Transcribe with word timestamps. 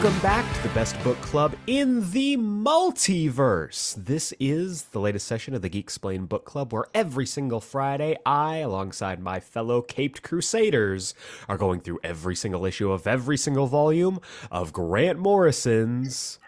Welcome 0.00 0.20
back 0.20 0.54
to 0.54 0.62
the 0.62 0.74
best 0.74 1.02
book 1.02 1.20
club 1.22 1.56
in 1.66 2.08
the 2.12 2.36
multiverse. 2.36 3.96
This 3.96 4.32
is 4.38 4.84
the 4.84 5.00
latest 5.00 5.26
session 5.26 5.54
of 5.54 5.62
the 5.62 5.68
Geeksplained 5.68 6.28
Book 6.28 6.44
Club, 6.44 6.72
where 6.72 6.86
every 6.94 7.26
single 7.26 7.60
Friday, 7.60 8.16
I, 8.24 8.58
alongside 8.58 9.18
my 9.18 9.40
fellow 9.40 9.82
Caped 9.82 10.22
Crusaders, 10.22 11.14
are 11.48 11.58
going 11.58 11.80
through 11.80 11.98
every 12.04 12.36
single 12.36 12.64
issue 12.64 12.92
of 12.92 13.08
every 13.08 13.36
single 13.36 13.66
volume 13.66 14.20
of 14.52 14.72
Grant 14.72 15.18
Morrison's 15.18 16.38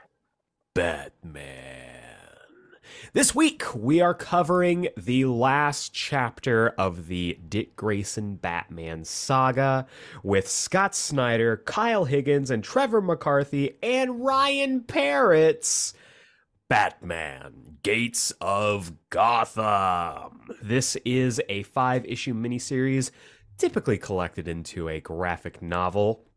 Batman. 0.72 1.69
This 3.12 3.34
week, 3.34 3.64
we 3.74 4.00
are 4.00 4.14
covering 4.14 4.86
the 4.96 5.24
last 5.24 5.92
chapter 5.92 6.68
of 6.78 7.08
the 7.08 7.40
Dick 7.48 7.74
Grayson 7.74 8.36
Batman 8.36 9.04
saga 9.04 9.86
with 10.22 10.48
Scott 10.48 10.94
Snyder, 10.94 11.56
Kyle 11.56 12.04
Higgins, 12.04 12.52
and 12.52 12.62
Trevor 12.62 13.00
McCarthy, 13.00 13.76
and 13.82 14.24
Ryan 14.24 14.82
Parrott's 14.82 15.92
Batman 16.68 17.78
Gates 17.82 18.32
of 18.40 18.92
Gotham. 19.10 20.42
This 20.62 20.94
is 21.04 21.42
a 21.48 21.64
five 21.64 22.04
issue 22.04 22.32
miniseries 22.32 23.10
typically 23.58 23.98
collected 23.98 24.46
into 24.46 24.88
a 24.88 25.00
graphic 25.00 25.60
novel 25.60 26.29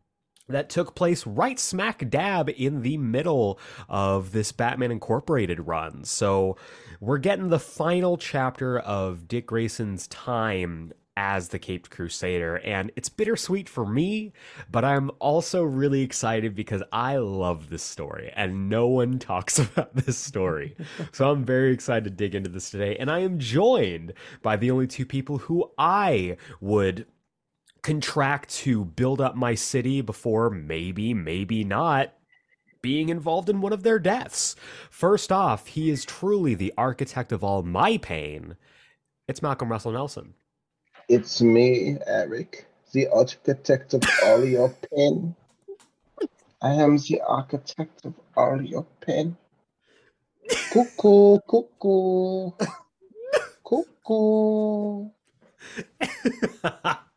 that 0.50 0.70
took 0.70 0.96
place 0.96 1.26
right 1.26 1.60
smack 1.60 2.10
dab 2.10 2.50
in 2.50 2.82
the 2.82 2.98
middle 2.98 3.60
of 3.88 4.32
this 4.32 4.52
Batman 4.52 4.92
Incorporated 4.92 5.68
run. 5.68 6.04
So 6.04 6.58
we're 7.00 7.18
getting 7.18 7.50
the 7.50 7.60
final 7.60 8.18
chapter 8.18 8.80
of 8.80 9.28
Dick 9.28 9.48
Grayson's 9.48 10.08
time 10.08 10.94
as 11.16 11.50
the 11.50 11.60
Caped 11.60 11.92
Crusader, 11.92 12.58
and 12.58 12.92
it's 12.96 13.10
bittersweet 13.10 13.70
for 13.70 13.86
me, 13.86 14.34
but 14.72 14.84
I'm 14.84 15.12
also 15.20 15.64
really 15.64 16.02
excited 16.02 16.56
because 16.56 16.82
I 16.92 17.18
love 17.18 17.70
this 17.70 17.84
story 17.84 18.32
and 18.36 18.70
no 18.70 18.88
one 18.88 19.20
talks 19.20 19.60
about 19.60 19.96
this 19.96 20.18
story. 20.18 20.76
so 21.12 21.30
I'm 21.30 21.46
very 21.46 21.72
excited 21.72 22.06
to 22.06 22.10
dig 22.10 22.36
into 22.36 22.50
this 22.50 22.72
today, 22.72 22.98
and 22.98 23.12
I 23.12 23.20
am 23.20 23.38
joined 23.40 24.14
by 24.42 24.56
the 24.56 24.72
only 24.72 24.88
two 24.88 25.06
people 25.06 25.38
who 25.38 25.72
I 25.78 26.38
would 26.60 27.06
contract 27.84 28.50
to 28.50 28.86
build 28.86 29.22
up 29.22 29.36
my 29.36 29.54
city 29.54 30.02
before 30.02 30.50
maybe, 30.50 31.14
maybe 31.14 31.64
not 31.64 32.14
being 32.82 33.10
involved 33.10 33.50
in 33.50 33.62
one 33.62 33.74
of 33.74 33.84
their 33.84 34.00
deaths. 34.00 34.56
First 34.90 35.32
off, 35.32 35.68
he 35.68 35.90
is 35.90 36.06
truly 36.06 36.56
the 36.56 36.74
architect 36.78 37.32
of 37.32 37.44
all 37.44 37.62
my 37.62 37.98
pain. 37.98 38.56
It's 39.28 39.42
Malcolm 39.42 39.72
Russell 39.72 39.92
Nelson. 39.92 40.34
It's 41.10 41.42
me, 41.42 41.98
Eric, 42.08 42.66
the 42.94 43.08
architect 43.08 43.94
of 43.94 44.04
all 44.24 44.44
your 44.58 44.74
pain. 44.96 45.36
I 46.62 46.72
am 46.72 46.98
the 46.98 47.22
architect 47.28 48.06
of 48.06 48.14
all 48.36 48.62
your 48.62 48.86
pain. 49.02 49.36
Cuckoo, 50.72 51.40
cuckoo, 51.48 52.52
cuckoo. 53.66 55.10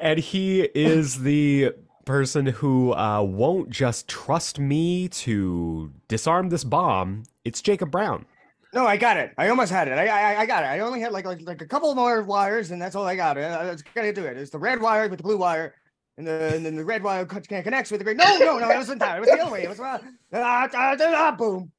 and 0.00 0.18
he 0.18 0.62
is 0.62 1.22
the 1.22 1.72
person 2.04 2.46
who 2.46 2.94
uh, 2.94 3.22
won't 3.22 3.68
just 3.70 4.08
trust 4.08 4.58
me 4.58 5.08
to 5.08 5.92
disarm 6.08 6.48
this 6.48 6.64
bomb. 6.64 7.24
It's 7.44 7.60
Jacob 7.60 7.90
Brown. 7.90 8.26
No, 8.72 8.86
I 8.86 8.96
got 8.96 9.16
it. 9.16 9.32
I 9.38 9.48
almost 9.48 9.72
had 9.72 9.88
it. 9.88 9.92
I 9.92 10.06
I, 10.06 10.40
I 10.40 10.46
got 10.46 10.62
it. 10.62 10.66
I 10.66 10.80
only 10.80 11.00
had 11.00 11.12
like, 11.12 11.24
like 11.24 11.40
like 11.42 11.62
a 11.62 11.66
couple 11.66 11.94
more 11.94 12.22
wires, 12.22 12.70
and 12.70 12.80
that's 12.80 12.94
all 12.94 13.06
I 13.06 13.16
got. 13.16 13.38
I, 13.38 13.70
was 13.70 13.82
gonna 13.82 14.12
do 14.12 14.24
it. 14.24 14.36
It's 14.36 14.50
the 14.50 14.58
red 14.58 14.80
wire 14.80 15.08
with 15.08 15.18
the 15.18 15.22
blue 15.22 15.38
wire, 15.38 15.74
and, 16.18 16.26
the, 16.26 16.54
and 16.54 16.66
then 16.66 16.76
the 16.76 16.84
red 16.84 17.02
wire 17.02 17.24
can't 17.24 17.64
connects 17.64 17.90
with 17.90 18.00
the 18.00 18.04
green. 18.04 18.18
No, 18.18 18.36
no, 18.36 18.58
no, 18.58 18.70
it 18.70 18.76
wasn't 18.76 19.00
that. 19.00 19.16
It 19.16 19.20
was 19.20 19.30
the 19.30 19.40
other 19.40 19.52
way. 19.52 19.62
It 19.62 19.68
was 19.68 19.80
uh, 19.80 19.98
uh, 20.32 20.68
uh, 20.74 20.96
uh, 21.02 21.32
boom. 21.32 21.72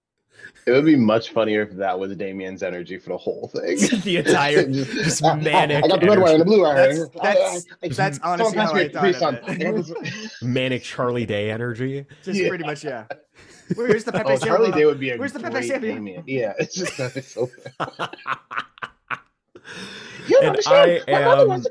It 0.67 0.71
would 0.71 0.85
be 0.85 0.97
much 0.97 1.29
funnier 1.29 1.61
if 1.61 1.71
that 1.77 1.97
was 1.97 2.13
Damian's 2.17 2.61
energy 2.61 2.97
for 2.97 3.11
the 3.11 3.17
whole 3.17 3.47
thing. 3.47 3.77
the 4.03 4.17
entire 4.17 4.67
just, 4.71 4.91
just 4.91 5.23
manic. 5.23 5.81
I 5.81 5.87
got 5.87 6.01
the 6.01 6.07
red 6.07 6.19
wire 6.19 6.33
and 6.33 6.41
the 6.41 6.45
blue 6.45 6.61
wire. 6.63 6.93
That's, 6.93 7.09
that's, 7.09 7.65
I, 7.81 7.85
I, 7.85 7.87
that's 7.87 8.19
honestly 8.21 8.57
how 8.57 8.73
I 8.73 9.13
thought 9.13 9.35
of 9.35 9.47
it. 9.47 10.31
manic 10.41 10.83
Charlie 10.83 11.25
Day 11.25 11.51
energy. 11.51 12.05
Just 12.21 12.37
yeah. 12.37 12.49
pretty 12.49 12.65
much, 12.65 12.83
yeah. 12.83 13.05
Where's 13.75 14.03
the 14.03 14.11
Pepe 14.11 14.33
oh, 14.33 14.37
Charlie 14.37 14.71
Day 14.71 14.85
would 14.85 14.99
be 14.99 15.11
a 15.11 15.17
Where's 15.17 15.31
the 15.31 15.39
Pepe 15.39 15.69
Damien? 15.69 16.25
Yeah, 16.27 16.53
it's 16.59 16.75
just 16.75 16.97
that 16.97 17.15
it's 17.15 17.33
so. 17.33 17.49
and 20.41 20.59
I 20.67 21.01
am. 21.07 21.63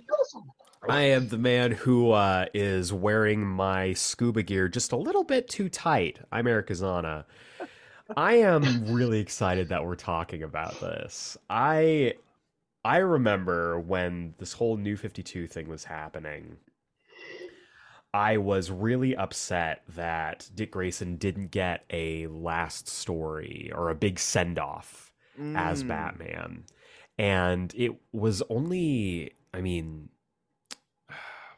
I 0.88 1.03
am 1.03 1.28
the 1.28 1.38
man 1.38 1.72
who 1.72 2.12
uh, 2.12 2.47
is 2.54 2.93
wearing 2.93 3.44
my 3.44 3.93
scuba 3.93 4.43
gear 4.43 4.69
just 4.69 4.93
a 4.93 4.97
little 4.97 5.25
bit 5.25 5.48
too 5.48 5.69
tight. 5.69 6.21
I'm 6.31 6.47
Eric 6.47 6.69
Azana. 6.69 7.25
I 8.15 8.34
am 8.34 8.87
really 8.87 9.21
excited 9.21 9.69
that 9.71 9.84
we're 9.84 9.97
talking 9.97 10.43
about 10.43 10.81
this. 10.81 11.37
I 11.49 12.15
I 12.84 12.99
remember 12.99 13.81
when 13.81 14.34
this 14.39 14.53
whole 14.53 14.77
New 14.77 14.97
52 14.97 15.49
thing 15.49 15.69
was 15.69 15.84
happening. 15.84 16.59
I 18.15 18.37
was 18.37 18.71
really 18.71 19.16
upset 19.16 19.83
that 19.97 20.49
Dick 20.55 20.71
Grayson 20.71 21.16
didn't 21.16 21.50
get 21.50 21.84
a 21.91 22.28
last 22.28 22.89
story 22.89 23.71
or 23.75 23.91
a 23.91 23.95
big 23.95 24.19
send 24.19 24.59
off 24.59 25.12
mm. 25.39 25.56
as 25.59 25.83
Batman. 25.83 26.65
And 27.19 27.75
it 27.77 27.93
was 28.12 28.43
only, 28.49 29.33
I 29.53 29.61
mean, 29.61 30.09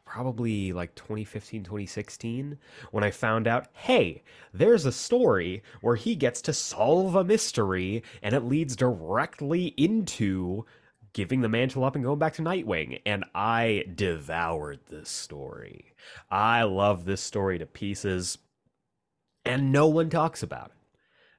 probably 0.09 0.73
like 0.73 0.95
2015 0.95 1.63
2016 1.63 2.57
when 2.89 3.03
i 3.03 3.11
found 3.11 3.47
out 3.47 3.67
hey 3.73 4.23
there's 4.51 4.85
a 4.85 4.91
story 4.91 5.61
where 5.81 5.95
he 5.95 6.15
gets 6.15 6.41
to 6.41 6.51
solve 6.51 7.13
a 7.13 7.23
mystery 7.23 8.01
and 8.23 8.33
it 8.33 8.43
leads 8.43 8.75
directly 8.75 9.67
into 9.77 10.65
giving 11.13 11.41
the 11.41 11.47
mantle 11.47 11.83
up 11.83 11.93
and 11.93 12.03
going 12.03 12.17
back 12.17 12.33
to 12.33 12.41
nightwing 12.41 12.99
and 13.05 13.23
i 13.35 13.83
devoured 13.93 14.79
this 14.89 15.09
story 15.09 15.93
i 16.31 16.63
love 16.63 17.05
this 17.05 17.21
story 17.21 17.59
to 17.59 17.67
pieces 17.67 18.39
and 19.45 19.71
no 19.71 19.85
one 19.85 20.09
talks 20.09 20.41
about 20.41 20.71
it 20.71 20.79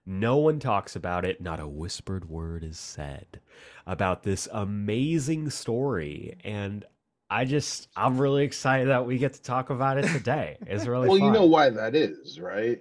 no 0.07 0.39
one 0.39 0.59
talks 0.59 0.97
about 0.97 1.25
it. 1.25 1.41
Not 1.41 1.61
a 1.61 1.69
whispered 1.69 2.29
word 2.29 2.65
is 2.65 2.79
said 2.79 3.39
about 3.87 4.25
this 4.25 4.49
amazing 4.51 5.51
story. 5.51 6.37
And 6.43 6.85
I 7.31 7.45
just 7.45 7.89
I'm 7.97 8.19
really 8.19 8.45
excited 8.45 8.89
that 8.89 9.07
we 9.07 9.17
get 9.17 9.35
to 9.35 9.43
talk 9.43 9.71
about 9.71 9.99
it 9.99 10.09
today. 10.09 10.59
It's 10.67 10.87
really 10.87 11.09
well. 11.09 11.19
Fun. 11.19 11.29
You 11.29 11.33
know 11.33 11.47
why 11.47 11.71
that 11.71 11.95
is, 11.95 12.41
right? 12.41 12.81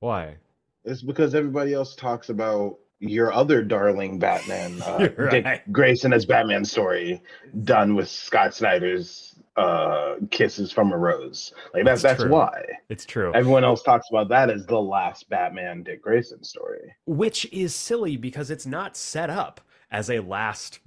Why? 0.00 0.36
It's 0.84 1.02
because 1.02 1.34
everybody 1.34 1.72
else 1.72 1.96
talks 1.96 2.28
about 2.28 2.78
your 3.00 3.32
other 3.32 3.62
darling 3.62 4.18
Batman, 4.18 4.80
uh, 4.86 5.08
right. 5.16 5.30
Dick 5.30 5.62
Grayson 5.72 6.12
as 6.12 6.26
Batman 6.26 6.64
story, 6.64 7.22
done 7.64 7.94
with 7.94 8.08
Scott 8.08 8.54
Snyder's 8.54 9.34
uh, 9.56 10.16
"Kisses 10.30 10.70
from 10.70 10.92
a 10.92 10.98
Rose." 10.98 11.54
Like 11.72 11.86
that's 11.86 12.02
that's 12.02 12.22
true. 12.22 12.30
why 12.30 12.64
it's 12.90 13.06
true. 13.06 13.32
Everyone 13.34 13.64
else 13.64 13.82
talks 13.82 14.10
about 14.10 14.28
that 14.28 14.50
as 14.50 14.66
the 14.66 14.80
last 14.80 15.30
Batman 15.30 15.82
Dick 15.82 16.02
Grayson 16.02 16.44
story, 16.44 16.94
which 17.06 17.50
is 17.50 17.74
silly 17.74 18.18
because 18.18 18.50
it's 18.50 18.66
not 18.66 18.94
set 18.94 19.30
up 19.30 19.62
as 19.90 20.10
a 20.10 20.20
last 20.20 20.80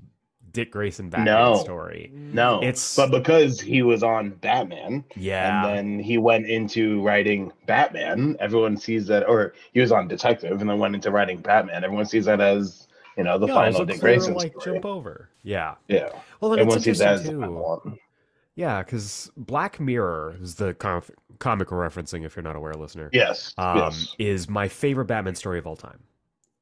Dick 0.51 0.71
Grayson 0.71 1.09
Batman 1.09 1.35
no, 1.35 1.55
story. 1.57 2.11
No, 2.13 2.61
it's 2.61 2.95
but 2.95 3.11
because 3.11 3.59
he 3.59 3.81
was 3.81 4.03
on 4.03 4.31
Batman, 4.31 5.03
yeah, 5.15 5.67
and 5.67 5.77
then 5.77 5.99
he 5.99 6.17
went 6.17 6.45
into 6.47 7.01
writing 7.01 7.51
Batman. 7.65 8.37
Everyone 8.39 8.77
sees 8.77 9.07
that, 9.07 9.27
or 9.27 9.53
he 9.73 9.79
was 9.79 9.91
on 9.91 10.07
Detective, 10.07 10.61
and 10.61 10.69
then 10.69 10.79
went 10.79 10.95
into 10.95 11.11
writing 11.11 11.39
Batman. 11.39 11.83
Everyone 11.83 12.05
sees 12.05 12.25
that 12.25 12.41
as 12.41 12.87
you 13.17 13.23
know 13.23 13.37
the 13.37 13.47
yeah, 13.47 13.53
final 13.53 13.85
Dick 13.85 13.99
Grayson 13.99 14.33
like 14.33 14.51
story. 14.59 14.75
jump 14.75 14.85
over. 14.85 15.29
Yeah, 15.43 15.75
yeah. 15.87 16.09
Well, 16.39 16.51
then 16.51 16.59
Everyone 16.59 16.77
it's 16.77 16.85
sees 16.85 16.99
that 16.99 17.23
too. 17.25 17.99
Yeah, 18.55 18.83
because 18.83 19.31
Black 19.37 19.79
Mirror 19.79 20.35
is 20.41 20.55
the 20.55 20.73
com- 20.73 21.03
comic 21.39 21.71
we're 21.71 21.87
referencing. 21.87 22.25
If 22.25 22.35
you're 22.35 22.43
not 22.43 22.55
aware, 22.55 22.73
listener, 22.73 23.09
yes, 23.13 23.53
um, 23.57 23.77
yes. 23.77 24.15
is 24.19 24.49
my 24.49 24.67
favorite 24.67 25.05
Batman 25.05 25.35
story 25.35 25.59
of 25.59 25.67
all 25.67 25.77
time. 25.77 25.99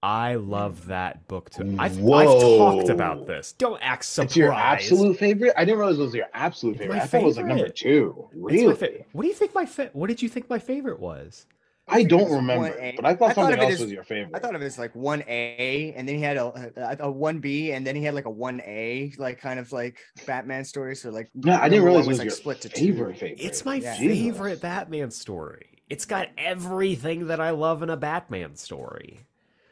I 0.04 0.36
love 0.36 0.86
that 0.88 1.28
book 1.28 1.50
too. 1.50 1.76
I've, 1.80 1.98
I've, 1.98 2.28
talked 2.28 2.90
about 2.90 3.26
this. 3.26 3.54
Don't 3.54 3.80
act 3.82 4.06
surprised. 4.06 4.30
It's 4.32 4.38
your 4.38 4.54
absolute 4.54 5.18
favorite. 5.18 5.54
I 5.58 5.66
didn't 5.66 5.80
realize 5.80 5.98
it 5.98 6.02
was 6.04 6.14
your 6.14 6.28
absolute 6.34 6.74
It's 6.74 6.82
favorite. 6.82 6.98
my 6.98 7.04
I 7.04 7.08
thought 7.08 7.22
it 7.22 7.26
was 7.26 7.38
like 7.38 7.46
number 7.48 7.70
two. 7.70 8.30
Really? 8.36 8.76
fa- 8.76 8.90
what 9.14 9.24
do 9.24 9.28
you 9.28 9.34
think 9.34 9.56
my 9.56 9.66
fa- 9.66 9.90
What 9.94 10.08
did 10.08 10.22
you 10.22 10.30
think 10.30 10.50
my 10.50 10.60
favorite 10.60 11.00
was? 11.00 11.48
I 11.90 12.04
don't 12.04 12.30
remember, 12.30 12.70
1A. 12.70 12.98
but 12.98 13.06
I 13.06 13.16
thought 13.16 13.32
I 13.32 13.34
thought 13.34 13.36
something 13.36 13.60
of 13.60 13.64
else 13.64 13.74
as- 13.76 13.82
was 13.82 13.92
your 13.92 14.04
favorite. 14.04 14.36
I 14.36 14.40
thought 14.40 14.54
of 14.56 14.62
it 14.62 14.66
as 14.66 14.78
like 14.78 14.94
one 14.94 15.24
A, 15.28 15.94
and 15.96 16.08
then 16.08 16.16
he 16.18 16.22
had 16.22 16.36
a 16.38 16.98
a 17.00 17.10
one 17.10 17.40
B, 17.40 17.72
and 17.72 17.88
then 17.88 17.96
he 17.96 18.04
had 18.04 18.14
like 18.14 18.26
a 18.26 18.30
one 18.30 18.62
A, 18.66 19.14
like 19.18 19.40
kind 19.40 19.58
of 19.58 19.72
like 19.72 19.98
Batman 20.26 20.66
story. 20.66 20.96
So 20.98 21.10
like, 21.12 21.30
yeah, 21.34 21.60
I 21.60 21.70
didn't 21.70 21.86
number 21.86 21.86
realize 21.88 22.06
it 22.06 22.10
was 22.10 22.18
like 22.20 22.26
your 22.26 22.32
split 22.36 22.62
to 22.62 22.70
favorite 22.70 23.14
two. 23.14 23.20
favorite. 23.20 23.40
It's 23.42 23.64
my 23.66 23.76
Yeah. 23.76 23.96
favorite 23.96 24.62
Batman 24.62 25.12
story. 25.12 25.80
It's 25.90 26.06
got 26.06 26.28
everything 26.38 27.28
that 27.28 27.40
I 27.40 27.52
love 27.52 27.82
in 27.82 27.90
a 27.90 27.96
Batman 27.98 28.56
story. 28.58 29.22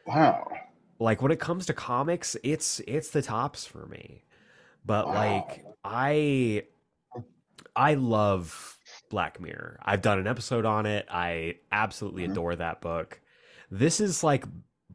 Wow. 0.06 0.48
Like 0.98 1.20
when 1.22 1.32
it 1.32 1.40
comes 1.40 1.66
to 1.66 1.74
comics, 1.74 2.36
it's 2.42 2.80
it's 2.86 3.10
the 3.10 3.22
tops 3.22 3.66
for 3.66 3.86
me. 3.86 4.24
But 4.84 5.06
Wow. 5.06 5.14
like 5.14 5.64
I 5.84 6.64
I 7.74 7.94
love 7.94 8.78
Black 9.10 9.40
Mirror. 9.40 9.78
I've 9.82 10.02
done 10.02 10.18
an 10.18 10.26
episode 10.26 10.64
on 10.64 10.86
it. 10.86 11.06
I 11.10 11.56
absolutely 11.72 12.26
Mhm. 12.26 12.30
adore 12.32 12.56
that 12.56 12.80
book. 12.80 13.20
This 13.70 14.00
is 14.00 14.22
like 14.24 14.44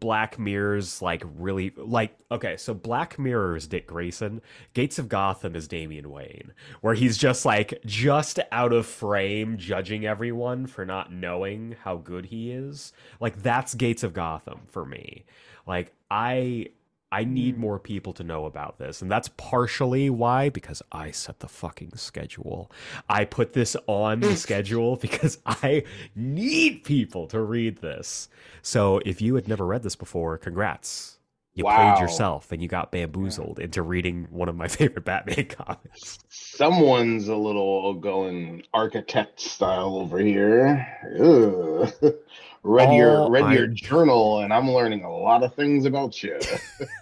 Black 0.02 0.40
Mirror's 0.40 1.00
like 1.02 1.24
really 1.38 1.72
like 1.78 2.18
okay, 2.32 2.58
so 2.58 2.74
Black 2.74 3.18
Mirror 3.18 3.56
is 3.56 3.68
Dick 3.68 3.88
Grayson, 3.88 4.42
Gates 4.74 5.00
of 5.00 5.08
Gotham 5.08 5.56
is 5.56 5.68
Damian 5.68 6.10
Wayne, 6.10 6.54
where 6.82 6.96
he's 6.96 7.18
just 7.18 7.46
like 7.46 7.80
just 7.86 8.40
out 8.52 8.74
of 8.74 8.88
frame 8.88 9.58
judging 9.58 10.06
everyone 10.06 10.66
for 10.66 10.86
not 10.86 11.14
knowing 11.14 11.76
how 11.84 11.98
good 11.98 12.26
he 12.26 12.52
is. 12.52 12.92
Like 13.20 13.44
that's 13.44 13.76
Gates 13.76 14.04
of 14.04 14.14
Gotham 14.14 14.62
for 14.68 14.84
me. 14.84 15.24
Like 15.68 15.94
I 16.10 16.70
I 17.12 17.24
need 17.26 17.56
mm. 17.56 17.60
more 17.60 17.80
people 17.80 18.14
to 18.14 18.24
know 18.24 18.46
about 18.46 18.78
this. 18.80 19.02
And 19.02 19.12
that's 19.12 19.30
partially 19.38 20.10
why, 20.10 20.50
because 20.50 20.82
I 20.92 21.12
set 21.12 21.40
the 21.40 21.48
fucking 21.48 21.92
schedule. 21.96 22.72
I 23.10 23.26
put 23.26 23.54
this 23.54 23.76
on 23.88 24.22
the 24.22 24.36
schedule 24.38 24.96
because 24.96 25.40
I 25.46 25.84
need 26.16 26.84
people 26.84 27.28
to 27.28 27.42
read 27.42 27.78
this. 27.78 28.30
So 28.62 29.02
if 29.06 29.22
you 29.22 29.36
had 29.36 29.48
never 29.48 29.66
read 29.66 29.84
this 29.84 29.96
before, 29.96 30.38
congrats. 30.38 31.18
You 31.54 31.66
Wow. 31.66 31.96
played 31.96 32.02
yourself 32.02 32.52
and 32.54 32.62
you 32.62 32.70
got 32.70 32.94
bamboozled 32.94 33.60
into 33.60 33.82
reading 33.82 34.28
one 34.30 34.48
of 34.48 34.56
my 34.56 34.68
favorite 34.70 35.04
Batman 35.04 35.48
comics. 35.48 36.20
Someone's 36.30 37.28
a 37.28 37.36
little 37.36 37.94
going 37.96 38.64
architect 38.74 39.42
style 39.42 39.98
over 39.98 40.20
here. 40.20 40.88
Read 42.64 42.94
your 42.94 43.18
All 43.18 43.32
read 43.32 43.58
your 43.58 43.68
journal, 43.68 44.40
and 44.40 44.54
I'm 44.54 44.70
learning 44.70 45.04
a 45.04 45.12
lot 45.12 45.42
of 45.42 45.56
things 45.56 45.86
about 45.86 46.22
you. 46.22 46.34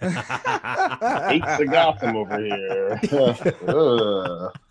the 0.00 1.68
Gotham 1.70 2.16
over 2.16 2.38
here. 2.38 2.98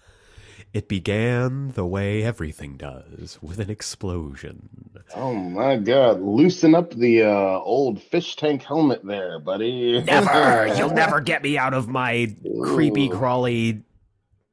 It 0.72 0.88
began 0.88 1.72
the 1.72 1.86
way 1.86 2.22
everything 2.22 2.78
does 2.78 3.40
with 3.42 3.60
an 3.60 3.72
explosion. 3.72 4.70
Oh 5.16 5.34
my 5.34 5.78
god! 5.78 6.22
Loosen 6.22 6.76
up 6.76 6.92
the 6.92 7.24
uh, 7.24 7.60
old 7.60 8.00
fish 8.00 8.36
tank 8.36 8.62
helmet 8.62 9.04
there, 9.04 9.40
buddy. 9.40 10.04
Never! 10.04 10.68
You'll 10.78 10.92
never 10.92 11.22
get 11.22 11.42
me 11.42 11.58
out 11.58 11.74
of 11.74 11.88
my 11.88 12.36
creepy, 12.62 13.10
crawly 13.10 13.82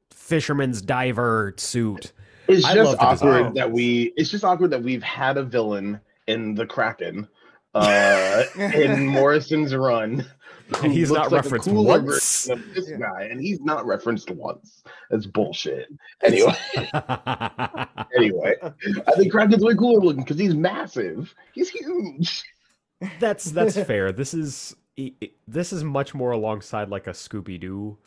fisherman's 0.09 0.81
diver 0.81 1.53
suit. 1.57 2.13
It's 2.47 2.65
I 2.65 2.73
just 2.73 2.97
awkward 2.99 3.53
that 3.53 3.71
we. 3.71 4.11
It's 4.17 4.31
just 4.31 4.43
awkward 4.43 4.71
that 4.71 4.81
we've 4.81 5.03
had 5.03 5.37
a 5.37 5.43
villain 5.43 5.99
in 6.27 6.55
the 6.55 6.65
Kraken, 6.65 7.27
uh, 7.73 8.43
in 8.57 9.05
Morrison's 9.07 9.73
run, 9.75 10.25
And 10.83 10.91
he's 10.91 11.11
not 11.11 11.31
like 11.31 11.43
referenced 11.43 11.67
once. 11.69 12.45
version 12.47 12.59
of 12.67 12.73
this 12.75 12.89
Yeah. 12.89 12.97
guy, 12.97 13.23
and 13.31 13.39
he's 13.39 13.61
not 13.61 13.85
referenced 13.85 14.29
once. 14.31 14.83
That's 15.09 15.25
bullshit. 15.25 15.87
Anyway, 16.23 16.55
anyway, 18.15 18.55
I 18.63 19.11
think 19.15 19.31
Kraken's 19.31 19.63
way 19.63 19.75
cooler 19.75 20.01
looking 20.01 20.23
because 20.23 20.39
he's 20.39 20.55
massive. 20.55 21.33
He's 21.53 21.69
huge. 21.69 22.43
that's 23.19 23.45
that's 23.51 23.77
fair. 23.77 24.11
This 24.11 24.33
is 24.33 24.75
i- 24.99 25.13
i- 25.23 25.31
this 25.47 25.71
is 25.71 25.83
much 25.83 26.13
more 26.15 26.31
alongside 26.31 26.89
like 26.89 27.05
a 27.07 27.11
Scooby 27.11 27.59
Doo 27.59 27.97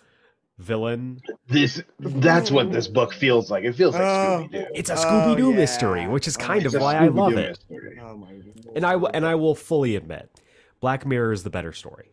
villain. 0.61 1.21
This 1.49 1.83
that's 1.99 2.51
what 2.51 2.71
this 2.73 2.87
book 2.87 3.13
feels 3.13 3.51
like. 3.51 3.65
It 3.65 3.75
feels 3.75 3.95
like 3.95 4.03
Oh. 4.03 4.47
Scooby 4.49 4.53
Doo. 4.53 4.67
It's 4.75 4.91
a 4.91 4.95
Oh, 4.95 4.97
Scooby 4.97 5.37
Doo 5.37 5.51
yeah. 5.51 5.57
mystery, 5.57 6.07
which 6.07 6.29
is 6.29 6.37
Oh, 6.37 6.41
kind 6.41 6.65
it's 6.65 6.75
of 6.75 6.81
a 6.81 6.85
why 6.85 6.95
I 6.97 7.09
love 7.09 7.33
it. 7.35 7.59
Oh. 8.01 8.27
And 8.75 8.85
I 8.87 8.93
w- 8.93 9.11
and 9.13 9.27
I 9.27 9.35
will 9.35 9.55
fully 9.55 9.97
admit, 9.97 10.41
Black 10.81 11.05
Mirror 11.07 11.33
is 11.33 11.43
the 11.43 11.51
better 11.51 11.73
story. 11.73 12.11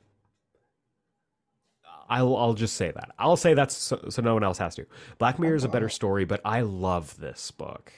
I'll 2.09 2.35
I'll 2.37 2.53
just 2.53 2.75
say 2.75 2.91
that. 2.91 3.11
I'll 3.19 3.35
say 3.35 3.53
that's 3.53 3.75
so, 3.75 4.05
so 4.09 4.21
no 4.21 4.33
one 4.33 4.43
else 4.43 4.57
has 4.59 4.75
to. 4.75 4.85
Black 5.17 5.39
Mirror 5.39 5.55
is 5.55 5.63
a 5.65 5.69
better 5.69 5.89
story, 5.89 6.23
but 6.25 6.39
I 6.45 6.61
love 6.61 7.17
this 7.19 7.51
book. 7.51 7.91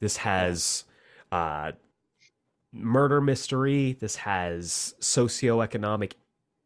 This 0.00 0.18
has 0.18 0.84
uh 1.32 1.72
murder 2.72 3.20
mystery, 3.20 3.92
this 3.98 4.16
has 4.16 4.94
socioeconomic 5.00 6.12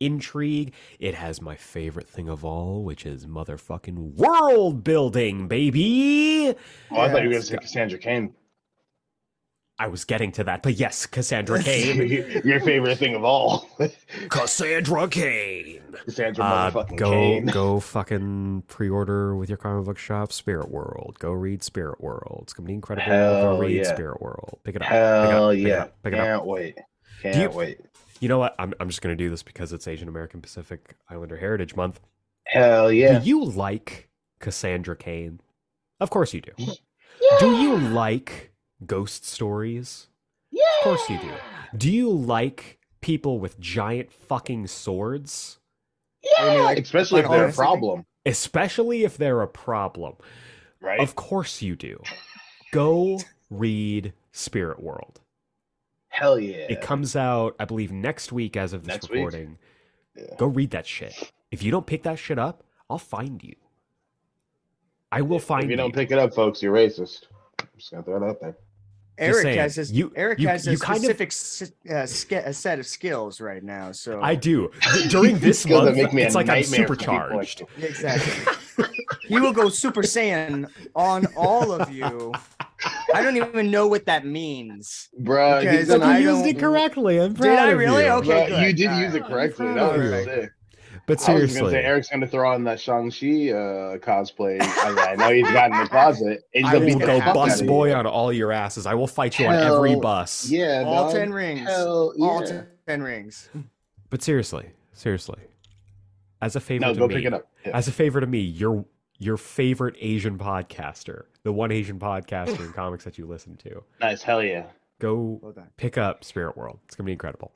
intrigue. 0.01 0.73
It 0.99 1.15
has 1.15 1.41
my 1.41 1.55
favorite 1.57 2.09
thing 2.09 2.29
of 2.29 2.45
all, 2.45 2.83
which 2.83 3.07
is 3.07 3.27
motherfucking 3.27 4.15
world 4.17 4.83
building, 4.83 5.47
baby. 5.47 6.55
Oh, 6.91 6.97
I 7.01 7.11
thought 7.11 7.23
you 7.23 7.29
were 7.29 7.35
gonna 7.35 7.43
say 7.43 7.57
Cassandra 7.59 7.99
Cain. 7.99 8.35
I 9.79 9.87
was 9.89 10.05
getting 10.05 10.31
to 10.33 10.45
that, 10.45 10.63
but 10.63 10.75
yes, 10.75 11.07
Cassandra 11.07 11.63
Cain. 11.63 12.43
Your 12.45 12.61
favorite 12.61 12.99
thing 12.99 13.15
of 13.15 13.25
all. 13.25 13.67
Cassandra 14.29 15.09
Cain. 15.09 15.81
Cassandra 16.05 16.45
Uh, 16.45 16.71
motherfucking 16.71 16.97
go 16.97 17.11
Cain. 17.11 17.47
go 17.47 17.81
fucking 17.81 18.65
pre-order 18.69 19.35
with 19.37 19.49
your 19.49 19.57
comic 19.57 19.87
book 19.87 19.97
shop 19.97 20.33
Spirit 20.33 20.71
World. 20.71 21.17
Go 21.19 21.33
read 21.33 21.63
Spirit 21.63 21.99
World. 22.03 22.41
It's 22.43 22.53
gonna 22.53 22.67
be 22.67 22.75
incredible. 22.75 23.07
Hell 23.11 23.55
go 23.55 23.59
read 23.59 23.77
yeah. 23.77 23.95
Spirit 23.95 24.21
World. 24.21 24.61
Pick 24.65 24.77
it 24.77 24.83
up. 24.83 24.89
Hell 24.89 25.51
pick 25.51 25.61
it 25.61 25.69
yeah. 25.69 25.85
pick 26.03 26.13
it 26.13 26.19
up. 26.19 26.27
Can't 26.27 26.45
wait. 26.45 26.79
Can't 27.23 27.37
you- 27.53 27.59
wait. 27.59 27.79
You 28.21 28.29
know 28.29 28.39
what? 28.39 28.55
I'm 28.59 28.75
I'm 28.79 28.89
just 28.89 29.03
gonna 29.03 29.17
do 29.17 29.31
this 29.31 29.43
because 29.43 29.73
it's 29.73 29.89
Asian 29.89 30.09
American 30.09 30.41
Pacific 30.41 30.95
Islander 31.09 31.37
Heritage 31.39 31.75
Month. 31.75 32.01
Hell 32.47 32.93
yeah. 32.93 33.19
Do 33.19 33.27
you 33.29 33.45
like 33.45 34.09
Cassandra 34.41 34.97
Cain? 34.97 35.41
Of 36.01 36.11
course 36.11 36.33
you 36.35 36.41
do. 36.41 36.53
Do 37.39 37.57
you 37.57 37.77
like 37.77 38.53
ghost 38.87 39.25
stories? 39.27 40.09
Yeah. 40.51 40.63
Of 40.79 40.85
course 40.85 41.09
you 41.11 41.19
do. 41.19 41.31
Do 41.77 41.91
you 41.91 42.11
like 42.11 42.79
people 43.01 43.39
with 43.39 43.59
giant 43.61 44.13
fucking 44.13 44.67
swords? 44.67 45.59
You 46.23 46.31
mean, 46.45 46.57
Yeah, 46.59 46.63
like, 46.65 46.79
especially 46.79 47.21
if 47.21 47.29
they're 47.31 47.49
a 47.49 47.53
problem, 47.53 48.05
Especially 48.27 49.05
if 49.05 49.17
they're 49.17 49.41
a 49.43 49.49
problem. 49.49 50.17
right? 50.81 51.01
Of 51.01 51.15
course 51.15 51.63
you 51.63 51.77
do. 51.77 52.03
Go 52.73 53.19
read 53.51 54.13
Spirit 54.33 54.83
World. 54.83 55.21
Hell 56.11 56.39
yeah. 56.39 56.67
It 56.69 56.81
comes 56.83 57.17
out, 57.17 57.57
I 57.59 57.65
believe, 57.65 57.93
next 57.93 58.31
week 58.33 58.57
as 58.57 58.73
of 58.73 58.83
this 58.85 58.95
Next 58.95 59.11
recording. 59.11 59.59
Yeah. 60.17 60.25
Go 60.39 60.47
read 60.47 60.71
that 60.71 60.87
shit. 60.87 61.33
If 61.51 61.63
you 61.63 61.71
don't 61.71 61.87
pick 61.87 62.03
that 62.03 62.19
shit 62.19 62.39
up, 62.39 62.63
I'll 62.91 62.99
find 62.99 63.43
you. 63.43 63.55
I 65.13 65.23
will 65.23 65.39
find 65.39 65.63
you. 65.65 65.67
if 65.67 65.71
you 65.71 65.73
you. 65.73 65.77
don't 65.91 65.95
pick 65.95 66.11
it 66.11 66.19
up, 66.19 66.35
folks, 66.35 66.63
you're 66.63 66.75
racist. 66.75 67.25
I'm 67.61 67.67
just 67.79 67.91
gonna 67.91 68.03
throw 68.03 68.17
it 68.25 68.29
out 68.29 68.41
there. 68.41 68.57
Eric 69.19 69.43
saying, 69.43 69.59
has 69.59 69.75
this. 69.77 69.91
you- 69.91 70.13
Eric 70.17 70.39
you- 70.39 70.49
has 70.49 70.67
a 70.67 70.73
you 70.73 70.79
kind 70.79 70.97
of- 70.99 71.05
specific 71.05 71.29
s- 71.29 71.73
uh, 71.91 72.07
sk- 72.07 72.33
a 72.33 72.53
set 72.55 72.79
of 72.79 72.87
skills 72.87 73.41
right 73.41 73.63
now. 73.63 73.93
So 73.93 74.21
I 74.23 74.35
do. 74.35 74.71
During 75.11 75.39
this 75.41 75.61
Skills 75.61 75.85
month, 75.85 75.97
make 75.97 76.13
me 76.13 76.23
it's 76.23 76.35
like 76.35 76.49
I'm 76.49 76.61
nightmare 76.61 76.87
for 76.87 76.97
people 76.97 77.15
like 77.15 77.49
supercharged. 77.49 77.63
exactly. 77.83 78.87
he 79.29 79.39
will 79.39 79.53
go 79.53 79.69
Super 79.69 80.03
Saiyan 80.03 80.71
on 80.95 81.27
all 81.37 81.71
of 81.73 81.91
you. 81.93 82.33
I 83.15 83.23
don't 83.23 83.37
even 83.37 83.71
know 83.71 83.87
what 83.89 84.07
that 84.07 84.25
means. 84.27 85.09
Bro, 85.19 85.61
Because 85.61 85.79
he's 85.79 85.89
But 85.89 86.01
gonna, 86.01 86.13
I 86.15 86.19
you 86.19 86.31
used 86.37 86.47
it 86.47 86.59
correctly. 86.59 87.21
I'm 87.21 87.33
Did 87.33 87.43
proud 87.43 87.59
I 87.59 87.71
really? 87.73 88.05
you. 88.05 88.11
Okay. 88.11 88.29
bruh, 88.29 88.49
good. 88.49 88.63
you 88.67 88.73
did 88.73 88.89
All 88.91 89.01
use 89.01 89.15
it 89.15 89.25
correctly. 89.25 89.67
That 89.75 89.99
was 89.99 90.13
of 90.13 90.25
sick. 90.25 90.51
But 91.07 91.29
I 91.29 91.33
was 91.33 91.41
gonna 91.41 91.49
seriously, 91.49 91.73
say 91.73 91.85
Eric's 91.85 92.09
gonna 92.09 92.27
throw 92.27 92.53
on 92.53 92.65
that 92.65 92.79
Shang-Chi 92.79 93.27
uh, 93.51 93.97
cosplay. 93.99 94.61
I, 94.61 95.13
I 95.13 95.17
know 95.17 95.33
he's 95.33 95.51
got 95.51 95.71
in 95.73 95.79
the 95.79 95.89
closet. 95.89 96.43
and 96.55 96.65
he's 96.65 96.67
I 96.67 96.73
gonna 96.79 96.85
will 96.87 96.99
go 97.21 97.35
bus 97.35 97.63
boy 97.63 97.93
on 97.95 98.07
all 98.07 98.33
your 98.33 98.53
asses. 98.53 98.87
I 98.87 98.95
will 98.95 99.07
fight 99.09 99.39
you 99.39 99.47
on 99.47 99.55
every 99.55 99.97
bus. 99.97 100.49
Yeah, 100.49 100.85
All 100.87 101.05
dog. 101.05 101.15
ten 101.15 101.33
rings. 101.33 101.61
Hell 101.69 102.13
All 102.21 102.45
yeah. 102.47 102.63
ten 102.87 103.03
rings. 103.03 103.49
But 104.11 104.23
seriously, 104.23 104.71
seriously, 104.93 105.39
as 106.43 106.55
a 106.55 106.61
favor 106.61 106.87
No, 106.87 106.93
to 106.95 106.99
go 107.01 107.09
me, 107.09 107.15
pick 107.17 107.25
it 107.25 107.35
up. 107.35 107.47
Yeah. 107.65 107.77
as 107.77 107.89
a 107.89 107.93
favor 107.93 108.21
to 108.21 108.27
me, 108.27 108.41
your 108.41 108.85
your 109.21 109.37
favorite 109.37 109.95
Asian 110.01 110.39
podcaster, 110.39 111.25
the 111.45 111.53
one 111.53 111.71
Asian 111.71 112.01
podcaster 112.01 112.59
in 112.59 112.73
comics 112.75 113.05
that 113.05 113.19
you 113.19 113.27
listen 113.27 113.55
to, 113.59 113.85
Nice. 114.01 114.23
Hell 114.23 114.43
yeah. 114.43 114.65
go 114.99 115.39
Well 115.41 115.55
pick 115.77 115.97
up 115.97 116.25
Spirit 116.25 116.57
World. 116.57 116.81
It's 116.87 116.97
gonna 116.97 117.07
be 117.07 117.13
incredible. 117.13 117.53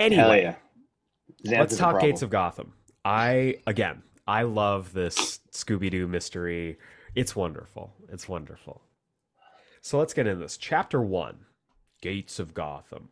Hell 0.00 0.10
Anyway, 0.10 0.56
yeah. 1.44 1.58
Let's 1.58 1.76
talk. 1.76 2.00
Gates 2.00 2.22
of 2.22 2.30
Gotham. 2.30 2.72
I 3.04 3.58
again, 3.66 4.02
I 4.26 4.42
love 4.42 4.92
this 4.92 5.40
Scooby 5.52 5.90
Doo 5.90 6.08
mystery. 6.08 6.78
It's 7.14 7.36
wonderful. 7.36 7.92
It's 8.08 8.28
wonderful. 8.28 8.80
So 9.82 9.98
let's 9.98 10.14
get 10.14 10.26
into 10.26 10.40
this. 10.40 10.56
Chapter 10.56 11.02
one, 11.02 11.40
Gates 12.00 12.38
of 12.38 12.54
Gotham. 12.54 13.10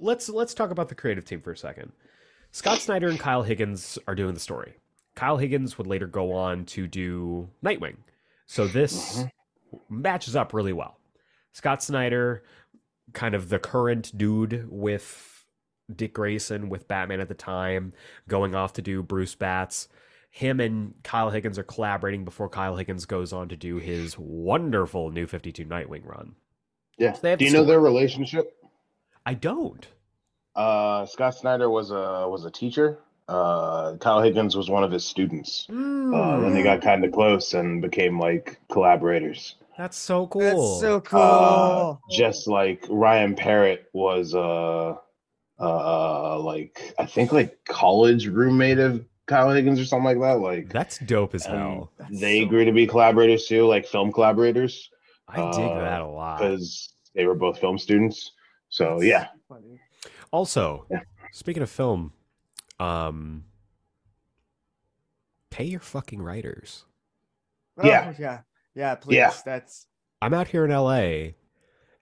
Let's 0.00 0.28
let's 0.28 0.54
talk 0.54 0.70
about 0.70 0.88
the 0.88 0.94
creative 0.94 1.24
team 1.24 1.40
for 1.40 1.50
a 1.50 1.56
second. 1.56 1.92
Scott 2.52 2.78
Snyder 2.78 3.08
and 3.08 3.18
Kyle 3.18 3.42
Higgins 3.42 3.98
are 4.06 4.14
doing 4.14 4.34
the 4.34 4.40
story. 4.40 4.74
Kyle 5.20 5.36
Higgins 5.36 5.76
would 5.76 5.86
later 5.86 6.06
go 6.06 6.32
on 6.32 6.64
to 6.64 6.86
do 6.86 7.50
Nightwing. 7.62 7.96
So 8.46 8.66
this 8.66 9.22
matches 9.90 10.34
up 10.34 10.54
really 10.54 10.72
well. 10.72 10.98
Scott 11.52 11.82
Snyder, 11.82 12.42
kind 13.12 13.34
of 13.34 13.50
the 13.50 13.58
current 13.58 14.16
dude 14.16 14.66
with 14.70 15.44
Dick 15.94 16.14
Grayson 16.14 16.70
with 16.70 16.88
Batman 16.88 17.20
at 17.20 17.28
the 17.28 17.34
time, 17.34 17.92
going 18.28 18.54
off 18.54 18.72
to 18.72 18.82
do 18.82 19.02
Bruce 19.02 19.34
Bats. 19.34 19.88
Him 20.30 20.58
and 20.58 20.94
Kyle 21.02 21.28
Higgins 21.28 21.58
are 21.58 21.64
collaborating 21.64 22.24
before 22.24 22.48
Kyle 22.48 22.76
Higgins 22.76 23.04
goes 23.04 23.34
on 23.34 23.50
to 23.50 23.56
do 23.56 23.76
his 23.76 24.16
wonderful 24.18 25.10
New 25.10 25.26
52 25.26 25.66
Nightwing 25.66 26.06
run. 26.06 26.34
Yeah. 26.96 27.12
So 27.12 27.36
Do 27.36 27.44
you 27.44 27.52
know 27.52 27.66
their 27.66 27.80
relationship? 27.80 28.56
I 29.26 29.34
don't. 29.34 29.86
Uh, 30.56 31.04
Scott 31.04 31.34
Snyder 31.34 31.68
was 31.68 31.90
a 31.90 32.26
was 32.26 32.46
a 32.46 32.50
teacher. 32.50 33.00
Uh, 33.30 33.96
Kyle 33.98 34.20
Higgins 34.20 34.56
was 34.56 34.68
one 34.68 34.82
of 34.82 34.90
his 34.90 35.04
students. 35.04 35.66
Uh, 35.70 36.40
then 36.40 36.52
they 36.52 36.64
got 36.64 36.82
kind 36.82 37.04
of 37.04 37.12
close 37.12 37.54
and 37.54 37.80
became 37.80 38.18
like 38.18 38.58
collaborators. 38.72 39.54
That's 39.78 39.96
so 39.96 40.26
cool. 40.26 40.40
That's 40.42 40.80
so 40.80 41.00
cool. 41.00 41.20
Uh, 41.20 41.96
just 42.10 42.48
like 42.48 42.84
Ryan 42.90 43.36
Parrott 43.36 43.86
was 43.92 44.34
uh 44.34 44.94
uh 45.60 46.38
like 46.40 46.94
I 46.98 47.06
think 47.06 47.30
like 47.32 47.64
college 47.66 48.26
roommate 48.26 48.78
of 48.78 49.04
Kyle 49.26 49.50
Higgins 49.50 49.78
or 49.78 49.84
something 49.84 50.04
like 50.06 50.20
that. 50.20 50.40
Like 50.40 50.68
That's 50.68 50.98
dope 50.98 51.34
as 51.36 51.46
hell. 51.46 51.92
They 52.10 52.40
so 52.40 52.46
agreed 52.46 52.64
to 52.64 52.72
be 52.72 52.86
collaborators 52.88 53.46
too, 53.46 53.64
like 53.66 53.86
film 53.86 54.10
collaborators, 54.12 54.90
I 55.28 55.36
dig 55.36 55.70
uh, 55.70 55.78
that 55.78 56.00
a 56.02 56.06
lot. 56.08 56.40
because 56.40 56.92
they 57.14 57.26
were 57.26 57.36
both 57.36 57.60
film 57.60 57.78
students. 57.78 58.32
So 58.70 58.96
That's 58.98 59.04
yeah, 59.04 59.26
funny. 59.48 59.78
Also, 60.32 60.86
Yeah. 60.90 61.00
speaking 61.32 61.62
of 61.62 61.70
film, 61.70 62.12
um, 62.80 63.44
pay 65.50 65.64
your 65.64 65.80
fucking 65.80 66.20
writers. 66.22 66.84
Yeah. 67.82 68.08
Oh, 68.12 68.14
yeah. 68.18 68.40
Yeah, 68.74 68.94
please. 68.94 69.16
Yeah. 69.16 69.32
That's 69.44 69.86
I'm 70.22 70.34
out 70.34 70.48
here 70.48 70.64
in 70.64 70.70
LA, 70.70 71.32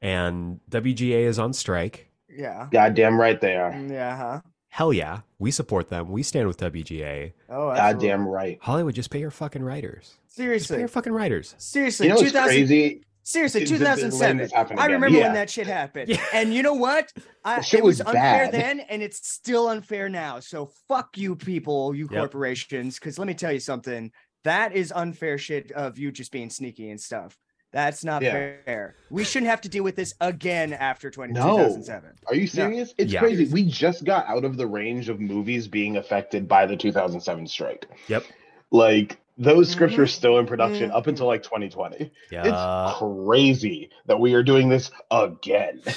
and 0.03 0.61
WGA 0.71 1.25
is 1.25 1.39
on 1.39 1.53
strike. 1.53 2.11
yeah. 2.29 2.69
goddamn 2.71 3.19
right 3.21 3.41
they 3.41 3.57
are. 3.57 3.73
Mm, 3.73 3.91
Yeah, 3.91 4.17
huh? 4.17 4.41
Hell 4.71 4.93
yeah, 4.93 5.21
we 5.39 5.51
support 5.51 5.89
them. 5.89 6.11
We 6.11 6.23
stand 6.23 6.47
with 6.47 6.59
WGA. 6.59 7.33
Oh, 7.49 7.71
absolutely. 7.71 8.09
Goddamn 8.09 8.29
right. 8.29 8.59
Hollywood, 8.61 8.95
just 8.95 9.11
pay 9.11 9.19
your 9.19 9.31
fucking 9.31 9.63
writers. 9.63 10.15
Just 10.27 10.37
pay 10.37 10.43
Seriously. 10.43 10.79
your 10.81 10.89
fucking 10.89 11.13
writers. 11.13 11.55
Seriously, 11.59 12.07
You 12.07 12.11
know 12.11 12.17
what's 12.17 12.33
2000 12.33 12.49
crazy? 12.49 13.03
Seriously, 13.29 13.61
Th- 13.61 13.69
th- 13.69 13.79
th- 13.81 13.89
letting 13.89 14.11
2007. 14.11 14.79
I 14.79 14.87
remember 14.87 15.09
Yeah. 15.19 15.25
when 15.25 15.35
that 15.35 15.51
shit 15.51 15.67
happened. 15.67 16.09
Yeah. 16.09 16.25
And 16.33 16.55
you 16.55 16.63
know 16.63 16.73
what? 16.73 17.13
I, 17.45 17.61
shit 17.61 17.81
it 17.81 17.85
was, 17.85 17.99
was 17.99 18.07
unfair 18.07 18.47
bad. 18.51 18.53
then, 18.53 18.81
and 18.81 19.03
it's 19.03 19.29
still 19.29 19.69
unfair 19.69 20.09
now. 20.09 20.41
So 20.41 20.71
fuck 20.89 21.19
you, 21.19 21.37
people, 21.37 21.95
you 21.95 22.09
Yep. 22.11 22.19
corporations. 22.19 22.99
Because 22.99 23.19
let 23.19 23.29
me 23.29 23.35
tell 23.35 23.53
you 23.53 23.61
something. 23.61 24.13
That 24.45 24.75
is 24.75 24.93
unfair 24.97 25.37
shit 25.37 25.73
of 25.73 25.99
you 25.99 26.11
just 26.11 26.33
being 26.33 26.49
sneaky 26.49 26.89
and 26.91 26.99
stuff. 26.99 27.37
That's 27.71 28.03
not 28.03 28.23
Yeah. 28.23 28.33
fair. 28.65 28.95
We 29.11 29.25
shouldn't 29.25 29.51
have 29.51 29.61
to 29.61 29.69
deal 29.69 29.85
with 29.85 29.95
this 29.97 30.15
again 30.23 30.73
after 30.73 31.11
20, 31.11 31.35
No. 31.35 31.59
2007. 31.59 32.13
Are 32.29 32.35
you 32.35 32.47
serious? 32.47 32.95
It's 32.97 33.13
Yeah. 33.13 33.21
crazy. 33.21 33.45
We 33.53 33.63
just 33.65 34.05
got 34.05 34.27
out 34.27 34.47
of 34.47 34.57
the 34.57 34.67
range 34.67 35.11
of 35.11 35.21
movies 35.21 35.69
being 35.69 35.99
affected 35.99 36.49
by 36.49 36.65
the 36.65 36.79
2007 36.79 37.47
strike. 37.47 37.85
Yep. 38.07 38.25
Like 38.71 39.19
those 39.39 39.71
scripts 39.71 39.97
were 39.97 40.07
still 40.07 40.39
in 40.39 40.47
production 40.47 40.91
up 40.91 41.05
Mhm. 41.05 41.09
until 41.09 41.27
like 41.27 41.43
2020. 41.45 42.11
Yeah. 42.31 42.43
It's 42.45 42.99
crazy 42.99 43.91
that 44.07 44.19
we 44.19 44.35
are 44.35 44.43
doing 44.43 44.69
this 44.69 44.91
again. 45.11 45.81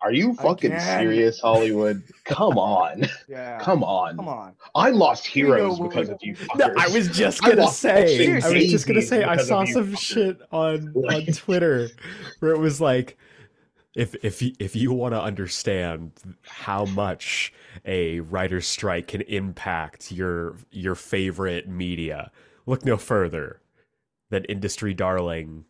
Are 0.00 0.12
you 0.12 0.32
fucking 0.34 0.70
Again. 0.70 1.00
serious, 1.00 1.40
Hollywood? 1.40 2.04
Come 2.24 2.56
on. 2.56 3.02
Yeah. 3.28 3.58
Come 3.58 3.82
on. 3.82 4.14
Come 4.16 4.28
on. 4.28 4.54
I 4.76 4.90
lost 4.90 5.26
heroes 5.26 5.80
because 5.80 6.06
we- 6.06 6.14
of 6.14 6.18
you 6.22 6.36
No. 6.56 6.72
I 6.78 6.86
was 6.88 7.08
just 7.08 7.42
gonna 7.42 7.62
lost 7.62 7.80
say. 7.80 8.32
I 8.40 8.48
was 8.48 8.70
just 8.70 8.86
gonna 8.86 9.02
say. 9.02 9.24
I 9.24 9.36
saw 9.38 9.64
some 9.64 9.92
fuckers. 9.92 9.98
shit 9.98 10.38
on 10.52 10.94
on 11.10 11.26
Twitter 11.32 11.88
where 12.38 12.52
it 12.52 12.58
was 12.60 12.80
like, 12.80 13.18
if 13.96 14.14
if 14.24 14.40
if 14.60 14.76
you 14.76 14.92
want 14.92 15.14
to 15.14 15.20
understand 15.20 16.12
how 16.42 16.84
much 16.84 17.52
a 17.84 18.20
writer's 18.20 18.68
strike 18.68 19.08
can 19.08 19.22
impact 19.22 20.12
your 20.12 20.54
your 20.70 20.94
favorite 20.94 21.68
media, 21.68 22.30
look 22.68 22.84
no 22.84 22.96
further 22.96 23.60
than 24.30 24.44
industry 24.44 24.94
darling 24.94 25.64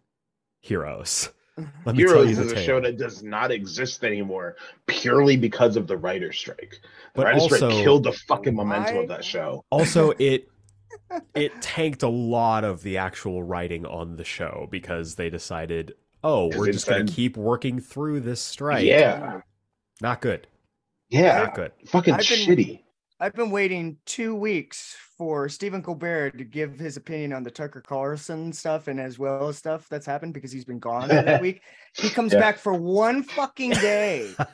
Heroes. 0.60 1.30
Let 1.84 1.96
me 1.96 2.04
tell 2.04 2.24
you 2.24 2.34
Heroes 2.34 2.36
the 2.36 2.42
is 2.44 2.52
a 2.52 2.54
tale. 2.56 2.64
show 2.64 2.80
that 2.80 2.98
does 2.98 3.22
not 3.22 3.50
exist 3.50 4.04
anymore 4.04 4.56
purely 4.86 5.36
because 5.36 5.76
of 5.76 5.86
the 5.86 5.96
writer's 5.96 6.38
strike. 6.38 6.80
The 6.82 6.88
But 7.14 7.24
writer's 7.26 7.42
also- 7.42 7.70
strike 7.70 7.84
killed 7.84 8.04
the 8.04 8.12
fucking 8.12 8.54
momentum 8.54 8.96
I- 8.96 9.00
of 9.00 9.08
that 9.08 9.24
show. 9.24 9.64
also 9.70 10.10
it 10.18 10.48
it 11.34 11.52
tanked 11.62 12.02
a 12.02 12.08
lot 12.08 12.64
of 12.64 12.82
the 12.82 12.98
actual 12.98 13.42
writing 13.42 13.86
on 13.86 14.16
the 14.16 14.24
show 14.24 14.66
because 14.70 15.14
they 15.14 15.30
decided 15.30 15.94
oh, 16.24 16.48
we're 16.56 16.72
just 16.72 16.88
going 16.88 17.06
to 17.06 17.12
keep 17.12 17.36
working 17.36 17.78
through 17.80 18.18
this 18.20 18.40
strike 18.40 18.84
Yeah. 18.84 19.40
not 20.02 20.20
good 20.20 20.46
Yeah. 21.10 21.44
not 21.44 21.54
good 21.54 21.72
Fucking 21.86 22.14
I've 22.14 22.28
been- 22.28 22.38
shitty. 22.56 22.82
I've 23.20 23.34
been 23.34 23.50
waiting 23.50 23.96
two 24.06 24.34
weeks 24.34 24.96
for 25.18 25.48
Stephen 25.48 25.82
Colbert 25.82 26.38
to 26.38 26.44
give 26.44 26.78
his 26.78 26.96
opinion 26.96 27.32
on 27.32 27.42
the 27.42 27.50
Tucker 27.50 27.80
Carlson 27.80 28.52
stuff 28.52 28.86
and 28.86 29.00
as 29.00 29.18
well 29.18 29.48
as 29.48 29.58
stuff 29.58 29.88
that's 29.88 30.06
happened 30.06 30.32
because 30.32 30.52
he's 30.52 30.64
been 30.64 30.78
gone 30.78 31.08
that 31.08 31.42
week. 31.42 31.62
He 32.00 32.10
comes 32.10 32.32
Yeah. 32.32 32.40
back 32.40 32.58
for 32.58 32.72
one 32.74 33.22
fucking 33.22 33.70
day. 33.72 34.32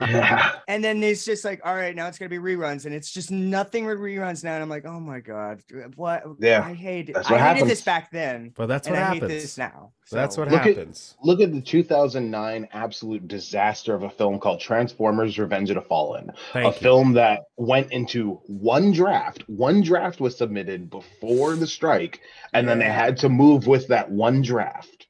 Yeah. 0.00 0.52
And 0.68 0.82
then 0.84 1.02
it's 1.02 1.24
just 1.24 1.44
like, 1.44 1.60
all 1.64 1.74
right, 1.74 1.94
now 1.94 2.06
it's 2.08 2.18
gonna 2.18 2.28
be 2.28 2.38
reruns, 2.38 2.84
and 2.86 2.94
it's 2.94 3.10
just 3.10 3.30
nothing 3.30 3.86
with 3.86 3.98
reruns 3.98 4.42
now. 4.44 4.54
And 4.54 4.62
I'm 4.62 4.68
like, 4.68 4.84
oh 4.84 5.00
my 5.00 5.20
god, 5.20 5.60
what? 5.96 6.24
Yeah, 6.38 6.62
I 6.64 6.74
hate 6.74 7.08
it. 7.10 7.16
I 7.16 7.20
what 7.20 7.26
hated 7.28 7.40
happens. 7.40 7.68
this 7.68 7.82
back 7.82 8.10
then, 8.10 8.52
but 8.56 8.66
that's 8.66 8.86
and 8.88 8.96
what 8.96 9.02
I 9.02 9.06
happens 9.06 9.32
hate 9.32 9.40
this 9.40 9.58
now. 9.58 9.92
So 10.04 10.16
that's 10.16 10.36
what 10.36 10.48
Look 10.50 10.62
at- 10.62 10.76
happens 10.76 11.16
Look 11.22 11.40
at 11.40 11.52
the 11.52 11.60
2009 11.60 12.68
absolute 12.72 13.26
disaster 13.28 13.94
of 13.94 14.02
a 14.02 14.10
film 14.10 14.38
called 14.38 14.60
Transformers 14.60 15.38
Revenge 15.38 15.70
of 15.70 15.76
the 15.76 15.82
Fallen. 15.82 16.30
a 16.54 16.64
you 16.64 16.72
film 16.72 17.12
that 17.14 17.42
went 17.56 17.92
into 17.92 18.40
one 18.46 18.92
draft. 18.92 19.44
One 19.48 19.82
draft 19.82 20.20
was 20.20 20.36
submitted 20.36 20.90
before 20.90 21.54
the 21.54 21.66
strike, 21.66 22.20
and 22.52 22.68
then 22.68 22.78
they 22.80 22.90
had 22.90 23.16
to 23.18 23.28
move 23.28 23.66
with 23.66 23.88
that 23.88 24.10
one 24.10 24.42
draft. 24.42 25.06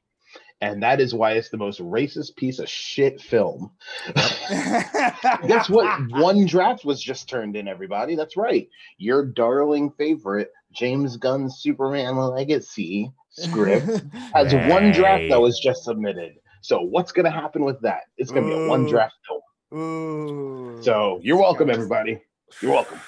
And 0.63 0.81
that 0.81 1.01
is 1.01 1.13
why 1.13 1.33
it's 1.33 1.49
the 1.49 1.57
most 1.57 1.81
racist 1.81 2.37
piece 2.37 2.57
of 2.57 2.69
shit 2.69 3.19
film. 3.19 3.69
That's 4.15 5.69
what 5.69 5.99
one 6.11 6.45
draft 6.45 6.85
was 6.85 7.03
just 7.03 7.27
turned 7.27 7.57
in, 7.57 7.67
everybody. 7.67 8.15
That's 8.15 8.37
right. 8.37 8.69
Your 8.97 9.25
darling 9.25 9.91
favorite 9.97 10.53
James 10.71 11.17
Gunn's 11.17 11.57
Superman 11.57 12.15
Legacy 12.15 13.11
script 13.31 14.03
has 14.33 14.53
one 14.71 14.93
draft 14.93 15.25
that 15.29 15.41
was 15.41 15.59
just 15.59 15.83
submitted. 15.83 16.35
So 16.61 16.79
what's 16.79 17.11
going 17.11 17.25
to 17.25 17.31
happen 17.31 17.65
with 17.65 17.81
that? 17.81 18.03
It's 18.17 18.31
going 18.31 18.49
to 18.49 18.55
be 18.55 18.63
a 18.63 18.69
one 18.69 18.85
draft 18.85 19.15
film. 19.27 19.81
Ooh. 19.81 20.81
So 20.81 21.19
you're 21.21 21.37
welcome, 21.37 21.69
everybody. 21.69 22.21
You're 22.61 22.71
welcome. 22.71 23.01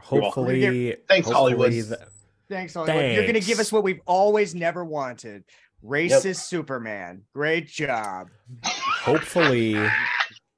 hopefully 0.00 0.96
Thanks, 1.08 1.26
hopefully 1.26 1.52
Hollywood. 1.52 1.72
th- 1.72 2.08
Thanks, 2.48 2.74
Hollywood. 2.74 3.14
You're 3.14 3.26
gonna 3.26 3.38
give 3.38 3.60
us 3.60 3.70
what 3.70 3.84
we've 3.84 4.00
always 4.06 4.56
never 4.56 4.84
wanted. 4.84 5.44
Racist 5.84 6.40
Superman. 6.44 7.22
Great 7.34 7.68
job. 7.68 8.28
hopefully 8.64 9.76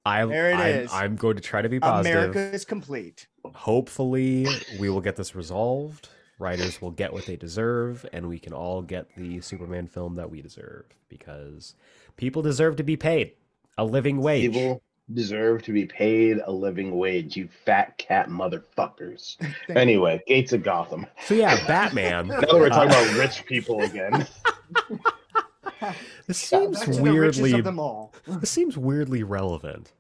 I, 0.05 0.25
There 0.25 0.51
it 0.51 0.55
I'm, 0.57 0.67
is. 0.75 0.93
I'm 0.93 1.17
going 1.17 1.37
to 1.37 1.43
try 1.43 1.63
to 1.63 1.69
be 1.69 1.79
positive 1.79 2.13
America 2.19 2.41
is 2.55 2.65
complete. 2.65 3.29
hopefully 3.55 4.47
we 4.81 4.91
will 4.91 5.01
get 5.01 5.17
this 5.17 5.35
resolved 5.35 6.09
writers 6.39 6.83
will 6.83 6.91
get 6.91 7.13
what 7.13 7.25
they 7.27 7.37
deserve 7.37 8.05
and 8.13 8.29
we 8.29 8.37
can 8.39 8.53
all 8.53 8.83
get 8.83 9.07
the 9.17 9.41
superman 9.41 9.87
film 9.87 10.17
that 10.17 10.29
we 10.29 10.43
deserve 10.43 10.85
because 11.09 11.77
people 12.17 12.43
deserve 12.43 12.75
to 12.77 12.83
be 12.83 12.97
paid 12.97 13.33
a 13.79 13.85
living 13.85 14.19
wage 14.21 14.51
People 14.53 14.83
deserve 15.15 15.63
to 15.65 15.73
be 15.73 15.85
paid 15.87 16.39
a 16.47 16.51
living 16.51 16.97
wage, 16.97 17.37
you 17.37 17.49
fat 17.65 17.97
cat 17.99 18.29
motherfuckers. 18.29 19.37
Anyway, 19.69 20.21
Gates 20.27 20.53
of 20.53 20.65
Gotham. 20.65 21.07
so 21.25 21.35
yeah 21.35 21.65
batman 21.67 22.27
Now 22.27 22.41
that 22.41 22.53
we're 22.53 22.69
talking 22.71 22.91
Uh, 22.93 23.03
about 23.03 23.17
rich 23.19 23.45
people 23.47 23.81
again. 23.83 24.27
this 26.27 26.39
seems 26.39 26.79
Back 26.81 26.89
the 26.95 27.03
weirdly 27.03 27.61
them 27.61 27.79
all. 27.79 28.13
this 28.27 28.51
seems 28.51 28.77
weirdly 28.77 29.23
relevant 29.23 29.93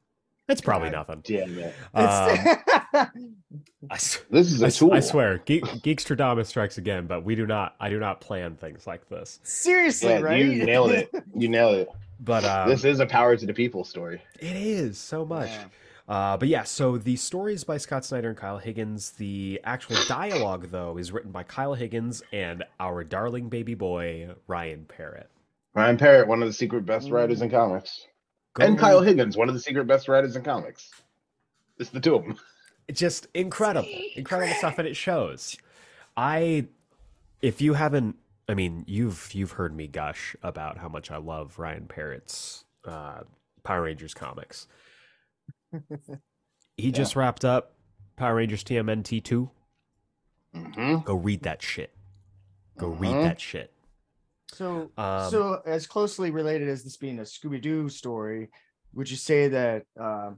it's 0.48 0.60
probably 0.60 0.90
God 0.90 1.08
nothing 1.08 1.22
Damn 1.24 1.58
it. 1.58 1.74
um, 1.94 3.08
It's- 3.84 4.20
This 4.30 4.52
is 4.52 4.62
I 4.62 4.66
a 4.66 4.68
s- 4.68 4.78
tool. 4.78 4.92
I 4.92 5.00
swear 5.00 5.38
Geek, 5.38 5.64
geekstradamus 5.64 6.46
strikes 6.46 6.78
again 6.78 7.06
but 7.06 7.24
we 7.24 7.34
do 7.34 7.46
not 7.46 7.74
i 7.80 7.88
do 7.88 7.98
not 7.98 8.20
plan 8.20 8.56
things 8.56 8.86
like 8.86 9.08
this 9.08 9.40
Seriously, 9.42 10.10
Yeah, 10.10 10.20
right? 10.20 10.44
you 10.44 10.64
nailed 10.64 10.92
it. 10.92 11.10
You 11.34 11.48
nailed 11.48 11.76
it. 11.76 11.88
but 12.20 12.44
um, 12.44 12.68
this 12.68 12.84
is 12.84 13.00
a 13.00 13.06
power 13.06 13.36
to 13.36 13.46
the 13.46 13.54
people 13.54 13.84
story. 13.84 14.20
it 14.40 14.56
is 14.56 14.98
so 14.98 15.24
much 15.24 15.48
Yeah. 15.48 15.64
Uh, 16.08 16.36
but 16.36 16.48
yeah, 16.48 16.64
so 16.64 16.98
the 16.98 17.16
stories 17.16 17.64
by 17.64 17.76
Scott 17.76 18.04
Snyder 18.04 18.28
and 18.28 18.36
Kyle 18.36 18.58
Higgins. 18.58 19.10
The 19.12 19.60
actual 19.64 19.96
dialogue, 20.08 20.68
though, 20.70 20.98
is 20.98 21.12
written 21.12 21.30
by 21.30 21.42
Kyle 21.44 21.74
Higgins 21.74 22.22
and 22.32 22.64
our 22.80 23.04
darling 23.04 23.48
baby 23.48 23.74
boy 23.74 24.30
Ryan 24.46 24.84
Parrott. 24.86 25.30
Ryan 25.74 25.96
Parrott, 25.96 26.28
one 26.28 26.42
of 26.42 26.48
the 26.48 26.52
secret 26.52 26.84
best 26.84 27.10
writers 27.10 27.40
in 27.40 27.50
comics. 27.50 28.06
Go- 28.54 28.64
And 28.64 28.78
Kyle 28.78 29.00
Higgins, 29.00 29.36
one 29.36 29.48
of 29.48 29.54
the 29.54 29.60
secret 29.60 29.86
best 29.86 30.08
writers 30.08 30.36
in 30.36 30.42
comics. 30.42 30.90
It's 31.78 31.90
the 31.90 32.00
two 32.00 32.16
of 32.16 32.24
them. 32.24 32.38
just 32.92 33.28
incredible, 33.32 33.88
incredible 34.14 34.54
stuff, 34.54 34.78
and 34.78 34.86
it 34.86 34.96
shows. 34.96 35.56
I, 36.16 36.66
if 37.40 37.62
you 37.62 37.72
haven't, 37.74 38.16
I 38.48 38.54
mean, 38.54 38.84
you've 38.86 39.30
you've 39.32 39.52
heard 39.52 39.74
me 39.74 39.86
gush 39.86 40.36
about 40.42 40.76
how 40.78 40.88
much 40.88 41.10
I 41.10 41.16
love 41.16 41.58
Ryan 41.58 41.86
Parrott's 41.86 42.64
uh, 42.84 43.20
Power 43.62 43.82
Rangers 43.82 44.12
comics 44.12 44.66
he 46.76 46.86
yeah. 46.86 46.90
just 46.90 47.16
wrapped 47.16 47.44
up 47.44 47.74
Power 48.16 48.36
Rangers 48.36 48.64
TMNT 48.64 49.22
2. 49.22 49.50
Mm-hmm. 50.54 50.98
Go 51.04 51.14
read 51.14 51.42
that 51.42 51.62
shit. 51.62 51.94
Go 52.78 52.90
mm-hmm. 52.90 53.02
read 53.02 53.24
that 53.24 53.40
shit. 53.40 53.72
So, 54.52 54.90
um, 54.98 55.30
so 55.30 55.62
as 55.64 55.86
closely 55.86 56.30
related 56.30 56.68
as 56.68 56.84
this 56.84 56.96
being 56.96 57.18
a 57.20 57.22
Scooby 57.22 57.60
Doo 57.60 57.88
story, 57.88 58.50
would 58.92 59.10
you 59.10 59.16
say 59.16 59.48
that 59.48 59.86
uh, 59.98 60.32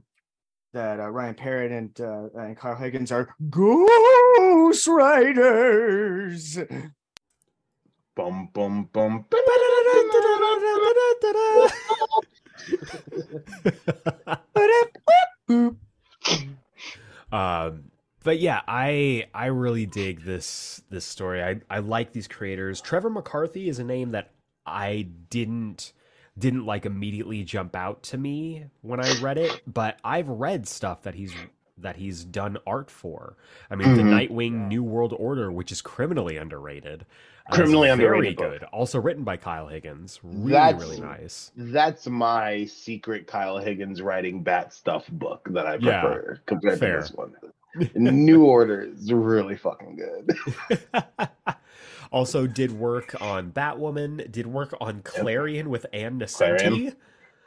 that 0.73 0.99
uh, 1.01 1.09
Ryan 1.09 1.35
Parrott 1.35 1.71
and 1.71 1.99
uh, 1.99 2.29
and 2.39 2.55
Kyle 2.55 2.75
Higgins 2.75 3.11
are 3.11 3.35
Ghost 3.49 4.87
Riders? 4.87 6.59
Bum 8.15 8.49
bum 8.53 8.87
bum 8.93 9.25
um, 15.49 15.81
but 18.23 18.39
yeah, 18.39 18.61
I 18.67 19.27
I 19.33 19.47
really 19.47 19.85
dig 19.85 20.23
this 20.23 20.81
this 20.89 21.05
story. 21.05 21.43
I 21.43 21.61
I 21.69 21.79
like 21.79 22.11
these 22.11 22.27
creators. 22.27 22.81
Trevor 22.81 23.09
McCarthy 23.09 23.69
is 23.69 23.79
a 23.79 23.83
name 23.83 24.11
that 24.11 24.31
I 24.65 25.07
didn't 25.29 25.93
didn't 26.37 26.65
like 26.65 26.85
immediately 26.85 27.43
jump 27.43 27.75
out 27.75 28.03
to 28.03 28.17
me 28.17 28.65
when 28.81 28.99
I 28.99 29.19
read 29.21 29.37
it, 29.37 29.61
but 29.71 29.99
I've 30.03 30.27
read 30.27 30.67
stuff 30.67 31.03
that 31.03 31.15
he's 31.15 31.33
that 31.77 31.97
he's 31.97 32.23
done 32.23 32.57
art 32.65 32.89
for. 32.89 33.35
I 33.69 33.75
mean, 33.75 33.89
Mhm. 33.89 33.95
the 33.97 34.03
Nightwing 34.03 34.67
New 34.67 34.83
World 34.83 35.13
Order, 35.17 35.51
which 35.51 35.71
is 35.71 35.81
criminally 35.81 36.37
underrated, 36.37 37.01
uh, 37.01 37.51
is 37.51 37.57
Criminally 37.57 37.87
very 37.89 37.91
underrated 38.29 38.37
book. 38.37 38.51
good. 38.51 38.63
Also 38.71 38.99
written 38.99 39.23
by 39.23 39.37
Kyle 39.37 39.67
Higgins, 39.67 40.19
really 40.23 40.51
That's- 40.53 40.81
really 40.81 41.01
nice. 41.01 41.51
That's 41.57 42.07
my 42.07 42.65
secret 42.65 43.27
Kyle 43.27 43.57
Higgins 43.57 44.01
writing 44.01 44.41
bat 44.41 44.73
stuff 44.73 45.07
book 45.09 45.47
that 45.51 45.67
I 45.67 45.75
Yeah, 45.75 46.01
prefer 46.01 46.39
compared 46.45 46.79
fair. 46.79 46.95
to 46.95 47.01
this 47.01 47.11
one. 47.13 47.33
New 47.95 48.45
Order 48.45 48.83
is 48.83 49.11
really 49.11 49.57
fucking 49.57 49.97
good. 49.97 50.37
also 52.11 52.47
did 52.47 52.71
work 52.71 53.21
on 53.21 53.51
Batwoman, 53.51 54.31
did 54.31 54.47
work 54.47 54.73
on 54.79 55.01
Klarion 55.01 55.67
with 55.67 55.85
Ann 55.91 56.19
Nocenti. 56.19 56.95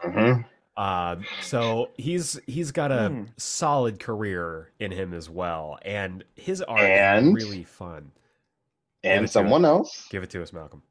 Klarion. 0.03 0.45
Uh, 0.79 1.17
so 1.43 1.91
he's 1.97 2.39
he's 2.47 2.71
got 2.71 2.93
a 2.93 3.09
Hmm. 3.09 3.25
solid 3.37 3.99
career 3.99 4.71
in 4.79 4.93
him 4.93 5.13
as 5.13 5.29
well, 5.29 5.77
and 5.83 6.23
his 6.37 6.63
art 6.63 6.81
And- 6.83 7.37
is 7.37 7.45
really 7.45 7.65
fun. 7.65 8.13
And 9.03 9.23
to 9.27 9.29
someone 9.29 9.65
else, 9.65 10.07
Give 10.11 10.23
it 10.23 10.31
to 10.31 10.43
us, 10.43 10.53
Malcolm. 10.53 10.83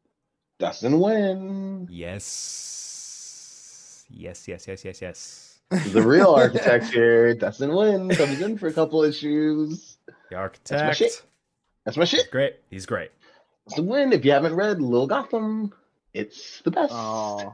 Dustin 0.59 0.93
Nguyen, 0.93 1.87
Yes, 1.89 4.05
yes, 4.09 4.47
yes, 4.47 4.67
yes, 4.67 4.83
yes, 4.85 5.01
yes. 5.01 5.59
the 5.93 6.01
real 6.01 6.33
architect 6.35 6.85
here. 6.85 7.33
Dustin 7.35 7.69
Nguyen 7.69 8.15
comes 8.17 8.41
in 8.41 8.57
for 8.57 8.67
a 8.67 8.73
couple 8.73 9.03
issues. 9.03 9.97
The 10.05 10.13
my 10.35 10.37
architect. 10.37 10.97
shit. 10.97 11.21
That's 11.85 11.97
my 11.97 12.05
shit. 12.05 12.21
He's 12.21 12.29
great. 12.29 12.55
He's 12.69 12.85
great. 12.85 13.11
Dustin 13.69 13.87
Nguyen. 13.87 14.13
If 14.13 14.25
you 14.25 14.31
haven't 14.31 14.55
read 14.55 14.81
Little 14.81 15.07
Gotham, 15.07 15.73
it's 16.13 16.61
the 16.61 16.71
best. 16.71 16.91
Oh, 16.93 17.53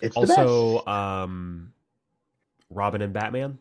It's 0.00 0.16
Also, 0.16 0.84
um, 0.86 1.72
Robin 2.70 3.02
and 3.02 3.12
Batman, 3.12 3.58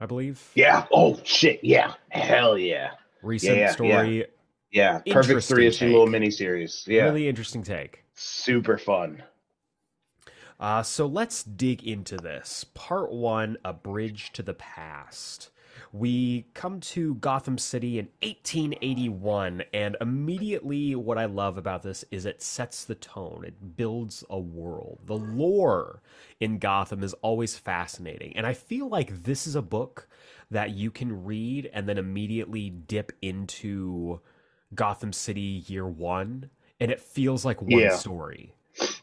I 0.00 0.06
believe. 0.06 0.42
Yeah. 0.54 0.86
Oh 0.92 1.18
shit. 1.24 1.60
Yeah. 1.62 1.94
Hell 2.10 2.58
yeah. 2.58 2.90
Recent 3.22 3.56
yeah, 3.56 3.60
yeah. 3.60 3.70
story. 3.70 4.26
Yeah. 4.70 5.00
Perfect 5.10 5.44
three 5.44 5.66
issue 5.66 5.86
little 5.86 6.06
miniseries. 6.06 6.86
Yeah. 6.86 7.04
Really 7.04 7.28
interesting 7.28 7.62
take. 7.62 8.04
Super 8.14 8.76
fun. 8.78 9.22
Uh, 10.60 10.82
so 10.82 11.06
let's 11.06 11.42
dig 11.42 11.84
into 11.84 12.16
this. 12.16 12.64
Part 12.74 13.12
one 13.12 13.56
A 13.64 13.72
Bridge 13.72 14.32
to 14.32 14.42
the 14.42 14.54
Past. 14.54 15.50
We 15.92 16.46
come 16.54 16.80
to 16.80 17.14
Gotham 17.16 17.58
City 17.58 17.98
in 17.98 18.08
1881, 18.22 19.64
and 19.72 19.96
immediately 20.00 20.94
what 20.94 21.18
I 21.18 21.24
love 21.26 21.58
about 21.58 21.82
this 21.82 22.04
is 22.10 22.26
it 22.26 22.42
sets 22.42 22.84
the 22.84 22.94
tone. 22.94 23.44
It 23.46 23.76
builds 23.76 24.24
a 24.30 24.38
world. 24.38 25.00
The 25.06 25.16
lore 25.16 26.02
in 26.40 26.58
Gotham 26.58 27.02
is 27.02 27.14
always 27.14 27.56
fascinating, 27.56 28.36
and 28.36 28.46
I 28.46 28.54
feel 28.54 28.88
like 28.88 29.22
this 29.24 29.46
is 29.46 29.54
a 29.54 29.62
book 29.62 30.08
that 30.50 30.70
you 30.70 30.90
can 30.90 31.24
read 31.24 31.70
and 31.72 31.88
then 31.88 31.98
immediately 31.98 32.70
dip 32.70 33.12
into 33.22 34.20
Gotham 34.74 35.12
City 35.12 35.64
year 35.66 35.86
one, 35.86 36.50
and 36.80 36.90
it 36.90 37.00
feels 37.00 37.44
like 37.44 37.60
one 37.62 37.80
Yeah. 37.80 37.90
story 37.90 38.54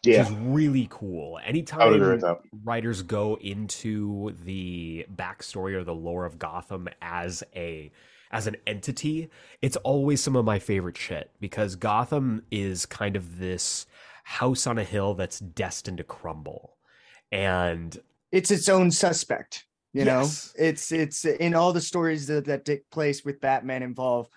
Yeah. 0.03 0.21
which 0.23 0.31
is 0.31 0.37
really 0.43 0.87
cool. 0.89 1.37
I 1.37 1.41
would 1.85 1.95
agree 2.01 2.13
Anytime 2.13 2.37
writers 2.63 3.01
go 3.01 3.37
into 3.41 4.35
the 4.43 5.05
backstory 5.15 5.73
or 5.73 5.83
the 5.83 5.95
lore 5.95 6.25
of 6.25 6.39
Gotham 6.39 6.87
as 7.01 7.43
a 7.55 7.91
as 8.31 8.47
an 8.47 8.57
entity, 8.67 9.29
it's 9.61 9.77
always 9.77 10.21
some 10.21 10.35
of 10.35 10.43
my 10.45 10.59
favorite 10.59 10.97
shit 10.97 11.31
because 11.39 11.75
Gotham 11.75 12.43
is 12.51 12.85
kind 12.85 13.15
of 13.15 13.39
this 13.39 13.85
house 14.23 14.65
on 14.67 14.77
a 14.77 14.83
hill 14.83 15.13
that's 15.13 15.39
destined 15.39 15.99
to 15.99 16.03
crumble. 16.03 16.75
And 17.31 17.97
it's 18.31 18.51
its 18.51 18.67
own 18.69 18.91
suspect. 18.91 19.65
You 19.93 20.03
Yes. 20.03 20.53
know, 20.57 20.65
it's 20.65 20.91
it's 20.91 21.23
in 21.25 21.53
all 21.53 21.71
the 21.71 21.81
stories 21.81 22.27
that, 22.27 22.45
that 22.45 22.65
take 22.65 22.89
place 22.89 23.23
with 23.23 23.39
Batman 23.39 23.83
involved. 23.83 24.29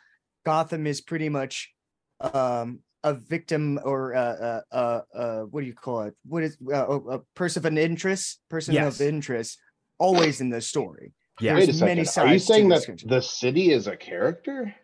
Gotham 0.44 0.86
is 0.86 1.00
pretty 1.00 1.28
much 1.28 1.72
um, 2.20 2.80
a 3.04 3.14
victim 3.14 3.78
or 3.84 4.14
uh, 4.14 4.20
uh, 4.20 4.60
uh, 4.72 5.00
uh, 5.14 5.40
what 5.42 5.60
do 5.60 5.66
you 5.66 5.74
call 5.74 6.02
it? 6.02 6.14
What 6.26 6.42
is 6.42 6.56
uh, 6.72 6.86
a, 6.86 6.96
a 7.16 7.18
person 7.34 7.60
of 7.60 7.64
an 7.66 7.78
interest? 7.78 8.40
Person 8.50 8.74
Yes. 8.74 9.00
of 9.00 9.06
interest, 9.06 9.58
always 9.98 10.40
in 10.40 10.50
the 10.50 10.60
story. 10.60 11.12
yeah. 11.40 11.54
Wait 11.54 11.68
a 11.68 11.84
many 11.84 12.04
second. 12.04 12.30
Are 12.30 12.32
you 12.34 12.38
saying 12.40 12.68
that 12.70 12.84
country. 12.86 13.08
the 13.08 13.22
city 13.22 13.70
is 13.72 13.86
a 13.86 13.96
character? 13.96 14.74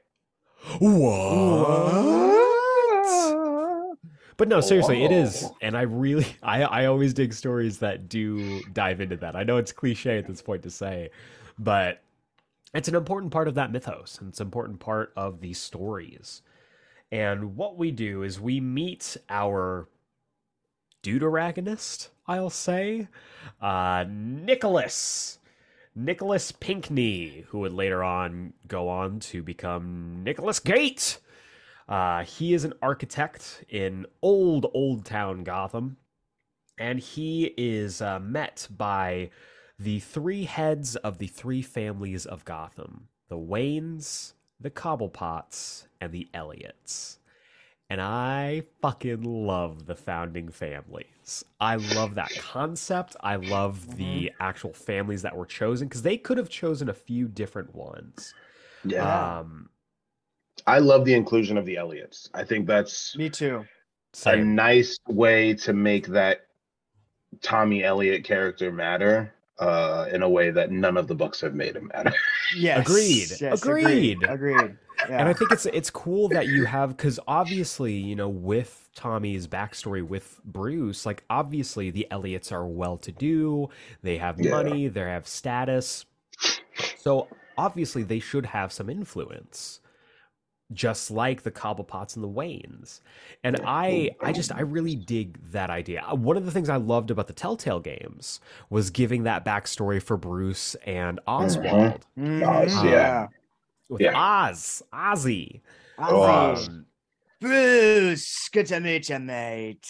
What? 0.79 2.35
But 4.37 4.48
no, 4.48 4.61
seriously, 4.61 5.05
it 5.05 5.12
is, 5.12 5.48
and 5.61 5.77
I 5.77 5.83
really, 5.83 6.27
I, 6.42 6.62
I 6.62 6.87
always 6.87 7.14
dig 7.14 7.33
stories 7.33 7.79
that 7.79 8.09
do 8.09 8.61
dive 8.72 9.00
into 9.00 9.16
that. 9.18 9.37
I 9.37 9.44
know 9.44 9.59
it's 9.59 9.70
cliche 9.72 10.18
at 10.18 10.27
this 10.27 10.42
point 10.42 10.62
to 10.64 10.70
say, 10.70 11.11
but 11.59 12.03
it's 12.74 12.88
an 12.88 12.96
important 12.96 13.33
part 13.33 13.46
of 13.46 13.55
that 13.55 13.70
mythos, 13.70 14.18
and 14.20 14.29
it's 14.31 14.40
an 14.40 14.46
important 14.48 14.81
part 14.81 15.12
of 15.16 15.40
these 15.40 15.61
stories. 15.61 16.42
And 17.14 17.55
what 17.55 17.79
we 17.79 17.92
do 17.92 18.24
is 18.24 18.40
we 18.40 18.59
meet 18.59 19.16
our 19.31 19.88
deuteragonist, 21.05 22.09
I'll 22.27 22.50
say, 22.50 23.07
uh, 23.62 24.05
Nicholas. 24.09 25.38
Nicholas 25.94 26.50
Pinkney, 26.50 27.44
who 27.50 27.61
would 27.61 27.72
later 27.72 28.03
on 28.03 28.53
go 28.66 28.88
on 28.88 29.20
to 29.20 29.44
become 29.44 30.24
Nicholas 30.24 30.59
Gate. 30.59 31.20
Uh, 31.88 32.24
he 32.24 32.53
is 32.53 32.64
an 32.64 32.74
architect 32.83 33.64
in 33.68 34.07
old, 34.20 34.66
old 34.74 35.05
town 35.05 35.44
Gotham, 35.44 35.98
and 36.79 36.98
he 36.98 37.55
is 37.57 38.03
uh, 38.03 38.18
met 38.18 38.66
by 38.77 39.31
the 39.79 40.00
three 40.00 40.46
heads 40.46 40.96
of 40.96 41.18
the 41.18 41.29
three 41.29 41.62
families 41.62 42.27
of 42.27 42.44
Gotham 42.44 43.07
the 43.29 43.38
Waynes, 43.38 44.33
the 44.60 44.70
Cobblepots, 44.70 45.86
and 46.00 46.12
the 46.12 46.28
Elliots. 46.32 47.18
And 47.90 48.00
I 48.00 48.62
fucking 48.80 49.22
love 49.22 49.86
the 49.86 49.94
founding 49.94 50.48
families. 50.48 51.44
I 51.60 51.76
love 51.76 52.14
that 52.14 52.32
concept. 52.38 53.14
I 53.20 53.36
love 53.36 53.96
the 53.96 54.32
actual 54.40 54.72
families 54.72 55.22
that 55.22 55.36
were 55.36 55.46
chosen 55.46 55.88
because 55.88 56.02
they 56.02 56.16
could 56.16 56.38
have 56.38 56.48
chosen 56.48 56.88
a 56.88 56.94
few 56.94 57.28
different 57.28 57.74
ones. 57.74 58.34
Yeah. 58.84 59.38
Um, 59.38 59.68
I 60.66 60.78
love 60.78 61.04
the 61.04 61.14
inclusion 61.14 61.58
of 61.58 61.66
the 61.66 61.76
Elliots. 61.76 62.30
I 62.32 62.44
think 62.44 62.66
that's 62.66 63.16
Me 63.16 63.28
too. 63.28 63.66
a 64.24 64.36
nice 64.36 64.98
way 65.06 65.54
to 65.54 65.72
make 65.74 66.06
that 66.08 66.46
Tommy 67.42 67.84
Elliot 67.84 68.24
character 68.24 68.72
matter 68.72 69.33
uh, 69.58 70.06
in 70.12 70.22
a 70.22 70.28
way 70.28 70.50
that 70.50 70.70
none 70.70 70.96
of 70.96 71.06
the 71.06 71.14
books 71.14 71.40
have 71.40 71.54
made 71.54 71.76
him 71.76 71.90
matter. 71.94 72.12
Yes. 72.56 72.86
Agreed. 72.86 73.28
Yes, 73.40 73.62
Agreed. 73.64 74.18
Agreed. 74.22 74.22
Agreed. 74.28 74.76
Yeah. 75.08 75.18
And 75.18 75.28
I 75.28 75.32
think 75.32 75.50
it's 75.50 75.66
it's 75.66 75.90
cool 75.90 76.28
that 76.28 76.46
you 76.46 76.66
have 76.66 76.90
because 76.96 77.18
obviously 77.26 77.94
you 77.94 78.14
know 78.14 78.28
with 78.28 78.88
Tommy's 78.94 79.48
backstory 79.48 80.06
with 80.06 80.40
Bruce, 80.44 81.04
like 81.04 81.24
obviously 81.30 81.90
the 81.90 82.06
Elliots 82.12 82.52
are 82.52 82.66
well 82.66 82.96
to 82.98 83.10
do, 83.10 83.70
they 84.02 84.18
have 84.18 84.38
Yeah. 84.38 84.50
money, 84.52 84.86
they 84.88 85.00
have 85.00 85.26
status, 85.26 86.04
so 86.96 87.26
obviously 87.58 88.02
they 88.04 88.20
should 88.20 88.46
have 88.46 88.72
some 88.72 88.88
influence, 88.88 89.80
just 90.72 91.11
like 91.11 91.42
the 91.42 91.50
Cobblepots 91.50 92.14
and 92.16 92.24
the 92.24 92.29
Waynes. 92.29 93.00
And 93.42 93.61
I 93.64 94.11
I 94.20 94.33
just 94.33 94.53
I 94.53 94.62
really 94.62 94.94
dig 94.96 95.38
that 95.53 95.70
idea. 95.70 96.03
Uh, 96.11 96.14
One 96.16 96.37
of 96.37 96.44
the 96.46 96.50
things 96.50 96.68
I 96.68 96.77
loved 96.77 97.11
about 97.11 97.27
the 97.27 97.33
Telltale 97.33 97.81
games 97.81 98.40
was 98.70 98.90
giving 98.90 99.24
that 99.24 99.44
backstory 99.44 100.03
for 100.03 100.16
Bruce 100.16 100.74
and 100.87 101.20
Oswald 101.27 102.07
Mhm. 102.18 102.46
Oz, 102.46 102.85
yeah. 102.85 103.27
with 103.88 104.00
Yeah. 104.00 104.12
Oz, 104.48 104.83
Ozzy. 104.92 105.61
Oh, 105.98 106.22
Oz. 106.22 106.68
Um, 106.68 106.87
Bruce, 107.44 108.48
good 108.52 108.64
to 108.68 108.80
meet 108.80 109.11
you, 109.11 109.18
mate. 109.18 109.87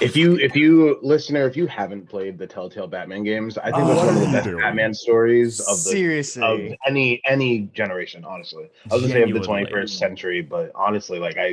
if 0.00 0.16
you 0.16 0.38
if 0.38 0.56
you 0.56 0.98
listener 1.02 1.46
if 1.46 1.54
you 1.54 1.66
haven't 1.66 2.08
played 2.08 2.38
the 2.38 2.46
Telltale 2.46 2.86
Batman 2.86 3.22
games, 3.22 3.58
I 3.58 3.70
think 3.70 3.86
that's 3.86 3.98
one 3.98 4.08
of 4.08 4.14
the 4.14 4.20
best 4.32 4.46
Wonder. 4.46 4.62
Batman 4.62 4.94
stories 4.94 5.60
of 5.60 5.76
the 5.84 5.90
Seriously. 5.90 6.42
of 6.42 6.78
any 6.86 7.20
any 7.26 7.68
generation. 7.74 8.24
Honestly, 8.24 8.70
I 8.90 8.94
was 8.94 9.02
gonna 9.02 9.12
say 9.12 9.22
of 9.24 9.34
the 9.34 9.40
twenty 9.40 9.70
first 9.70 9.98
century, 9.98 10.40
but 10.40 10.72
honestly, 10.74 11.18
like 11.18 11.36
I 11.36 11.48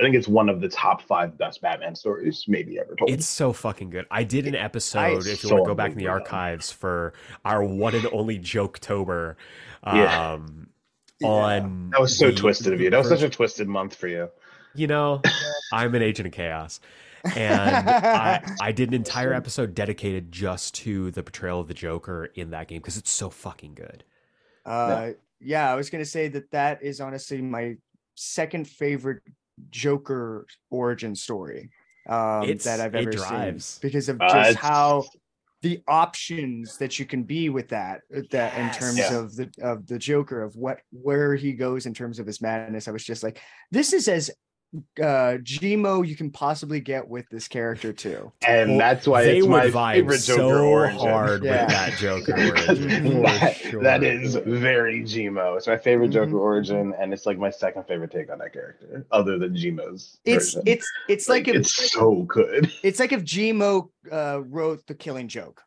I 0.00 0.02
think 0.02 0.16
it's 0.16 0.26
one 0.26 0.48
of 0.48 0.60
the 0.60 0.68
top 0.68 1.02
five 1.02 1.38
best 1.38 1.60
Batman 1.62 1.94
stories 1.94 2.44
maybe 2.48 2.80
ever 2.80 2.96
told. 2.96 3.08
It's 3.08 3.26
so 3.26 3.52
fucking 3.52 3.90
good. 3.90 4.06
I 4.10 4.24
did 4.24 4.48
an 4.48 4.56
episode, 4.56 5.26
if 5.28 5.44
you 5.44 5.48
so 5.48 5.54
want 5.54 5.64
to 5.66 5.70
go 5.70 5.74
back 5.76 5.92
in 5.92 5.98
the 5.98 6.08
unbelievable. 6.08 6.34
archives, 6.36 6.72
for 6.72 7.12
our 7.44 7.62
one 7.62 7.94
and 7.94 8.08
only 8.12 8.40
Joketober. 8.40 9.36
Yeah. 9.86 10.32
Um, 10.32 10.66
On 11.22 11.90
that 11.90 12.00
was 12.00 12.18
so 12.18 12.32
the- 12.32 12.36
twisted 12.36 12.72
of 12.72 12.80
you. 12.80 12.90
That 12.90 12.98
was 12.98 13.08
the 13.10 13.16
such 13.16 13.24
a 13.26 13.30
twisted 13.30 13.68
month 13.68 13.94
for 13.94 14.08
you. 14.08 14.28
You 14.74 14.86
know, 14.86 15.20
I'm 15.72 15.94
an 15.94 16.02
agent 16.02 16.26
of 16.28 16.32
chaos. 16.32 16.80
and 17.36 17.88
I, 17.88 18.42
I 18.60 18.72
did 18.72 18.88
an 18.88 18.94
entire 19.04 19.32
episode 19.32 19.74
dedicated 19.74 20.32
just 20.32 20.74
to 20.76 21.10
the 21.12 21.22
portrayal 21.22 21.60
of 21.60 21.68
the 21.68 21.74
Joker 21.74 22.24
in 22.34 22.50
that 22.50 22.68
game 22.68 22.80
because 22.80 22.96
it's 22.96 23.10
so 23.10 23.30
fucking 23.30 23.74
good. 23.74 24.02
Uh, 24.66 25.10
yeah, 25.40 25.70
I 25.70 25.74
was 25.76 25.88
gonna 25.90 26.04
say 26.04 26.28
that 26.28 26.50
that 26.52 26.82
is 26.82 27.00
honestly 27.00 27.40
my 27.42 27.76
second 28.14 28.66
favorite 28.68 29.22
Joker 29.70 30.46
origin 30.70 31.14
story 31.14 31.70
um, 32.08 32.42
It's- 32.44 32.64
that 32.64 32.80
I've 32.80 32.94
it 32.94 33.02
ever 33.02 33.10
drives. 33.12 33.64
seen 33.66 33.78
because 33.82 34.08
of 34.08 34.20
Uh, 34.20 34.28
just 34.28 34.50
it's- 34.50 34.56
how 34.64 35.04
the 35.62 35.80
options 35.86 36.76
that 36.78 36.98
you 36.98 37.06
can 37.06 37.22
be 37.22 37.48
with 37.48 37.68
that 37.68 38.00
uh, 38.16 38.22
that 38.32 38.54
in 38.58 38.66
Yes. 38.66 38.78
terms 38.78 38.98
Yeah. 38.98 39.16
of 39.18 39.36
the 39.36 39.50
of 39.62 39.86
the 39.86 39.98
Joker 39.98 40.42
of 40.42 40.56
what 40.56 40.80
where 40.90 41.36
he 41.36 41.52
goes 41.52 41.86
in 41.86 41.94
terms 41.94 42.18
of 42.18 42.26
his 42.26 42.40
madness. 42.40 42.88
I 42.88 42.90
was 42.90 43.04
just 43.04 43.22
like, 43.22 43.40
this 43.70 43.92
is 43.92 44.08
as 44.08 44.28
uh 44.98 45.36
Gmo 45.42 46.06
you 46.06 46.16
can 46.16 46.30
possibly 46.30 46.80
get 46.80 47.06
with 47.06 47.28
this 47.30 47.46
character 47.46 47.92
too. 47.92 48.32
and 48.46 48.70
Well, 48.70 48.78
that's 48.78 49.06
why 49.06 49.24
they 49.24 49.38
it's 49.38 49.46
my 49.46 49.66
vibe 49.66 49.92
favorite 49.94 50.22
Joker 50.22 50.40
so 50.40 50.64
origin. 50.66 50.98
hard 50.98 51.44
Yeah. 51.44 51.64
with 51.64 51.72
that 51.74 51.98
Joker 51.98 52.32
origin. 52.56 53.22
that, 53.22 53.56
sure. 53.56 53.82
that 53.82 54.02
is 54.02 54.34
very 54.36 55.02
Gmo. 55.02 55.58
It's 55.58 55.66
my 55.66 55.76
favorite 55.76 56.08
Mhm. 56.10 56.14
Joker 56.14 56.38
origin, 56.38 56.94
and 56.98 57.12
it's 57.12 57.26
like 57.26 57.36
my 57.38 57.50
second 57.50 57.84
favorite 57.86 58.10
take 58.10 58.30
on 58.32 58.38
that 58.38 58.54
character, 58.54 59.04
other 59.12 59.38
than 59.38 59.54
Gmo's. 59.54 60.18
It's 60.24 60.54
version. 60.54 60.62
it's 60.66 60.90
it's 61.08 61.28
like, 61.28 61.48
if 61.48 61.56
it's 61.56 61.92
so 61.92 62.22
good. 62.22 62.72
it's 62.82 62.98
like 62.98 63.12
if 63.12 63.22
Gmo 63.24 63.90
uh 64.10 64.40
wrote 64.46 64.86
the 64.86 64.94
killing 64.94 65.28
joke. 65.28 65.62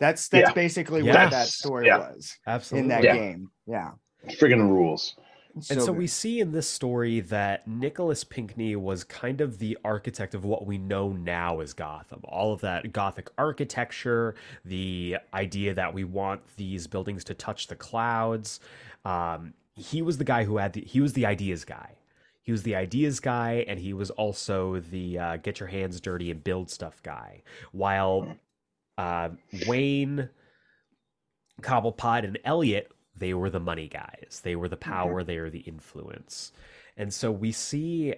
That's 0.00 0.28
that's 0.28 0.48
Yeah. 0.50 0.54
basically 0.54 1.04
Yes. 1.04 1.14
what 1.16 1.30
that 1.30 1.46
story 1.46 1.86
Yeah. 1.86 1.98
was 1.98 2.36
Absolutely. 2.46 2.82
in 2.82 2.88
that 2.88 3.04
Yeah. 3.04 3.14
game. 3.14 3.50
Yeah. 3.68 3.90
Friggin' 4.30 4.68
rules. 4.68 5.14
And 5.54 5.64
so 5.64 5.86
good. 5.86 5.96
we 5.96 6.06
see 6.06 6.40
in 6.40 6.52
this 6.52 6.68
story 6.68 7.20
that 7.20 7.66
Nicholas 7.66 8.22
Pinkney 8.24 8.76
was 8.76 9.04
kind 9.04 9.40
of 9.40 9.58
the 9.58 9.76
architect 9.84 10.34
of 10.34 10.44
what 10.44 10.66
we 10.66 10.78
know 10.78 11.12
now 11.12 11.60
as 11.60 11.72
Gotham. 11.72 12.20
All 12.24 12.52
of 12.52 12.60
that 12.60 12.92
Gothic 12.92 13.28
architecture, 13.36 14.34
the 14.64 15.16
idea 15.34 15.74
that 15.74 15.92
we 15.92 16.04
want 16.04 16.42
these 16.56 16.86
buildings 16.86 17.24
to 17.24 17.34
touch 17.34 17.66
the 17.66 17.76
clouds. 17.76 18.60
Um, 19.04 19.54
he 19.74 20.02
was 20.02 20.18
the 20.18 20.24
guy 20.24 20.44
who 20.44 20.58
had 20.58 20.72
the, 20.72 20.82
he 20.82 21.00
was 21.00 21.12
the 21.14 21.26
ideas 21.26 21.64
guy. 21.64 21.96
He 22.42 22.52
was 22.52 22.62
the 22.62 22.76
ideas 22.76 23.20
guy, 23.20 23.64
and 23.68 23.78
he 23.78 23.92
was 23.92 24.10
also 24.10 24.80
the 24.80 25.18
uh, 25.18 25.36
get 25.36 25.60
your 25.60 25.68
hands 25.68 26.00
dirty 26.00 26.30
and 26.30 26.42
build 26.42 26.70
stuff 26.70 27.02
guy. 27.02 27.42
While 27.72 28.36
uh, 28.96 29.30
Wayne, 29.66 30.30
Cobblepot, 31.60 32.24
and 32.24 32.38
Elliot, 32.44 32.90
they 33.18 33.34
were 33.34 33.50
the 33.50 33.60
money 33.60 33.88
guys. 33.88 34.40
They 34.42 34.56
were 34.56 34.68
the 34.68 34.76
power, 34.76 35.22
they 35.22 35.38
were 35.38 35.50
the 35.50 35.60
influence. 35.60 36.52
And 36.96 37.12
so 37.12 37.30
we 37.30 37.52
see 37.52 38.14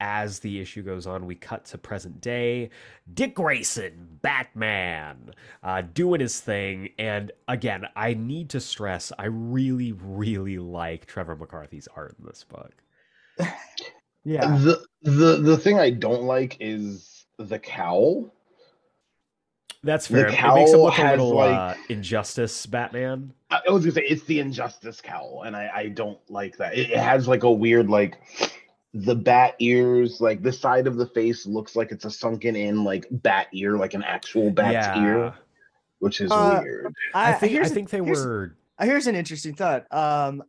as 0.00 0.38
the 0.38 0.60
issue 0.60 0.82
goes 0.82 1.06
on, 1.06 1.26
we 1.26 1.34
cut 1.34 1.64
to 1.66 1.78
present 1.78 2.20
day. 2.20 2.70
Dick 3.14 3.34
Grayson, 3.34 4.18
Batman, 4.22 5.32
uh, 5.62 5.82
doing 5.92 6.20
his 6.20 6.40
thing. 6.40 6.90
And 6.98 7.32
again, 7.48 7.86
I 7.96 8.14
need 8.14 8.50
to 8.50 8.60
stress, 8.60 9.12
I 9.18 9.26
really, 9.26 9.92
really 9.92 10.58
like 10.58 11.06
Trevor 11.06 11.36
McCarthy's 11.36 11.88
art 11.96 12.14
in 12.18 12.26
this 12.26 12.44
book. 12.44 12.74
yeah. 14.24 14.56
The 14.58 14.84
the 15.02 15.36
the 15.36 15.56
thing 15.56 15.78
I 15.78 15.90
don't 15.90 16.24
like 16.24 16.56
is 16.60 17.26
the 17.38 17.58
cowl. 17.58 18.32
That's 19.84 20.08
The 20.08 20.14
fair. 20.14 20.26
It 20.26 20.30
makes 20.32 20.36
him 20.38 20.46
cowl 20.50 20.82
look 20.84 20.92
a 20.98 21.02
has, 21.02 21.10
little 21.20 21.34
like- 21.36 21.54
uh, 21.56 21.74
injustice 21.88 22.66
Batman. 22.66 23.32
I 23.50 23.60
I 23.68 23.70
was 23.70 23.84
gonna 23.84 23.92
say 23.94 24.02
it's 24.04 24.24
the 24.24 24.40
injustice 24.40 25.00
cowl, 25.00 25.42
and 25.46 25.56
I, 25.56 25.70
I 25.74 25.88
don't 25.88 26.18
like 26.28 26.56
that. 26.58 26.76
It, 26.76 26.90
it 26.90 26.98
has 26.98 27.28
like 27.28 27.44
a 27.44 27.50
weird 27.50 27.88
like 27.88 28.18
the 28.94 29.14
bat 29.14 29.54
ears, 29.60 30.20
like 30.20 30.42
the 30.42 30.52
side 30.52 30.86
of 30.86 30.96
the 30.96 31.06
face 31.06 31.46
looks 31.46 31.76
like 31.76 31.92
it's 31.92 32.04
a 32.04 32.10
sunken 32.10 32.56
in 32.56 32.82
like 32.84 33.06
bat 33.10 33.46
ear, 33.52 33.76
like 33.76 33.94
an 33.94 34.02
actual 34.02 34.50
bat's 34.50 34.72
yeah. 34.96 35.02
ear, 35.04 35.34
which 36.00 36.20
is 36.20 36.30
Uh, 36.32 36.60
weird. 36.62 36.92
I 37.14 37.32
think 37.34 37.58
I 37.64 37.68
think 37.68 37.90
they 37.90 37.98
here's- 37.98 38.24
were 38.24 38.56
Uh, 38.78 38.84
here's 38.84 39.06
an 39.06 39.14
interesting 39.14 39.54
thought. 39.54 39.86
Um, 39.92 40.42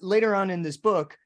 later 0.00 0.34
on 0.34 0.50
in 0.50 0.62
this 0.62 0.76
book, 0.76 1.16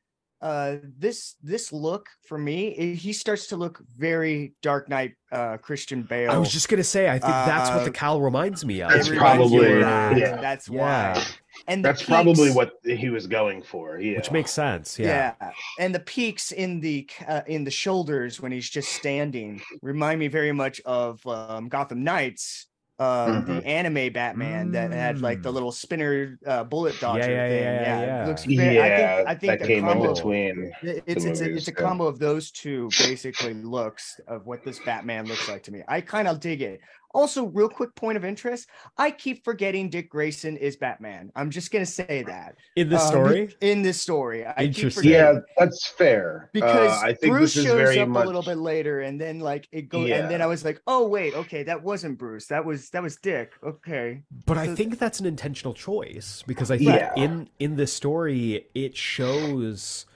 uh, 0.42 0.77
this 0.99 1.37
this 1.42 1.72
look 1.72 2.07
for 2.29 2.37
me, 2.38 2.75
i- 2.79 2.94
he 2.94 3.12
starts 3.12 3.46
to 3.49 3.57
look 3.57 3.83
very 3.96 4.55
Dark 4.62 4.88
Knight, 4.88 5.14
uh, 5.33 5.57
Christian 5.57 6.03
Bale. 6.03 6.31
I 6.31 6.37
was 6.37 6.53
just 6.53 6.68
gonna 6.68 6.85
say, 6.85 7.09
I 7.09 7.12
think 7.18 7.33
that's 7.33 7.70
what 7.70 7.81
Uh, 7.81 7.85
the 7.85 7.90
cowl 7.90 8.20
reminds 8.20 8.64
me 8.64 8.83
of. 8.83 8.90
That's 8.90 9.09
reminds 9.09 9.51
you 9.53 9.59
of 9.61 9.66
probably- 9.66 9.81
that, 9.83 10.16
yeah. 10.18 10.35
and 10.35 10.42
That's 10.42 10.68
Yeah. 10.68 11.14
why. 11.14 11.25
And 11.68 11.83
the 11.83 11.88
That's 11.88 12.03
probably 12.03 12.51
what 12.51 12.72
he 12.85 13.09
was 13.09 13.27
going 13.27 13.62
for. 13.62 13.99
Yeah, 13.99 14.16
which 14.18 14.31
makes 14.31 14.51
sense. 14.51 14.99
Yeah. 14.99 15.35
yeah. 15.40 15.51
and 15.79 15.94
the 15.94 16.01
peaks 16.01 16.53
in 16.53 16.81
the 16.81 17.09
uh, 17.27 17.40
in 17.46 17.64
the 17.64 17.70
shoulders 17.70 18.40
when 18.40 18.53
he's 18.53 18.68
just 18.68 18.92
standing 18.92 19.62
remind 19.83 20.20
me 20.20 20.29
very 20.29 20.53
much 20.53 20.81
of 20.85 21.27
um, 21.27 21.68
Gotham 21.68 22.05
Knights, 22.05 22.66
uh, 22.98 23.40
the 23.42 23.64
anime 23.66 24.12
Batman 24.12 24.72
that 24.72 24.90
had 24.90 25.20
like 25.20 25.42
the 25.42 25.50
Mm. 25.50 25.54
little 25.54 25.72
spinner 25.72 26.38
uh, 26.46 26.64
bullet 26.64 26.98
dodger 26.98 27.30
yeah, 27.30 27.48
thing. 27.48 27.62
yeah, 27.62 27.80
Yeah, 27.82 28.00
yeah. 28.00 28.24
It 28.24 28.28
looks 28.28 28.46
yeah, 28.46 28.62
I 28.82 28.88
think 28.96 29.28
I 29.28 29.35
think 29.35 29.61
that 29.61 29.66
came 29.66 29.85
combo, 29.85 30.04
in 30.09 30.14
between. 30.14 30.72
it- 30.82 31.02
it's 31.06 31.24
it's 31.24 31.40
a, 31.40 31.52
it's 31.54 31.68
a 31.68 31.72
combo 31.72 32.06
of 32.06 32.18
those 32.18 32.50
two 32.50 32.88
basically 32.98 33.54
looks 33.54 34.18
of 34.28 34.46
what 34.46 34.64
this 34.64 34.78
Batman 34.80 35.26
looks 35.26 35.48
like 35.48 35.62
to 35.64 35.72
me. 35.72 35.82
I 35.88 36.00
kind 36.00 36.26
of 36.26 36.40
dig 36.40 36.62
it. 36.62 36.80
Also, 37.14 37.47
real 37.47 37.69
quick 37.69 37.95
point 37.95 38.16
of 38.16 38.25
interest: 38.25 38.69
I 38.99 39.11
keep 39.11 39.45
forgetting 39.45 39.88
Dick 39.90 40.11
Grayson 40.11 40.57
is 40.57 40.77
Batman. 40.77 41.33
I'm 41.35 41.51
just 41.51 41.71
gonna 41.71 41.87
say 41.87 42.23
that 42.27 42.57
In 42.77 42.88
the 42.88 42.97
Um, 43.01 43.07
story, 43.09 43.57
in 43.61 43.83
this 43.83 44.01
story. 44.01 44.47
I 44.47 44.53
keep 44.55 44.66
Interesting. 44.66 45.03
forgetting 45.05 45.37
Yeah, 45.37 45.40
that's 45.59 45.87
fair. 45.88 46.51
because 46.53 46.90
uh, 47.03 47.07
I 47.07 47.14
think 47.14 47.33
Bruce 47.33 47.55
this 47.55 47.64
is 47.64 47.64
shows 47.71 47.77
very 47.77 48.01
up 48.01 48.09
much 48.09 48.25
a 48.25 48.27
little 48.27 48.42
bit 48.42 48.59
later, 48.59 49.01
and 49.01 49.21
then 49.21 49.40
like 49.40 49.69
it 49.73 49.88
goes, 49.88 50.09
Yeah. 50.09 50.16
and 50.23 50.31
then 50.31 50.42
I 50.42 50.47
was 50.47 50.64
like, 50.64 50.81
oh 50.87 51.07
wait, 51.09 51.35
okay, 51.35 51.62
that 51.62 51.83
wasn't 51.83 52.19
Bruce. 52.19 52.47
That 52.47 52.64
was 52.64 52.90
that 52.90 53.03
was 53.03 53.16
Dick. 53.16 53.53
Okay, 53.64 54.23
but 54.45 54.59
I 54.59 54.75
think 54.75 54.99
that's 54.99 55.21
an 55.21 55.27
intentional 55.27 55.75
choice 55.75 56.42
because 56.47 56.71
I 56.71 56.77
think 56.79 56.90
Yeah. 56.90 57.12
in 57.16 57.49
in 57.59 57.77
this 57.77 57.92
story 57.92 58.66
it 58.75 58.97
shows 58.97 60.07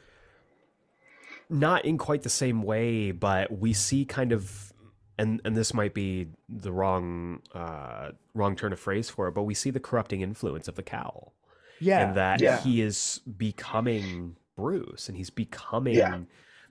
not 1.48 1.85
in 1.85 1.98
quite 1.98 2.22
the 2.22 2.29
same 2.29 2.62
way, 2.62 3.11
but 3.11 3.50
we 3.59 3.72
see 3.72 4.05
kind 4.05 4.33
of 4.33 4.69
and 5.20 5.40
and 5.44 5.56
this 5.56 5.72
might 5.74 5.94
be 5.94 6.28
the 6.48 6.72
wrong 6.72 7.40
uh 7.54 8.11
wrong 8.35 8.56
turn 8.56 8.72
of 8.72 8.80
phrase 8.80 9.09
for 9.11 9.28
it, 9.28 9.33
but 9.33 9.42
we 9.42 9.54
see 9.54 9.70
the 9.70 9.80
corrupting 9.80 10.20
influence 10.22 10.66
of 10.68 10.74
the 10.74 10.83
cowl. 10.83 11.35
yeah, 11.80 12.00
and 12.06 12.16
that 12.16 12.40
Yeah. 12.40 12.59
he 12.61 12.80
is 12.83 13.20
becoming 13.37 14.37
Bruce 14.56 15.09
and 15.09 15.16
he's 15.16 15.30
becoming 15.30 15.94
Yeah. 15.94 16.18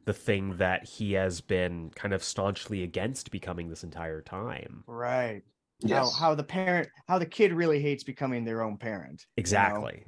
the 0.05 0.13
thing 0.13 0.57
that 0.57 0.85
he 0.85 1.13
has 1.13 1.41
been 1.41 1.91
kind 1.95 2.13
of 2.13 2.23
staunchly 2.23 2.83
against 2.83 3.31
becoming 3.31 3.69
this 3.69 3.83
entire 3.83 4.21
time. 4.21 4.83
right. 4.87 5.41
yes. 5.81 6.13
How 6.17 6.29
how 6.29 6.35
the 6.35 6.43
parent, 6.43 6.89
how 7.07 7.17
the 7.19 7.25
kid 7.25 7.53
really 7.53 7.81
hates 7.81 8.03
becoming 8.03 8.43
their 8.45 8.61
own 8.61 8.77
parent. 8.77 9.21
you 9.21 9.25
know? 9.27 9.41
Exactly. 9.41 10.03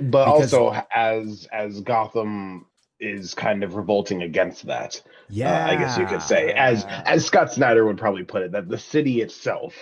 but 0.00 0.24
because- 0.26 0.54
also 0.54 0.80
as 0.92 1.48
as 1.52 1.80
Gotham 1.80 2.66
is 3.00 3.34
kind 3.34 3.62
of 3.62 3.74
revolting 3.76 4.22
against 4.22 4.66
that. 4.66 5.00
Yeah. 5.30 5.66
uh, 5.66 5.70
I 5.72 5.76
guess 5.76 5.98
you 5.98 6.06
could 6.06 6.22
say, 6.22 6.52
as 6.52 6.84
as 6.88 7.24
Scott 7.24 7.52
Snyder 7.52 7.84
would 7.84 7.98
probably 7.98 8.24
put 8.24 8.42
it, 8.42 8.52
that 8.52 8.68
the 8.68 8.78
city 8.78 9.20
itself 9.20 9.74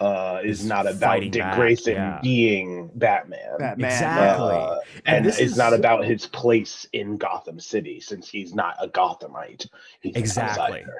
uh, 0.00 0.40
is 0.44 0.60
Is 0.60 0.66
not 0.66 0.86
about 0.86 1.20
Dick 1.20 1.32
back, 1.34 1.56
Grayson 1.56 1.94
yeah. 1.94 2.18
being 2.22 2.90
Batman. 2.94 3.58
Batman. 3.58 3.90
Exactly. 3.90 4.54
Uh, 4.54 4.76
And 5.06 5.16
and 5.18 5.26
it's 5.26 5.38
is- 5.40 5.56
not 5.56 5.72
about 5.74 6.04
his 6.04 6.26
place 6.26 6.86
in 6.92 7.16
Gotham 7.18 7.58
City 7.60 8.00
since 8.00 8.28
he's 8.28 8.54
not 8.54 8.76
a 8.80 8.88
Gothamite. 8.88 9.68
He's 10.00 10.16
Exactly. 10.16 10.80
outsider. 10.80 10.94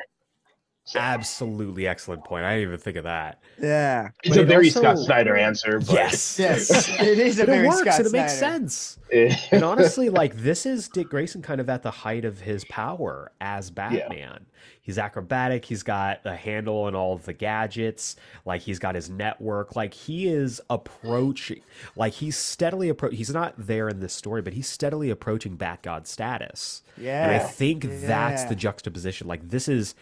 So, 0.85 0.99
Absolutely 0.99 1.87
excellent 1.87 2.25
point. 2.25 2.45
I 2.45 2.55
didn't 2.57 2.68
even 2.68 2.79
think 2.81 2.97
of 2.97 3.05
that. 3.05 3.40
Yeah. 3.61 4.09
it's 4.25 4.31
but 4.35 4.38
a 4.38 4.42
it 4.42 4.49
very 4.49 4.66
also- 4.66 4.81
Scott 4.81 4.99
Snyder 4.99 5.37
answer. 5.37 5.79
But 5.79 5.92
Yes. 5.92 6.38
Yes. 6.40 6.88
it 7.01 7.18
is 7.21 7.38
a 7.38 7.42
But 7.42 7.49
it 7.51 7.53
very 7.55 7.68
works 7.68 7.81
Scott 7.83 7.99
and 7.99 8.07
it 8.09 8.12
makes 8.12 8.37
Snyder. 8.38 8.68
sense. 8.68 8.99
and 9.53 9.62
honestly, 9.62 10.09
like 10.11 10.37
this 10.37 10.66
is 10.66 10.88
Dick 10.88 11.09
Grayson 11.09 11.40
kind 11.40 11.61
of 11.61 11.71
at 11.71 11.83
the 11.85 11.90
height 11.92 12.25
of 12.25 12.40
his 12.40 12.64
power 12.64 13.31
as 13.40 13.71
Batman. 13.71 14.47
He's 14.81 14.99
acrobatic. 14.99 15.64
He's 15.64 15.85
got 15.85 16.18
a 16.25 16.35
handle 16.35 16.83
on 16.83 16.97
all 16.97 17.12
of 17.14 17.25
the 17.27 17.33
gadgets. 17.33 18.16
Like 18.45 18.62
he's 18.62 18.81
got 18.81 18.97
his 18.97 19.09
network. 19.09 19.77
Like 19.77 19.95
he 19.95 20.27
is 20.27 20.61
approaching. 20.68 21.61
Like 21.95 22.14
he's 22.14 22.37
steadily 22.37 22.88
approaching. 22.88 23.18
He's 23.18 23.31
not 23.33 23.55
there 23.57 23.88
in 23.88 24.01
this 24.01 24.12
story, 24.12 24.42
but 24.42 24.53
he's 24.55 24.68
steadily 24.68 25.11
approaching 25.11 25.55
Bat 25.55 25.83
God 25.83 26.07
status. 26.09 26.83
Yeah. 26.99 27.25
And 27.29 27.37
I 27.37 27.38
think 27.38 27.85
that's 27.88 28.42
the 28.45 28.57
juxtaposition. 28.57 29.29
Like 29.29 29.49
this 29.49 29.68
is, 29.68 29.95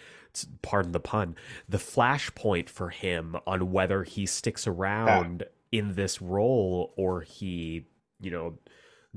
pardon 0.62 0.93
the 0.93 1.01
pun, 1.01 1.37
the 1.69 1.79
flashpoint 1.79 2.69
for 2.69 2.90
him 2.90 3.37
on 3.47 3.73
whether 3.73 4.05
he 4.05 4.27
sticks 4.27 4.66
around 4.66 5.45
in 5.73 5.95
this 5.95 6.21
role 6.23 6.93
or 6.97 7.21
he, 7.23 7.87
you 8.21 8.31
know, 8.31 8.59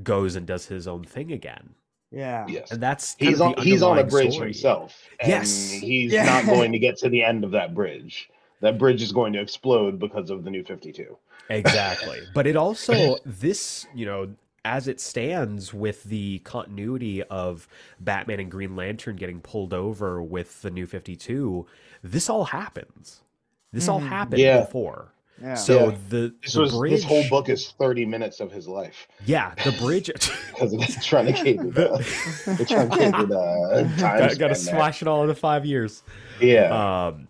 goes 0.01 0.35
and 0.35 0.45
does 0.47 0.65
his 0.67 0.87
own 0.87 1.03
thing 1.03 1.31
again. 1.31 1.75
Yeah. 2.11 2.45
yes. 2.47 2.71
And 2.71 2.81
that's 2.81 3.15
he's 3.17 3.41
on 3.41 3.55
he's 3.57 3.81
on 3.81 3.97
a 3.97 4.03
bridge 4.03 4.33
story. 4.33 4.49
himself. 4.49 5.01
And 5.19 5.29
Yes. 5.29 5.71
he's 5.71 6.11
Yeah. 6.13 6.25
not 6.25 6.45
going 6.45 6.71
to 6.71 6.79
get 6.87 6.97
to 6.97 7.09
the 7.09 7.23
end 7.23 7.43
of 7.43 7.51
that 7.51 7.73
bridge. 7.73 8.29
That 8.61 8.77
bridge 8.77 9.01
is 9.01 9.11
going 9.11 9.33
to 9.33 9.41
explode 9.41 9.99
because 9.99 10.29
of 10.29 10.43
the 10.43 10.51
new 10.51 10.63
52. 10.63 11.17
Exactly. 11.49 12.19
but 12.33 12.47
it 12.47 12.55
also 12.55 13.17
this, 13.25 13.85
you 13.95 14.05
know, 14.05 14.29
as 14.65 14.87
it 14.87 14.99
stands 15.01 15.73
with 15.73 16.03
the 16.05 16.39
continuity 16.39 17.21
of 17.23 17.67
Batman 17.99 18.39
and 18.39 18.49
Green 18.51 18.75
Lantern 18.75 19.15
getting 19.15 19.41
pulled 19.41 19.73
over 19.73 20.21
with 20.23 20.61
the 20.61 20.71
new 20.71 20.85
52, 20.85 21.65
this 22.01 22.29
all 22.29 22.45
happens. 22.45 23.21
This 23.73 23.87
all 23.89 23.99
Mhm. 23.99 24.07
happened 24.07 24.41
Yeah. 24.41 24.61
before. 24.61 25.09
Yeah. 25.41 25.55
So 25.55 25.89
Yeah. 25.89 25.97
the, 26.09 26.33
This 26.43 26.53
the 26.53 26.61
was 26.61 26.77
bridge, 26.77 26.91
this 26.91 27.03
whole 27.03 27.27
book 27.29 27.49
is 27.49 27.71
30 27.71 28.05
minutes 28.05 28.39
of 28.39 28.51
his 28.51 28.67
life 28.67 29.07
Yeah, 29.25 29.53
the 29.65 29.71
bridge. 29.73 30.05
because 30.51 30.73
it's 30.73 31.03
trying 31.05 31.25
to 31.25 31.33
cater 31.33 31.63
the, 31.71 32.43
they're 32.45 32.65
trying 32.65 32.89
to 32.89 32.97
cater 32.97 33.25
the 33.25 33.89
time 33.97 34.19
got, 34.19 34.37
got 34.37 34.47
to 34.49 34.55
span 34.55 34.75
smash 34.75 35.01
it 35.01 35.07
all 35.07 35.23
into 35.23 35.35
five 35.35 35.65
years. 35.65 36.03
Yeah. 36.39 37.07
Um, 37.07 37.27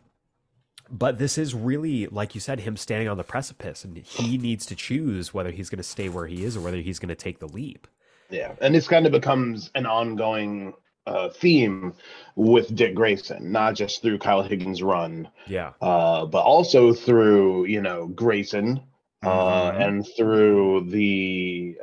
but 0.93 1.17
this 1.19 1.37
is 1.37 1.53
really, 1.55 2.07
like 2.07 2.35
you 2.35 2.41
said, 2.41 2.61
him 2.61 2.77
standing 2.77 3.09
on 3.09 3.17
the 3.17 3.23
precipice, 3.25 3.83
and 3.83 3.97
he 3.97 4.37
needs 4.37 4.65
to 4.67 4.75
choose 4.75 5.33
whether 5.33 5.51
he's 5.51 5.69
going 5.69 5.77
to 5.77 5.83
stay 5.83 6.09
where 6.09 6.27
he 6.27 6.43
is 6.45 6.55
or 6.57 6.61
whether 6.61 6.77
he's 6.77 6.99
going 6.99 7.09
to 7.09 7.15
take 7.15 7.39
the 7.39 7.47
leap. 7.47 7.87
Yeah, 8.29 8.53
and 8.61 8.73
this 8.73 8.87
kind 8.87 9.05
of 9.05 9.11
becomes 9.11 9.69
an 9.75 9.85
ongoing 9.85 10.73
uh, 11.05 11.29
theme 11.29 11.93
with 12.35 12.75
Dick 12.75 12.95
Grayson, 12.95 13.51
not 13.51 13.75
just 13.75 14.01
through 14.01 14.19
Kyle 14.19 14.41
Higgins' 14.43 14.81
run, 14.81 15.29
Yeah, 15.47 15.73
uh, 15.81 16.25
but 16.25 16.41
also 16.43 16.93
through 16.93 17.65
you 17.65 17.81
know 17.81 18.07
Grayson 18.07 18.81
uh, 19.23 19.73
Mhm. 19.73 19.81
and 19.81 20.07
through 20.17 20.89
the 20.89 21.77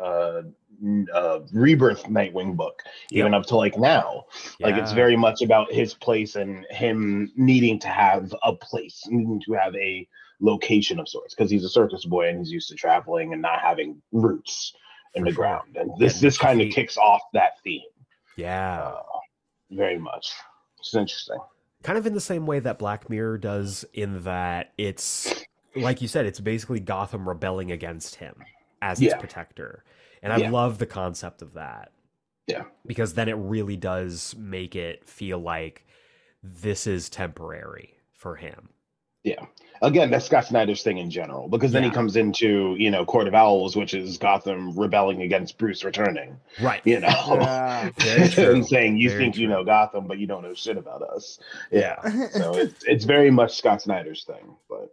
uh, 1.15 1.41
Rebirth 1.53 2.05
Nightwing 2.05 2.57
book, 2.57 2.83
even 3.11 3.35
up 3.35 3.47
to 3.47 3.57
like 3.57 3.77
now. 3.79 4.25
Like 4.61 4.77
it's 4.77 4.93
very 4.93 5.17
much 5.17 5.43
about 5.43 5.73
his 5.73 5.95
place 5.95 6.37
and 6.37 6.67
him 6.71 7.31
needing 7.37 7.79
to 7.81 7.89
have 7.89 8.35
a 8.43 8.55
place, 8.55 9.03
needing 9.09 9.41
to 9.47 9.53
have 9.55 9.75
a 9.77 10.07
location 10.41 10.99
of 10.99 11.09
sorts, 11.09 11.35
because 11.35 11.51
he's 11.51 11.65
a 11.65 11.69
circus 11.69 12.05
boy 12.05 12.29
and 12.29 12.39
he's 12.39 12.51
used 12.51 12.69
to 12.71 12.75
traveling 12.75 13.33
and 13.33 13.43
not 13.43 13.61
having 13.61 14.01
roots 14.13 14.73
in 15.15 15.23
For 15.23 15.31
the 15.31 15.35
sure. 15.35 15.45
ground. 15.45 15.77
And 15.77 15.91
this 15.99 16.17
Yeah, 16.17 16.29
this 16.29 16.39
kind 16.39 16.61
of 16.61 16.71
kicks 16.71 16.97
off 16.97 17.21
that 17.35 17.61
theme 17.63 17.83
yeah. 18.37 18.81
uh, 18.81 19.03
very 19.71 19.99
much. 19.99 20.33
It's 20.79 20.95
interesting. 20.95 21.39
kind 21.83 21.99
of 21.99 22.07
in 22.07 22.15
the 22.15 22.21
same 22.21 22.47
way 22.47 22.59
that 22.61 22.79
Black 22.79 23.11
Mirror 23.11 23.39
does, 23.39 23.85
in 23.93 24.23
that 24.23 24.73
it's 24.79 25.45
like 25.77 26.01
you 26.03 26.09
said, 26.09 26.27
it's 26.27 26.41
basically 26.41 26.81
Gotham 26.81 27.29
rebelling 27.29 27.71
against 27.71 28.17
him 28.17 28.35
as 28.83 29.01
its 29.01 29.13
Yeah. 29.13 29.19
protector, 29.19 29.85
and 30.23 30.33
I 30.33 30.39
Yeah. 30.39 30.51
love 30.51 30.79
the 30.79 30.87
concept 30.87 31.43
of 31.43 31.55
that. 31.55 31.93
Yeah. 32.47 32.65
because 32.85 33.15
then 33.15 33.29
it 33.29 33.35
really 33.37 33.77
does 33.77 34.35
make 34.37 34.75
it 34.75 35.05
feel 35.09 35.39
like 35.39 35.87
this 36.43 36.85
is 36.85 37.09
temporary 37.09 37.95
for 38.13 38.35
him. 38.35 38.71
Yeah. 39.23 39.45
Again, 39.83 40.11
that's 40.11 40.27
Scott 40.27 40.47
Snyder's 40.47 40.83
thing 40.83 40.99
in 40.99 41.11
general, 41.11 41.47
because 41.49 41.71
then 41.71 41.85
he 41.85 41.91
comes 41.91 42.17
into, 42.17 42.75
you 42.77 42.91
know, 42.91 43.05
Court 43.05 43.29
of 43.29 43.35
Owls, 43.35 43.77
which 43.77 43.95
is 43.95 44.19
Gotham 44.19 44.77
rebelling 44.77 45.23
against 45.23 45.59
Bruce 45.59 45.85
returning, 45.85 46.39
Right. 46.61 46.81
you 46.85 46.99
know, 46.99 47.09
Yeah. 47.09 47.91
Very 47.99 48.55
and 48.57 48.67
saying, 48.67 48.97
you 48.97 49.11
Very 49.11 49.23
think 49.23 49.37
you 49.39 49.47
know 49.47 49.63
Gotham, 49.63 50.09
but 50.09 50.19
you 50.19 50.27
don't 50.27 50.43
know 50.43 50.55
shit 50.55 50.77
about 50.77 51.03
us. 51.03 51.39
Yeah. 51.71 51.97
Yeah. 52.05 52.29
so 52.31 52.55
it's, 52.57 52.85
it's 52.85 53.05
very 53.05 53.31
much 53.31 53.57
Scott 53.57 53.81
Snyder's 53.83 54.25
thing. 54.25 54.57
But 54.69 54.93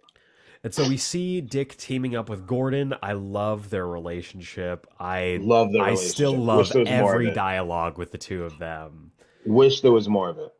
And 0.64 0.74
so 0.74 0.88
we 0.88 0.98
see 0.98 1.42
Dick 1.42 1.78
teaming 1.78 2.16
up 2.16 2.30
with 2.30 2.48
Gordon. 2.48 2.94
I 3.02 3.14
love 3.14 3.70
their 3.70 3.88
relationship. 3.88 4.88
I 5.00 5.40
love 5.42 5.72
the 5.72 5.80
I 5.80 5.96
still 5.96 6.36
love 6.36 6.60
Wish 6.60 6.70
there 6.70 6.82
was 6.82 6.90
more 6.90 7.02
of 7.02 7.22
every 7.22 7.32
dialogue 7.32 7.98
with 7.98 8.12
the 8.12 8.18
two 8.18 8.44
of 8.44 8.58
them. 8.58 9.12
Wish 9.46 9.82
there 9.82 9.92
was 9.92 10.10
more 10.10 10.30
of 10.30 10.38
it. 10.40 10.54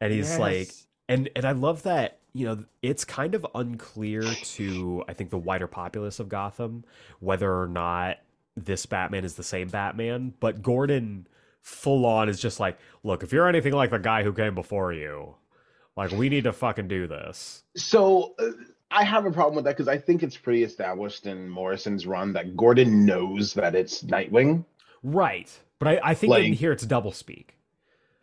And 0.00 0.12
he's 0.12 0.38
like 0.38 0.70
and 1.08 1.28
and 1.36 1.44
I 1.44 1.52
love 1.52 1.82
that, 1.82 2.18
you 2.32 2.46
know, 2.46 2.64
it's 2.80 3.04
kind 3.04 3.34
of 3.34 3.46
unclear 3.54 4.22
to 4.22 5.04
I 5.08 5.12
think 5.12 5.30
the 5.30 5.38
wider 5.38 5.66
populace 5.66 6.20
of 6.20 6.28
Gotham 6.28 6.84
whether 7.20 7.52
or 7.52 7.66
not 7.66 8.18
this 8.56 8.86
Batman 8.86 9.24
is 9.24 9.34
the 9.34 9.42
same 9.42 9.68
Batman, 9.68 10.34
but 10.40 10.62
Gordon 10.62 11.26
full 11.62 12.04
on 12.04 12.28
is 12.28 12.40
just 12.40 12.60
like, 12.60 12.78
look, 13.02 13.22
if 13.22 13.32
you're 13.32 13.48
anything 13.48 13.72
like 13.72 13.90
the 13.90 13.98
guy 13.98 14.22
who 14.22 14.32
came 14.32 14.54
before 14.54 14.92
you, 14.92 15.34
like 15.96 16.10
we 16.10 16.28
need 16.28 16.44
to 16.44 16.52
fucking 16.52 16.88
do 16.88 17.06
this. 17.06 17.64
So 17.76 18.34
uh, 18.38 18.50
I 18.92 19.04
have 19.04 19.24
a 19.26 19.30
problem 19.32 19.56
with 19.56 19.64
that 19.64 19.76
because 19.76 19.88
I 19.88 19.98
think 19.98 20.22
it's 20.22 20.36
pretty 20.36 20.62
established 20.64 21.26
in 21.26 21.48
Morrison's 21.48 22.06
run 22.06 22.32
that 22.34 22.56
Gordon 22.56 23.04
knows 23.06 23.54
that 23.54 23.74
it's 23.74 24.02
Nightwing. 24.02 24.64
Right. 25.02 25.50
But 25.78 25.88
I, 25.88 26.00
I 26.10 26.14
think 26.14 26.34
in 26.34 26.50
Like- 26.50 26.58
here 26.58 26.72
it's 26.72 26.84
double 26.86 27.12
speak. 27.12 27.56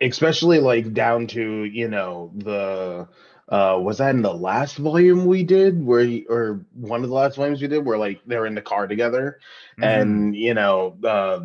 especially 0.00 0.60
like 0.60 0.94
down 0.94 1.26
to 1.28 1.64
you 1.64 1.88
know 1.88 2.30
the 2.34 3.06
uh 3.50 3.78
was 3.82 3.98
that 3.98 4.14
in 4.14 4.22
the 4.22 4.32
last 4.32 4.76
volume 4.78 5.26
we 5.26 5.42
did 5.44 5.84
where 5.84 6.00
he 6.04 6.24
or 6.30 6.64
one 6.72 7.02
of 7.02 7.08
the 7.10 7.14
last 7.14 7.36
volumes 7.36 7.60
we 7.60 7.68
did 7.68 7.84
where 7.84 7.98
like 7.98 8.20
they're 8.26 8.46
in 8.46 8.54
the 8.54 8.62
car 8.62 8.86
together 8.86 9.38
Mm-hmm. 9.78 9.84
and 9.84 10.36
you 10.36 10.54
know 10.54 10.96
uh 11.04 11.40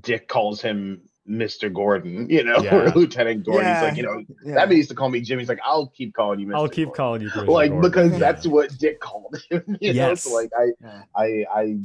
dick 0.00 0.26
calls 0.28 0.60
him 0.60 1.02
mr 1.28 1.72
gordon 1.72 2.28
you 2.30 2.42
know 2.44 2.56
Yeah. 2.62 2.74
or 2.76 2.90
lieutenant 2.90 3.44
gordon 3.44 3.64
Yeah. 3.66 3.80
he's 3.80 3.88
like 3.88 3.96
you 3.96 4.02
know 4.04 4.24
Yeah. 4.44 4.54
that 4.66 4.74
used 4.74 4.88
to 4.90 4.94
call 4.94 5.08
me 5.08 5.20
jim 5.20 5.38
he's 5.38 5.48
like 5.48 5.60
i'll 5.64 5.88
keep 5.88 6.14
calling 6.14 6.38
you 6.40 6.46
mr 6.46 6.54
I'll 6.54 6.68
keep 6.68 6.88
Gordon." 6.88 6.94
calling 6.96 7.22
you 7.22 7.30
Bruce 7.30 7.48
like 7.48 7.70
Gordon. 7.70 7.90
because 7.90 8.12
Yeah. 8.12 8.18
that's 8.18 8.46
what 8.46 8.76
dick 8.78 9.00
called 9.00 9.36
him 9.50 9.62
you 9.80 9.92
know 9.92 10.08
Yes. 10.10 10.22
so 10.22 10.34
like 10.34 10.50
i 10.58 11.02
i 11.16 11.44
i 11.54 11.76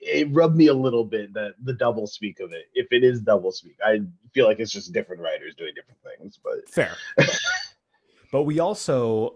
it 0.00 0.28
rubbed 0.32 0.56
me 0.56 0.68
a 0.68 0.74
little 0.74 1.04
bit 1.04 1.32
that 1.34 1.54
the 1.62 1.72
double 1.72 2.06
speak 2.06 2.40
of 2.40 2.52
it 2.52 2.66
if 2.74 2.86
it 2.92 3.02
is 3.04 3.20
double 3.20 3.50
speak 3.52 3.76
i 3.84 4.00
feel 4.32 4.46
like 4.46 4.60
it's 4.60 4.70
just 4.72 4.92
different 4.92 5.20
writers 5.22 5.54
doing 5.56 5.72
different 5.74 5.98
things 6.18 6.38
but 6.42 6.68
Fair. 6.68 6.94
but 8.32 8.42
we 8.42 8.58
also, 8.60 9.34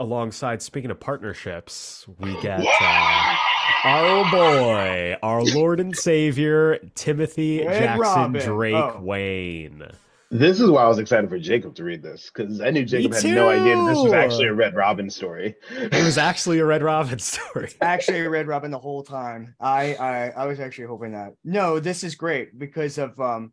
alongside 0.00 0.60
speaking 0.62 0.90
of 0.90 0.98
partnerships, 0.98 2.06
we 2.18 2.32
get 2.40 2.60
uh, 2.80 3.36
our 3.84 4.06
old 4.18 4.30
boy, 4.30 5.16
our 5.22 5.42
Lord 5.42 5.80
and 5.80 5.94
Savior, 5.96 6.78
Timothy 6.94 7.64
Red 7.66 7.78
Jackson 7.80 8.00
Robin. 8.00 8.42
Drake 8.42 8.74
Oh. 8.74 9.00
Wayne. 9.02 9.82
this 10.30 10.58
is 10.58 10.68
why 10.70 10.82
i 10.82 10.88
was 10.88 10.98
excited 10.98 11.28
for 11.30 11.38
jacob 11.38 11.74
to 11.76 11.84
read 11.84 12.02
this 12.02 12.28
because 12.34 12.60
i 12.60 12.70
knew 12.70 12.84
jacob 12.84 13.12
had 13.14 13.22
no 13.24 13.48
idea 13.50 13.76
that 13.76 13.84
this 13.90 13.98
was 14.02 14.12
actually 14.12 14.46
a 14.46 14.52
red 14.54 14.74
robin 14.74 15.08
story 15.08 15.54
It 15.70 15.92
was 16.04 16.18
actually 16.18 16.58
a 16.58 16.64
Red 16.64 16.82
Robin 16.82 17.18
story. 17.32 17.70
actually 17.80 18.20
a 18.20 18.30
Red 18.30 18.48
Robin 18.48 18.70
the 18.70 18.78
whole 18.78 19.02
time. 19.04 19.54
I, 19.60 19.94
I 19.94 20.28
I 20.30 20.46
was 20.46 20.58
actually 20.60 20.86
hoping 20.86 21.12
that. 21.12 21.34
No, 21.44 21.78
this 21.78 22.02
is 22.02 22.14
great 22.16 22.58
because 22.58 22.98
of 22.98 23.20
um 23.20 23.52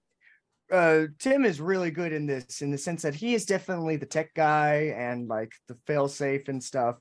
uh 0.71 1.07
Tim 1.19 1.45
is 1.45 1.59
really 1.61 1.91
good 1.91 2.13
in 2.13 2.25
this 2.25 2.61
in 2.61 2.71
the 2.71 2.77
sense 2.77 3.01
that 3.03 3.13
he 3.13 3.35
is 3.35 3.45
definitely 3.45 3.97
the 3.97 4.05
tech 4.05 4.33
guy 4.33 4.93
and 4.97 5.27
like 5.27 5.51
the 5.67 5.75
fail 5.85 6.07
safe 6.07 6.47
and 6.47 6.63
stuff 6.63 6.95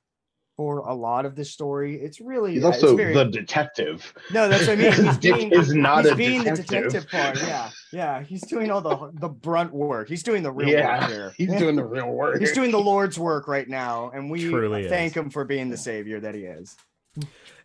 for 0.60 0.80
a 0.80 0.94
lot 0.94 1.24
of 1.24 1.36
the 1.36 1.44
story. 1.44 1.94
It's 2.02 2.20
really 2.20 2.52
he's 2.52 2.64
uh, 2.64 2.66
also 2.66 2.94
very- 2.94 3.14
the 3.14 3.24
detective 3.24 4.12
no, 4.30 4.46
that's 4.46 4.66
what 4.66 4.78
I 4.78 4.82
mean. 4.82 4.92
He's 4.92 5.16
dick 5.18 5.34
being, 5.36 5.52
is 5.52 5.72
not 5.72 6.04
he's 6.04 6.12
a 6.12 6.16
being 6.16 6.42
detective. 6.42 6.66
the 6.66 6.76
detective 6.76 7.10
part. 7.10 7.42
Yeah, 7.42 7.70
yeah. 7.94 8.22
He's 8.22 8.42
doing 8.42 8.70
all 8.70 8.82
the 8.82 9.10
the 9.14 9.30
brunt 9.30 9.72
work. 9.72 10.10
He's 10.10 10.22
doing 10.22 10.42
the 10.42 10.52
real 10.52 10.68
yeah 10.68 11.00
work 11.00 11.10
here. 11.10 11.32
he's 11.38 11.54
doing 11.54 11.76
the 11.76 11.84
real 11.84 12.10
work 12.20 12.40
He's 12.40 12.52
doing 12.52 12.72
the 12.72 12.78
Lord's 12.78 13.18
work 13.18 13.48
right 13.48 13.66
now, 13.66 14.10
and 14.12 14.30
we 14.30 14.50
Truly 14.50 14.86
thank 14.86 15.12
is. 15.12 15.16
him 15.16 15.30
for 15.30 15.46
being 15.46 15.70
the 15.70 15.78
savior 15.78 16.20
that 16.20 16.34
he 16.34 16.42
is. 16.42 16.76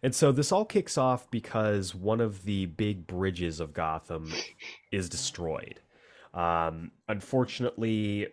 And 0.02 0.16
so 0.16 0.32
this 0.32 0.54
all 0.54 0.64
kicks 0.64 0.98
off 0.98 1.30
because 1.30 1.94
one 1.94 2.22
of 2.22 2.46
the 2.46 2.68
big 2.68 3.08
bridges 3.08 3.60
of 3.60 3.74
Gotham 3.74 4.32
is 4.94 5.10
destroyed. 5.10 5.82
Um, 6.34 6.92
unfortunately, 7.10 8.28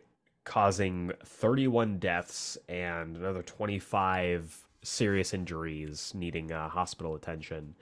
causing 0.44 1.12
31 1.24 1.98
deaths 1.98 2.58
and 2.68 3.16
another 3.16 3.42
25 3.42 4.66
serious 4.82 5.32
injuries 5.32 6.12
needing 6.14 6.50
uh, 6.52 6.68
hospital 6.68 7.14
attention. 7.14 7.74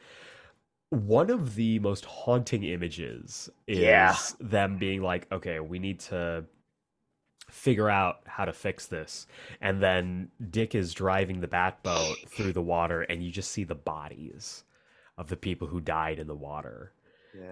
One 0.90 1.30
of 1.30 1.54
the 1.54 1.78
most 1.78 2.04
haunting 2.04 2.64
images 2.64 3.48
is 3.66 3.80
Yeah. 3.80 4.14
them 4.40 4.76
being 4.78 5.02
like, 5.02 5.30
okay, 5.32 5.60
we 5.60 5.78
need 5.78 6.00
to 6.00 6.44
figure 7.48 7.88
out 7.88 8.20
how 8.26 8.44
to 8.44 8.52
fix 8.52 8.86
this. 8.86 9.26
And 9.60 9.82
then 9.82 10.30
Dick 10.50 10.74
is 10.74 10.92
driving 10.94 11.40
the 11.40 11.48
bat 11.48 11.82
boat 11.82 12.18
through 12.28 12.52
the 12.52 12.62
water, 12.62 13.02
and 13.02 13.22
you 13.24 13.30
just 13.30 13.50
see 13.50 13.64
the 13.64 13.74
bodies 13.74 14.64
of 15.18 15.28
the 15.28 15.36
people 15.36 15.68
who 15.68 15.80
died 15.80 16.18
in 16.18 16.26
the 16.26 16.34
water. 16.34 16.92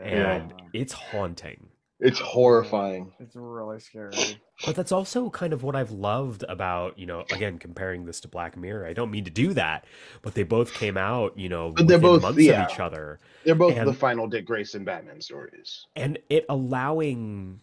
And 0.03 0.53
it's 0.73 0.93
haunting. 0.93 1.69
It's 2.01 2.21
oh, 2.21 2.25
horrifying 2.25 3.13
It's 3.21 3.35
really 3.37 3.81
scary. 3.81 4.13
But 4.67 4.75
that's 4.75 4.91
also 4.91 5.31
kind 5.31 5.53
of 5.53 5.63
what 5.63 5.77
I've 5.77 5.93
loved 5.93 6.43
about, 6.49 6.99
you 6.99 7.07
know, 7.07 7.25
again, 7.33 7.61
comparing 7.61 8.05
this 8.07 8.19
to 8.23 8.29
Black 8.29 8.57
Mirror. 8.57 8.87
I 8.89 8.93
don't 8.93 9.13
mean 9.13 9.25
to 9.25 9.31
do 9.31 9.55
that, 9.55 9.85
but 10.21 10.35
they 10.35 10.43
both 10.43 10.75
came 10.75 10.97
out, 10.97 11.39
you 11.39 11.49
know, 11.49 11.71
But 11.71 11.87
they're 11.87 11.99
within 11.99 12.11
both- 12.11 12.23
months 12.23 12.41
yeah. 12.43 12.65
of 12.65 12.73
each 12.73 12.81
other. 12.81 13.21
they're 13.45 13.55
both 13.55 13.77
And- 13.77 13.87
the 13.89 13.95
final 13.95 14.27
dick 14.27 14.45
grayson 14.47 14.85
batman 14.85 15.21
stories 15.21 15.87
and 15.95 16.19
it 16.29 16.45
allowing 16.49 17.61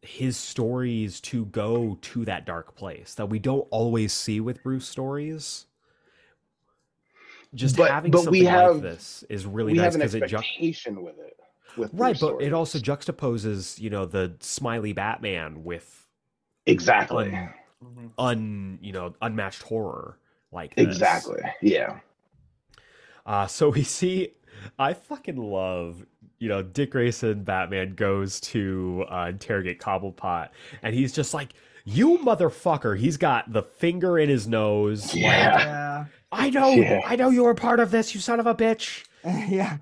his 0.00 0.36
stories 0.36 1.20
to 1.22 1.44
go 1.46 1.98
to 2.02 2.24
that 2.24 2.46
dark 2.46 2.76
place 2.76 3.14
that 3.14 3.26
we 3.26 3.40
don't 3.40 3.66
always 3.72 4.12
see 4.12 4.38
with 4.40 4.62
Bruce 4.62 4.86
stories. 4.86 5.66
Just 7.54 7.76
But- 7.76 7.90
having 7.90 8.10
but 8.12 8.18
something 8.22 8.30
we 8.40 8.44
have- 8.46 8.74
like 8.74 8.82
this 8.82 9.24
is 9.28 9.44
really 9.44 9.72
we 9.72 9.78
nice 9.78 9.94
because 9.96 10.14
it 10.14 10.26
ju- 10.28 10.36
with 11.02 11.18
it 11.18 11.37
with 11.78 11.90
right, 11.94 12.18
but 12.20 12.40
it 12.42 12.52
also 12.52 12.78
juxtaposes, 12.78 13.78
you 13.78 13.90
know, 13.90 14.04
the 14.06 14.34
smiley 14.40 14.92
Batman 14.92 15.64
with 15.64 16.06
exactly 16.66 17.28
un, 17.34 17.54
Mhm. 17.84 18.10
un 18.18 18.78
you 18.82 18.92
know 18.92 19.14
unmatched 19.22 19.62
horror 19.62 20.18
like 20.52 20.74
this. 20.74 20.86
exactly 20.86 21.40
yeah 21.62 22.00
Uh, 23.26 23.46
so 23.46 23.68
we 23.68 23.82
see, 23.82 24.32
I 24.78 24.94
fucking 24.94 25.36
love 25.36 26.04
you 26.40 26.48
know, 26.48 26.62
Dick 26.62 26.92
Grayson, 26.92 27.42
Batman 27.42 27.94
goes 27.96 28.38
to 28.42 29.04
uh, 29.10 29.26
interrogate 29.28 29.80
Cobblepot, 29.80 30.50
and 30.84 30.94
he's 30.94 31.12
just 31.12 31.34
like, 31.34 31.52
"You 31.84 32.18
motherfucker!" 32.18 32.96
He's 32.96 33.16
got 33.16 33.52
the 33.52 33.62
finger 33.62 34.18
in 34.20 34.28
his 34.28 34.46
nose. 34.46 35.12
Yeah. 35.16 35.58
Yeah. 35.58 36.04
I 36.30 36.50
know, 36.50 36.68
Yeah. 36.70 37.00
I 37.04 37.16
know 37.16 37.30
you 37.30 37.42
were 37.42 37.54
part 37.56 37.80
of 37.80 37.90
this, 37.90 38.14
you 38.14 38.20
son 38.20 38.38
of 38.38 38.46
a 38.46 38.54
bitch. 38.54 39.04
yeah. 39.24 39.78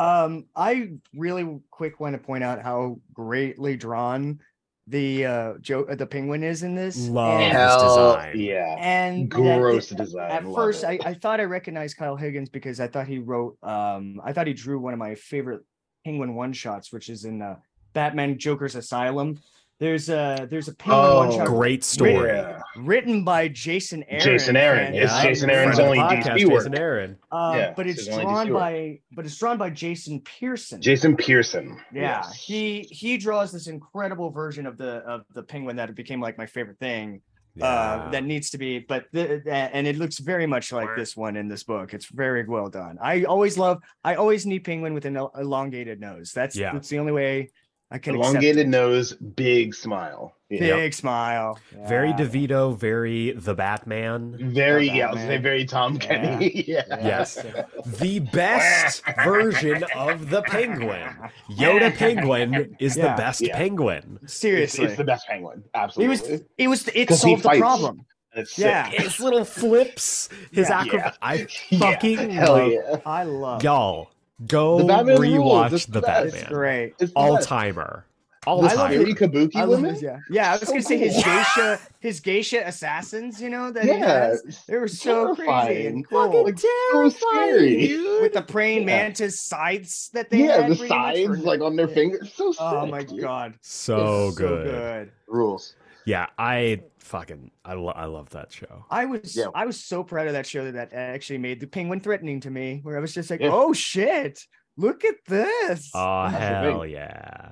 Um, 0.00 0.46
I 0.56 0.92
really 1.14 1.60
quick 1.70 2.00
want 2.00 2.14
to 2.14 2.18
point 2.18 2.42
out 2.42 2.62
how 2.62 3.00
greatly 3.12 3.76
drawn 3.76 4.40
the 4.86 5.26
uh 5.26 5.52
Joe 5.60 5.84
uh, 5.88 5.94
the 5.94 6.06
penguin 6.06 6.42
is 6.42 6.62
in 6.62 6.74
this. 6.74 7.08
Love 7.08 7.40
and, 7.40 7.52
this 7.52 7.52
Hell 7.52 8.14
design. 8.16 8.38
yeah. 8.40 8.76
and 8.78 9.30
Gross 9.30 9.90
that- 9.90 9.98
design. 9.98 10.30
At 10.30 10.44
love 10.46 10.54
first, 10.56 10.82
it. 10.84 11.00
I, 11.04 11.10
I 11.10 11.14
thought 11.14 11.38
I 11.38 11.44
recognized 11.44 11.96
Kyle 11.96 12.16
Higgins 12.16 12.48
because 12.48 12.80
I 12.80 12.88
thought 12.88 13.06
he 13.06 13.18
wrote 13.18 13.56
um 13.62 14.20
I 14.24 14.32
thought 14.32 14.46
he 14.46 14.54
drew 14.54 14.80
one 14.80 14.92
of 14.94 14.98
my 14.98 15.14
favorite 15.14 15.60
penguin 16.04 16.34
one 16.34 16.52
shots, 16.54 16.92
which 16.92 17.08
is 17.10 17.24
in 17.24 17.42
uh, 17.42 17.56
Batman 17.92 18.38
Joker's 18.38 18.74
Asylum. 18.74 19.38
There's 19.80 20.10
a 20.10 20.46
there's 20.50 20.68
a 20.68 20.74
penguin 20.74 21.16
one 21.16 21.28
Oh, 21.28 21.36
shot 21.38 21.46
Great 21.46 21.82
story. 21.82 22.12
Yeah. 22.28 22.60
written 22.76 23.24
by 23.24 23.48
Jason 23.48 24.04
Aaron. 24.08 24.22
Jason 24.24 24.54
Aaron. 24.56 24.92
fan- 24.92 24.94
It's 24.94 25.10
Yeah, 25.12 25.22
Jason 25.22 25.48
Aaron's 25.50 25.78
only 25.78 25.98
podcast, 25.98 26.22
DC 26.36 26.44
work. 26.44 26.58
Jason 26.60 26.74
Aaron. 26.78 27.16
Uh, 27.32 27.54
Yeah, 27.56 27.72
but 27.74 27.86
it's 27.86 28.06
it's 28.06 28.14
drawn 28.16 28.52
by 28.52 29.00
but 29.12 29.24
it's 29.24 29.38
drawn 29.38 29.56
by 29.56 29.70
Jason 29.70 30.20
Pearson. 30.20 30.82
Jason 30.82 31.16
Pearson. 31.16 31.80
Yeah, 31.94 32.02
Yes. 32.26 32.34
he 32.34 32.82
he 32.90 33.16
draws 33.16 33.52
this 33.52 33.68
incredible 33.68 34.30
version 34.30 34.66
of 34.66 34.76
the 34.76 34.96
of 35.06 35.24
the 35.34 35.42
penguin 35.42 35.76
that 35.76 35.94
became 35.94 36.20
like 36.20 36.36
my 36.36 36.46
favorite 36.46 36.78
thing. 36.78 37.22
Uh, 37.60 37.64
Yeah. 38.04 38.08
that 38.12 38.24
needs 38.24 38.50
to 38.50 38.58
be, 38.58 38.78
but 38.78 39.06
the, 39.12 39.42
the- 39.44 39.52
and 39.52 39.84
it 39.86 39.96
looks 39.96 40.18
very 40.18 40.46
much 40.46 40.72
like 40.72 40.94
this 40.94 41.16
one 41.16 41.36
in 41.36 41.48
this 41.48 41.64
book. 41.64 41.92
It's 41.94 42.06
very 42.06 42.44
well 42.46 42.68
done. 42.68 42.96
I 43.02 43.24
always 43.24 43.58
love. 43.58 43.82
I 44.04 44.14
always 44.14 44.46
need 44.46 44.60
penguin 44.62 44.94
with 44.94 45.04
an 45.04 45.16
elongated 45.36 46.00
nose. 46.00 46.32
That's 46.32 46.54
Yeah. 46.54 46.72
that's 46.74 46.88
the 46.88 46.98
only 47.00 47.12
way 47.12 47.48
I 47.92 47.98
can 47.98 48.14
accept 48.14 48.30
Elongated 48.34 48.68
nose, 48.68 49.12
big 49.14 49.74
smile. 49.74 50.34
Yeah. 50.48 50.76
big 50.76 50.94
smile. 50.94 51.58
very 51.88 52.08
Yeah. 52.10 52.16
DeVito, 52.18 52.76
very 52.78 53.32
the 53.32 53.54
Batman. 53.54 54.36
Very, 54.52 54.86
Not 54.88 54.96
yeah, 54.96 55.04
I 55.04 55.06
bad, 55.08 55.14
was 55.14 55.22
say 55.24 55.36
very 55.38 55.64
Tom 55.64 55.94
Yeah. 55.94 56.00
Kenny. 56.00 56.64
yeah. 56.68 56.82
Yes. 56.90 57.44
The 57.84 58.18
best 58.20 59.02
version 59.24 59.84
of 59.96 60.30
the 60.30 60.42
penguin. 60.42 61.08
Yoda 61.50 61.94
Penguin 61.96 62.76
is 62.80 62.96
Yeah. 62.96 63.10
the 63.14 63.22
best 63.22 63.40
Yeah. 63.42 63.56
penguin. 63.56 64.18
Seriously, 64.26 64.84
it's 64.86 64.96
the 64.96 65.04
best 65.04 65.26
penguin. 65.28 65.62
Absolutely, 65.74 66.14
it 66.14 66.18
Absolutely. 66.20 66.36
was 66.38 66.48
it 66.58 66.68
was 66.68 66.88
It 66.94 67.10
solved 67.14 67.42
the 67.44 67.58
problem. 67.58 68.06
It's 68.34 68.56
yeah. 68.58 68.88
sick. 68.90 69.00
His 69.02 69.18
little 69.20 69.44
flips, 69.44 70.28
his 70.52 70.68
Yeah. 70.68 70.80
acrobat. 70.80 71.18
I 71.22 71.46
Yeah. 71.70 71.78
fucking 71.78 72.30
Hell 72.30 72.52
love 72.58 72.72
yeah. 72.72 72.96
I 73.06 73.22
love. 73.24 73.62
y'all. 73.64 74.10
Go 74.46 74.78
The 74.78 74.84
Batman 74.84 75.20
rules. 75.20 75.34
rewatch 75.44 75.72
It's 75.72 75.86
the 75.86 75.92
the 75.92 76.00
best. 76.00 76.26
It's 76.26 76.34
Batman. 76.36 76.52
great. 76.52 76.94
It's 76.98 77.12
the 77.12 77.18
All 77.18 77.36
best. 77.36 77.48
timer. 77.48 78.04
All 78.46 78.62
The 78.62 78.68
I 78.70 78.72
love 78.72 78.90
timer. 78.90 79.02
scary 79.02 79.14
kabuki 79.14 79.56
I 79.56 79.66
women? 79.66 79.90
his, 79.92 80.02
yeah, 80.02 80.18
yeah. 80.30 80.48
I 80.48 80.52
was 80.54 80.62
So 80.62 80.68
gonna 80.68 80.82
say 80.82 80.96
his 80.96 81.14
geisha, 81.22 81.78
his 82.00 82.20
geisha 82.20 82.66
assassins. 82.66 83.38
You 83.42 83.50
know 83.50 83.70
that 83.70 83.82
he 83.84 83.90
Yeah. 83.90 83.98
has. 84.06 84.64
They 84.66 84.78
were 84.78 84.88
so 84.88 85.34
crazy 85.34 85.86
and 85.88 86.08
cool. 86.08 86.24
Fucking 86.24 86.44
Like, 86.44 86.56
terrifying, 86.56 87.10
scary. 87.50 87.86
dude. 87.88 88.22
with 88.22 88.32
the 88.32 88.40
praying 88.40 88.80
Yeah. 88.80 88.86
mantis 88.86 89.42
scythes 89.42 90.08
that 90.14 90.30
they 90.30 90.44
Yeah, 90.44 90.62
had 90.62 90.70
the 90.72 90.76
pretty 90.76 90.94
much 90.94 91.14
sides 91.16 91.38
like 91.44 91.60
on 91.60 91.76
their 91.76 91.88
fingers. 91.88 92.32
So 92.34 92.52
sick. 92.52 92.60
Oh 92.62 92.86
my 92.86 93.02
dude. 93.02 93.20
god, 93.20 93.54
So 93.60 94.28
It's 94.28 94.38
good. 94.38 94.66
good. 94.66 95.10
Rules. 95.28 95.74
Yeah, 96.10 96.26
I 96.36 96.82
fucking 96.98 97.52
I, 97.64 97.74
lo- 97.74 97.92
I 97.94 98.06
love 98.06 98.30
that 98.30 98.52
show. 98.52 98.84
I 98.90 99.04
was 99.06 99.36
Yeah. 99.36 99.46
I 99.54 99.64
was 99.64 99.82
so 99.82 100.02
proud 100.02 100.26
of 100.26 100.32
that 100.32 100.44
show 100.46 100.70
that 100.72 100.92
actually 100.92 101.38
made 101.38 101.60
the 101.60 101.68
penguin 101.68 102.00
threatening 102.00 102.40
to 102.40 102.50
me, 102.50 102.80
where 102.82 102.96
I 102.96 103.00
was 103.00 103.14
just 103.14 103.30
like, 103.30 103.40
Yeah. 103.40 103.50
oh 103.52 103.72
shit, 103.72 104.40
look 104.76 105.04
at 105.04 105.14
this. 105.26 105.90
Oh 105.94 106.28
That's 106.28 106.66
hell 106.66 106.84
yeah. 106.84 107.50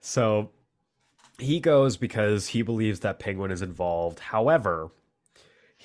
So 0.00 0.50
he 1.38 1.58
goes 1.58 1.96
because 1.96 2.46
he 2.46 2.62
believes 2.62 3.00
that 3.00 3.18
Penguin 3.18 3.50
is 3.50 3.60
involved. 3.60 4.20
However, 4.20 4.90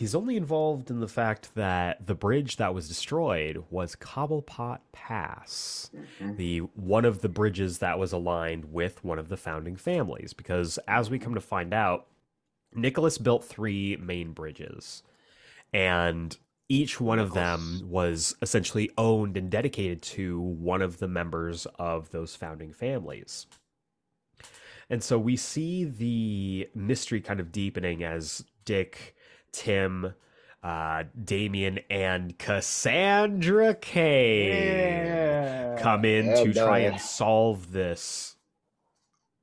he's 0.02 0.16
only 0.16 0.36
involved 0.36 0.90
in 0.90 1.00
the 1.00 1.08
fact 1.08 1.54
that 1.54 2.08
the 2.08 2.16
bridge 2.16 2.56
that 2.58 2.74
was 2.74 2.88
destroyed 2.88 3.64
was 3.70 3.96
Cobblepot 3.96 4.80
Pass, 4.92 5.92
Mhm. 6.20 6.38
the 6.38 6.58
one 6.60 7.06
of 7.06 7.22
the 7.22 7.30
bridges 7.30 7.78
that 7.78 8.00
was 8.00 8.12
aligned 8.12 8.74
with 8.74 9.04
one 9.04 9.20
of 9.20 9.30
the 9.30 9.38
founding 9.38 9.76
families. 9.76 10.34
Because 10.34 10.80
as 10.88 11.12
we 11.12 11.20
come 11.20 11.36
to 11.36 11.40
find 11.40 11.72
out, 11.72 12.08
Nicholas 12.74 13.20
built 13.20 13.46
three 13.46 13.96
main 13.98 14.34
bridges, 14.34 15.04
and 15.72 16.36
each 16.68 17.00
one 17.00 17.20
of 17.20 17.36
them 17.36 17.82
was 17.88 18.36
essentially 18.42 18.90
owned 18.98 19.38
and 19.38 19.52
dedicated 19.52 20.02
to 20.02 20.40
one 20.40 20.82
of 20.82 20.98
the 20.98 21.08
members 21.08 21.68
of 21.78 22.10
those 22.10 22.36
founding 22.36 22.74
families. 22.74 23.46
And 24.90 25.04
so 25.04 25.20
we 25.20 25.36
see 25.36 25.84
the 25.84 26.70
mystery 26.74 27.22
kind 27.22 27.40
of 27.40 27.52
deepening 27.52 28.04
as 28.04 28.44
Dick, 28.66 29.16
Tim, 29.52 30.14
uh, 30.64 31.04
Damian, 31.24 31.80
and 31.90 32.38
Cassandra 32.38 33.76
Cain 33.76 34.50
yeah. 34.50 35.78
come 35.80 36.06
in 36.06 36.28
Yeah, 36.28 36.44
to 36.44 36.54
try 36.54 36.80
and 36.80 37.00
solve 37.00 37.72
this 37.72 38.36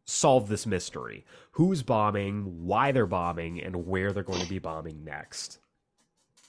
solve 0.05 0.49
this 0.49 0.67
mystery. 0.67 1.25
Who's 1.53 1.83
bombing, 1.83 2.65
why 2.65 2.93
they're 2.93 3.07
bombing, 3.07 3.61
and 3.61 3.87
where 3.87 4.13
they're 4.13 4.23
going 4.23 4.41
to 4.41 4.49
be 4.49 4.59
bombing 4.59 5.05
next. 5.05 5.59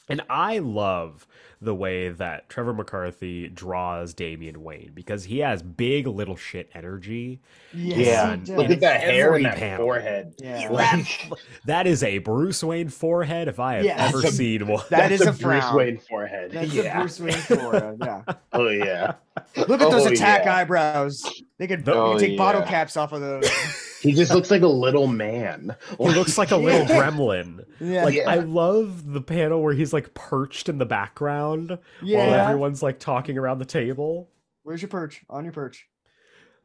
And 0.10 0.22
I 0.30 0.58
love 0.60 1.28
the 1.62 1.76
way 1.76 2.08
that 2.10 2.48
Trevor 2.50 2.74
McCarthy 2.74 3.50
draws 3.50 4.14
Damian 4.14 4.64
Wayne 4.64 4.92
because 4.94 5.26
he 5.26 5.40
has 5.40 5.62
big 5.62 6.08
little 6.08 6.38
shit 6.38 6.70
energy. 6.74 7.42
Yes, 7.74 7.98
yeah. 7.98 8.32
he 8.32 8.38
does. 8.38 8.50
Look 8.50 8.70
at 8.70 8.80
that 8.80 9.02
hair 9.02 9.28
Every 9.28 9.44
and 9.44 9.54
that 9.54 9.58
panel. 9.58 9.86
forehead. 9.86 10.36
Yeah. 10.42 10.70
Like, 10.72 11.30
That 11.66 11.86
is 11.86 12.02
a 12.02 12.20
Bruce 12.20 12.64
Wayne 12.64 12.88
forehead 12.90 13.48
if 13.50 13.60
I 13.60 13.76
have 13.76 13.84
Yes. 13.86 14.14
ever 14.14 14.26
a- 14.26 14.32
seen 14.32 14.68
one. 14.68 14.84
That 14.90 15.10
that's 15.10 15.22
is 15.22 15.28
a, 15.28 15.32
a 15.32 15.34
Bruce. 15.34 15.72
Wayne 15.74 15.98
forehead. 15.98 16.52
That's 16.52 16.74
yeah. 16.74 16.98
a 16.98 17.00
Bruce 17.02 17.20
Wayne 17.20 17.34
forehead. 17.34 17.98
Yeah. 18.02 18.24
Oh 18.54 18.68
yeah. 18.70 19.14
Look 19.56 19.82
at 19.82 19.92
those 19.92 20.06
Oh, 20.08 20.12
attack 20.12 20.46
yeah. 20.46 20.56
eyebrows. 20.58 21.24
They 21.58 21.68
could, 21.68 21.88
Oh, 21.90 22.14
could 22.14 22.20
take 22.22 22.38
bottle 22.38 22.62
caps 22.64 22.96
off 22.98 23.12
of 23.12 23.22
those. 23.22 23.50
He 24.02 24.14
just 24.14 24.34
looks 24.34 24.50
like 24.50 24.62
a 24.62 24.68
little 24.68 25.08
man. 25.08 25.76
He 25.98 26.08
looks 26.08 26.38
like 26.38 26.52
a 26.52 26.56
little 26.56 26.88
Yeah. 26.88 27.10
gremlin. 27.10 27.66
Yeah. 27.82 28.06
Like 28.06 28.14
Yeah. 28.16 28.30
I 28.30 28.36
love 28.36 29.12
the 29.12 29.20
panel 29.20 29.62
where 29.62 29.74
he's 29.74 29.92
like 29.92 30.14
perched 30.14 30.70
in 30.70 30.78
the 30.78 30.86
background 30.86 31.72
while 31.72 31.80
yeah. 32.02 32.46
everyone's 32.46 32.82
like 32.82 33.00
talking 33.00 33.38
around 33.38 33.60
the 33.60 33.66
table. 33.66 34.30
Where's 34.64 34.82
your 34.82 34.88
perch? 34.88 35.22
On 35.30 35.44
your 35.44 35.52
perch. 35.52 35.86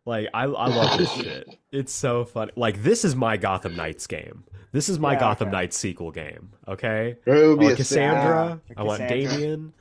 Like 0.06 0.28
I, 0.32 0.44
I 0.44 0.66
love 0.68 0.96
this 0.96 1.10
shit. 1.16 1.48
It's 1.72 1.92
so 1.92 2.24
funny. 2.24 2.52
Like 2.54 2.84
this 2.84 3.04
is 3.04 3.16
my 3.16 3.36
Gotham 3.36 3.74
Knights 3.74 4.06
game. 4.06 4.44
This 4.70 4.88
is 4.88 5.00
my 5.00 5.14
Yeah, 5.14 5.18
Gotham 5.20 5.48
okay. 5.48 5.56
Knights 5.56 5.76
sequel 5.76 6.12
game. 6.12 6.52
Okay. 6.68 7.16
It 7.26 7.32
I 7.32 7.54
want 7.54 7.72
a 7.72 7.76
Cassandra. 7.76 8.60
sick- 8.68 8.76
I 8.78 8.82
want 8.84 9.00
Cassandra. 9.02 9.28
Damian. 9.32 9.72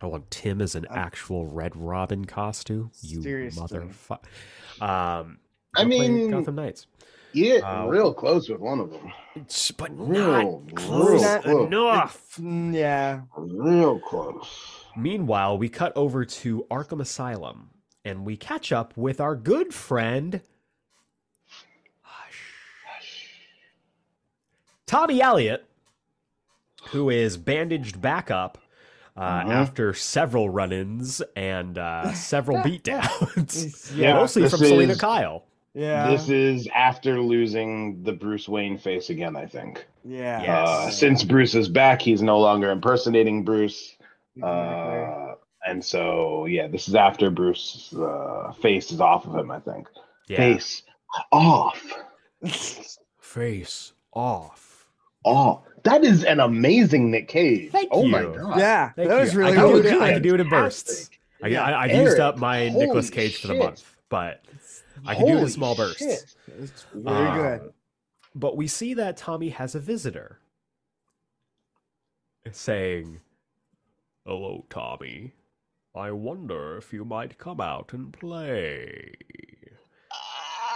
I 0.00 0.06
want 0.06 0.30
Tim 0.30 0.60
as 0.60 0.74
an 0.74 0.86
actual 0.90 1.46
Red 1.46 1.74
Robin 1.76 2.24
costume. 2.26 2.90
You 3.00 3.20
motherfucker. 3.20 4.18
Um, 4.80 5.38
I 5.74 5.84
mean- 5.84 6.30
Gotham 6.30 6.56
Knights, 6.56 6.86
Yeah, 7.32 7.56
Uh, 7.82 7.86
real 7.86 8.14
close 8.14 8.48
with 8.48 8.60
one 8.60 8.80
of 8.80 8.90
them. 8.90 9.12
But 9.76 9.90
Real, 9.98 10.62
not 10.62 10.74
close 10.74 11.22
real 11.22 11.40
close. 11.42 11.66
enough. 11.66 12.36
Mm, 12.40 12.74
yeah. 12.74 13.20
Real 13.36 13.98
close. 14.00 14.84
Meanwhile, 14.96 15.58
we 15.58 15.68
cut 15.68 15.92
over 15.96 16.24
to 16.24 16.66
Arkham 16.70 17.00
Asylum 17.02 17.70
and 18.04 18.24
we 18.24 18.36
catch 18.36 18.72
up 18.72 18.96
with 18.96 19.20
our 19.20 19.36
good 19.36 19.74
friend 19.74 20.40
Tommy 24.86 25.20
Elliott, 25.20 25.66
who 26.90 27.10
is 27.10 27.36
bandaged 27.36 28.00
back 28.00 28.30
up 28.30 28.58
uh, 29.16 29.42
Mhm. 29.44 29.50
after 29.50 29.94
several 29.94 30.48
run 30.50 30.72
ins 30.72 31.22
and 31.34 31.78
uh, 31.78 32.12
several 32.14 32.58
beatdowns, 32.58 33.92
Yeah. 33.96 34.14
mostly 34.14 34.42
this 34.42 34.52
from 34.52 34.60
Selina 34.60 34.96
Kyle. 34.96 35.44
Yeah. 35.74 36.08
This 36.10 36.28
is 36.30 36.68
after 36.74 37.20
losing 37.20 38.02
the 38.02 38.12
Bruce 38.12 38.48
Wayne 38.48 38.78
face 38.78 39.10
again, 39.10 39.36
I 39.36 39.46
think. 39.46 39.86
yeah. 40.04 40.40
Yes. 40.42 40.68
Uh, 40.68 40.90
since 40.90 41.22
Bruce 41.24 41.54
is 41.54 41.68
back, 41.68 42.00
he's 42.00 42.22
no 42.22 42.38
longer 42.38 42.70
impersonating 42.70 43.44
Bruce. 43.44 43.96
Exactly. 44.36 44.50
Uh, 44.52 45.34
and 45.66 45.84
so, 45.84 46.46
yeah, 46.46 46.66
this 46.68 46.88
is 46.88 46.94
after 46.94 47.28
Bruce's 47.30 47.92
uh, 47.98 48.52
face 48.62 48.90
is 48.92 49.00
off 49.00 49.26
of 49.26 49.34
him, 49.34 49.50
I 49.50 49.58
think. 49.60 49.88
Yeah. 50.28 50.36
Face 50.38 50.82
off. 51.32 51.82
Face 53.18 53.92
off. 54.12 54.65
Oh, 55.26 55.62
that 55.82 56.04
is 56.04 56.24
an 56.24 56.40
amazing 56.40 57.10
Nick 57.10 57.28
Cage. 57.28 57.70
Thank 57.72 57.88
oh 57.92 58.06
my 58.06 58.22
god. 58.22 58.58
yeah. 58.58 58.92
Thank 58.92 59.08
that 59.08 59.20
was 59.20 59.32
you. 59.34 59.40
really 59.40 59.52
I 59.52 59.54
can, 59.56 59.72
good. 59.72 59.82
do 59.82 59.88
it, 59.96 60.02
I 60.02 60.12
can 60.14 60.22
do 60.22 60.34
it 60.34 60.40
in 60.40 60.48
bursts. 60.48 61.10
I, 61.42 61.48
Yeah. 61.48 61.62
I, 61.64 61.82
I've 61.84 61.90
Eric, 61.90 62.04
used 62.06 62.20
up 62.20 62.38
my 62.38 62.68
holy 62.68 62.86
Nicolas 62.86 63.10
Cage 63.10 63.40
for 63.40 63.48
the 63.48 63.54
shit. 63.54 63.62
month, 63.62 63.96
but 64.08 64.42
I 65.04 65.14
can 65.16 65.26
do 65.26 65.36
it 65.36 65.42
in 65.42 65.48
small 65.48 65.74
bursts. 65.74 65.98
shit. 65.98 66.34
It's 66.60 66.86
very 66.94 67.28
Uh, 67.28 67.34
good. 67.58 67.72
But 68.34 68.56
we 68.56 68.66
see 68.68 68.94
that 68.94 69.16
Tommy 69.16 69.48
has 69.50 69.74
a 69.74 69.80
visitor 69.80 70.38
saying, 72.52 73.20
Hello, 74.24 74.64
Tommy. 74.70 75.32
I 75.94 76.10
wonder 76.10 76.76
if 76.76 76.92
you 76.92 77.04
might 77.04 77.38
come 77.38 77.60
out 77.60 77.92
and 77.92 78.12
play. 78.12 79.14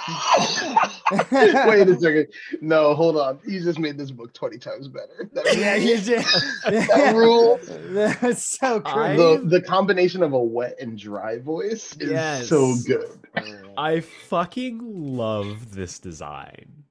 Wait 1.32 1.88
a 1.88 1.96
second. 1.98 2.28
No, 2.60 2.94
hold 2.94 3.16
on. 3.16 3.38
You 3.46 3.60
just 3.62 3.78
made 3.78 3.98
this 3.98 4.10
book 4.10 4.32
20 4.32 4.58
times 4.58 4.88
better. 4.88 5.28
That 5.32 5.44
yeah, 5.58 5.74
you 5.76 5.98
did. 5.98 6.24
That 6.64 7.14
rules. 7.14 7.60
That's 7.90 8.44
so 8.58 8.80
I- 8.84 8.92
great. 8.94 9.16
the, 9.16 9.42
the 9.46 9.62
combination 9.62 10.22
of 10.22 10.32
a 10.32 10.42
wet 10.42 10.76
and 10.80 10.98
dry 10.98 11.38
voice 11.38 11.96
is 12.00 12.10
Yes. 12.10 12.48
so 12.48 12.74
good. 12.86 13.08
I 13.76 14.00
fucking 14.00 14.80
love 14.82 15.74
this 15.74 15.98
design. 15.98 16.84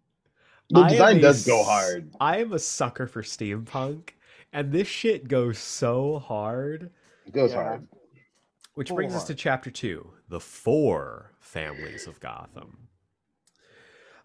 The 0.70 0.82
I 0.82 0.84
am 0.84 0.90
design 0.92 1.18
a 1.18 1.22
does 1.22 1.46
go 1.46 1.64
hard. 1.64 2.12
I 2.20 2.38
am 2.38 2.54
a 2.54 2.60
sucker 2.60 3.08
for 3.08 3.24
steampunk, 3.24 4.10
and 4.54 4.72
this 4.72 4.88
shit 4.88 5.28
goes 5.28 5.58
so 5.58 6.20
hard. 6.20 6.92
It 7.26 7.34
goes 7.34 7.52
Yeah. 7.52 7.64
hard. 7.64 7.88
Which 8.76 8.94
brings 8.94 9.14
us 9.16 9.26
to 9.26 9.36
chapter 9.36 9.72
two 9.72 10.12
the 10.30 10.40
four 10.40 11.32
families 11.40 12.06
of 12.08 12.20
Gotham. 12.20 12.78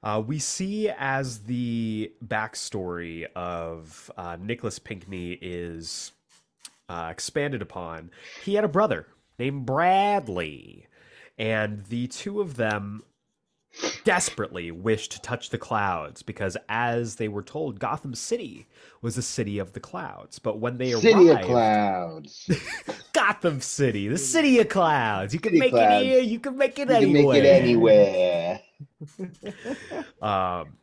Uh, 0.04 0.22
we 0.24 0.38
see 0.38 0.90
as 0.98 1.40
the 1.40 2.12
backstory 2.24 3.26
of 3.34 4.10
uh, 4.18 4.36
Nicholas 4.38 4.78
Pinkney 4.78 5.38
is 5.40 6.12
uh, 6.90 7.08
expanded 7.10 7.62
upon, 7.62 8.10
he 8.44 8.54
had 8.54 8.64
a 8.64 8.68
brother 8.68 9.06
named 9.38 9.64
Bradley. 9.64 10.86
And 11.38 11.84
the 11.86 12.06
two 12.08 12.40
of 12.42 12.56
them 12.56 13.02
desperately 14.04 14.70
wished 14.70 15.12
to 15.12 15.20
touch 15.22 15.50
the 15.50 15.58
clouds 15.58 16.22
because, 16.22 16.56
as 16.68 17.16
they 17.16 17.26
were 17.26 17.42
told, 17.42 17.80
Gotham 17.80 18.14
City 18.14 18.66
was 19.02 19.18
a 19.18 19.22
city 19.22 19.58
of 19.58 19.72
the 19.72 19.80
clouds. 19.80 20.38
But 20.38 20.58
when 20.60 20.76
they 20.78 20.92
arrived, 20.92 21.02
City 21.02 21.28
of 21.30 21.40
Clouds. 21.40 22.50
Gotham 23.12 23.60
City, 23.60 24.06
the 24.06 24.18
city 24.18 24.60
of 24.60 24.68
clouds. 24.68 25.34
You 25.34 25.40
can 25.40 25.50
City 25.52 25.60
make 25.60 25.70
clouds. 25.72 26.04
it 26.04 26.06
here, 26.06 26.20
you 26.20 26.38
can 26.38 26.56
make 26.56 26.78
it 26.78 26.82
You 26.82 26.86
can 26.86 26.94
anywhere. 26.94 27.34
make 27.34 27.42
it 27.44 27.46
anywhere. 27.62 28.60
Um, 30.22 30.78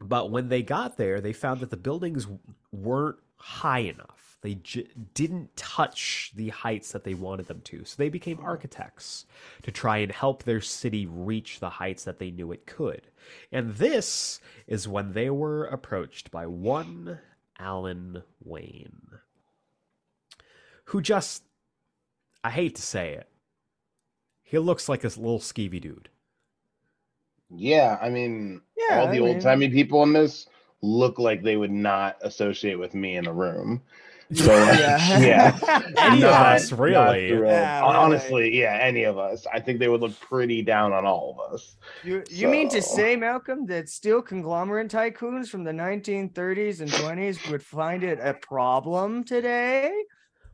but 0.00 0.30
when 0.30 0.48
they 0.48 0.62
got 0.62 0.96
there, 0.96 1.20
they 1.20 1.32
found 1.32 1.60
that 1.60 1.70
the 1.70 1.76
buildings 1.76 2.26
weren't 2.72 3.18
high 3.36 3.80
enough. 3.80 4.38
They 4.42 4.54
j- 4.56 4.88
didn't 5.14 5.56
touch 5.56 6.32
the 6.36 6.50
heights 6.50 6.92
that 6.92 7.04
they 7.04 7.14
wanted 7.14 7.48
them 7.48 7.60
to. 7.62 7.84
So 7.84 7.96
they 7.98 8.08
became 8.08 8.38
architects 8.40 9.26
to 9.62 9.72
try 9.72 9.98
and 9.98 10.12
help 10.12 10.44
their 10.44 10.60
city 10.60 11.06
reach 11.06 11.58
the 11.60 11.70
heights 11.70 12.04
that 12.04 12.18
they 12.20 12.30
knew 12.30 12.52
it 12.52 12.66
could. 12.66 13.08
And 13.50 13.74
this 13.76 14.40
is 14.68 14.86
when 14.88 15.12
they 15.12 15.30
were 15.30 15.64
approached 15.66 16.30
by 16.30 16.46
one 16.46 17.18
Alan 17.58 18.22
Wayne, 18.44 19.08
who 20.86 21.02
just, 21.02 21.42
I 22.44 22.50
hate 22.50 22.76
to 22.76 22.82
say 22.82 23.14
it, 23.14 23.28
he 24.44 24.58
looks 24.58 24.88
like 24.88 25.00
this 25.00 25.16
little 25.16 25.40
skeevy 25.40 25.80
dude. 25.80 26.08
Yeah, 27.50 27.98
I 28.00 28.10
mean, 28.10 28.60
Yeah, 28.76 29.00
all 29.00 29.08
I 29.08 29.10
the 29.12 29.20
mean- 29.20 29.28
old 29.34 29.40
timey 29.40 29.68
people 29.68 30.02
in 30.02 30.12
this 30.12 30.46
look 30.82 31.18
like 31.18 31.42
they 31.42 31.56
would 31.56 31.72
not 31.72 32.16
associate 32.22 32.78
with 32.78 32.94
me 32.94 33.16
in 33.16 33.26
a 33.26 33.32
room. 33.32 33.82
So, 34.34 34.52
Yeah. 34.54 35.18
yeah. 35.62 35.80
Any 35.98 36.18
of 36.22 36.30
us, 36.30 36.70
really. 36.70 37.28
Yeah, 37.30 37.34
really. 37.34 37.54
Honestly, 37.96 38.58
yeah, 38.60 38.78
any 38.80 39.04
of 39.04 39.16
us. 39.16 39.46
I 39.50 39.58
think 39.58 39.78
they 39.78 39.88
would 39.88 40.02
look 40.02 40.20
pretty 40.20 40.60
down 40.60 40.92
on 40.92 41.06
all 41.06 41.34
of 41.38 41.54
us. 41.54 41.76
You, 42.04 42.22
you 42.28 42.46
mean 42.48 42.68
to 42.68 42.82
say, 42.82 43.16
Malcolm, 43.16 43.64
that 43.66 43.88
steel 43.88 44.20
conglomerate 44.20 44.90
tycoons 44.90 45.48
from 45.48 45.64
the 45.64 45.72
1930s 45.72 46.80
and 46.82 46.90
20s 46.90 47.50
would 47.50 47.62
find 47.62 48.04
it 48.04 48.18
a 48.22 48.34
problem 48.34 49.24
today? 49.24 49.90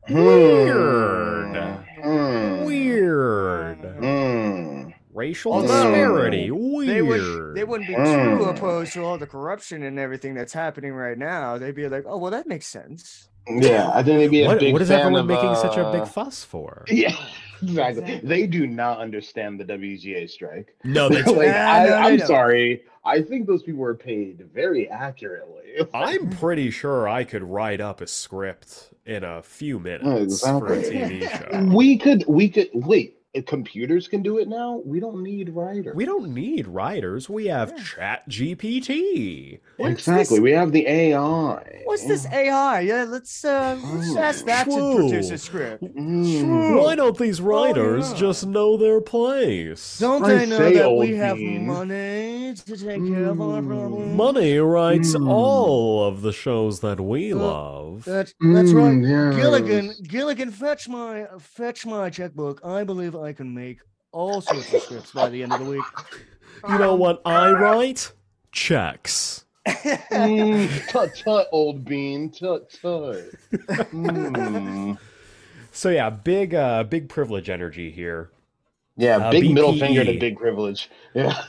Weird. 0.09 1.57
Hmm. 2.01 2.63
Weird. 2.63 3.79
Hmm. 3.99 4.74
Racial 5.15 5.53
Although, 5.53 5.67
disparity. 5.67 6.49
They 6.85 7.01
would 7.01 7.55
they 7.55 7.63
wouldn't 7.63 7.87
be 7.87 7.95
too 7.95 8.01
Mm. 8.01 8.49
opposed 8.55 8.93
to 8.93 9.03
all 9.05 9.17
the 9.17 9.25
corruption 9.27 9.83
and 9.83 9.97
everything 9.97 10.33
that's 10.35 10.53
happening 10.53 10.91
right 10.93 11.17
now. 11.17 11.57
They'd 11.57 11.73
be 11.75 11.87
like, 11.87 12.03
oh 12.07 12.17
well, 12.17 12.31
that 12.31 12.47
makes 12.47 12.67
sense. 12.67 13.29
Yeah, 13.47 13.89
I 13.93 14.01
think 14.03 14.17
they'd 14.19 14.27
be 14.31 14.43
a 14.43 14.47
what, 14.47 14.59
big 14.59 14.73
what 14.73 14.81
is 14.81 14.87
fan 14.89 14.99
everyone 15.01 15.21
of, 15.21 15.27
making 15.27 15.55
such 15.55 15.77
a 15.77 15.91
big 15.91 16.01
uh, 16.01 16.05
fuss 16.05 16.43
for? 16.43 16.83
Yeah, 16.89 17.15
exactly. 17.61 18.03
Exactly. 18.03 18.27
They 18.29 18.47
do 18.47 18.67
not 18.67 18.97
understand 18.99 19.59
the 19.59 19.65
WGA 19.65 20.29
strike. 20.29 20.75
No, 20.83 21.09
they 21.09 21.21
like, 21.31 21.47
Yeah, 21.47 21.71
I, 21.71 21.85
no, 21.87 21.95
I'm 21.95 22.17
don't. 22.17 22.27
sorry. 22.27 22.83
I 23.05 23.21
think 23.21 23.45
those 23.47 23.61
people 23.63 23.81
were 23.81 23.93
paid 23.95 24.49
very 24.51 24.89
accurately. 24.89 25.61
I'm 25.93 26.29
pretty 26.31 26.71
sure 26.71 27.07
I 27.07 27.23
could 27.23 27.43
write 27.43 27.79
up 27.81 28.01
a 28.01 28.07
script 28.07 28.89
in 29.05 29.23
a 29.23 29.43
few 29.43 29.79
minutes 29.79 30.41
for 30.41 30.73
a 30.73 30.77
TV 30.81 31.29
show. 31.29 31.75
we 31.75 31.97
could, 31.99 32.25
we 32.27 32.49
could 32.49 32.69
wait. 32.73 33.19
If 33.35 33.45
computers 33.45 34.07
can 34.07 34.21
do 34.23 34.37
it 34.37 34.47
now, 34.47 34.81
we 34.85 35.01
don't 35.01 35.21
need 35.21 35.49
writers. 35.49 35.93
We 35.93 36.05
don't 36.05 36.33
need 36.33 36.67
writers. 36.67 37.29
We 37.29 37.47
have 37.47 37.75
Chat 37.83 38.27
GPT. 38.29 39.59
What's 39.75 39.91
exactly. 39.93 40.37
this- 40.37 40.41
We 40.41 40.51
have 40.51 40.71
the 40.71 40.87
AI. 40.87 41.81
What's 41.83 42.05
this 42.05 42.25
AI? 42.31 42.79
Yeah, 42.79 43.03
let's 43.03 43.43
uh 43.43 43.77
let's 43.93 44.09
Mm. 44.09 44.17
ask 44.17 44.45
that 44.45 44.69
to 44.69 44.95
produce 44.95 45.31
a 45.31 45.37
script. 45.37 45.83
Mm. 45.83 46.81
Why 46.81 46.95
don't 46.95 47.17
these 47.17 47.41
writers 47.41 48.11
yeah. 48.11 48.17
just 48.17 48.47
know 48.47 48.77
their 48.77 49.01
place? 49.01 49.99
Don't 49.99 50.23
I 50.23 50.35
they 50.35 50.45
know 50.45 50.57
say, 50.57 50.73
that 50.75 50.85
old 50.85 50.99
we 50.99 51.15
have 51.17 51.37
money 51.37 52.53
to 52.55 52.77
take 52.77 53.05
care 53.05 53.25
of 53.25 53.41
our 53.41 53.61
Mm. 53.61 53.67
problems? 53.67 54.15
Money 54.15 54.57
writes 54.59 55.13
Mm. 55.13 55.27
all 55.29 56.05
of 56.07 56.21
the 56.21 56.31
shows 56.31 56.79
that 56.79 57.01
we 57.01 57.33
Uh, 57.33 57.37
love. 57.37 58.05
That's 58.05 58.33
that's 58.39 58.71
right. 58.71 58.93
Mm, 58.95 59.09
yes. 59.09 59.35
Gilligan, 59.35 59.93
Gilligan, 60.07 60.51
fetch 60.51 60.87
my 60.87 61.25
fetch 61.39 61.85
my 61.85 62.09
checkbook. 62.09 62.61
I 62.63 62.83
believe 62.85 63.15
I 63.15 63.24
can 63.33 63.53
make 63.53 63.79
all 64.11 64.41
sorts 64.41 64.73
of 64.73 64.81
scripts 64.81 65.11
by 65.11 65.29
the 65.29 65.43
end 65.43 65.53
of 65.53 65.59
the 65.59 65.65
week. 65.65 65.83
You 66.69 66.77
know 66.79 66.95
what 66.95 67.21
I 67.25 67.51
write? 67.51 68.11
Checks. 68.51 69.45
Mm, 69.67 70.87
tut 70.89 71.15
tut, 71.15 71.47
old 71.51 71.83
bean. 71.85 72.31
Tut 72.31 72.71
tut. 72.71 73.17
Mm. 73.91 74.97
So 75.71 75.89
yeah, 75.89 76.09
big 76.09 76.55
uh 76.55 76.83
big 76.85 77.09
privilege 77.09 77.49
energy 77.49 77.91
here. 77.91 78.31
Yeah, 78.95 79.17
Uh, 79.17 79.31
big 79.31 79.53
middle 79.53 79.77
finger 79.77 80.05
to 80.05 80.17
big 80.17 80.37
privilege. 80.37 80.89
Yeah. 81.13 81.43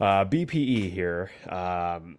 Uh 0.00 0.24
BPE 0.24 0.90
here. 0.90 1.30
Um 1.48 2.18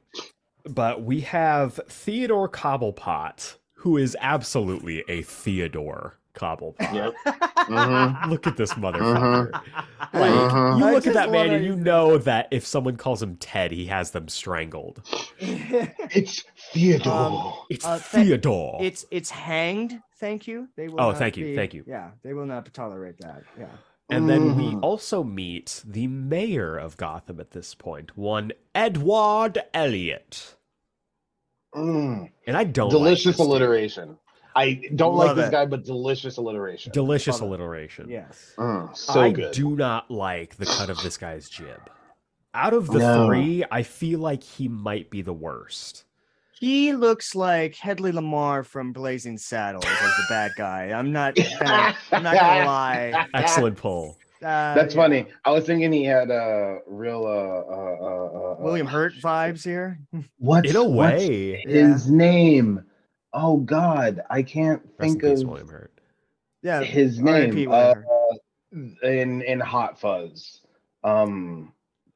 but 0.63 1.03
we 1.03 1.21
have 1.21 1.79
Theodore 1.89 2.49
Cobblepot, 2.49 3.55
who 3.75 3.97
is 3.97 4.15
absolutely 4.21 5.03
a 5.09 5.21
Theodore 5.21 6.17
Cobblepot. 6.35 6.93
Yep. 6.93 7.13
Mhm. 7.67 8.29
Look 8.29 8.45
at 8.47 8.57
this 8.57 8.73
motherfucker. 8.73 9.51
Uh-huh. 9.53 10.09
Like 10.13 10.31
Uh-huh. 10.31 10.75
you 10.77 10.85
look 10.91 11.07
at 11.07 11.13
that 11.13 11.31
man 11.31 11.49
and 11.51 11.65
you 11.65 11.75
know 11.75 12.17
that 12.19 12.47
if 12.51 12.65
someone 12.65 12.95
calls 12.97 13.21
him 13.23 13.37
Ted, 13.37 13.71
he 13.71 13.85
has 13.87 14.11
them 14.11 14.27
strangled. 14.27 15.01
It's 15.39 16.43
Theodore. 16.71 17.13
Um, 17.13 17.53
It's 17.69 17.85
Uh, 17.85 17.97
thank- 17.99 18.27
Theodore. 18.27 18.77
it's 18.81 19.05
it's 19.11 19.29
hanged. 19.31 20.01
Thank 20.19 20.47
you. 20.47 20.69
They 20.77 20.87
will. 20.87 21.01
Oh, 21.01 21.09
not 21.09 21.17
thank 21.17 21.37
you, 21.37 21.45
be- 21.45 21.55
thank 21.55 21.73
you. 21.73 21.83
Yeah, 21.87 22.11
they 22.23 22.33
will 22.33 22.45
not 22.45 22.71
tolerate 22.73 23.17
that. 23.19 23.43
Yeah. 23.59 23.67
And 24.09 24.29
then 24.29 24.55
we 24.55 24.65
Mhm. 24.75 24.83
also 24.83 25.23
meet 25.23 25.81
the 25.83 26.05
mayor 26.07 26.77
of 26.77 26.95
Gotham 26.95 27.39
at 27.39 27.51
this 27.51 27.73
point, 27.73 28.15
one 28.15 28.51
Edward 28.75 29.63
Elliot. 29.73 30.55
Mm. 31.75 32.29
And 32.47 32.55
I 32.55 32.63
don't 32.63 32.89
delicious 32.89 33.37
like 33.39 33.59
this 33.59 33.95
dude. 33.95 34.17
Alliteration. 34.55 34.93
I 34.93 34.95
don't 34.95 35.15
like 35.15 35.35
this 35.35 35.47
it. 35.49 35.51
guy, 35.51 35.65
but 35.65 35.83
delicious 35.83 36.37
alliteration. 36.37 36.91
Delicious 36.93 37.41
Love 37.41 37.43
it. 37.43 37.53
alliteration. 37.59 38.09
Yes. 38.09 38.53
Mm, 38.57 38.95
so 38.95 39.21
I 39.21 39.31
good. 39.31 39.51
do 39.53 39.75
not 39.75 40.09
like 40.09 40.55
the 40.55 40.65
cut 40.65 40.89
of 40.89 41.01
this 41.01 41.17
guy's 41.17 41.49
jib. 41.49 41.89
Out 42.53 42.73
of 42.73 42.87
the 42.87 42.99
No. 42.99 43.27
three, 43.27 43.65
I 43.69 43.83
feel 43.83 44.19
like 44.19 44.41
he 44.41 44.67
might 44.69 45.09
be 45.09 45.21
the 45.21 45.33
worst. 45.33 46.05
He 46.57 46.93
looks 46.93 47.35
like 47.35 47.75
Hedley 47.75 48.13
Lamarr 48.13 48.65
from 48.65 48.93
Blazing 48.93 49.37
Saddles 49.37 49.83
as 49.85 50.15
the 50.15 50.23
bad 50.29 50.51
guy. 50.55 50.91
I'm 50.97 51.11
not. 51.11 51.35
Gonna, 51.59 51.95
I'm 52.13 52.23
not 52.23 52.35
gonna 52.39 52.65
lie. 52.65 53.27
Excellent 53.33 53.77
pull. 53.77 54.17
Uh, 54.41 54.73
That's 54.73 54.95
yeah. 54.95 55.01
funny. 55.01 55.25
I 55.43 55.51
was 55.51 55.65
thinking 55.65 55.91
he 55.91 56.05
had 56.05 56.29
a 56.29 56.33
uh, 56.33 56.77
real 56.87 57.25
uh, 57.25 57.29
uh, 57.29 57.97
uh, 58.05 58.53
uh, 58.53 58.55
William 58.59 58.87
Hurt 58.87 59.13
vibes 59.15 59.65
here. 59.65 59.99
What's 60.37 60.69
In 60.69 60.77
a 60.77 60.83
what's 60.83 61.17
way, 61.23 61.61
his 61.67 62.09
name? 62.09 62.84
Oh 63.35 63.57
God, 63.57 64.21
I 64.29 64.41
can't 64.41 64.81
rest 64.97 65.19
think 65.19 65.23
of 65.23 65.43
William 65.47 65.67
Hurt. 65.67 65.91
Yeah. 66.63 66.81
his 66.81 67.19
name. 67.19 67.69
Uh, 67.71 67.93
in 69.03 69.41
in 69.41 69.59
Hot 69.59 69.99
Fuzz. 69.99 70.61
Um, 71.03 71.71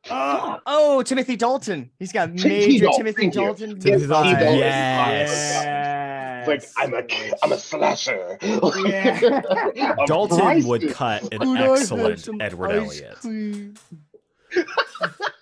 Oh, 0.10 0.60
oh, 0.66 1.04
Timothy 1.04 1.36
Dalton. 1.36 1.92
He's 2.00 2.14
got 2.14 2.28
Timothy 2.28 2.48
major 2.50 2.86
Dalton, 2.86 2.98
Timothy 3.06 3.22
thank 3.22 3.36
you. 3.36 3.42
Dalton. 3.42 3.80
Timothy 3.80 4.08
Dalton, 4.08 4.36
vibes. 4.36 4.58
yes. 4.58 6.48
it's 6.48 6.76
like 6.76 6.88
I'm 6.88 6.94
a 6.94 7.04
I'm 7.44 7.52
a 7.52 7.58
slasher. 7.58 8.38
Yeah. 8.42 9.42
A 10.00 10.06
Dalton 10.08 10.66
would 10.68 10.90
cut 10.94 11.24
an 11.34 11.40
Could 11.40 11.58
excellent 11.60 12.30
Edward 12.42 12.72
ice 12.72 13.02
Elliot. 13.26 13.78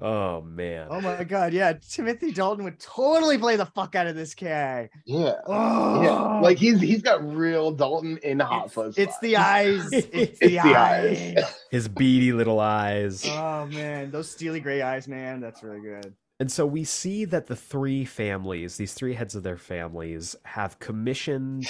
cream? 0.00 0.12
Oh. 0.12 0.40
Man. 0.42 0.88
Oh 0.90 1.00
my 1.00 1.24
god, 1.24 1.52
yeah. 1.52 1.74
Timothy 1.88 2.32
Dalton 2.32 2.64
would 2.64 2.78
totally 2.80 3.38
play 3.38 3.56
the 3.56 3.66
fuck 3.66 3.94
out 3.94 4.06
of 4.06 4.16
this 4.16 4.34
guy. 4.34 4.90
Yeah. 5.04 5.34
Oh, 5.46 6.02
Yeah. 6.02 6.40
Like 6.40 6.58
he's 6.58 6.80
he's 6.80 7.02
got 7.02 7.22
real 7.34 7.70
Dalton 7.70 8.18
in 8.22 8.40
Hot 8.40 8.66
it's, 8.66 8.74
Fuzz. 8.74 8.98
it's 8.98 9.18
the 9.20 9.36
eyes. 9.36 9.88
It's 9.92 10.06
the, 10.08 10.20
It's 10.22 10.38
the 10.40 10.58
eyes. 10.60 11.36
eyes. 11.36 11.54
His 11.70 11.88
beady 11.88 12.32
little 12.32 12.60
eyes. 12.60 13.24
Oh 13.28 13.66
man, 13.66 14.10
those 14.10 14.30
steely 14.30 14.60
gray 14.60 14.82
eyes, 14.82 15.06
man. 15.08 15.40
That's 15.40 15.62
really 15.62 15.80
good. 15.80 16.14
And 16.40 16.50
so 16.50 16.64
we 16.64 16.84
see 16.84 17.26
that 17.26 17.48
the 17.48 17.54
three 17.56 18.06
families, 18.06 18.78
these 18.78 18.94
three 18.94 19.12
heads 19.12 19.34
of 19.34 19.42
their 19.42 19.58
families, 19.58 20.34
have 20.44 20.78
commissioned 20.78 21.66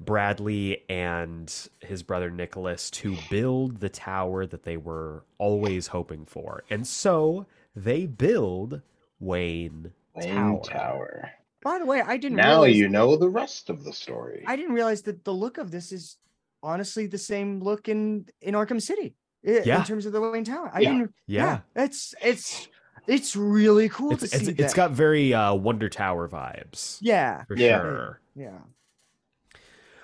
Bradley 0.00 0.84
and 0.90 1.52
his 1.80 2.02
brother 2.02 2.30
Nicholas 2.30 2.90
to 2.90 3.16
build 3.30 3.80
the 3.80 3.88
tower 3.88 4.44
that 4.46 4.64
they 4.64 4.76
were 4.76 5.24
always 5.38 5.86
hoping 5.86 6.26
for. 6.26 6.62
And 6.68 6.86
so 6.86 7.46
they 7.74 8.06
build 8.06 8.80
Wayne 9.20 9.92
Wayne 10.14 10.34
Tower. 10.34 10.62
Tower. 10.64 11.30
By 11.62 11.78
the 11.78 11.86
way, 11.86 12.00
I 12.02 12.16
didn't 12.16 12.36
Now 12.36 12.62
realize 12.62 12.76
you 12.76 12.88
know 12.88 13.16
the 13.16 13.28
rest 13.28 13.70
of 13.70 13.84
the 13.84 13.92
story. 13.92 14.44
I 14.46 14.56
didn't 14.56 14.74
realize 14.74 15.02
that 15.02 15.24
the 15.24 15.32
look 15.32 15.58
of 15.58 15.70
this 15.70 15.92
is 15.92 16.16
honestly 16.62 17.06
the 17.06 17.18
same 17.18 17.60
look 17.60 17.88
in 17.88 18.26
in 18.40 18.54
Arkham 18.54 18.80
City. 18.82 19.14
i- 19.46 19.62
Yeah. 19.64 19.78
In 19.80 19.84
terms 19.84 20.06
of 20.06 20.12
the 20.12 20.20
Wayne 20.20 20.44
Tower. 20.44 20.70
I 20.72 20.80
Yeah. 20.80 20.90
didn't 20.92 21.14
Yeah. 21.26 21.60
it's 21.76 22.14
it's 22.22 22.68
it's 23.06 23.34
really 23.36 23.88
cool 23.88 24.12
It's, 24.12 24.20
to 24.30 24.36
it's, 24.36 24.44
see 24.46 24.50
it's 24.52 24.72
that. 24.72 24.74
got 24.76 24.90
very 24.92 25.34
uh, 25.34 25.54
Wonder 25.54 25.88
Tower 25.88 26.28
vibes. 26.28 26.98
yeah. 27.00 27.44
For 27.44 27.56
Yeah. 27.56 27.80
sure. 27.80 28.20
Yeah. 28.36 28.58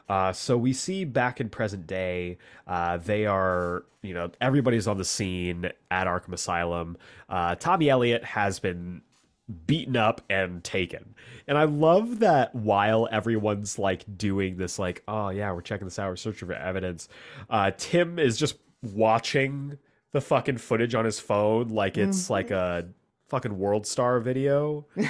Uh, 0.08 0.32
so 0.32 0.56
we 0.56 0.72
see 0.72 1.04
back 1.04 1.40
in 1.40 1.48
present 1.48 1.86
day, 1.86 2.38
uh, 2.66 2.96
they 2.96 3.26
are, 3.26 3.84
you 4.02 4.14
know, 4.14 4.30
everybody's 4.40 4.86
on 4.86 4.96
the 4.96 5.04
scene 5.04 5.70
at 5.90 6.06
Arkham 6.06 6.32
Asylum. 6.32 6.96
Uh, 7.28 7.54
Tommy 7.56 7.90
Elliott 7.90 8.24
has 8.24 8.58
been 8.58 9.02
beaten 9.66 9.96
up 9.96 10.20
and 10.28 10.62
taken. 10.62 11.14
And 11.46 11.56
I 11.56 11.64
love 11.64 12.20
that 12.20 12.54
while 12.54 13.08
everyone's 13.10 13.78
like 13.78 14.04
doing 14.16 14.56
this, 14.56 14.78
like, 14.78 15.02
oh 15.08 15.30
yeah, 15.30 15.52
we're 15.52 15.62
checking 15.62 15.86
this 15.86 15.98
out, 15.98 16.10
we're 16.10 16.16
searching 16.16 16.48
for 16.48 16.54
evidence, 16.54 17.08
uh, 17.48 17.70
Tim 17.76 18.18
is 18.18 18.36
just 18.36 18.56
watching 18.82 19.78
the 20.12 20.20
fucking 20.20 20.58
footage 20.58 20.94
on 20.94 21.04
his 21.04 21.20
phone 21.20 21.68
like 21.68 21.98
it's 21.98 22.30
like 22.30 22.50
a 22.50 22.88
fucking 23.28 23.56
World 23.58 23.86
Star 23.86 24.20
video. 24.20 24.86
He's 24.96 25.08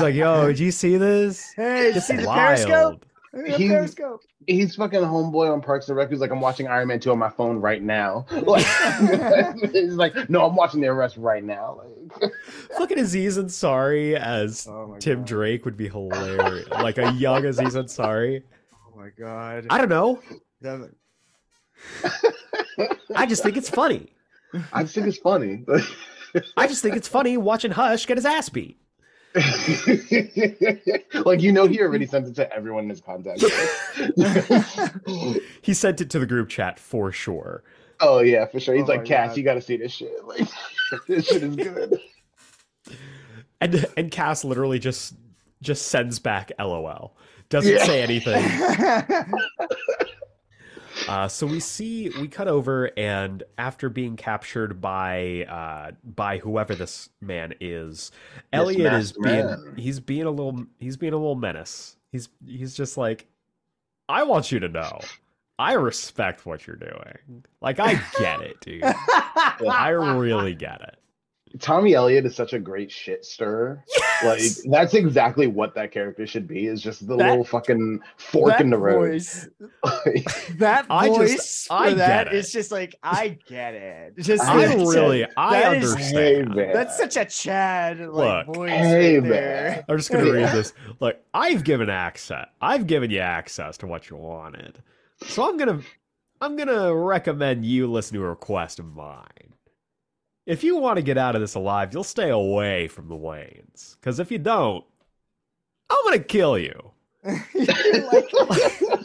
like, 0.00 0.14
yo, 0.14 0.46
did 0.48 0.58
you 0.58 0.70
see 0.70 0.96
this? 0.96 1.52
hey, 1.54 1.84
did 1.84 1.94
you 1.94 1.98
It's 1.98 2.06
see 2.06 2.16
the 2.16 2.26
periscope? 2.26 3.04
The 3.32 3.52
He- 3.56 3.68
periscope. 3.68 4.22
He's 4.46 4.74
fucking 4.74 5.00
homeboy 5.00 5.52
on 5.52 5.60
Parks 5.60 5.88
and 5.88 5.96
Rec. 5.98 6.08
He's 6.10 6.18
like, 6.18 6.30
I'm 6.32 6.40
watching 6.40 6.66
Iron 6.66 6.88
Man 6.88 6.98
2 6.98 7.12
on 7.12 7.18
my 7.18 7.28
phone 7.28 7.58
right 7.58 7.82
now. 7.82 8.24
Like, 8.42 8.64
he's 9.72 9.94
like, 9.94 10.28
no, 10.30 10.46
I'm 10.46 10.56
watching 10.56 10.80
the 10.80 10.88
arrest 10.88 11.16
right 11.18 11.44
now. 11.44 11.82
Like, 12.20 12.32
Fucking 12.76 12.98
Aziz 12.98 13.38
Ansari 13.38 14.14
as 14.16 14.66
Oh 14.68 14.88
my 14.88 14.98
Tim 14.98 15.18
God. 15.18 15.26
Drake 15.26 15.64
would 15.66 15.76
be 15.76 15.88
hilarious. 15.88 16.68
like 16.70 16.96
a 16.98 17.12
young 17.12 17.44
Aziz 17.44 17.74
Ansari. 17.74 18.42
Oh 18.74 18.98
my 18.98 19.10
god. 19.16 19.66
I 19.70 19.78
don't 19.78 19.90
know. 19.90 20.20
That- 20.62 20.90
I 23.14 23.26
just 23.26 23.42
think 23.42 23.56
it's 23.56 23.70
funny. 23.70 24.12
I 24.72 24.82
just 24.82 24.94
think 24.94 25.06
it's 25.06 25.18
funny. 25.18 25.64
I 26.56 26.66
just 26.66 26.82
think 26.82 26.96
it's 26.96 27.08
funny 27.08 27.36
watching 27.36 27.70
Hush 27.72 28.06
get 28.06 28.16
his 28.16 28.26
ass 28.26 28.48
beat. 28.48 28.76
like 31.24 31.40
you 31.40 31.52
know, 31.52 31.66
he 31.68 31.80
already 31.80 32.04
sent 32.06 32.26
it 32.26 32.34
to 32.34 32.52
everyone 32.52 32.84
in 32.84 32.90
his 32.90 33.00
contact. 33.00 33.44
He 35.62 35.74
sent 35.74 36.00
it 36.00 36.10
to 36.10 36.18
the 36.18 36.26
group 36.26 36.48
chat 36.48 36.78
for 36.80 37.12
sure. 37.12 37.62
oh 38.00 38.20
yeah, 38.20 38.46
for 38.46 38.58
sure. 38.58 38.74
He's 38.74 38.84
Oh 38.84 38.94
like, 38.94 39.04
Cass, 39.04 39.28
God. 39.30 39.36
you 39.36 39.42
got 39.44 39.54
to 39.54 39.60
see 39.60 39.76
this 39.76 39.92
shit. 39.92 40.24
Like, 40.24 40.48
this 41.06 41.26
shit 41.26 41.42
is 41.44 41.54
good. 41.54 42.00
And 43.60 43.86
and 43.96 44.10
Cass 44.10 44.42
literally 44.44 44.78
just 44.80 45.14
just 45.62 45.88
sends 45.88 46.18
back 46.18 46.50
LOL. 46.58 47.14
Doesn't 47.50 47.72
Yeah. 47.72 47.84
say 47.84 48.02
anything. 48.02 48.42
Uh, 51.08 51.28
so 51.28 51.46
we 51.46 51.60
see 51.60 52.10
we 52.20 52.28
cut 52.28 52.48
over, 52.48 52.90
and 52.96 53.42
after 53.58 53.88
being 53.88 54.16
captured 54.16 54.80
by 54.80 55.44
uh, 55.48 55.92
by 56.04 56.38
whoever 56.38 56.74
this 56.74 57.08
man 57.20 57.54
is, 57.60 58.12
Elliot 58.52 58.92
is 58.92 59.12
being 59.12 59.46
man. 59.46 59.74
he's 59.76 60.00
being 60.00 60.24
a 60.24 60.30
little 60.30 60.64
he's 60.78 60.96
being 60.96 61.12
a 61.12 61.16
little 61.16 61.34
menace. 61.34 61.96
He's 62.12 62.28
he's 62.46 62.74
just 62.74 62.96
like, 62.96 63.26
I 64.08 64.22
want 64.24 64.52
you 64.52 64.60
to 64.60 64.68
know, 64.68 65.00
I 65.58 65.74
respect 65.74 66.46
what 66.46 66.66
you're 66.66 66.76
doing. 66.76 67.44
Like 67.60 67.80
I 67.80 68.00
get 68.18 68.40
it, 68.40 68.60
dude. 68.60 68.82
I 68.84 69.90
really 69.90 70.54
get 70.54 70.80
it. 70.80 70.96
Tommy 71.58 71.94
Elliot 71.94 72.26
is 72.26 72.34
such 72.36 72.52
a 72.52 72.58
great 72.58 72.90
shit 72.90 73.24
stirrer. 73.24 73.84
Like 74.24 74.40
that's 74.66 74.94
exactly 74.94 75.46
what 75.46 75.74
that 75.74 75.92
character 75.92 76.26
should 76.26 76.46
be. 76.46 76.66
Is 76.66 76.82
just 76.82 77.06
the 77.06 77.16
That- 77.16 77.28
little 77.30 77.44
fucking 77.44 78.00
fork 78.18 78.60
in 78.60 78.70
the 78.70 78.78
road. 78.78 79.10
voice, 79.12 79.48
that 80.58 80.86
I 80.90 81.08
just- 81.08 81.18
voice 81.18 81.66
for 81.66 81.72
I 81.74 81.94
that 81.94 82.26
it. 82.28 82.34
is 82.34 82.52
just 82.52 82.70
like 82.72 82.94
I 83.02 83.38
get 83.46 83.74
it. 83.74 84.14
Just 84.18 84.42
I 84.44 84.66
that's 84.66 84.74
really 84.94 85.26
I 85.36 85.60
that 85.60 85.76
is- 85.76 85.92
understand. 85.94 86.54
Hey. 86.54 86.70
That's 86.72 86.96
such 86.96 87.16
a 87.16 87.24
Chad 87.24 88.00
like 88.00 88.46
Look. 88.46 88.56
voice 88.56 88.70
Hey, 88.70 89.14
right 89.14 89.22
man. 89.22 89.30
there. 89.30 89.84
I'm 89.88 89.96
just 89.96 90.10
gonna 90.10 90.26
Yeah. 90.26 90.32
read 90.32 90.52
this. 90.52 90.72
Look, 91.00 91.16
I've 91.34 91.64
given 91.64 91.88
access. 91.90 92.46
I've 92.60 92.86
given 92.86 93.10
you 93.10 93.20
access 93.20 93.76
to 93.78 93.86
what 93.86 94.10
you 94.10 94.16
wanted. 94.16 94.82
So 95.26 95.48
I'm 95.48 95.56
gonna 95.56 95.80
I'm 96.40 96.56
gonna 96.56 96.94
recommend 96.94 97.64
you 97.64 97.86
listen 97.90 98.14
to 98.16 98.24
a 98.24 98.28
request 98.28 98.78
of 98.78 98.86
mine. 98.86 99.49
If 100.46 100.64
you 100.64 100.76
want 100.76 100.96
to 100.96 101.02
get 101.02 101.18
out 101.18 101.34
of 101.34 101.40
this 101.40 101.54
alive, 101.54 101.92
you'll 101.92 102.04
stay 102.04 102.30
away 102.30 102.88
from 102.88 103.08
the 103.08 103.14
Waynes. 103.14 103.96
Because 103.96 104.18
if 104.18 104.30
you 104.30 104.38
don't, 104.38 104.84
I'm 105.90 105.98
gonna 106.04 106.18
kill 106.20 106.58
you. 106.58 106.92
you're, 107.24 108.10
like, 108.10 108.32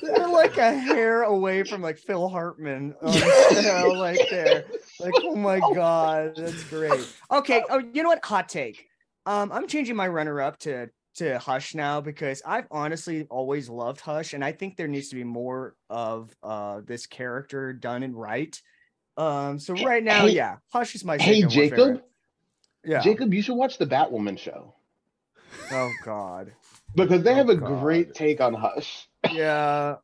you're 0.01 0.29
like 0.29 0.57
a 0.57 0.73
hair 0.73 1.23
away 1.23 1.63
from 1.63 1.81
like 1.81 1.97
Phil 1.97 2.29
Hartman. 2.29 2.95
Um, 3.01 3.13
you 3.13 3.61
know, 3.63 3.93
like 3.97 4.29
there. 4.29 4.65
Like, 5.01 5.13
oh 5.17 5.35
my 5.35 5.59
god, 5.59 6.35
that's 6.37 6.63
great. 6.63 7.05
Okay, 7.29 7.63
oh, 7.69 7.79
you 7.93 8.03
know 8.03 8.09
what? 8.09 8.23
Hot 8.23 8.47
take. 8.47 8.87
Um, 9.25 9.51
I'm 9.51 9.67
changing 9.67 9.95
my 9.95 10.07
runner-up 10.07 10.57
to 10.59 10.89
to 11.15 11.39
Hush 11.39 11.75
now 11.75 11.99
because 11.99 12.41
I've 12.45 12.67
honestly 12.71 13.27
always 13.29 13.67
loved 13.67 13.99
Hush, 13.99 14.33
and 14.33 14.43
I 14.45 14.53
think 14.53 14.77
there 14.77 14.87
needs 14.87 15.09
to 15.09 15.15
be 15.15 15.23
more 15.25 15.75
of 15.89 16.33
uh 16.41 16.81
this 16.85 17.05
character 17.07 17.73
done 17.73 18.03
and 18.03 18.15
right. 18.15 18.61
Um, 19.17 19.59
so 19.59 19.73
right 19.75 20.03
now, 20.03 20.21
Hey- 20.27 20.33
yeah, 20.33 20.57
Hush 20.71 20.95
is 20.95 21.05
my 21.05 21.17
Hey, 21.17 21.41
second 21.41 21.43
one 21.43 21.49
Jacob? 21.51 21.77
favorite. 21.77 22.03
Yeah. 22.83 22.99
Jacob, 23.01 23.33
you 23.33 23.41
should 23.41 23.55
watch 23.55 23.77
the 23.77 23.85
Batwoman 23.87 24.37
show 24.37 24.75
Oh 25.71 25.91
God. 26.03 26.51
because 26.95 27.23
they 27.23 27.31
Oh, 27.31 27.35
have 27.35 27.49
a 27.49 27.55
God. 27.55 27.79
great 27.81 28.13
take 28.13 28.41
on 28.41 28.53
Hush. 28.53 29.07
Yeah, 29.31 29.95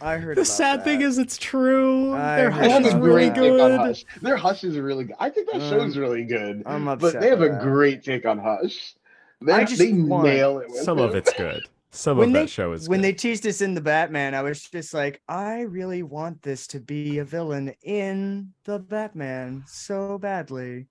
I 0.00 0.16
heard. 0.16 0.36
The 0.36 0.42
about 0.42 0.46
sad 0.46 0.84
thing 0.84 1.02
is, 1.02 1.18
it's 1.18 1.36
true. 1.36 2.14
I 2.14 2.36
Their 2.36 2.50
They 2.50 2.70
hush 2.70 2.86
is 2.86 2.94
really 2.94 3.28
great 3.30 3.34
take 3.34 3.52
on 3.60 3.70
good. 3.70 3.78
Hush. 3.80 4.04
Their 4.22 4.36
Hush 4.36 4.64
is 4.64 4.78
really 4.78 5.04
good. 5.04 5.16
I 5.20 5.28
think 5.28 5.50
that 5.52 5.60
show's 5.60 5.94
Um, 5.96 6.02
really 6.02 6.24
good. 6.24 6.62
I'm 6.64 6.88
upset 6.88 7.12
but 7.14 7.20
they 7.20 7.28
have 7.28 7.42
a 7.42 7.48
that. 7.50 7.60
great 7.62 8.02
take 8.02 8.24
on 8.24 8.38
Hush. 8.38 8.94
They, 9.42 9.52
I 9.52 9.64
just 9.64 9.78
they 9.78 9.92
want- 9.92 10.24
nail 10.24 10.58
it. 10.60 10.68
with 10.70 10.78
Some 10.82 10.98
of 10.98 11.14
it's 11.14 11.32
good. 11.34 11.62
Some 11.94 12.16
When 12.16 12.28
of 12.28 12.32
they- 12.34 12.40
that 12.42 12.48
show 12.50 12.72
is 12.72 12.88
when 12.88 13.00
good. 13.00 13.04
they 13.04 13.12
teased 13.12 13.46
us 13.46 13.60
in 13.60 13.74
the 13.74 13.80
Batman, 13.82 14.34
I 14.34 14.40
was 14.42 14.62
just 14.62 14.94
like, 14.94 15.20
I 15.28 15.60
really 15.62 16.02
want 16.02 16.40
this 16.42 16.66
to 16.68 16.80
be 16.80 17.18
a 17.18 17.24
villain 17.24 17.74
in 17.82 18.54
the 18.64 18.78
Batman 18.78 19.64
so 19.66 20.16
badly. 20.18 20.86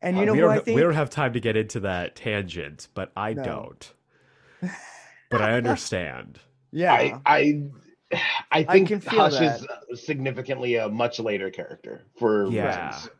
And 0.00 0.16
you 0.16 0.22
Uh, 0.22 0.26
know 0.26 0.32
we 0.34 0.38
don't 0.40 0.50
I 0.50 0.58
think? 0.60 0.76
we 0.76 0.82
don't 0.82 0.94
have 0.94 1.10
time 1.10 1.32
to 1.32 1.40
get 1.40 1.56
into 1.56 1.80
that 1.80 2.14
tangent, 2.14 2.88
but 2.94 3.10
I 3.16 3.32
No. 3.34 3.42
don't. 3.42 3.92
But 5.30 5.40
I 5.42 5.54
understand. 5.54 6.38
yeah. 6.70 6.92
I, 6.92 7.20
I, 7.26 7.62
I 8.12 8.20
I 8.52 8.64
think 8.64 8.88
can 8.88 9.00
feel 9.00 9.18
Hush 9.28 9.40
is 9.40 9.66
significantly 10.04 10.76
a 10.76 10.88
much 10.88 11.18
later 11.18 11.50
character 11.50 12.04
for 12.16 12.46
Yeah. 12.46 12.86
reasons. 12.90 13.10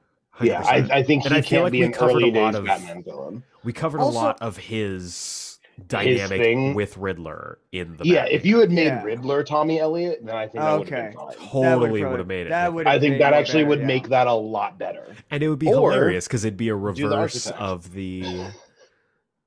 Yeah, 0.41 0.63
100%. 0.63 0.91
I, 0.93 0.97
I 0.99 1.03
think 1.03 1.25
And 1.25 1.33
he 1.35 1.39
I 1.39 1.43
feel 1.43 1.49
can't 1.49 1.63
like 1.65 1.73
be 1.73 1.79
we 1.81 1.85
an 1.87 1.93
covered 1.93 2.11
early 2.17 2.31
a 2.31 2.41
lot 2.43 2.51
days 2.53 2.59
of- 2.61 2.65
Batman 2.67 3.03
villain. 3.03 3.43
We 3.65 3.73
covered 3.73 4.01
Also- 4.01 4.17
a 4.17 4.23
lot 4.23 4.43
of 4.43 4.57
his 4.59 5.44
dynamic 5.89 6.41
thing- 6.41 6.75
with 6.75 6.97
Riddler 6.97 7.59
in 7.73 7.97
the 7.97 8.05
Yeah, 8.07 8.23
Batman. 8.23 8.33
if 8.35 8.47
you 8.47 8.59
had 8.61 8.71
made 8.71 8.85
Yeah. 8.87 9.03
Riddler 9.03 9.43
Tommy 9.45 9.81
Elliott, 9.81 10.21
then 10.25 10.35
I 10.37 10.47
think 10.47 10.63
that 10.63 10.79
would 10.79 10.89
have 10.89 10.99
Okay. 10.99 11.17
been 11.17 11.49
totally 11.49 12.05
would 12.05 12.19
have 12.19 12.29
made 12.29 12.47
it. 12.47 12.51
That 12.51 12.73
would. 12.73 12.87
I 12.87 12.99
think 12.99 13.19
that 13.19 13.33
actually 13.33 13.65
would 13.65 13.83
make 13.85 14.09
that 14.09 14.27
a 14.27 14.33
lot 14.33 14.79
better. 14.79 15.15
and 15.31 15.43
it 15.43 15.49
would 15.49 15.59
be 15.59 15.69
Or 15.69 15.91
hilarious 15.93 16.27
because 16.29 16.45
it'd 16.45 16.57
be 16.57 16.69
a 16.69 16.75
reverse 16.77 17.47
Architect. 17.49 17.59
of 17.61 17.93
the, 17.93 18.47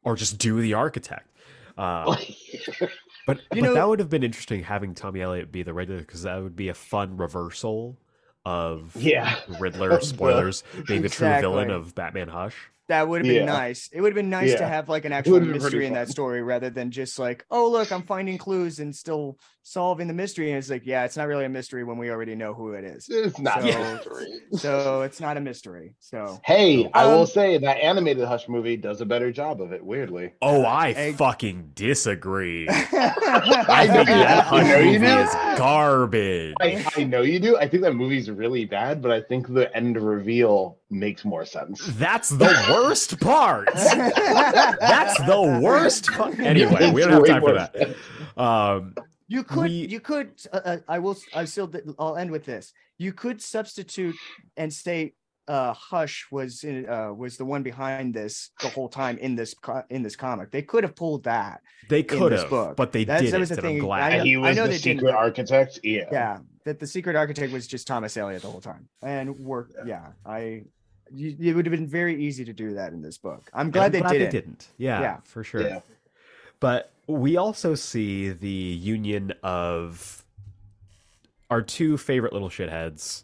or 0.04 0.16
just 0.16 0.38
do 0.38 0.60
the 0.62 0.74
architect. 0.74 1.28
Uh, 1.78 2.06
but 3.28 3.38
You 3.54 3.62
but 3.62 3.62
know- 3.62 3.74
that 3.74 3.88
would 3.88 4.00
have 4.00 4.10
been 4.10 4.24
interesting 4.24 4.64
having 4.64 4.94
Tommy 4.96 5.22
Elliott 5.22 5.52
be 5.52 5.64
the 5.64 5.74
Riddler 5.74 6.00
because 6.00 6.24
that 6.24 6.42
would 6.42 6.56
be 6.56 6.70
a 6.70 6.74
fun 6.74 7.18
reversal 7.18 7.98
of 8.46 8.96
yeah, 8.98 9.36
Riddler 9.60 10.00
spoilers 10.02 10.64
being 10.88 11.02
the 11.02 11.10
true 11.10 11.28
villain 11.40 11.70
of 11.70 11.94
Batman 11.96 12.30
Hush. 12.30 12.56
That 12.88 13.08
would 13.10 13.20
have 13.22 13.28
been 13.28 13.46
Yeah. 13.46 13.46
nice. 13.46 13.90
It 13.92 14.02
would 14.02 14.10
have 14.10 14.16
been 14.16 14.30
nice 14.30 14.52
to 14.60 14.68
have 14.68 14.88
like 14.88 15.06
an 15.06 15.12
actual 15.12 15.40
mystery 15.42 15.86
in 15.86 15.94
that 15.94 16.08
story 16.10 16.42
rather 16.42 16.70
than 16.70 16.92
just 16.92 17.20
like, 17.20 17.46
oh 17.52 17.70
look, 17.70 17.92
I'm 17.92 18.04
finding 18.04 18.38
clues 18.38 18.80
and 18.80 18.96
still 18.96 19.38
solving 19.72 20.08
the 20.08 20.14
mystery. 20.14 20.50
And 20.50 20.58
it's 20.58 20.70
like, 20.70 20.86
yeah, 20.86 21.04
it's 21.04 21.18
not 21.18 21.28
really 21.28 21.44
a 21.44 21.50
mystery 21.50 21.84
when 21.84 21.98
we 21.98 22.10
already 22.10 22.36
know 22.36 22.54
who 22.54 22.72
it 22.72 22.86
is. 22.86 23.08
It's 23.10 23.38
not. 23.38 23.62
So- 23.62 23.68
a 23.68 23.94
mystery. 23.96 24.28
So 24.56 25.02
it's 25.02 25.20
not 25.20 25.36
a 25.36 25.42
mystery. 25.42 25.94
So 26.00 26.40
Hey, 26.46 26.90
I 26.94 27.04
Um, 27.04 27.12
will 27.12 27.26
say 27.26 27.58
that 27.58 27.78
animated 27.78 28.24
Hush 28.26 28.48
movie 28.48 28.78
does 28.78 29.02
a 29.02 29.06
better 29.06 29.30
job 29.32 29.62
of 29.62 29.74
it. 29.74 29.84
Weirdly, 29.84 30.32
Oh, 30.42 30.62
I 30.64 30.92
Egg- 30.92 31.16
fucking 31.16 31.72
disagree. 31.76 32.68
I 32.70 33.66
I 33.68 33.88
think 33.88 34.08
that 34.08 34.46
Hush 34.46 34.64
know 34.68 34.84
movie 34.84 34.98
do. 35.00 35.06
is 35.06 35.34
garbage. 35.58 36.54
I, 36.62 36.86
I 36.96 37.04
know 37.04 37.22
you 37.22 37.40
do. 37.40 37.58
I 37.58 37.68
think 37.68 37.84
that 37.84 37.94
movie's 37.94 38.32
really 38.32 38.64
bad, 38.66 39.02
but 39.02 39.12
I 39.12 39.22
think 39.22 39.54
the 39.54 39.74
end 39.76 40.02
reveal 40.02 40.78
makes 40.90 41.26
more 41.26 41.44
sense. 41.46 41.86
That's 41.98 42.30
the 42.30 42.56
worst 42.72 43.20
part. 43.20 43.70
That's 43.76 45.18
the 45.26 45.60
worst 45.62 46.08
part. 46.14 46.40
Anyway, 46.40 46.92
we 46.92 47.02
don't 47.02 47.12
have 47.12 47.26
time 47.28 47.42
for 47.42 47.54
that. 47.54 47.76
sense. 47.78 47.98
Um, 48.38 48.96
You 49.28 49.44
could, 49.44 49.64
We- 49.70 49.88
you 49.88 50.00
could. 50.00 50.32
Uh, 50.54 50.62
uh, 50.64 50.78
I 50.88 51.00
will. 51.00 51.18
I 51.36 51.46
still. 51.46 51.72
I'll 52.00 52.16
end 52.18 52.32
with 52.32 52.46
this. 52.46 52.72
You 52.98 53.12
could 53.14 53.42
substitute 53.42 54.16
and 54.56 54.72
say, 54.72 55.14
uh, 55.50 55.74
"Hush" 55.74 56.28
was 56.32 56.64
in, 56.64 56.88
uh, 56.90 57.12
was 57.14 57.36
the 57.38 57.44
one 57.46 57.62
behind 57.62 58.14
this 58.14 58.52
the 58.62 58.70
whole 58.70 58.88
time 58.88 59.18
in 59.18 59.36
this 59.36 59.54
co- 59.54 59.84
in 59.90 60.02
this 60.02 60.16
comic. 60.16 60.52
They 60.52 60.62
could 60.62 60.84
have 60.84 60.96
pulled 60.96 61.24
that. 61.26 61.62
they 61.90 62.04
could 62.04 62.32
have, 62.32 62.50
book. 62.50 62.76
but 62.78 62.92
they 62.92 63.04
That's- 63.06 63.32
that 63.32 63.38
didn't, 63.38 63.40
was 63.42 63.50
the 63.50 63.56
and 63.56 63.62
thing. 63.64 63.78
I'm 63.80 63.84
I 63.84 63.86
glad. 63.88 64.10
know- 64.10 64.18
And 64.20 64.28
he 64.28 64.38
was 64.38 64.56
know 64.58 64.64
the 64.68 64.72
they 64.74 64.78
didn't, 64.78 65.08
architect. 65.10 65.80
Yeah. 65.84 66.04
Yeah, 66.12 66.40
that 66.66 66.80
the 66.80 66.88
secret 66.88 67.16
architect 67.16 67.52
was 67.54 67.66
just 67.68 67.86
Thomas 67.88 68.16
Elliot 68.18 68.42
the 68.42 68.50
whole 68.50 68.62
time, 68.62 68.88
and 69.02 69.38
work. 69.40 69.72
Yeah, 69.86 70.08
I. 70.26 70.64
You, 71.14 71.36
it 71.40 71.54
would 71.56 71.66
have 71.66 71.72
been 71.72 71.88
very 71.88 72.22
easy 72.22 72.44
to 72.44 72.52
do 72.52 72.74
that 72.74 72.92
in 72.92 73.02
this 73.02 73.18
book. 73.18 73.50
I'm 73.54 73.72
glad 73.72 73.86
I'm 73.86 73.92
they 73.94 74.00
glad 74.02 74.12
didn't. 74.12 74.26
they 74.32 74.40
didn't. 74.40 74.68
Yeah, 74.78 75.00
Yeah. 75.02 75.18
for 75.24 75.42
sure. 75.42 75.62
Yeah. 75.62 75.80
But 76.60 76.92
we 77.08 77.38
also 77.38 77.74
see 77.76 78.30
the 78.30 78.48
union 78.50 79.34
of 79.44 80.26
our 81.50 81.62
two 81.62 81.98
favorite 81.98 82.34
little 82.34 82.50
shitheads, 82.50 83.24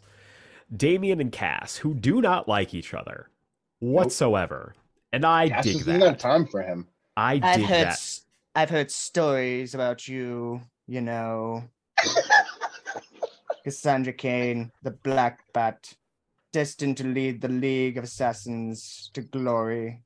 Damian 0.74 1.20
and 1.20 1.30
Cass, 1.30 1.76
who 1.76 1.94
do 1.94 2.20
not 2.22 2.48
like 2.48 2.74
each 2.74 2.94
other 2.94 3.28
whatsoever. 3.80 4.74
And 5.12 5.24
I 5.24 5.48
Cass 5.48 5.64
dig 5.64 5.74
just 5.74 5.86
doesn't 5.86 6.00
have 6.00 6.18
time 6.18 6.46
for 6.46 6.62
him. 6.62 6.88
I 7.16 7.34
I've 7.42 7.56
dig 7.58 7.66
heard. 7.66 7.86
that. 7.86 7.92
s- 7.92 8.22
I've 8.54 8.70
heard 8.70 8.90
stories 8.90 9.74
about 9.74 10.08
you. 10.08 10.62
You 10.86 11.00
know, 11.00 11.64
Cassandra 13.64 14.12
Cain, 14.12 14.70
the 14.82 14.90
Black 14.90 15.40
Bat, 15.52 15.94
destined 16.52 16.96
to 16.98 17.04
lead 17.04 17.40
the 17.40 17.48
League 17.48 17.96
of 17.96 18.04
Assassins 18.04 19.10
to 19.14 19.22
glory. 19.22 20.02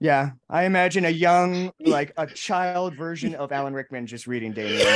Yeah, 0.00 0.30
I 0.48 0.64
imagine 0.64 1.04
a 1.04 1.10
young, 1.10 1.72
like 1.80 2.12
a 2.16 2.26
child 2.26 2.96
version 2.96 3.34
of 3.34 3.52
Alan 3.52 3.74
Rickman 3.74 4.06
just 4.06 4.26
reading 4.26 4.52
Damian. 4.52 4.86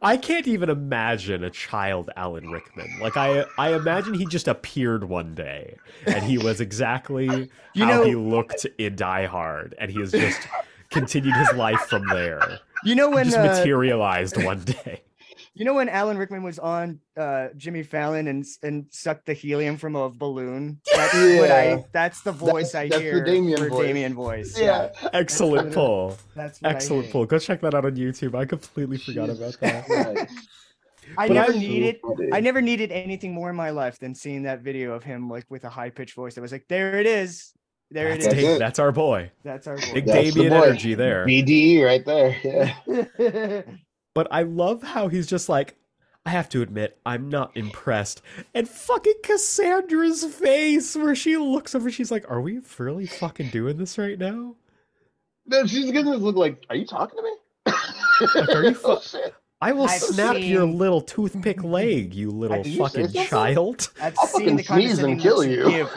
I 0.00 0.16
can't 0.16 0.46
even 0.46 0.68
imagine 0.70 1.42
a 1.42 1.50
child 1.50 2.10
Alan 2.14 2.50
Rickman. 2.50 2.88
Like 3.00 3.16
I 3.16 3.44
I 3.56 3.74
imagine 3.74 4.14
he 4.14 4.26
just 4.26 4.46
appeared 4.46 5.04
one 5.04 5.34
day 5.34 5.76
and 6.06 6.22
he 6.22 6.38
was 6.38 6.60
exactly 6.60 7.50
You 7.74 7.84
how 7.84 7.90
know- 7.90 8.04
he 8.04 8.14
looked 8.14 8.64
in 8.78 8.94
Die 8.94 9.26
Hard 9.26 9.74
and 9.78 9.90
he 9.90 9.98
has 10.00 10.12
just 10.12 10.40
continued 10.90 11.34
his 11.34 11.52
life 11.54 11.80
from 11.80 12.06
there. 12.08 12.60
You 12.84 12.94
know 12.94 13.10
when 13.10 13.24
just 13.24 13.38
uh, 13.38 13.42
materialized 13.42 14.40
one 14.42 14.60
day. 14.60 15.02
You 15.58 15.64
know 15.64 15.74
when 15.74 15.88
Alan 15.88 16.16
Rickman 16.16 16.44
was 16.44 16.58
on 16.60 17.00
uh, 17.16 17.48
Jimmy 17.56 17.82
Fallon 17.82 18.28
and 18.28 18.46
and 18.62 18.86
sucked 18.90 19.26
the 19.26 19.32
helium 19.32 19.76
from 19.76 19.96
a 19.96 20.08
balloon. 20.08 20.80
That's 20.94 21.12
what 21.14 21.50
I. 21.50 21.64
Yeah. 21.68 21.82
That's 21.92 22.22
the 22.22 22.30
voice 22.32 22.74
I 22.76 22.88
that's 22.88 22.96
the 22.98 23.02
hear 23.02 23.24
Damian 23.24 23.68
voice. 23.68 23.86
Damian 23.86 24.14
voice. 24.14 24.58
Yeah. 24.58 24.90
Excellent 25.12 25.72
pull. 25.74 26.16
that's 26.36 26.62
what 26.62 26.74
Excellent 26.76 27.04
hear. 27.06 27.12
pull. 27.12 27.26
Go 27.26 27.38
check 27.40 27.60
that 27.62 27.74
out 27.74 27.84
on 27.84 27.96
YouTube. 27.96 28.36
I 28.36 28.44
completely 28.44 28.98
forgot 28.98 29.30
about 29.30 29.58
that. 29.60 30.28
Nice. 31.08 31.16
I 31.16 31.26
But 31.28 31.34
never 31.34 31.52
needed. 31.54 31.96
Funny. 32.02 32.28
I 32.34 32.40
never 32.40 32.60
needed 32.60 32.92
anything 32.92 33.32
more 33.32 33.48
in 33.50 33.56
my 33.56 33.70
life 33.70 33.98
than 33.98 34.14
seeing 34.14 34.42
that 34.42 34.60
video 34.60 34.92
of 34.92 35.02
him 35.02 35.28
like 35.30 35.46
with 35.48 35.64
a 35.64 35.70
high 35.70 35.88
pitched 35.90 36.14
voice. 36.14 36.36
I 36.36 36.42
was 36.42 36.52
like, 36.52 36.66
there 36.68 37.00
it 37.00 37.06
is. 37.06 37.52
There 37.90 38.10
That's, 38.10 38.26
it 38.26 38.30
That's 38.32 38.42
it. 38.42 38.58
that's 38.58 38.78
our 38.78 38.92
boy. 38.92 39.30
That's 39.42 39.66
our 39.66 39.76
Big 39.76 40.04
voice. 40.04 40.04
That's 40.04 40.34
the 40.34 40.40
Damian 40.42 40.52
boy. 40.52 40.66
energy 40.66 40.94
there. 40.94 41.26
BDE 41.26 41.82
right 41.84 42.04
there. 42.04 42.36
Yeah. 42.44 43.62
But 44.18 44.26
I 44.32 44.42
love 44.42 44.82
how 44.82 45.06
he's 45.06 45.28
just 45.28 45.48
like, 45.48 45.76
I 46.26 46.30
have 46.30 46.48
to 46.48 46.60
admit, 46.60 46.98
I'm 47.06 47.28
not 47.28 47.56
impressed. 47.56 48.20
And 48.52 48.68
fucking 48.68 49.14
Cassandra's 49.22 50.24
face, 50.24 50.96
where 50.96 51.14
she 51.14 51.36
looks 51.36 51.72
over, 51.76 51.88
she's 51.88 52.10
like, 52.10 52.28
Are 52.28 52.40
we 52.40 52.58
really 52.78 53.06
fucking 53.06 53.50
doing 53.50 53.76
this 53.76 53.96
right 53.96 54.18
now? 54.18 54.56
No, 55.46 55.64
she's 55.66 55.92
gonna 55.92 56.16
look 56.16 56.34
like, 56.34 56.66
are 56.68 56.74
you 56.74 56.84
talking 56.84 57.16
to 57.16 57.22
me? 57.22 58.32
Like, 58.34 58.48
are 58.48 58.64
you 58.64 58.74
fu- 58.74 58.88
oh, 58.88 59.00
shit. 59.00 59.32
I 59.60 59.70
will 59.70 59.84
I've 59.84 60.00
snap 60.00 60.36
your 60.40 60.64
little 60.64 61.00
toothpick 61.00 61.62
leg, 61.62 62.12
you 62.12 62.32
little 62.32 62.66
you 62.66 62.78
fucking 62.78 63.12
child. 63.12 63.88
I've 64.02 64.16
I'll 64.18 64.26
seen 64.26 64.40
fucking 64.40 64.56
the 64.56 64.62
sneeze 64.64 64.98
and 64.98 65.20
kill 65.20 65.36
looks 65.36 65.48
you. 65.48 65.70
give. 65.70 65.90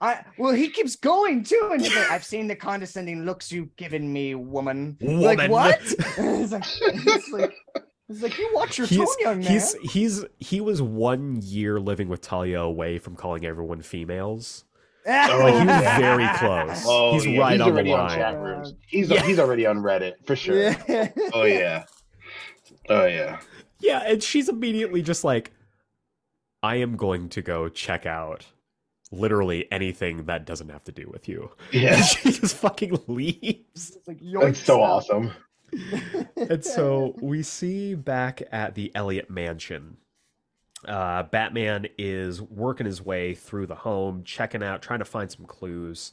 I 0.00 0.24
well, 0.36 0.52
he 0.52 0.68
keeps 0.68 0.94
going 0.96 1.42
too, 1.42 1.70
and 1.72 1.80
he's 1.80 1.94
like, 1.96 2.10
"I've 2.10 2.24
seen 2.24 2.48
the 2.48 2.56
condescending 2.56 3.24
looks 3.24 3.50
you've 3.50 3.74
given 3.76 4.12
me, 4.12 4.34
woman." 4.34 4.96
Like 5.00 5.38
Woman. 5.38 5.50
what? 5.50 5.80
it's 5.82 6.52
like, 6.52 6.64
it's 6.82 7.32
like, 7.32 7.54
it's 8.08 8.22
like 8.22 8.38
you 8.38 8.50
watch 8.52 8.76
your 8.76 8.86
tone, 8.86 9.06
young 9.20 9.40
man. 9.40 9.50
he's 9.50 9.74
he's 9.90 10.24
he 10.38 10.60
was 10.60 10.82
one 10.82 11.40
year 11.42 11.80
living 11.80 12.08
with 12.08 12.20
Talia 12.20 12.60
away 12.60 12.98
from 12.98 13.16
calling 13.16 13.46
everyone 13.46 13.80
females. 13.80 14.64
Ah. 15.08 15.38
Like 15.40 15.54
he 15.54 15.66
was 15.66 15.82
very 15.98 16.28
close. 16.36 16.84
Oh, 16.86 17.14
he's 17.14 17.26
yeah, 17.26 17.40
right 17.40 17.52
he's 17.52 17.60
on 17.62 17.68
the 17.68 17.72
already 17.72 17.92
on 17.92 18.10
chat 18.10 18.38
rooms. 18.38 18.74
He's 18.86 19.08
Yeah. 19.08 19.24
he's 19.24 19.38
already 19.38 19.64
on 19.64 19.78
Reddit 19.78 20.14
for 20.26 20.36
sure. 20.36 20.56
Yeah. 20.88 21.08
Oh 21.32 21.44
yeah. 21.44 21.84
Oh 22.88 23.06
yeah. 23.06 23.38
Yeah, 23.80 24.02
and 24.06 24.22
she's 24.22 24.48
immediately 24.48 25.02
just 25.02 25.22
like, 25.22 25.52
I 26.62 26.76
am 26.76 26.96
going 26.96 27.28
to 27.30 27.42
go 27.42 27.68
check 27.68 28.04
out 28.06 28.46
literally 29.12 29.70
anything 29.70 30.24
that 30.24 30.44
doesn't 30.46 30.68
have 30.68 30.84
to 30.84 30.92
do 30.92 31.08
with 31.12 31.28
you. 31.28 31.50
Yeah. 31.72 32.00
She 32.02 32.32
just 32.32 32.56
fucking 32.56 32.98
leaves. 33.06 33.96
It's 33.96 34.08
like, 34.08 34.18
That's 34.20 34.60
so 34.60 34.78
yoinks. 34.78 34.82
awesome. 34.82 35.32
And 36.36 36.64
so 36.64 37.14
we 37.20 37.42
see 37.42 37.94
back 37.94 38.42
at 38.52 38.74
the 38.74 38.92
Elliott 38.94 39.28
mansion. 39.30 39.96
Uh, 40.86 41.24
Batman 41.24 41.86
is 41.98 42.40
working 42.40 42.86
his 42.86 43.02
way 43.02 43.34
through 43.34 43.66
the 43.66 43.74
home, 43.74 44.22
checking 44.24 44.62
out, 44.62 44.80
trying 44.82 45.00
to 45.00 45.04
find 45.04 45.30
some 45.30 45.44
clues. 45.46 46.12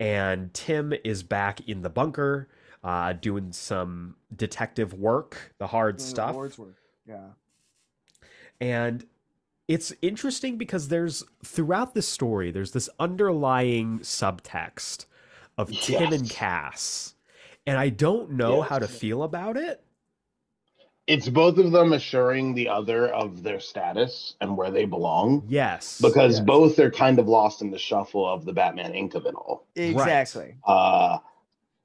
And 0.00 0.52
Tim 0.54 0.92
is 1.04 1.22
back 1.22 1.68
in 1.68 1.82
the 1.82 1.90
bunker, 1.90 2.48
uh, 2.82 3.12
doing 3.12 3.52
some 3.52 4.16
detective 4.34 4.94
work, 4.94 5.54
the 5.58 5.66
hard 5.68 5.98
Doing 5.98 6.04
the 6.06 6.10
stuff. 6.10 6.34
Lord's 6.34 6.58
work. 6.58 6.76
Yeah. 7.06 7.28
And 8.60 9.04
it's 9.70 9.92
interesting 10.02 10.56
because 10.56 10.88
there's 10.88 11.22
throughout 11.44 11.94
the 11.94 12.02
story, 12.02 12.50
there's 12.50 12.72
this 12.72 12.88
underlying 12.98 14.00
subtext 14.00 15.06
of 15.56 15.70
Tim 15.82 16.12
and 16.12 16.28
Cass. 16.28 17.14
And 17.68 17.78
I 17.78 17.88
don't 17.90 18.32
know 18.32 18.62
how 18.62 18.80
to 18.80 18.88
feel 18.88 19.22
about 19.22 19.56
it. 19.56 19.80
It's 21.06 21.28
both 21.28 21.56
of 21.58 21.70
them 21.70 21.92
assuring 21.92 22.54
the 22.54 22.68
other 22.68 23.08
of 23.14 23.44
their 23.44 23.60
status 23.60 24.34
and 24.40 24.56
where 24.56 24.72
they 24.72 24.86
belong. 24.86 25.44
Yes. 25.48 26.00
Because 26.00 26.38
Yes. 26.38 26.44
both 26.44 26.78
are 26.80 26.90
kind 26.90 27.20
of 27.20 27.28
lost 27.28 27.62
in 27.62 27.70
the 27.70 27.78
shuffle 27.78 28.28
of 28.28 28.44
the 28.44 28.52
Batman 28.52 28.92
Inc. 28.92 29.14
of 29.14 29.24
it 29.24 29.34
all. 29.36 29.68
Exactly. 29.76 30.56
Uh 30.64 31.18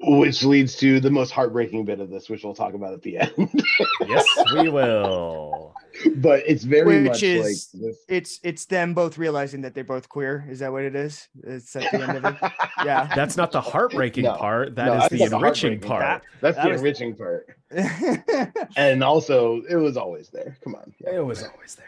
which 0.08 0.44
leads 0.44 0.76
to 0.78 1.00
the 1.00 1.10
most 1.10 1.32
heartbreaking 1.32 1.86
bit 1.86 2.00
of 2.00 2.10
this, 2.10 2.30
which 2.30 2.44
we'll 2.44 2.54
talk 2.54 2.74
about 2.74 2.94
at 2.94 3.02
the 3.02 3.18
end. 3.18 3.34
yes, 4.08 4.26
we 4.54 4.70
will. 4.70 5.74
but 6.18 6.44
it's 6.46 6.64
very 6.64 7.02
Which 7.04 7.08
much 7.12 7.24
is- 7.24 7.72
like 7.74 7.82
this. 7.82 7.98
It's 8.08 8.40
it's 8.44 8.66
them 8.66 8.94
both 8.94 9.18
realizing 9.18 9.62
that 9.62 9.74
they're 9.74 9.84
both 9.84 10.08
queer. 10.10 10.46
Is 10.50 10.60
that 10.60 10.72
what 10.72 10.84
it 10.84 10.96
is? 10.96 11.28
It's 11.44 11.76
at 11.76 11.92
the 11.92 12.02
end 12.08 12.26
of 12.26 12.26
it. 12.42 12.52
Yeah. 12.86 13.10
That's 13.16 13.36
not 13.38 13.52
the 13.52 13.62
heartbreaking 13.62 14.26
No. 14.26 14.36
part. 14.36 14.76
That 14.76 14.86
No, 14.86 14.94
is 14.96 15.00
that's 15.10 15.14
the 15.14 15.24
enriching 15.24 15.82
heartbreaking 15.82 15.88
part. 15.88 16.22
That's 16.42 16.56
That 16.58 16.64
the 16.66 16.70
was- 16.72 16.82
enriching 16.82 17.16
part. 17.16 17.58
And 18.78 19.04
also, 19.04 19.62
it 19.70 19.76
was 19.76 19.98
always 19.98 20.30
there. 20.30 20.58
Come 20.64 20.76
on. 20.76 20.94
Yeah. 21.00 21.16
It 21.18 21.26
was 21.26 21.44
always 21.44 21.76
there. 21.76 21.86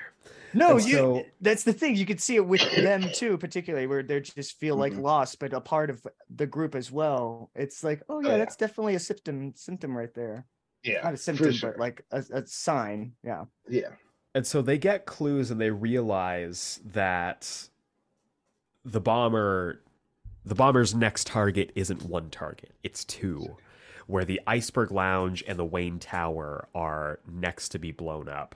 No, 0.57 0.77
And 0.77 0.85
you. 0.85 0.93
so- 0.95 1.25
that's 1.41 1.63
the 1.63 1.73
thing. 1.73 1.95
You 1.95 2.05
could 2.05 2.19
see 2.21 2.35
it 2.35 2.45
with 2.45 2.61
them 2.75 3.09
too, 3.13 3.37
particularly 3.37 3.87
where 3.87 4.03
they 4.03 4.19
just 4.21 4.59
feel 4.59 4.75
like 4.75 4.93
Mhm. 4.93 5.01
lost, 5.01 5.39
but 5.39 5.53
a 5.53 5.61
part 5.61 5.89
of 5.89 6.05
the 6.35 6.45
group 6.47 6.75
as 6.75 6.91
well. 6.91 7.49
It's 7.55 7.83
like, 7.83 8.01
oh 8.09 8.19
yeah, 8.21 8.31
yeah. 8.31 8.37
that's 8.37 8.55
definitely 8.55 8.95
a 8.95 8.99
symptom. 8.99 9.53
Symptom 9.55 9.97
right 9.97 10.13
there. 10.13 10.45
Yeah. 10.83 11.01
Not 11.03 11.13
a 11.15 11.17
symptom, 11.17 11.51
sure. 11.51 11.71
but 11.71 11.79
like 11.79 12.05
a, 12.11 12.23
a 12.31 12.45
sign. 12.45 13.13
Yeah. 13.23 13.45
Yeah. 13.67 13.89
And 14.35 14.45
so 14.45 14.61
they 14.61 14.77
get 14.77 15.05
clues 15.05 15.49
and 15.51 15.59
they 15.59 15.71
realize 15.71 16.79
that 16.85 17.69
the 18.85 19.01
bomber 19.01 19.81
the 20.45 20.55
bomber's 20.55 20.95
next 20.95 21.27
target 21.27 21.71
isn't 21.75 22.03
one 22.03 22.29
target, 22.29 22.71
it's 22.83 23.03
two. 23.03 23.57
Where 24.05 24.23
the 24.23 24.39
Iceberg 24.47 24.91
Lounge 24.91 25.43
and 25.45 25.59
the 25.59 25.65
Wayne 25.65 25.99
Tower 25.99 26.69
are 26.73 27.19
next 27.29 27.69
to 27.69 27.79
be 27.79 27.91
blown 27.91 28.29
up. 28.29 28.55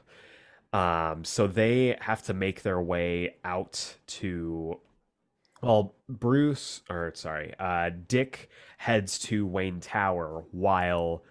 Um, 0.73 1.25
so 1.25 1.47
they 1.47 1.97
have 2.01 2.23
to 2.23 2.33
make 2.33 2.61
their 2.61 2.81
way 2.81 3.35
out 3.43 3.97
to 4.07 4.79
well, 5.61 5.93
Bruce, 6.09 6.81
or 6.89 7.11
sorry, 7.13 7.53
uh, 7.59 7.91
Dick 8.07 8.49
heads 8.77 9.19
to 9.19 9.45
Wayne 9.45 9.79
Tower 9.79 10.43
while 10.51 11.23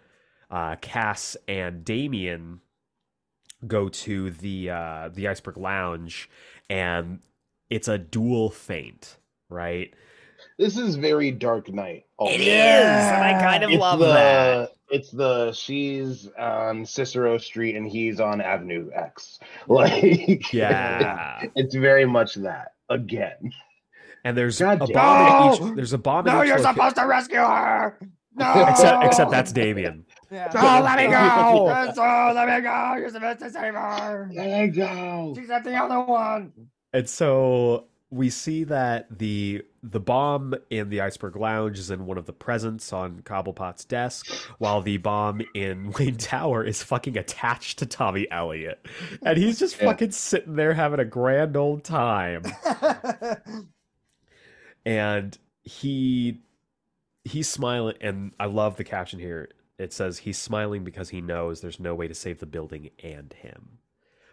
uh, 0.51 0.77
Cass 0.81 1.37
and 1.49 1.85
Damien 1.85 2.61
go 3.67 3.89
to 3.89 4.31
the 4.31 4.71
uh, 4.71 5.11
the 5.13 5.27
Iceberg 5.29 5.57
Lounge, 5.57 6.31
and 6.69 7.21
it's 7.71 7.89
a 7.89 7.99
dual 7.99 8.51
faint, 8.51 9.17
right? 9.49 9.93
This 10.59 10.77
is 10.77 10.97
very 10.97 11.33
Dark 11.33 11.73
Knight. 11.73 12.05
also. 12.17 12.35
It 12.35 12.41
is, 12.41 12.49
and 12.49 13.25
I 13.25 13.43
kind 13.43 13.65
of 13.65 13.71
It's 13.71 13.81
love 13.81 13.99
the, 13.99 14.07
that. 14.07 14.73
It's 14.91 15.11
the 15.11 15.53
she's 15.53 16.29
on 16.39 16.85
Cicero 16.85 17.39
Street 17.39 17.77
and 17.77 17.87
he's 17.87 18.21
on 18.21 18.41
Avenue 18.41 18.91
X. 18.95 19.39
Like 19.69 20.53
Yeah, 20.53 21.45
it's 21.55 21.75
very 21.75 22.05
much 22.07 22.35
that 22.37 22.73
again. 22.89 23.53
and 24.25 24.37
there's 24.37 24.59
God 24.59 24.83
a 24.83 24.87
damn. 24.87 24.95
bomb 24.95 25.27
in 25.27 25.61
No! 25.61 25.69
each. 25.71 25.77
There's 25.77 25.93
a 25.93 25.99
bomb 25.99 26.27
in 26.27 26.33
No, 26.35 26.43
you're 26.43 26.59
loca- 26.59 26.73
supposed 26.75 26.97
to 26.97 27.03
rescue 27.07 27.39
her. 27.39 27.99
No. 28.37 28.67
Except, 28.69 29.05
except 29.05 29.31
that's 29.31 29.53
Damian. 29.53 30.05
Yeah. 30.31 30.49
Oh, 30.55 30.83
let 30.85 30.97
me 30.99 31.07
go! 31.11 31.67
That's 31.69 31.99
all. 31.99 32.33
Let 32.33 32.49
me 32.49 32.61
go. 32.63 32.95
You're 32.97 33.11
supposed 33.11 33.41
to 33.41 33.51
save 33.51 33.75
her. 33.75 34.31
There 34.33 34.65
you 34.67 34.71
go. 34.71 35.35
She's 35.37 35.49
not 35.49 35.65
the 35.65 35.75
other 35.75 35.99
one. 36.01 36.53
And 36.93 37.09
so 37.09 37.87
we 38.11 38.31
see 38.31 38.63
that 38.65 39.19
the 39.19 39.63
the 39.83 40.01
bomb 40.01 40.55
in 40.69 40.91
the 40.91 41.01
Iceberg 41.01 41.37
Lounge 41.37 41.79
is 41.79 41.91
in 41.91 42.05
one 42.05 42.19
of 42.19 42.27
the 42.27 42.33
presents 42.35 42.93
on 42.93 43.23
Cobblepot's 43.23 43.85
desk, 43.87 44.31
while 44.59 44.83
the 44.83 44.99
bomb 44.99 45.41
in 45.55 45.93
Wayne 45.99 46.17
Tower 46.17 46.63
is 46.63 46.83
fucking 46.83 47.17
attached 47.17 47.79
to 47.79 47.87
Tommy 47.87 48.31
Elliot. 48.31 48.85
And 49.23 49.39
he's 49.39 49.59
just 49.59 49.79
Yeah. 49.81 49.87
fucking 49.87 50.11
sitting 50.11 50.55
there 50.57 50.75
having 50.75 51.01
a 51.01 51.05
grand 51.05 51.57
old 51.57 51.85
time. 51.85 52.43
And 54.85 55.37
he 55.63 56.41
he's 57.25 57.49
smiling 57.49 57.97
and 58.01 58.33
I 58.41 58.47
love 58.47 58.77
the 58.77 58.85
caption 58.85 59.19
here. 59.19 59.51
It 59.79 59.93
says 59.93 60.19
he's 60.19 60.39
smiling 60.39 60.85
because 60.85 61.11
he 61.11 61.21
knows 61.21 61.61
there's 61.61 61.79
no 61.81 61.95
way 61.95 62.09
to 62.09 62.15
save 62.15 62.39
the 62.39 62.47
building 62.47 62.91
and 63.03 63.33
him. 63.33 63.79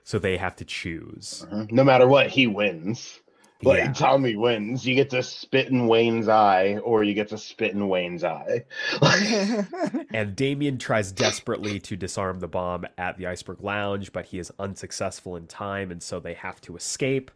So 0.03 0.19
they 0.19 0.37
have 0.37 0.55
to 0.57 0.65
choose. 0.65 1.45
Uh-huh. 1.51 1.65
No 1.69 1.83
matter 1.83 2.07
what, 2.07 2.29
he 2.29 2.47
wins. 2.47 3.19
Like 3.63 3.79
Yeah. 3.79 3.93
Tommy 3.93 4.35
wins. 4.35 4.85
You 4.85 4.95
get 4.95 5.09
to 5.11 5.23
spit 5.23 5.67
in 5.69 5.87
Wayne's 5.87 6.27
eye, 6.29 6.77
or 6.83 7.03
you 7.03 7.13
get 7.13 7.29
to 7.29 7.37
spit 7.37 7.73
in 7.73 7.87
Wayne's 7.87 8.23
eye. 8.23 8.65
And 10.13 10.35
Damian 10.35 10.77
tries 10.77 11.11
desperately 11.11 11.79
to 11.81 11.95
disarm 11.95 12.39
the 12.39 12.47
bomb 12.47 12.85
at 12.97 13.17
the 13.17 13.27
Iceberg 13.27 13.61
Lounge, 13.61 14.11
but 14.13 14.25
he 14.25 14.39
is 14.39 14.51
unsuccessful 14.59 15.35
in 15.35 15.47
time, 15.47 15.91
and 15.91 16.01
so 16.01 16.19
they 16.19 16.33
have 16.35 16.61
to 16.61 16.75
escape. 16.75 17.29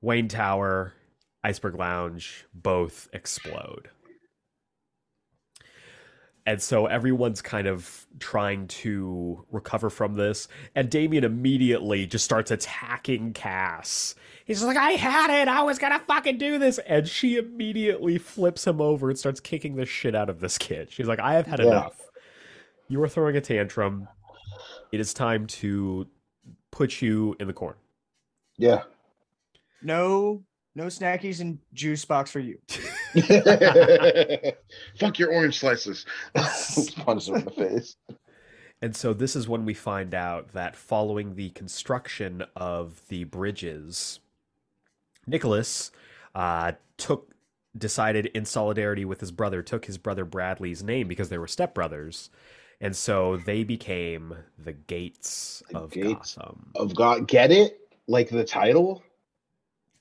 Wayne 0.00 0.28
Tower, 0.28 0.94
Iceberg 1.44 1.76
Lounge 1.76 2.44
both 2.54 3.08
explode. 3.12 3.90
And 6.46 6.62
so 6.62 6.86
everyone's 6.86 7.42
kind 7.42 7.66
of 7.66 8.06
trying 8.20 8.68
to 8.68 9.44
recover 9.50 9.90
from 9.90 10.14
this. 10.14 10.46
And 10.76 10.88
Damian 10.88 11.24
immediately 11.24 12.06
just 12.06 12.24
starts 12.24 12.52
attacking 12.52 13.32
Cass. 13.32 14.14
He's 14.46 14.62
like, 14.62 14.76
I 14.76 14.92
had 14.92 15.42
it. 15.42 15.48
I 15.48 15.62
was 15.62 15.78
going 15.78 15.92
to 15.92 15.98
fucking 15.98 16.38
do 16.38 16.58
this. 16.58 16.78
And 16.78 17.06
she 17.08 17.36
immediately 17.36 18.16
flips 18.16 18.66
him 18.66 18.80
over 18.80 19.10
and 19.10 19.18
starts 19.18 19.40
kicking 19.40 19.74
the 19.76 19.84
shit 19.84 20.14
out 20.14 20.30
of 20.30 20.38
this 20.40 20.56
kid. 20.56 20.88
She's 20.90 21.06
like, 21.08 21.18
I 21.18 21.34
have 21.34 21.46
had 21.46 21.58
Yeah. 21.58 21.66
enough. 21.66 22.00
You 22.88 23.02
are 23.02 23.08
throwing 23.08 23.36
a 23.36 23.40
tantrum. 23.40 24.06
It 24.92 25.00
is 25.00 25.12
time 25.12 25.46
to 25.48 26.06
put 26.70 27.02
you 27.02 27.34
in 27.40 27.48
the 27.48 27.52
corner. 27.52 27.76
yeah. 28.56 28.82
no, 29.82 30.42
no 30.76 30.84
snackies 30.84 31.40
and 31.40 31.58
juice 31.74 32.04
box 32.04 32.30
for 32.30 32.38
you. 32.38 32.58
Fuck 35.00 35.18
your 35.18 35.32
orange 35.32 35.58
slices. 35.58 36.06
Punch 36.34 37.28
him 37.28 37.36
in 37.36 37.44
the 37.44 37.50
face. 37.50 37.96
And 38.82 38.94
so 38.94 39.12
this 39.12 39.34
is 39.34 39.48
when 39.48 39.64
we 39.64 39.74
find 39.74 40.14
out 40.14 40.52
that 40.52 40.76
following 40.76 41.34
the 41.34 41.48
construction 41.50 42.44
of 42.54 43.00
the 43.08 43.24
bridges, 43.24 44.20
Nicholas 45.26 45.90
uh, 46.34 46.72
took 46.96 47.32
decided 47.76 48.26
in 48.26 48.44
solidarity 48.44 49.04
with 49.04 49.20
his 49.20 49.30
brother 49.30 49.62
took 49.62 49.84
his 49.84 49.98
brother 49.98 50.24
Bradley's 50.24 50.82
name 50.82 51.08
because 51.08 51.28
they 51.28 51.38
were 51.38 51.46
stepbrothers. 51.46 52.30
And 52.80 52.94
so 52.94 53.36
they 53.38 53.64
became 53.64 54.34
the 54.58 54.72
Gates 54.72 55.62
The 55.70 55.78
of 55.78 55.90
Gates 55.90 56.34
Gotham. 56.34 56.72
Of 56.74 56.94
God, 56.94 57.26
get 57.26 57.50
it? 57.50 57.80
Like 58.06 58.28
the 58.28 58.44
title? 58.44 59.02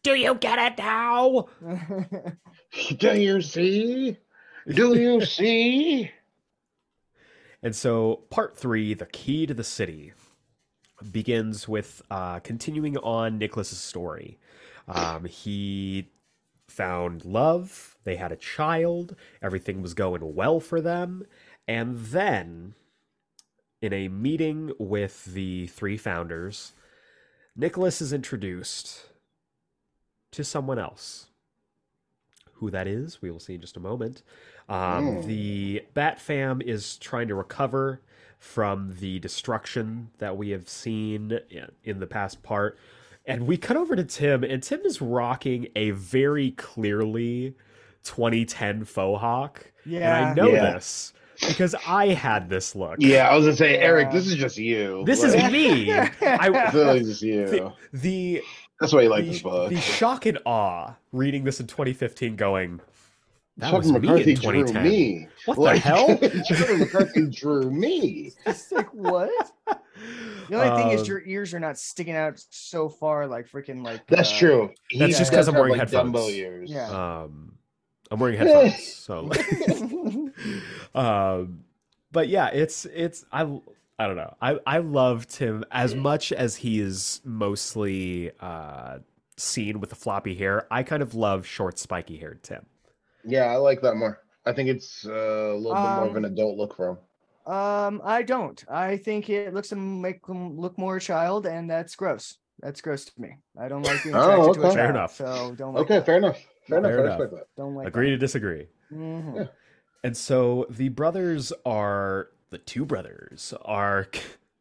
Do 0.03 0.13
you 0.13 0.35
get 0.35 0.59
it 0.59 0.77
now? 0.77 1.47
Do 2.97 3.19
you 3.19 3.41
see? 3.41 4.17
Do 4.67 4.99
you 4.99 5.25
see? 5.25 6.11
And 7.63 7.75
so, 7.75 8.25
part 8.29 8.55
three, 8.55 8.93
the 8.93 9.07
key 9.07 9.47
to 9.47 9.53
the 9.53 9.63
city, 9.63 10.13
begins 11.11 11.67
with 11.67 12.03
uh, 12.11 12.39
continuing 12.39 12.97
on 12.97 13.39
Nicholas's 13.39 13.79
story. 13.79 14.37
Um, 14.87 15.25
he 15.25 16.09
found 16.67 17.25
love. 17.25 17.97
They 18.03 18.15
had 18.15 18.31
a 18.31 18.35
child. 18.37 19.15
Everything 19.41 19.81
was 19.81 19.93
going 19.93 20.35
well 20.35 20.59
for 20.59 20.81
them. 20.81 21.25
And 21.67 21.97
then, 21.97 22.75
in 23.81 23.93
a 23.93 24.07
meeting 24.07 24.71
with 24.79 25.25
the 25.25 25.67
three 25.67 25.97
founders, 25.97 26.73
Nicholas 27.55 28.01
is 28.01 28.13
introduced 28.13 29.05
to 30.31 30.43
someone 30.43 30.79
else. 30.79 31.27
Who 32.59 32.69
that 32.71 32.87
is, 32.87 33.21
we 33.21 33.31
will 33.31 33.39
see 33.39 33.55
in 33.55 33.61
just 33.61 33.77
a 33.77 33.81
moment. 33.81 34.21
Um, 34.69 35.17
Mm. 35.17 35.25
The 35.25 35.83
Bat 35.93 36.19
Fam 36.21 36.61
is 36.61 36.97
trying 36.97 37.27
to 37.27 37.35
recover 37.35 38.01
from 38.39 38.95
the 38.99 39.19
destruction 39.19 40.09
that 40.19 40.37
we 40.37 40.49
have 40.49 40.67
seen 40.69 41.39
in- 41.49 41.71
in 41.83 41.99
the 41.99 42.07
past 42.07 42.43
part. 42.43 42.77
And 43.27 43.47
we 43.47 43.57
cut 43.57 43.75
over 43.77 43.95
to 43.95 44.03
Tim, 44.03 44.43
and 44.43 44.61
Tim 44.61 44.81
is 44.85 45.01
rocking 45.01 45.67
a 45.75 45.91
very 45.91 46.51
clearly 46.51 47.55
2010 48.03 48.85
faux 48.85 49.19
hawk. 49.19 49.71
And 49.85 50.03
I 50.03 50.33
know 50.33 50.49
Yeah. 50.49 50.73
this 50.73 51.13
because 51.41 51.75
I 51.87 52.07
had 52.09 52.49
this 52.49 52.75
look. 52.75 52.97
Yeah, 52.99 53.27
I 53.29 53.35
was 53.35 53.45
gonna 53.45 53.57
say, 53.57 53.77
Eric, 53.79 54.07
Yeah. 54.07 54.13
this 54.13 54.27
is 54.27 54.35
just 54.35 54.57
you. 54.57 55.03
This 55.05 55.23
is 55.23 55.33
me. 55.51 55.91
I 55.93 56.09
I, 56.21 56.71
feel 56.71 56.85
like 56.85 57.01
it's 57.01 57.21
you. 57.21 57.45
the, 57.47 57.73
the, 57.93 58.41
That's 58.79 58.93
why 58.93 59.01
you 59.01 59.09
like 59.09 59.25
the, 59.25 59.31
this 59.31 59.41
book. 59.41 59.69
the 59.69 59.81
shock 59.81 60.25
and 60.27 60.37
awe 60.45 60.93
reading 61.11 61.43
this 61.43 61.59
in 61.59 61.67
2015 61.67 62.35
going, 62.35 62.79
that 63.57 63.71
Chuck 63.71 63.79
was 63.79 63.91
me 63.91 63.99
McCarthy 63.99 64.31
in 64.31 64.39
drew 64.39 64.65
2010. 64.65 64.83
me. 64.83 65.27
What 65.45 65.57
Like, 65.57 65.75
the 65.75 65.79
hell? 65.89 66.17
Chuck 66.43 66.77
McCarthy 66.77 67.27
drew 67.29 67.71
me. 67.71 68.33
It's 68.45 68.71
like 68.71 68.93
what? 68.93 69.51
The 70.49 70.55
only 70.55 70.83
thing 70.83 70.91
is 70.91 71.01
Um, 71.01 71.07
your 71.07 71.21
ears 71.25 71.53
are 71.53 71.59
not 71.59 71.77
sticking 71.77 72.15
out 72.15 72.43
so 72.49 72.89
far, 72.89 73.27
like 73.27 73.49
freaking 73.49 73.83
like. 73.83 74.05
That's 74.07 74.31
uh, 74.31 74.37
true. 74.37 74.69
He 74.89 74.99
That's 74.99 75.17
just 75.17 75.31
because 75.31 75.47
I'm 75.47 75.53
have, 75.53 75.59
wearing 75.61 75.77
like, 75.77 75.89
headphones. 75.89 76.15
Dumbo 76.15 76.31
ears. 76.31 76.71
Yeah. 76.71 76.89
Um, 77.23 77.57
I'm 78.11 78.19
wearing 78.19 78.37
headphones, 78.37 78.83
so. 78.93 79.31
um, 80.95 81.63
but 82.11 82.27
yeah, 82.29 82.47
it's 82.47 82.85
it's 82.85 83.25
I 83.31 83.41
I 83.99 84.07
don't 84.07 84.15
know. 84.15 84.35
I 84.41 84.59
I 84.65 84.77
loved 84.79 85.35
him 85.35 85.65
as 85.71 85.95
much 85.95 86.31
as 86.31 86.55
he 86.55 86.79
is 86.79 87.21
mostly 87.23 88.31
uh 88.39 88.99
seen 89.37 89.79
with 89.79 89.89
the 89.89 89.95
floppy 89.95 90.35
hair. 90.35 90.67
I 90.71 90.83
kind 90.83 91.01
of 91.03 91.13
love 91.15 91.45
short, 91.45 91.77
spiky 91.79 92.17
haired 92.17 92.43
Tim. 92.43 92.65
Yeah, 93.25 93.45
I 93.45 93.57
like 93.57 93.81
that 93.81 93.95
more. 93.95 94.21
I 94.45 94.53
think 94.53 94.69
it's 94.69 95.05
uh, 95.05 95.11
a 95.11 95.57
little 95.57 95.81
bit 95.81 95.91
more 95.91 96.05
of 96.05 96.11
Um, 96.11 96.17
an 96.17 96.25
adult 96.25 96.57
look 96.57 96.75
for 96.75 96.89
him. 96.89 96.97
Um, 97.45 98.01
I 98.03 98.23
don't. 98.23 98.63
I 98.69 98.97
think 98.97 99.29
it 99.29 99.53
looks 99.53 99.71
and 99.71 100.01
make 100.01 100.25
them 100.25 100.57
look 100.59 100.77
more 100.77 100.99
child, 100.99 101.45
and 101.45 101.69
that's 101.69 101.95
gross. 101.95 102.37
That's 102.61 102.81
gross 102.81 103.05
to 103.05 103.21
me. 103.21 103.35
I 103.59 103.67
don't 103.67 103.83
like 103.83 104.01
being 104.03 104.15
Oh, 104.15 104.51
attracted 104.51 104.53
to 104.55 104.61
a 104.61 104.67
okay. 104.69 104.75
Fair 104.75 104.89
enough. 104.89 105.15
So 105.15 105.55
don't 105.57 105.73
like 105.73 105.83
Okay, 105.83 105.95
that. 105.95 106.05
fair 106.05 106.17
enough. 106.17 106.39
Fair 106.67 106.77
enough. 106.79 106.91
Fair 106.91 106.99
I 107.11 107.15
enough. 107.15 107.31
Don't 107.57 107.75
like 107.75 107.87
Agree 107.87 108.09
to 108.09 108.17
disagree. 108.17 108.67
that. 108.89 108.97
Mhm. 108.97 109.35
Yeah. 109.37 109.45
And 110.03 110.15
so 110.17 110.65
the 110.69 110.89
brothers 110.89 111.51
are 111.65 112.29
the 112.49 112.57
two 112.59 112.85
brothers 112.85 113.53
are 113.63 114.07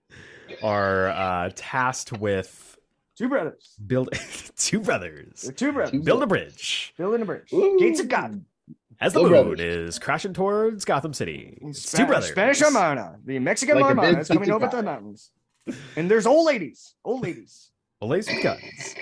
are 0.62 1.09
uh 1.09 1.51
tasked 1.55 2.12
with 2.12 2.78
Two 3.16 3.28
brothers. 3.28 3.76
build 3.87 4.09
two 4.57 4.80
brothers 4.80 5.43
They're 5.43 5.53
two 5.53 5.72
brothers. 5.72 6.03
Build 6.03 6.22
a 6.22 6.26
bridge 6.26 6.93
Building 6.99 7.22
a 7.22 7.24
bridge. 7.24 7.53
Ooh. 7.53 7.78
Gates 7.78 8.01
of 8.01 8.09
God. 8.09 8.45
As 9.01 9.12
the 9.12 9.20
Two 9.20 9.30
moon 9.30 9.45
brothers. 9.47 9.61
is 9.61 9.99
crashing 9.99 10.32
towards 10.34 10.84
Gotham 10.84 11.12
City. 11.12 11.59
It's 11.62 11.82
Spa- 11.88 11.99
two 11.99 12.07
brothers. 12.07 12.30
Spanish 12.30 12.62
Armada. 12.62 13.18
The 13.24 13.38
Mexican 13.38 13.76
Like 13.76 13.84
a 13.84 13.88
Armada 13.88 14.18
is 14.20 14.28
coming 14.28 14.51
over 14.51 14.66
guy. 14.66 14.76
the 14.76 14.82
mountains. 14.82 15.30
And 15.97 16.11
there's 16.11 16.26
old 16.26 16.47
ladies. 16.47 16.95
Old 17.05 17.22
ladies. 17.22 17.70
Olays 18.03 18.26
with 18.26 18.42
guns. 18.42 18.95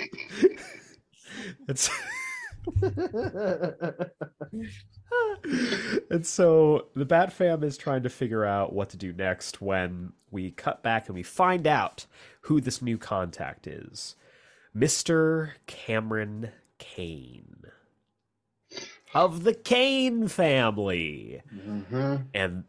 it's 1.69 1.91
and 6.11 6.25
so 6.27 6.87
the 6.95 7.05
Bat 7.05 7.33
Fam 7.33 7.63
is 7.65 7.77
trying 7.77 8.03
to 8.05 8.09
figure 8.09 8.45
out 8.45 8.73
what 8.73 8.91
to 8.91 8.97
do 8.97 9.13
next 9.13 9.61
when 9.61 10.13
we 10.31 10.51
cut 10.53 10.83
back 10.83 11.07
and 11.09 11.15
we 11.17 11.23
find 11.23 11.67
out 11.67 12.07
who 12.43 12.61
this 12.61 12.81
new 12.83 12.99
contact 12.99 13.67
is. 13.67 14.15
Mr. 14.77 15.51
Cameron 15.67 16.51
Kane 16.79 17.62
of 19.15 19.45
the 19.45 19.55
Kane 19.55 20.29
family. 20.29 21.43
hmm 21.51 22.17
And 22.35 22.65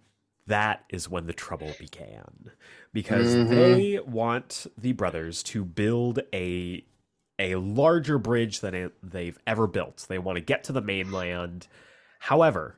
that 0.48 0.86
is 0.89 1.10
when 1.10 1.26
the 1.28 1.34
trouble 1.34 1.76
began 1.80 2.52
because 2.91 3.36
Mhm. 3.36 3.50
they 3.50 4.00
want 4.00 4.68
the 4.78 4.91
brothers 4.94 5.44
to 5.44 5.64
build 5.66 6.20
a 6.34 6.86
a 7.39 7.56
larger 7.56 8.20
bridge 8.20 8.60
than 8.60 8.76
it, 8.76 8.94
they've 9.02 9.39
ever 9.48 9.66
built. 9.68 10.06
They 10.08 10.20
want 10.20 10.38
to 10.38 10.41
get 10.41 10.64
to 10.66 10.72
the 10.72 10.82
mainland. 10.82 11.68
However, 12.20 12.78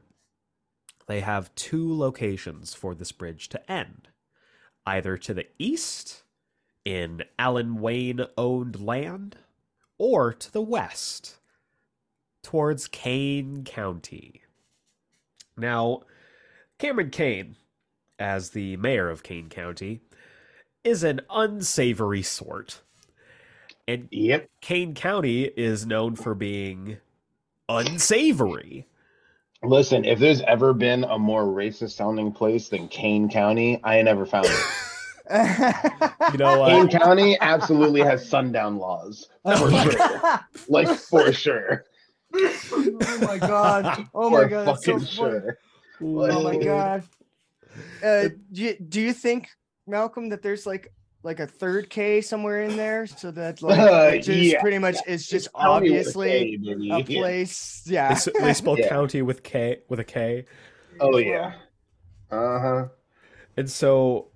they 1.07 1.19
have 1.21 1.53
two 1.55 1.93
locations 1.95 2.73
for 2.73 2.95
this 2.95 3.11
bridge 3.11 3.49
to 3.49 3.71
end. 3.71 4.09
Either 4.85 5.17
to 5.17 5.33
the 5.33 5.47
east 5.59 6.23
in 6.85 7.23
Alan 7.37 7.81
Wayne 7.81 8.25
owned 8.37 8.79
land 8.79 9.37
or 9.97 10.33
to 10.33 10.51
the 10.51 10.61
west 10.61 11.39
towards 12.45 12.87
Kane 12.87 13.63
County. 13.63 14.43
Now, 15.57 16.01
Cameron 16.77 17.09
Kane, 17.09 17.55
as 18.19 18.51
the 18.51 18.77
mayor 18.77 19.09
of 19.09 19.23
Kane 19.23 19.49
County, 19.49 20.01
is 20.83 21.03
an 21.03 21.21
unsavory 21.31 22.21
sort. 22.21 22.83
And 23.87 24.07
Yep. 24.11 24.47
Kane 24.61 24.93
County 24.93 25.45
is 25.45 25.87
known 25.87 26.15
for 26.15 26.35
being 26.35 26.97
unsavory. 27.67 28.85
Listen, 29.63 30.05
if 30.05 30.19
there's 30.19 30.41
ever 30.41 30.73
been 30.73 31.03
a 31.03 31.17
more 31.17 31.45
racist 31.45 31.93
sounding 31.93 32.31
place 32.31 32.69
than 32.69 32.87
Kane 32.89 33.27
County, 33.27 33.79
I 33.83 34.03
never 34.03 34.27
found 34.27 34.45
it. 34.45 34.51
You 36.31 36.37
know 36.37 36.65
Kane? 36.67 36.89
County 36.89 37.37
absolutely 37.41 38.01
has 38.01 38.27
sundown 38.27 38.77
laws. 38.77 39.29
For 39.43 39.51
oh 39.55 39.89
sure. 39.89 40.39
Like 40.67 40.87
for 40.89 41.33
sure. 41.33 41.85
Oh 42.37 43.17
my 43.21 43.37
god! 43.37 44.07
Oh 44.13 44.29
my 44.29 44.45
god! 44.47 44.67
That's 44.67 44.85
so 44.85 44.93
fucking 44.99 45.07
funny. 45.07 45.31
sure. 45.41 45.57
Oh 46.01 46.43
my 46.43 46.57
god. 46.57 47.03
Uh, 48.03 48.29
do 48.51 48.61
you, 48.63 48.75
do 48.77 49.01
you 49.01 49.13
think 49.13 49.49
Malcolm 49.87 50.29
that 50.29 50.41
there's 50.41 50.65
like 50.65 50.93
like 51.23 51.39
a 51.39 51.47
third 51.47 51.89
K 51.89 52.21
somewhere 52.21 52.61
in 52.63 52.77
there 52.77 53.07
so 53.07 53.31
that 53.31 53.61
like 53.61 53.79
Uh, 53.79 54.11
just 54.17 54.29
yeah. 54.29 54.61
pretty 54.61 54.77
much 54.77 54.95
it's 55.07 55.27
just 55.27 55.51
County 55.53 55.89
obviously 55.89 56.57
K, 56.63 56.89
a 56.91 57.03
place. 57.03 57.81
They, 57.85 57.93
Yeah. 57.93 58.11
s- 58.11 58.29
they 58.39 58.53
spell 58.53 58.77
Yeah. 58.77 58.89
county 58.89 59.21
with 59.23 59.41
K 59.43 59.79
with 59.89 59.99
a 59.99 60.03
K. 60.03 60.45
Oh 60.99 61.17
yeah. 61.17 61.53
Uh 62.31 62.59
huh. 62.59 62.85
And 63.57 63.69
so 63.69 64.27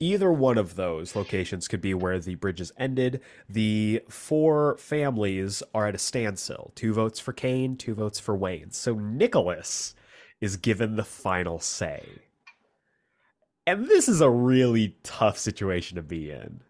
either 0.00 0.32
one 0.32 0.56
of 0.56 0.76
those 0.76 1.14
locations 1.14 1.68
could 1.68 1.82
be 1.82 1.92
where 1.92 2.18
the 2.18 2.34
bridges 2.34 2.72
ended. 2.78 3.20
The 3.48 4.02
four 4.08 4.76
families 4.78 5.62
are 5.74 5.86
at 5.86 5.94
a 5.94 5.98
standstill. 5.98 6.72
Two 6.74 6.94
votes 6.94 7.20
for 7.20 7.34
Kane, 7.34 7.76
two 7.76 7.94
votes 7.94 8.18
for 8.18 8.34
Wayne. 8.34 8.70
So 8.70 8.94
Nicholas 8.94 9.94
is 10.40 10.56
given 10.56 10.96
the 10.96 11.04
final 11.04 11.60
say. 11.60 12.02
And 13.66 13.86
this 13.86 14.08
is 14.08 14.22
a 14.22 14.30
really 14.30 14.96
tough 15.02 15.38
situation 15.38 15.96
to 15.96 16.02
be 16.02 16.30
in. 16.30 16.62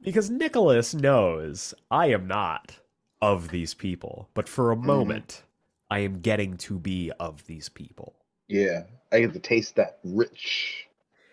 Because 0.00 0.30
Nicholas 0.30 0.94
knows 0.94 1.74
I 1.90 2.08
am 2.08 2.26
not 2.26 2.78
of 3.20 3.50
these 3.50 3.74
people, 3.74 4.30
but 4.34 4.48
for 4.48 4.72
a 4.72 4.76
mm-hmm. 4.76 4.86
moment, 4.86 5.42
I 5.90 6.00
am 6.00 6.20
getting 6.20 6.56
to 6.58 6.78
be 6.78 7.12
of 7.20 7.46
these 7.46 7.68
people. 7.68 8.14
Yeah. 8.48 8.84
I 9.12 9.20
get 9.20 9.34
to 9.34 9.38
taste 9.38 9.76
that 9.76 9.98
rich 10.02 10.86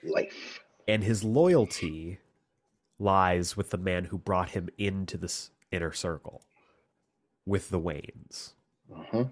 life. 0.03 0.59
And 0.87 1.03
his 1.03 1.23
loyalty 1.23 2.19
lies 2.99 3.57
with 3.57 3.69
the 3.69 3.77
man 3.77 4.05
who 4.05 4.17
brought 4.17 4.49
him 4.49 4.69
into 4.77 5.17
this 5.17 5.51
inner 5.71 5.91
circle 5.91 6.43
with 7.45 7.69
the 7.69 7.79
Waynes. 7.79 8.53
Uh-huh. 8.93 9.25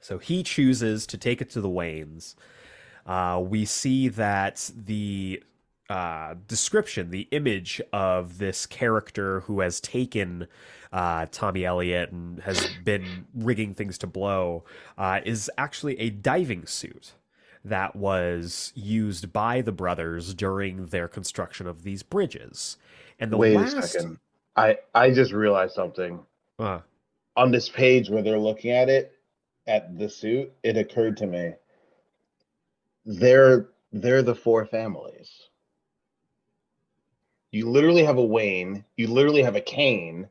So 0.00 0.18
he 0.18 0.42
chooses 0.42 1.06
to 1.06 1.18
take 1.18 1.40
it 1.40 1.50
to 1.50 1.60
the 1.60 1.68
Waynes. 1.68 2.34
Uh, 3.06 3.42
we 3.44 3.64
see 3.64 4.08
that 4.08 4.70
the 4.76 5.42
uh, 5.90 6.34
description, 6.48 7.10
the 7.10 7.28
image 7.32 7.80
of 7.92 8.38
this 8.38 8.66
character 8.66 9.40
who 9.40 9.60
has 9.60 9.80
taken 9.80 10.46
uh, 10.92 11.26
Tommy 11.30 11.64
Elliott 11.64 12.12
and 12.12 12.40
has 12.40 12.68
been 12.84 13.26
rigging 13.34 13.74
things 13.74 13.98
to 13.98 14.06
blow, 14.06 14.64
uh, 14.96 15.20
is 15.24 15.50
actually 15.58 15.98
a 15.98 16.10
diving 16.10 16.66
suit 16.66 17.12
that 17.64 17.94
was 17.94 18.72
used 18.74 19.32
by 19.32 19.60
the 19.60 19.72
brothers 19.72 20.34
during 20.34 20.86
their 20.86 21.08
construction 21.08 21.66
of 21.66 21.82
these 21.82 22.02
bridges. 22.02 22.76
And 23.18 23.30
the 23.30 23.36
Wait 23.36 23.56
last, 23.56 23.76
a 23.76 23.82
second. 23.82 24.18
I 24.56 24.78
I 24.94 25.10
just 25.10 25.32
realized 25.32 25.74
something. 25.74 26.20
Uh, 26.58 26.80
On 27.36 27.50
this 27.50 27.68
page 27.68 28.10
where 28.10 28.22
they're 28.22 28.38
looking 28.38 28.72
at 28.72 28.88
it, 28.88 29.12
at 29.66 29.98
the 29.98 30.08
suit, 30.08 30.52
it 30.62 30.76
occurred 30.76 31.16
to 31.18 31.26
me. 31.26 31.52
They're 33.04 33.68
they're 33.92 34.22
the 34.22 34.34
four 34.34 34.66
families. 34.66 35.30
You 37.50 37.68
literally 37.68 38.02
have 38.04 38.16
a 38.16 38.24
Wayne, 38.24 38.84
you 38.96 39.08
literally 39.08 39.42
have 39.42 39.56
a 39.56 39.60
Kane, 39.60 40.26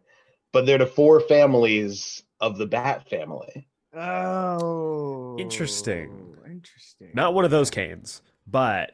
but 0.51 0.65
they're 0.65 0.79
the 0.79 0.87
four 0.87 1.21
families 1.21 2.23
of 2.39 2.57
the 2.57 2.65
Bat 2.65 3.07
family. 3.07 3.67
Oh. 3.93 5.37
Interesting. 5.39 6.30
Interesting. 6.61 7.09
not 7.13 7.33
one 7.33 7.45
of 7.45 7.51
those 7.51 7.69
canes, 7.69 8.21
but 8.47 8.91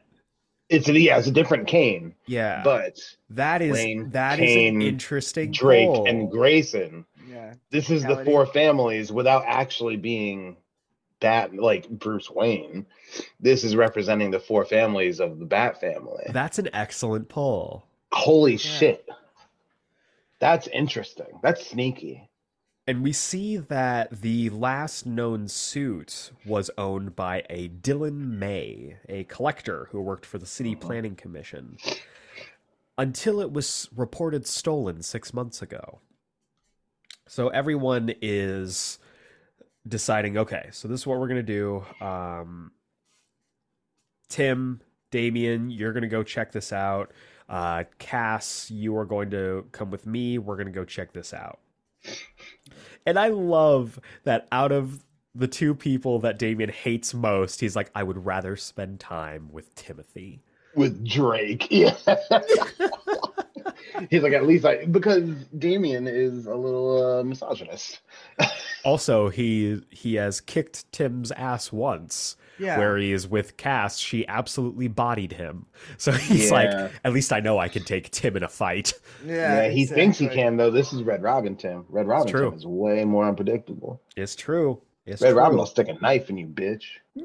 It's 0.69 0.87
a, 0.87 0.97
yeah, 0.99 1.17
it's 1.17 1.27
a 1.27 1.31
different 1.31 1.67
cane. 1.67 2.15
yeah, 2.25 2.61
but 2.63 2.97
that 3.31 3.61
is 3.61 3.73
Wayne, 3.73 4.09
that 4.11 4.39
is 4.39 4.45
Kane, 4.45 4.75
an 4.77 4.81
interesting 4.81 5.51
Drake 5.51 5.87
pull. 5.87 6.05
and 6.07 6.31
Grayson. 6.31 7.05
Yeah. 7.29 7.53
This 7.71 7.89
is 7.89 8.03
the 8.03 8.09
Reality. 8.09 8.31
four 8.31 8.45
families 8.45 9.11
without 9.11 9.43
actually 9.45 9.97
being 9.97 10.55
Bat 11.19 11.55
like 11.55 11.89
Bruce 11.89 12.29
Wayne. 12.29 12.85
This 13.39 13.63
is 13.63 13.75
representing 13.75 14.31
the 14.31 14.39
four 14.39 14.63
families 14.65 15.19
of 15.19 15.39
the 15.39 15.45
Bat 15.45 15.79
family. 15.81 16.23
That's 16.31 16.57
an 16.59 16.69
excellent 16.73 17.27
pull. 17.27 17.85
Holy 18.13 18.55
shit. 18.57 19.07
That's 20.39 20.67
interesting. 20.67 21.39
That's 21.41 21.65
sneaky. 21.67 22.26
And 22.87 23.03
we 23.03 23.11
see 23.11 23.57
that 23.57 24.21
the 24.21 24.49
last 24.49 25.05
known 25.05 25.49
suit 25.49 26.31
was 26.45 26.71
owned 26.77 27.17
by 27.17 27.43
a 27.49 27.67
Dylan 27.67 28.37
May, 28.39 28.95
a 29.09 29.25
collector 29.25 29.89
who 29.91 29.99
worked 29.99 30.25
for 30.25 30.37
the 30.37 30.45
City 30.45 30.71
Uh-huh. 30.71 30.87
Planning 30.87 31.15
Commission, 31.15 31.77
until 32.97 33.41
it 33.41 33.51
was 33.51 33.89
reported 33.93 34.47
stolen 34.47 35.01
six 35.01 35.33
months 35.33 35.61
ago. 35.61 35.99
So 37.27 37.49
everyone 37.49 38.13
is 38.21 38.99
deciding 39.85 40.37
okay, 40.37 40.69
so 40.71 40.87
this 40.87 41.01
is 41.01 41.07
what 41.07 41.19
we're 41.19 41.27
going 41.27 41.45
to 41.45 41.53
do. 41.53 41.85
Um, 42.05 42.71
Tim, 44.29 44.81
Damian, 45.11 45.69
you're 45.69 45.91
going 45.91 46.03
to 46.03 46.07
go 46.09 46.23
check 46.23 46.53
this 46.53 46.71
out. 46.71 47.11
Uh, 47.49 47.83
Cass, 47.99 48.71
you 48.71 48.95
are 48.97 49.05
going 49.05 49.29
to 49.31 49.65
come 49.73 49.91
with 49.91 50.05
me. 50.05 50.37
We're 50.37 50.55
going 50.55 50.67
to 50.67 50.73
go 50.73 50.85
check 50.85 51.11
this 51.11 51.33
out. 51.33 51.59
And 53.07 53.17
I 53.17 53.29
love 53.29 53.99
that 54.25 54.47
out 54.51 54.73
of 54.73 55.01
the 55.33 55.47
two 55.47 55.73
people 55.73 56.19
that 56.19 56.37
Damian 56.37 56.69
hates 56.69 57.13
most, 57.13 57.61
he's 57.61 57.73
like, 57.75 57.89
I 57.95 58.03
would 58.03 58.25
rather 58.25 58.57
spend 58.57 58.99
time 58.99 59.49
with 59.49 59.73
Timothy. 59.75 60.43
With 60.75 61.07
Drake. 61.07 61.67
Yeah. 61.71 61.95
He's 64.09 64.21
like, 64.21 64.33
at 64.33 64.45
least 64.45 64.65
I 64.65 64.85
because 64.85 65.29
Damian 65.57 66.07
is 66.07 66.45
a 66.45 66.55
little 66.55 67.19
uh, 67.19 67.23
misogynist. 67.23 68.01
Also, 68.83 69.27
he 69.27 69.81
he 69.89 70.15
has 70.15 70.39
kicked 70.39 70.89
Tim's 70.93 71.31
ass 71.33 71.73
once, 71.73 72.37
Yeah. 72.59 72.77
where 72.77 72.97
he 72.97 73.11
is 73.11 73.27
with 73.27 73.57
Cass. 73.57 73.97
She 73.97 74.27
absolutely 74.27 74.87
bodied 74.87 75.33
him. 75.33 75.65
So 75.97 76.11
he's 76.11 76.51
like, 76.51 76.69
at 77.03 77.13
least 77.13 77.31
I 77.33 77.39
know 77.39 77.57
I 77.59 77.67
can 77.69 77.83
take 77.83 78.11
Tim 78.11 78.35
in 78.37 78.43
a 78.43 78.47
fight. 78.47 78.93
yeah. 79.25 79.63
Yeah, 79.63 79.69
he 79.69 79.85
thinks 79.85 80.17
he 80.17 80.27
can 80.27 80.57
though. 80.57 80.71
This 80.71 80.93
is 80.93 81.03
Red 81.03 81.21
Robin 81.23 81.55
Tim. 81.55 81.85
Red 81.89 82.07
Robin 82.07 82.27
true. 82.31 82.49
Tim 82.49 82.57
is 82.57 82.65
way 82.65 83.03
more 83.05 83.27
unpredictable. 83.27 84.01
It's 84.15 84.35
true. 84.35 84.81
It's 85.05 85.21
Red 85.21 85.29
true. 85.31 85.39
Robin 85.39 85.57
will 85.57 85.65
stick 85.65 85.87
a 85.87 85.93
knife 85.93 86.29
in 86.29 86.37
you, 86.37 86.47
bitch. 86.47 86.83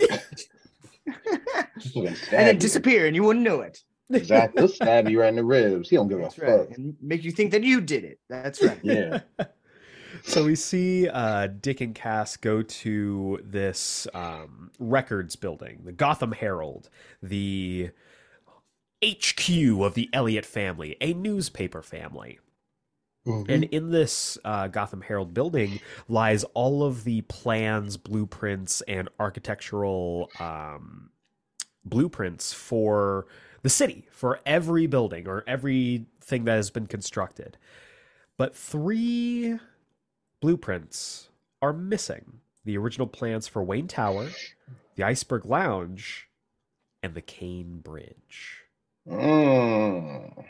And 1.97 2.17
then 2.31 2.59
disappear 2.59 3.07
and 3.07 3.17
you 3.17 3.25
wouldn't 3.25 3.45
know 3.45 3.61
it. 3.61 3.83
Exactly. 4.11 4.61
He'll 4.63 4.69
stab 4.69 5.09
you 5.09 5.21
right 5.21 5.29
in 5.31 5.37
the 5.37 5.45
ribs. 5.45 5.89
He 5.89 5.97
don't 5.97 6.07
give 6.09 6.21
That's 6.21 6.39
a 6.39 6.41
right. 6.43 6.69
fuck. 6.69 6.77
And 6.79 6.95
make 7.01 7.25
you 7.25 7.33
think 7.33 7.51
that 7.53 7.65
you 7.65 7.81
did 7.81 8.05
it. 8.05 8.21
That's 8.29 8.63
right. 8.63 8.79
Yeah. 8.83 9.21
So 10.25 10.45
we 10.45 10.55
see 10.55 11.09
uh, 11.09 11.49
Dick 11.49 11.81
and 11.81 11.95
Cass 11.95 12.37
go 12.37 12.63
to 12.63 13.41
this 13.45 14.07
um, 14.15 14.71
records 14.79 15.37
building, 15.37 15.81
the 15.85 15.93
Gotham 15.93 16.33
Herald, 16.33 16.89
the 17.23 17.91
HQ 19.05 19.51
of 19.81 19.95
the 19.95 20.09
Elliott 20.13 20.47
family, 20.47 20.97
a 21.01 21.13
newspaper 21.13 21.83
family. 21.83 22.39
Mhm. 23.27 23.49
And 23.49 23.65
in 23.65 23.91
this 23.91 24.37
uh, 24.45 24.69
Gotham 24.69 25.01
Herald 25.01 25.33
building 25.33 25.81
lies 26.09 26.45
all 26.55 26.83
of 26.83 27.05
the 27.05 27.23
plans, 27.23 27.97
blueprints, 27.97 28.81
and 28.83 29.09
architectural 29.21 30.31
um, 30.41 31.11
blueprints 31.85 32.53
for 32.53 33.27
the 33.63 33.69
city, 33.69 34.09
for 34.11 34.41
every 34.45 34.87
building 34.87 35.29
or 35.29 35.45
everything 35.47 36.45
that 36.45 36.55
has 36.55 36.71
been 36.71 36.87
constructed. 36.87 37.59
But 38.37 38.57
three 38.57 39.59
blueprints 40.43 41.29
are 41.63 41.73
missing. 41.73 42.41
The 42.65 42.77
original 42.77 43.07
plans 43.07 43.47
for 43.49 43.63
Wayne 43.63 43.89
Tower, 43.89 44.29
the 44.97 45.05
Iceberg 45.05 45.47
Lounge, 45.47 46.29
and 47.03 47.15
the 47.15 47.23
Kane 47.23 47.79
Bridge. 47.79 48.65
Mm. 49.09 50.45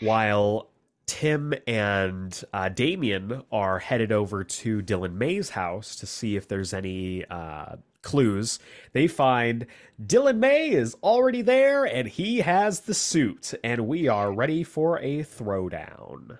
While 0.00 0.68
Tim 1.06 1.54
and 1.66 2.44
uh, 2.52 2.68
Damian 2.68 3.42
are 3.50 3.78
headed 3.78 4.12
over 4.12 4.44
to 4.44 4.82
Dylan 4.82 5.14
May's 5.14 5.50
house 5.50 5.96
to 5.96 6.06
see 6.06 6.36
if 6.36 6.46
there's 6.46 6.72
any 6.74 7.24
uh, 7.26 7.76
clues, 8.02 8.58
they 8.92 9.06
find 9.06 9.66
Dylan 10.02 10.38
May 10.38 10.70
is 10.70 10.96
already 11.02 11.42
there 11.42 11.84
and 11.84 12.08
he 12.08 12.38
has 12.38 12.80
the 12.80 12.94
suit, 12.94 13.54
and 13.64 13.86
we 13.86 14.06
are 14.06 14.32
ready 14.32 14.62
for 14.64 14.98
a 14.98 15.24
throwdown. 15.24 16.38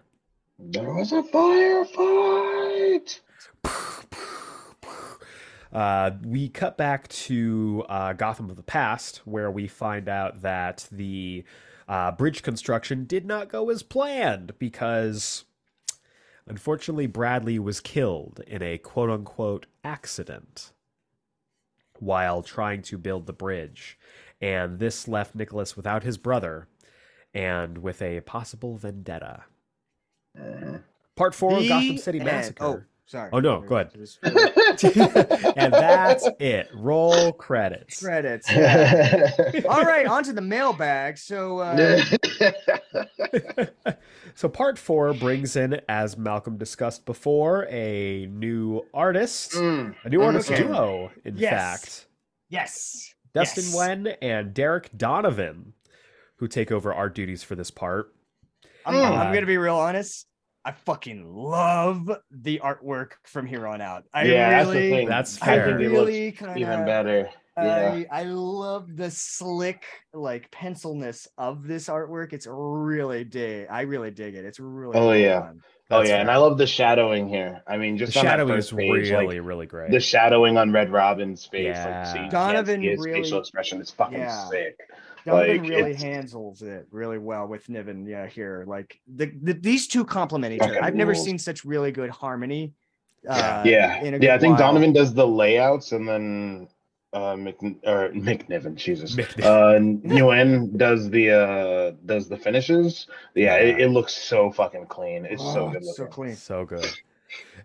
There 0.62 0.92
was 0.92 1.12
a 1.12 1.22
firefight. 1.22 3.20
Uh, 5.72 6.10
we 6.24 6.48
cut 6.48 6.76
back 6.76 7.06
to 7.08 7.84
uh, 7.88 8.12
Gotham 8.12 8.50
of 8.50 8.56
the 8.56 8.62
past, 8.62 9.18
where 9.24 9.50
we 9.50 9.68
find 9.68 10.08
out 10.08 10.42
that 10.42 10.88
the 10.90 11.44
uh, 11.88 12.10
bridge 12.12 12.42
construction 12.42 13.04
did 13.04 13.24
not 13.24 13.48
go 13.48 13.70
as 13.70 13.82
planned 13.82 14.58
because, 14.58 15.44
unfortunately, 16.46 17.06
Bradley 17.06 17.58
was 17.58 17.80
killed 17.80 18.40
in 18.46 18.62
a 18.62 18.78
quote 18.78 19.10
unquote 19.10 19.66
accident 19.84 20.72
while 22.00 22.42
trying 22.42 22.82
to 22.82 22.98
build 22.98 23.26
the 23.26 23.32
bridge. 23.32 23.98
And 24.40 24.78
this 24.78 25.06
left 25.06 25.34
Nicholas 25.34 25.76
without 25.76 26.02
his 26.02 26.18
brother 26.18 26.66
and 27.32 27.78
with 27.78 28.02
a 28.02 28.20
possible 28.22 28.76
vendetta. 28.76 29.44
Mm. 30.38 30.82
Part 31.16 31.34
four 31.34 31.54
of 31.56 31.62
The 31.62 31.68
Gotham 31.68 31.98
City 31.98 32.18
end. 32.18 32.26
Massacre. 32.26 32.64
Oh, 32.64 32.82
sorry. 33.06 33.30
Oh, 33.32 33.40
no, 33.40 33.60
go 33.60 33.76
ahead. 33.76 33.92
And 35.56 35.72
that's 35.74 36.26
it. 36.38 36.68
Roll 36.74 37.32
credits. 37.32 38.00
Credits. 38.02 38.50
yeah. 38.52 39.30
All 39.68 39.82
right, 39.82 40.06
on 40.06 40.24
to 40.24 40.32
the 40.32 40.40
mailbag. 40.40 41.18
So, 41.18 41.58
uh, 41.58 42.02
so 44.34 44.48
part 44.48 44.78
four 44.78 45.12
brings 45.14 45.56
in, 45.56 45.80
as 45.88 46.16
Malcolm 46.16 46.56
discussed 46.56 47.04
before, 47.04 47.66
a 47.70 48.26
new 48.26 48.82
artist, 48.94 49.52
Mm. 49.52 49.94
a 50.04 50.08
new 50.08 50.22
artist 50.22 50.50
Okay. 50.50 50.62
duo, 50.62 51.10
in 51.24 51.36
Yes. 51.36 51.50
fact. 51.52 52.06
yes. 52.48 53.14
Dustin 53.34 53.64
Yes. 53.64 53.74
Nguyen 53.74 54.16
and 54.22 54.54
Derec 54.54 54.96
Donovan, 54.96 55.74
who 56.36 56.48
take 56.48 56.72
over 56.72 56.92
art 56.94 57.14
duties 57.14 57.42
for 57.42 57.54
this 57.54 57.70
part. 57.70 58.12
I'm, 58.94 59.12
Mm. 59.12 59.18
I'm 59.18 59.34
gonna 59.34 59.46
be 59.46 59.58
real 59.58 59.76
honest. 59.76 60.26
I 60.64 60.72
fucking 60.72 61.24
love 61.26 62.10
the 62.30 62.60
artwork 62.62 63.12
from 63.24 63.46
here 63.46 63.66
on 63.66 63.80
out. 63.80 64.04
I 64.12 64.24
yeah, 64.24 64.50
that's 64.50 64.68
the 64.68 64.74
really, 64.76 64.90
thing. 64.90 65.08
That's 65.08 65.40
I 65.42 65.46
fair. 65.46 65.64
think 65.66 65.80
it 65.80 65.88
really 65.88 66.26
looks 66.26 66.38
kind 66.38 66.58
even 66.58 66.84
better. 66.84 67.30
Yeah. 67.56 68.02
I, 68.10 68.20
I 68.20 68.22
love 68.24 68.96
the 68.96 69.10
slick 69.10 69.84
like 70.14 70.50
pencilness 70.50 71.28
of 71.38 71.66
this 71.66 71.88
artwork. 71.88 72.32
It's 72.32 72.46
really 72.50 73.24
dig. 73.24 73.68
I 73.70 73.82
really 73.82 74.10
dig 74.10 74.34
it. 74.34 74.44
It's 74.44 74.60
really. 74.60 74.96
Oh, 74.96 75.08
well 75.08 75.16
yeah. 75.16 75.52
Done. 75.90 75.98
Oh 75.98 76.02
yeah, 76.02 76.08
fair. 76.08 76.20
and 76.20 76.30
I 76.30 76.36
love 76.38 76.56
the 76.58 76.66
shadowing 76.66 77.28
here. 77.28 77.62
I 77.66 77.76
mean, 77.76 77.96
The 77.96 78.06
just 78.06 78.16
on 78.16 78.24
that 78.24 78.30
shadowing 78.32 78.48
first 78.56 78.72
is 78.72 78.76
page, 78.78 79.10
really, 79.10 79.38
like 79.38 79.46
really 79.46 79.66
great. 79.66 79.90
the 79.90 80.00
shadowing 80.00 80.56
on 80.56 80.72
Red 80.72 80.90
Robin's 80.90 81.44
face, 81.44 81.76
Yeah. 81.76 82.12
like 82.16 82.30
so 82.30 82.36
Donovan 82.36 82.82
his 82.82 82.98
really- 83.00 83.22
facial 83.22 83.38
expression 83.40 83.80
is 83.80 83.90
fucking 83.90 84.18
Yeah. 84.18 84.48
sick. 84.48 84.78
Donovan 85.26 85.58
Like, 85.58 85.68
really 85.70 85.90
it's- 85.90 86.02
handles 86.02 86.62
it 86.62 86.86
really 86.90 87.18
well 87.18 87.46
with 87.46 87.68
Niven. 87.68 88.06
Yeah, 88.06 88.26
here, 88.26 88.64
like 88.66 88.98
the, 89.06 89.30
the 89.42 89.52
these 89.52 89.86
two 89.86 90.04
complement 90.04 90.54
each 90.54 90.62
other. 90.62 90.82
I've 90.82 90.94
never 90.94 91.14
seen 91.14 91.38
such 91.38 91.64
really 91.64 91.92
good 91.92 92.08
harmony. 92.10 92.72
Yeah. 93.22 93.30
Uh, 93.32 93.62
yeah, 93.66 94.00
in 94.02 94.14
a 94.14 94.18
yeah. 94.18 94.34
I 94.34 94.38
think 94.38 94.58
while. 94.58 94.72
Donovan 94.72 94.94
does 94.94 95.12
the 95.12 95.26
layouts, 95.26 95.92
and 95.92 96.08
then 96.08 96.68
uh, 97.12 97.36
Mc 97.36 97.56
or 97.84 98.10
McNiven, 98.10 98.76
Jesus, 98.76 99.16
McNiven. 99.16 99.42
uh, 99.42 99.78
Nguyen 99.80 100.76
does 100.76 101.10
the 101.10 101.30
uh 101.30 101.90
does 102.06 102.28
the 102.28 102.36
finishes. 102.36 103.06
Yeah, 103.34 103.56
It, 103.56 103.78
Yeah. 103.78 103.80
it 103.80 103.88
looks 103.90 104.14
so 104.14 104.50
fucking 104.52 104.86
clean. 104.86 105.24
It's 105.26 105.44
so 105.44 105.66
Oh, 105.66 105.70
good 105.70 105.84
so 105.84 106.06
clean. 106.06 106.36
So 106.36 106.64
good. 106.64 106.96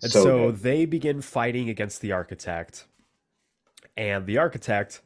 And 0.02 0.12
So 0.12 0.24
so, 0.24 0.52
good. 0.52 0.56
they 0.62 0.86
begin 0.86 1.22
fighting 1.22 1.70
against 1.70 2.02
the 2.02 2.12
architect, 2.12 2.86
and 3.98 4.26
the 4.26 4.38
architect 4.38 5.02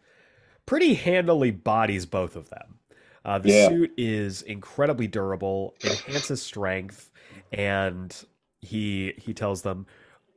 pretty 0.65 0.95
handily 0.95 1.51
bodies 1.51 2.05
both 2.05 2.35
of 2.35 2.49
them. 2.49 2.79
Uh, 3.25 3.39
the 3.39 3.49
Yeah. 3.49 3.67
suit 3.67 3.91
is 3.97 4.41
incredibly 4.41 5.07
durable, 5.07 5.75
enhances 5.83 6.41
strength, 6.41 7.11
and 7.51 8.25
he 8.61 9.13
he 9.17 9.33
tells 9.33 9.61
them, 9.63 9.85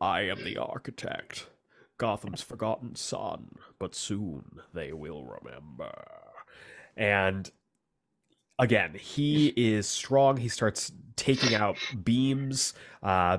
"I 0.00 0.22
am 0.22 0.42
the 0.42 0.58
architect, 0.58 1.46
Gotham's 2.02 2.42
forgotten 2.42 2.96
son, 2.96 3.56
but 3.78 3.94
soon 3.94 4.60
they 4.74 4.92
will 4.92 5.24
remember." 5.24 5.92
And 6.96 7.48
again, 8.58 8.94
he 8.94 9.52
is 9.56 9.86
strong. 9.86 10.36
He 10.38 10.48
starts 10.48 10.90
taking 11.16 11.54
out 11.54 11.76
beams. 12.02 12.74
Uh, 13.02 13.38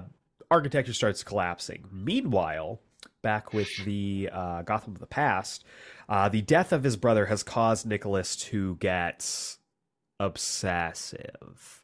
architecture 0.49 0.93
starts 0.93 1.23
collapsing. 1.23 1.83
Meanwhile, 1.91 2.79
back 3.21 3.53
with 3.53 3.69
the 3.85 4.29
uh, 4.31 4.61
Gotham 4.61 4.93
of 4.93 4.99
the 4.99 5.07
past, 5.07 5.65
uh, 6.07 6.29
the 6.29 6.41
death 6.41 6.71
of 6.71 6.83
his 6.83 6.95
brother 6.95 7.25
has 7.27 7.43
caused 7.43 7.85
Nicholas 7.85 8.35
to 8.37 8.75
get 8.75 9.57
obsessive. 10.19 11.83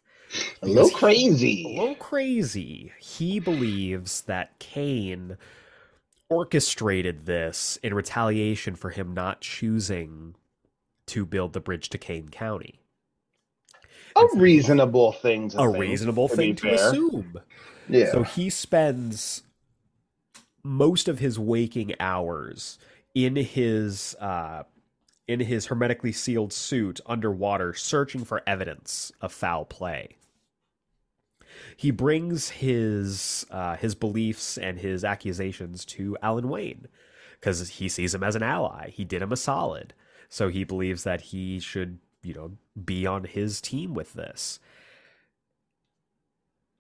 A 0.62 0.68
little 0.68 0.90
Because 0.90 0.90
he- 0.90 0.96
a 0.96 1.00
crazy. 1.00 1.76
little 1.78 1.96
crazy. 1.96 2.92
He 3.00 3.40
believes 3.40 4.22
that 4.24 4.58
Kane 4.60 5.38
orchestrated 6.30 7.26
this 7.26 7.78
in 7.84 7.94
retaliation 7.94 8.76
for 8.76 8.92
him 8.92 9.14
not 9.14 9.42
choosing 9.42 10.36
to 11.08 11.26
build 11.26 11.54
the 11.54 11.60
bridge 11.60 11.90
to 11.90 11.98
Kane 11.98 12.30
County. 12.30 12.80
A 14.16 14.28
reasonable 14.36 15.12
thing 15.12 15.50
to 15.50 15.60
A 15.60 15.72
think, 15.72 15.78
reasonable 15.78 16.28
to 16.30 16.36
thing 16.36 16.56
to 16.58 16.74
assume. 16.74 17.40
Yeah. 17.88 18.12
So 18.12 18.24
he 18.24 18.50
spends 18.50 19.44
most 20.64 21.08
of 21.08 21.20
his 21.20 21.40
waking 21.40 21.96
hours 22.00 22.78
in 23.16 23.36
his 23.36 24.16
uh, 24.20 24.64
in 25.28 25.40
his 25.40 25.68
hermetically 25.68 26.12
sealed 26.12 26.52
suit 26.54 27.00
underwater, 27.06 27.74
searching 27.74 28.26
for 28.26 28.42
evidence 28.46 29.12
of 29.22 29.32
foul 29.32 29.66
play. 29.66 30.18
He 31.80 31.92
brings 31.92 32.50
his 32.50 33.46
uh, 33.50 33.78
his 33.78 33.96
beliefs 33.96 34.58
and 34.58 34.78
his 34.78 35.06
accusations 35.06 35.86
to 35.86 36.18
Alan 36.22 36.50
Wayne 36.50 36.90
because 37.40 37.70
he 37.70 37.88
sees 37.88 38.14
him 38.14 38.22
as 38.22 38.36
an 38.36 38.44
ally. 38.44 38.90
He 38.90 39.06
did 39.06 39.22
him 39.22 39.32
a 39.32 39.38
solid, 39.38 39.94
so 40.28 40.50
he 40.50 40.66
believes 40.66 41.06
that 41.06 41.22
he 41.22 41.58
should, 41.62 42.00
you 42.22 42.34
know, 42.34 42.58
be 42.84 43.08
on 43.08 43.24
his 43.24 43.62
team 43.62 43.94
with 43.94 44.12
this. 44.12 44.60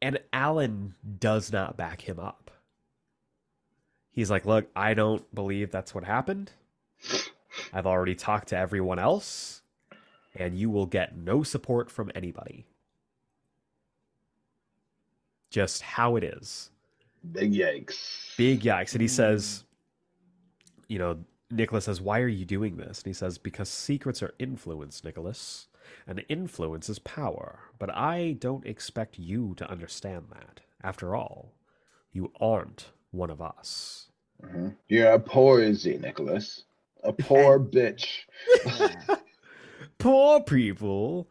And 0.02 0.20
Alan 0.34 0.96
does 1.18 1.50
not 1.50 1.78
back 1.78 2.02
him 2.02 2.20
up. 2.20 2.52
He's 4.12 4.30
like, 4.30 4.46
Look, 4.46 4.68
I 4.76 4.96
don't 4.96 5.34
believe 5.34 5.72
that's 5.72 5.96
what 5.96 6.04
happened. 6.04 6.52
I've 7.72 7.88
already 7.88 8.16
talked 8.16 8.50
to 8.50 8.58
everyone 8.58 9.00
else, 9.00 9.62
and 10.36 10.58
you 10.58 10.70
will 10.70 10.88
get 10.88 11.16
no 11.16 11.42
support 11.42 11.90
from 11.90 12.12
anybody. 12.14 12.66
Just 15.50 15.82
how 15.82 16.16
it 16.16 16.24
is. 16.24 16.70
Big 17.32 17.54
yikes. 17.54 18.36
Big 18.38 18.62
yikes. 18.62 18.94
And 18.94 19.02
he 19.02 19.08
says, 19.08 19.64
You 20.88 21.00
know, 21.00 21.18
Nicholas 21.52 21.86
says, 21.86 22.02
Why 22.02 22.20
are 22.22 22.28
you 22.28 22.46
doing 22.46 22.78
this? 22.78 23.00
And 23.00 23.08
he 23.08 23.14
says, 23.14 23.38
Because 23.38 23.70
secrets 23.70 24.22
are 24.24 24.34
influence, 24.40 25.04
Nicholas. 25.04 25.68
And 26.08 26.24
influence 26.30 26.88
is 26.90 27.00
power. 27.00 27.60
But 27.80 27.90
I 27.96 28.38
don't 28.40 28.66
expect 28.66 29.18
you 29.18 29.54
to 29.58 29.70
understand 29.70 30.26
that. 30.32 30.62
After 30.84 31.16
all, 31.16 31.54
you 32.14 32.32
aren't 32.40 32.92
one 33.12 33.30
of 33.32 33.42
us. 33.42 34.08
Mhm. 34.44 34.76
You're 34.88 35.12
a 35.14 35.20
poisy, 35.20 35.98
Nicholas. 35.98 36.64
A 37.04 37.12
poor 37.12 37.60
bitch. 37.76 38.20
Poor 39.98 40.42
people. 40.42 41.28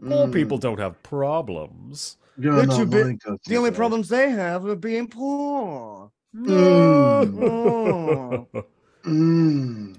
Poor 0.00 0.26
Mm. 0.26 0.32
people 0.32 0.58
don't 0.58 0.78
have 0.80 1.02
problems. 1.02 2.16
You're 2.38 2.56
They're 2.56 2.66
not 2.66 2.76
too 2.76 2.86
big- 2.86 3.20
The 3.46 3.56
only 3.56 3.70
problems 3.70 4.08
they 4.08 4.30
have 4.30 4.66
are 4.66 4.74
being 4.76 5.08
poor. 5.08 6.10
No. 6.32 8.48
Oh. 9.04 9.10
Mm. 9.10 9.96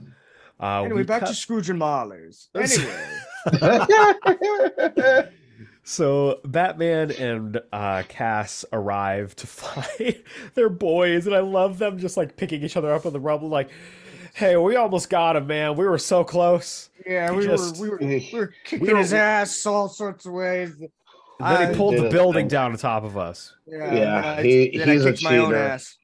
Uh, 0.59 0.81
Anyway, 0.83 1.03
back 1.03 1.19
cut- 1.21 1.27
to 1.29 1.35
Scrooge 1.35 1.69
and 1.69 1.77
Marley's. 1.79 2.49
Anyway, 2.55 3.05
So 5.83 6.39
Batman 6.43 7.11
and 7.11 7.61
uh, 7.71 8.01
Cass 8.09 8.65
arrive 8.73 9.35
to 9.35 9.45
find 9.47 10.15
their 10.55 10.69
boys, 10.69 11.27
and 11.27 11.35
I 11.35 11.41
love 11.41 11.77
them 11.77 11.99
just 11.99 12.17
like 12.17 12.35
picking 12.37 12.63
each 12.63 12.75
other 12.75 12.91
up 12.91 13.05
in 13.05 13.13
the 13.13 13.19
rubble, 13.19 13.49
like, 13.49 13.69
"Hey, 14.33 14.57
we 14.57 14.75
almost 14.75 15.11
got 15.11 15.35
him, 15.35 15.45
man. 15.45 15.75
We 15.75 15.87
were 15.87 15.99
so 15.99 16.23
close." 16.23 16.89
yeah, 17.05 17.29
He 17.29 17.37
we 17.37 17.45
just- 17.45 17.77
were 17.79 17.83
we 17.83 17.89
were 17.91 17.97
we 17.99 18.29
were 18.33 18.53
kicking 18.63 18.87
we 18.87 18.93
were- 18.93 18.99
his 18.99 19.13
ass 19.13 19.63
all 19.67 19.87
sorts 19.87 20.25
of 20.25 20.33
ways. 20.33 20.71
And 21.39 21.57
then 21.57 21.67
I 21.67 21.71
he 21.71 21.75
pulled 21.77 21.97
the 21.97 22.09
building 22.09 22.43
thing. 22.43 22.47
down 22.49 22.71
on 22.71 22.77
top 22.77 23.03
of 23.03 23.17
us. 23.17 23.53
Yeah, 23.67 23.93
Yeah, 23.93 24.35
I- 24.37 24.41
he- 24.43 24.69
he's 24.69 25.05
a 25.05 25.11
kicked 25.11 25.23
my 25.23 25.37
own 25.37 25.47
cheater. 25.49 25.57
ass. 25.57 25.97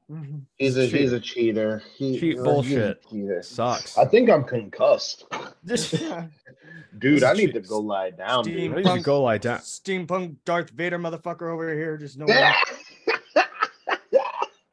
He's 0.57 0.75
a 0.75 0.89
Cheat. 0.89 0.99
he's 0.99 1.11
a 1.13 1.19
cheater. 1.21 1.81
He, 1.95 2.19
Cheat 2.19 2.31
he's 2.33 2.39
a 2.39 2.43
bullshit. 2.43 3.09
cheater. 3.09 3.41
Sucks. 3.41 3.97
I 3.97 4.03
think 4.05 4.29
I'm 4.29 4.43
concussed, 4.43 5.23
Just 5.65 5.95
dude. 6.99 7.23
I 7.23 7.31
need 7.33 7.53
to 7.53 7.61
go 7.61 7.79
lie 7.79 8.09
down. 8.09 8.39
I 8.39 8.41
Steam- 8.43 8.73
Dude. 8.75 8.85
need 8.85 8.93
to 8.93 8.99
go 9.01 9.21
lie 9.23 9.37
down. 9.37 9.59
Steampunk 9.59 10.35
Darth 10.43 10.71
Vader 10.71 10.99
motherfucker 10.99 11.49
over 11.53 11.73
here. 11.73 11.95
Just 11.97 12.17
no. 12.17 12.25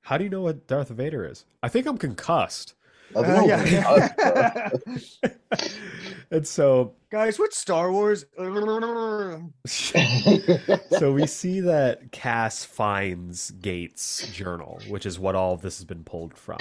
How 0.03 0.17
do 0.19 0.25
you 0.25 0.31
know 0.31 0.41
what 0.41 0.67
Darth 0.67 0.89
Vader 0.89 1.25
is? 1.25 1.45
I 1.63 1.69
think 1.69 1.87
I'm 1.87 1.99
concussed. 1.99 2.75
I 3.15 3.23
think 3.23 3.29
Uh, 3.29 3.43
I'm 3.43 3.49
yeah. 3.49 4.69
concussed, 4.73 5.17
bro. 5.21 5.29
and 6.31 6.47
so 6.47 6.95
Guys, 7.11 7.39
what's 7.39 7.57
Star 7.57 7.91
Wars? 7.91 8.27
so 9.67 11.11
we 11.11 11.27
see 11.27 11.61
that 11.61 12.13
Cass 12.13 12.65
finds 12.67 13.51
Gates' 13.53 14.29
journal, 14.31 14.79
which 14.89 15.07
is 15.07 15.19
what 15.19 15.35
all 15.35 15.55
of 15.55 15.63
this 15.63 15.79
has 15.79 15.87
been 15.87 16.05
pulled 16.05 16.37
from. 16.37 16.59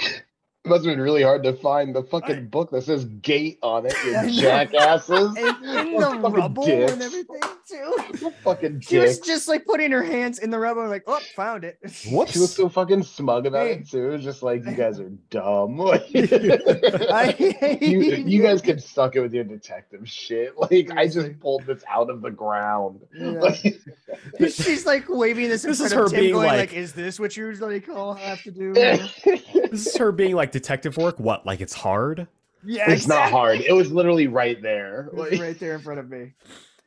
It 0.68 0.70
must 0.70 0.84
have 0.84 0.92
been 0.92 1.00
really 1.00 1.22
hard 1.22 1.42
to 1.44 1.54
find 1.54 1.94
the 1.94 2.02
fucking 2.02 2.48
book 2.48 2.70
that 2.72 2.82
says 2.82 3.06
gate 3.06 3.58
on 3.62 3.86
it, 3.86 3.94
you 4.04 4.30
jackasses. 4.40 5.34
in, 5.36 5.46
in 5.46 5.94
the 5.94 6.00
fucking 6.20 6.32
rubble 6.32 6.66
dicks. 6.66 6.92
and 6.92 7.02
everything 7.02 7.40
too. 7.66 7.94
You 8.20 8.30
fucking 8.44 8.80
She 8.80 8.98
was 8.98 9.18
dick. 9.18 9.26
just 9.26 9.48
like 9.48 9.64
putting 9.64 9.90
her 9.92 10.02
hands 10.02 10.38
in 10.38 10.50
the 10.50 10.58
rubble, 10.58 10.86
like, 10.88 11.04
oh, 11.06 11.20
found 11.34 11.64
it. 11.64 11.78
Whoops. 12.10 12.32
She 12.32 12.38
was 12.38 12.54
so 12.54 12.68
fucking 12.68 13.02
smug 13.02 13.46
about 13.46 13.66
Hey. 13.66 13.72
it 13.74 13.88
too. 13.88 14.08
It 14.08 14.12
was 14.12 14.24
Just 14.24 14.42
like 14.42 14.64
you 14.66 14.72
guys 14.72 15.00
are 15.00 15.10
dumb. 15.30 15.78
Like, 15.88 16.02
I 16.14 17.32
hate 17.32 17.82
you, 17.82 18.00
you 18.00 18.42
guys 18.42 18.60
can 18.60 18.78
suck 18.78 19.16
it 19.16 19.20
with 19.20 19.32
your 19.32 19.44
detective 19.44 20.08
shit. 20.08 20.52
Like 20.58 20.90
I 20.96 21.06
just 21.08 21.38
pulled 21.40 21.64
this 21.66 21.82
out 21.88 22.10
of 22.10 22.20
the 22.20 22.30
ground. 22.30 23.00
Yeah. 23.14 23.30
Like, 23.30 23.56
She's 24.50 24.84
like 24.86 25.04
waving 25.08 25.48
this 25.48 25.64
in 25.64 25.70
This 25.70 25.80
is 25.80 25.92
front 25.92 26.06
of 26.06 26.10
her 26.12 26.16
Tim, 26.16 26.20
being 26.24 26.34
going 26.34 26.46
like- 26.46 26.58
like, 26.58 26.72
"Is 26.74 26.92
this 26.92 27.18
what 27.20 27.36
you 27.36 27.52
like 27.54 27.88
all 27.88 28.14
have 28.14 28.42
to 28.42 28.50
do?" 28.50 28.72
This 28.74 29.86
is 29.86 29.96
her 29.96 30.12
being 30.12 30.34
like 30.34 30.52
detective 30.58 30.96
work. 30.96 31.18
What? 31.18 31.46
Like 31.46 31.60
it's 31.60 31.74
hard? 31.74 32.26
yeah, 32.64 32.90
it's 32.90 33.06
not 33.06 33.30
hard. 33.30 33.60
It 33.60 33.72
was 33.72 33.90
literally 33.92 34.26
right 34.26 34.60
there. 34.60 35.08
It 35.12 35.14
was 35.14 35.30
Like, 35.32 35.40
right 35.40 35.58
there 35.58 35.74
in 35.74 35.80
front 35.80 36.00
of 36.00 36.10
me. 36.10 36.32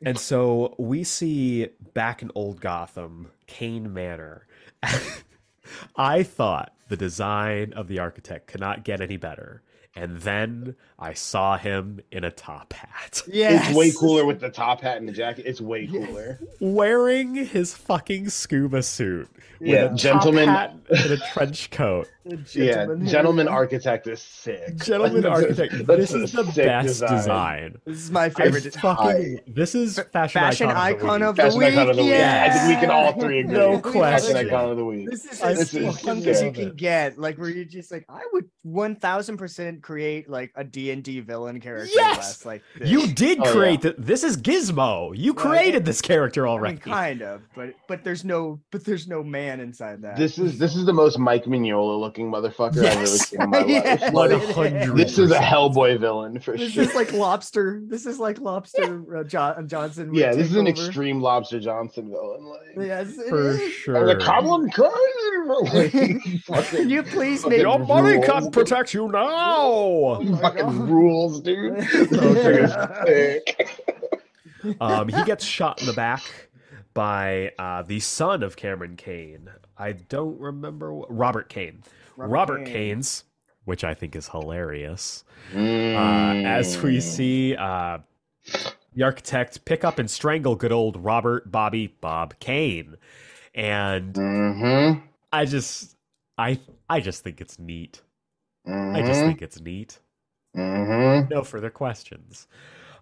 And 0.04 0.18
so 0.18 0.76
we 0.78 1.04
see 1.04 1.70
back 1.94 2.22
in 2.22 2.32
Old 2.36 2.60
Gotham, 2.60 3.32
Kane 3.48 3.94
Manor. 3.94 4.48
I 5.96 6.24
thought 6.24 6.74
the 6.90 6.98
design 6.98 7.74
of 7.74 7.88
the 7.88 8.00
architect 8.00 8.48
could 8.48 8.60
not 8.60 8.84
get 8.84 9.00
any 9.00 9.18
better. 9.18 9.62
And 9.94 10.20
then 10.22 10.76
I 10.98 11.14
saw 11.14 11.58
him 11.58 12.00
in 12.14 12.24
a 12.24 12.32
top 12.32 12.72
hat, 12.72 13.24
Yeah, 13.28 13.68
It's 13.68 13.76
way 13.78 13.92
cooler 13.92 14.26
with 14.26 14.40
the 14.40 14.50
top 14.50 14.80
hat 14.82 14.98
and 14.98 15.08
the 15.08 15.12
jacket. 15.12 15.46
It's 15.46 15.60
way 15.60 15.86
cooler. 15.88 16.40
wearing 16.62 17.36
his 17.36 17.74
fucking 17.76 18.30
scuba 18.30 18.84
suit. 18.84 19.28
Yeah, 19.60 19.84
with 19.84 19.92
a 19.94 19.96
Gentleman- 19.96 20.46
top 20.48 20.58
hat 20.90 21.04
and 21.04 21.12
a 21.12 21.18
trench 21.34 21.72
coat. 21.72 22.08
Yeah, 22.54 22.86
gentleman 23.04 23.48
architect 23.48 24.06
is 24.06 24.22
sick. 24.22 24.78
Gentleman 24.78 25.26
architect. 25.38 25.74
This 25.88 26.14
is 26.14 26.32
the 26.32 26.44
best 26.44 27.02
design. 27.02 27.80
This 27.84 27.98
is 27.98 28.12
my 28.12 28.26
I 28.26 28.30
favorite. 28.30 28.76
fucking, 28.76 29.40
this 29.48 29.74
is 29.74 29.98
fashion, 30.14 30.40
Fashion 30.40 30.70
icon, 30.70 30.80
icon 31.10 31.24
of 31.24 31.36
the 31.36 31.48
of 31.48 31.56
week. 31.56 31.72
the 31.72 31.76
Fashion 31.78 31.80
icon 31.80 31.90
of 31.90 31.96
the 31.96 32.04
week. 32.04 32.12
Yeah. 32.12 32.48
I 32.48 32.54
think 32.60 32.76
we 32.76 32.80
can 32.80 32.92
all 32.92 33.12
three 33.20 33.40
agree. 33.40 33.54
No 33.54 33.80
question. 33.80 34.02
Fashion 34.36 34.38
icon 34.48 34.70
of 34.70 34.78
the 34.78 34.86
week. 34.86 35.10
This 35.10 35.26
is 35.26 35.42
I 35.42 35.52
as 35.54 35.58
This 35.58 35.74
is 35.74 36.02
punk 36.04 36.28
as 36.28 36.44
you 36.44 36.52
can 36.52 36.76
get. 36.76 37.18
Like 37.18 37.40
where 37.40 37.50
you're 37.50 37.66
just 37.66 37.92
like, 37.92 38.06
I 38.08 38.22
would 38.34 38.48
one 38.62 38.96
thousand 38.96 39.38
percent 39.38 39.81
create 39.82 40.30
like 40.30 40.52
a 40.56 40.64
D 40.64 40.92
and 40.92 41.04
D 41.04 41.20
villain 41.20 41.60
character. 41.60 41.92
Yes! 41.94 42.18
less 42.18 42.46
like 42.46 42.64
this. 42.78 42.90
You 42.90 43.08
did 43.08 43.40
Oh, 43.40 43.52
create 43.52 43.82
th- 43.82 43.96
this 43.98 44.24
is 44.24 44.38
Gizmo. 44.38 45.12
You 45.18 45.34
Well, 45.34 45.46
created 45.46 45.76
it- 45.82 45.86
this 45.86 46.02
character 46.02 46.48
I 46.48 46.52
already. 46.52 46.74
mean, 46.76 46.82
kind 46.82 47.22
of, 47.22 47.42
but 47.56 47.74
but 47.88 48.04
there's 48.04 48.24
no 48.24 48.60
but 48.72 48.86
there's 48.86 49.08
no 49.08 49.24
man 49.24 49.60
inside 49.60 50.02
that. 50.04 50.18
This 50.18 50.38
is 50.38 50.58
this 50.60 50.76
is 50.76 50.86
the 50.86 50.94
most 50.94 51.18
Mike 51.20 51.46
Mignola 51.46 52.00
looking 52.00 52.32
motherfucker 52.32 52.80
I've 52.80 52.98
ever 52.98 53.00
Yes. 53.02 53.30
seen 53.30 53.42
in 53.42 53.50
my 53.50 53.66
Yeah. 53.66 53.80
life. 54.02 54.14
One 54.14 54.32
Like, 54.56 54.94
this 54.96 55.18
is 55.18 55.32
a 55.32 55.40
Hellboy 55.40 56.00
villain 56.00 56.40
for 56.40 56.58
This 56.58 56.72
sure. 56.72 56.84
This 56.84 56.92
is 56.92 56.96
like 56.96 57.14
lobster. 57.14 57.82
This 57.86 58.06
is 58.06 58.20
like 58.20 58.40
lobster. 58.40 59.18
Uh, 59.18 59.24
John, 59.24 59.68
Johnson. 59.68 60.14
yeah, 60.14 60.34
this 60.34 60.48
is 60.52 60.56
an 60.56 60.68
over. 60.68 60.70
extreme 60.70 61.22
Lobster 61.22 61.60
Johnson 61.60 62.10
villain. 62.10 62.44
Like, 62.46 62.88
Yes, 62.88 63.18
it 63.18 63.30
for 63.30 63.50
is. 63.52 63.60
I'm 63.62 63.72
sure. 63.72 64.08
like, 64.08 64.20
Common 64.20 64.62
Like, 64.66 65.92
fucking- 65.92 66.78
Can 66.78 66.90
you 66.90 67.04
please 67.04 67.46
make 67.46 67.62
Your 67.62 67.80
money 67.80 68.14
rules. 68.16 68.26
can 68.26 68.52
protect 68.52 68.94
you 68.94 69.08
now. 69.10 69.71
My 70.24 70.40
fucking 70.42 70.80
rules, 70.90 71.42
dude. 71.42 71.78
Um, 74.80 75.08
he 75.08 75.24
gets 75.24 75.44
shot 75.44 75.80
in 75.82 75.88
the 75.88 75.94
back 75.94 76.22
by 76.94 77.52
uh, 77.58 77.82
the 77.82 78.00
son 78.00 78.44
of 78.44 78.56
Cameron 78.56 78.96
Kane. 78.96 79.50
I 79.76 79.94
don't 79.94 80.40
remember 80.40 80.94
what, 80.94 81.16
Robert 81.16 81.50
Kane. 81.50 81.82
Robert, 82.16 82.32
Robert 82.32 82.66
Kane. 82.66 82.74
Kane's, 82.74 83.24
which 83.66 83.84
I 83.84 83.96
think 83.96 84.16
is 84.16 84.28
hilarious. 84.30 85.24
Uh, 85.52 85.58
Mm. 85.58 86.46
as 86.46 86.80
we 86.84 87.00
see 87.02 87.56
uh, 87.56 87.98
the 88.94 89.02
architect 89.04 89.66
pick 89.66 89.84
up 89.84 89.98
and 89.98 90.10
strangle 90.12 90.56
good 90.56 90.72
old 90.72 90.96
Robert 91.04 91.52
Bobby 91.52 91.88
Bob 92.00 92.36
Kane, 92.40 92.98
and 93.56 94.14
Mhm. 94.14 95.02
I 95.34 95.46
just, 95.46 95.96
I, 96.38 96.60
I 96.88 97.00
just 97.00 97.24
think 97.24 97.42
it's 97.42 97.58
neat. 97.58 98.02
I 98.66 99.02
just 99.02 99.22
think 99.22 99.42
it's 99.42 99.60
neat. 99.60 100.00
Mhm. 100.56 101.30
No 101.30 101.44
further 101.44 101.70
questions. 101.70 102.48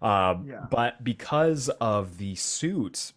Um, 0.02 0.46
Yeah. 0.48 0.66
But 0.70 1.04
because 1.04 1.70
of 1.82 2.18
the 2.18 2.36
suit 2.36 3.12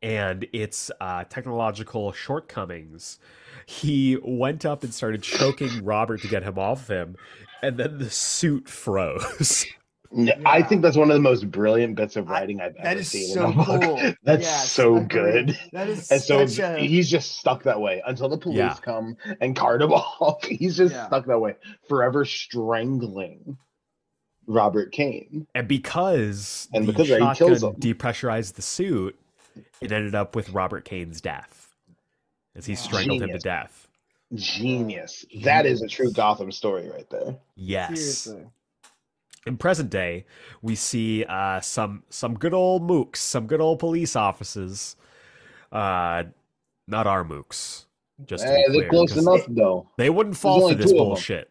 and 0.00 0.46
its 0.52 0.90
uh, 1.00 1.24
technological 1.24 2.12
shortcomings, 2.12 3.18
he 3.66 4.18
went 4.22 4.64
up 4.64 4.82
and 4.82 4.92
started 4.94 5.22
choking 5.22 5.84
Robert 5.84 6.20
to 6.22 6.28
get 6.28 6.42
him 6.42 6.58
off 6.58 6.88
him, 6.88 7.16
and 7.62 7.76
then 7.76 7.98
the 7.98 8.10
suit 8.10 8.68
froze. 8.68 9.66
Yeah, 10.14 10.38
I 10.44 10.62
think 10.62 10.82
that's 10.82 10.96
one 10.96 11.10
of 11.10 11.14
the 11.14 11.20
most 11.20 11.50
brilliant 11.50 11.96
bits 11.96 12.16
of 12.16 12.28
writing 12.28 12.60
I've 12.60 12.76
ever 12.76 13.00
is 13.00 13.08
seen. 13.08 13.32
so 13.34 13.46
in 13.46 13.52
a 13.52 13.64
book. 13.64 13.82
cool. 13.82 14.12
That's 14.22 14.42
Yes, 14.44 14.70
so 14.70 14.96
agreed. 14.96 15.08
good. 15.48 15.58
That 15.72 15.88
is 15.88 16.10
And 16.10 16.20
so 16.20 16.44
such 16.46 16.58
a 16.58 16.78
he's 16.80 17.08
just 17.10 17.38
stuck 17.38 17.62
that 17.62 17.80
way 17.80 18.02
until 18.06 18.28
the 18.28 18.36
police 18.36 18.58
Yeah. 18.58 18.74
come 18.82 19.16
and 19.40 19.56
cart 19.56 19.80
him 19.80 19.92
off. 19.92 20.44
He's 20.44 20.76
just 20.76 20.94
Yeah. 20.94 21.06
stuck 21.06 21.26
that 21.26 21.38
way, 21.40 21.56
forever 21.88 22.24
strangling 22.24 23.56
Robert 24.46 24.92
Kane. 24.92 25.46
and 25.54 25.66
because 25.68 26.68
And 26.74 26.86
the 26.86 26.92
because 26.92 27.08
he 27.08 27.14
shotgun 27.18 27.34
kills 27.36 27.62
him. 27.62 27.74
depressurized 27.76 28.54
the 28.54 28.62
suit, 28.62 29.18
it 29.80 29.92
ended 29.92 30.14
up 30.14 30.34
with 30.36 30.50
Robert 30.50 30.84
Kane's 30.84 31.20
death 31.20 31.70
as 32.54 32.66
he 32.66 32.74
strangled 32.74 33.22
him 33.22 33.28
to 33.28 33.38
Genius. 33.38 33.42
death. 33.42 33.88
Genius. 34.34 35.24
That 35.44 35.64
is 35.66 35.82
a 35.82 35.88
true 35.88 36.10
Gotham 36.12 36.50
story 36.52 36.88
right 36.90 37.08
there. 37.10 37.36
Yes. 37.54 37.88
seriously. 38.00 38.46
In 39.46 39.56
present 39.56 39.90
day, 39.90 40.24
we 40.62 40.74
see 40.74 41.24
uh, 41.24 41.60
some 41.60 42.02
some 42.10 42.34
good 42.38 42.54
old 42.54 42.82
mooks, 42.82 43.16
some 43.16 43.46
good 43.46 43.60
old 43.60 43.78
police 43.78 44.14
officers. 44.16 44.96
Uh, 45.70 46.24
not 46.88 47.06
our 47.06 47.24
mooks. 47.24 47.86
Just 48.26 48.44
Hey, 48.44 48.62
they're 48.68 48.72
clear, 48.72 48.88
close 48.88 49.12
'cause 49.12 49.26
enough 49.26 49.46
though. 49.48 49.88
They 49.96 50.10
wouldn't 50.10 50.36
fall 50.36 50.58
for 50.60 50.64
only 50.64 50.74
this 50.76 50.90
two 50.92 50.96
of 50.98 51.00
'em. 51.02 51.06
bullshit. 51.08 51.48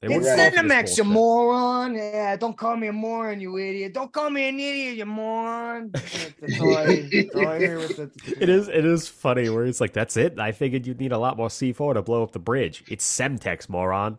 They 0.00 0.08
It's 0.08 0.16
wouldn't 0.18 0.36
fall 0.36 0.50
for 0.62 0.68
this 0.68 0.92
Cinemax, 0.92 0.98
you 0.98 1.04
moron. 1.04 1.94
Yeah, 1.94 2.36
don't 2.36 2.56
call 2.56 2.76
me 2.76 2.88
a 2.88 2.92
moron, 2.92 3.40
you 3.40 3.56
idiot. 3.58 3.94
Don't 3.94 4.12
call 4.12 4.28
me 4.30 4.48
an 4.48 4.60
idiot, 4.60 4.96
you 4.96 5.06
moron. 5.06 5.90
That's 5.92 6.60
all 6.60 6.76
I, 6.76 7.08
that's 7.10 7.34
all 7.34 7.48
I 7.48 7.58
hear 7.58 7.78
with 7.78 7.98
it. 7.98 8.10
It 8.40 8.48
is 8.48 8.68
it 8.68 8.84
is 8.84 9.08
funny 9.08 9.48
where 9.48 9.64
it's 9.64 9.80
like 9.80 9.92
that's 9.92 10.16
it. 10.16 10.38
I 10.38 10.52
figured 10.52 10.86
you'd 10.86 11.00
need 11.00 11.12
a 11.12 11.18
lot 11.18 11.36
more 11.36 11.48
C4 11.48 11.94
to 11.94 12.02
blow 12.02 12.22
up 12.22 12.32
the 12.32 12.38
bridge. 12.38 12.84
It's 12.88 13.04
Semtex, 13.06 13.68
moron. 13.68 14.18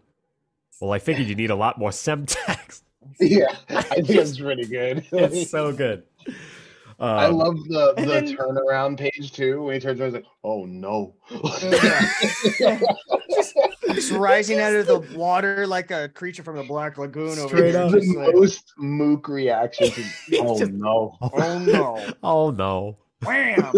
Well, 0.81 0.91
I 0.91 0.99
figured 0.99 1.27
you 1.27 1.35
need 1.35 1.51
a 1.51 1.55
lot 1.55 1.77
more 1.79 1.89
Semtex. 2.05 2.81
Yeah, 3.19 3.55
I 3.69 3.81
think 3.83 4.07
that's 4.07 4.37
pretty 4.37 4.65
good. 4.65 5.05
it's 5.11 5.49
so 5.51 5.71
good. 5.71 6.03
Um, 6.97 7.09
I 7.09 7.25
love 7.27 7.55
the 7.67 7.93
the 7.97 8.05
then- 8.05 8.37
turnaround 8.37 8.97
page 8.97 9.31
too. 9.33 9.63
When 9.63 9.73
he 9.73 9.79
turns 9.81 9.99
around, 9.99 10.13
he's 10.13 10.21
like, 10.21 10.31
"Oh 10.43 10.65
no!" 10.65 11.15
just, 13.29 13.53
just 13.93 14.11
rising 14.13 14.59
out 14.59 14.73
of 14.75 14.87
the 14.87 14.99
water 15.17 15.67
like 15.67 15.91
a 15.91 16.09
creature 16.09 16.43
from 16.43 16.55
the 16.55 16.63
Black 16.63 16.97
Lagoon 16.97 17.37
over 17.37 17.47
Straight 17.47 17.71
here. 17.71 17.81
up. 17.81 17.91
just 17.91 18.13
the 18.13 18.19
like, 18.19 18.35
most 18.35 18.73
mook 18.77 19.27
reaction 19.27 19.91
to 19.91 20.37
"Oh 20.39 20.57
no!" 20.57 21.17
oh 21.21 21.59
no. 21.59 22.13
oh 22.23 22.51
no. 22.51 22.97
Wham! 23.25 23.71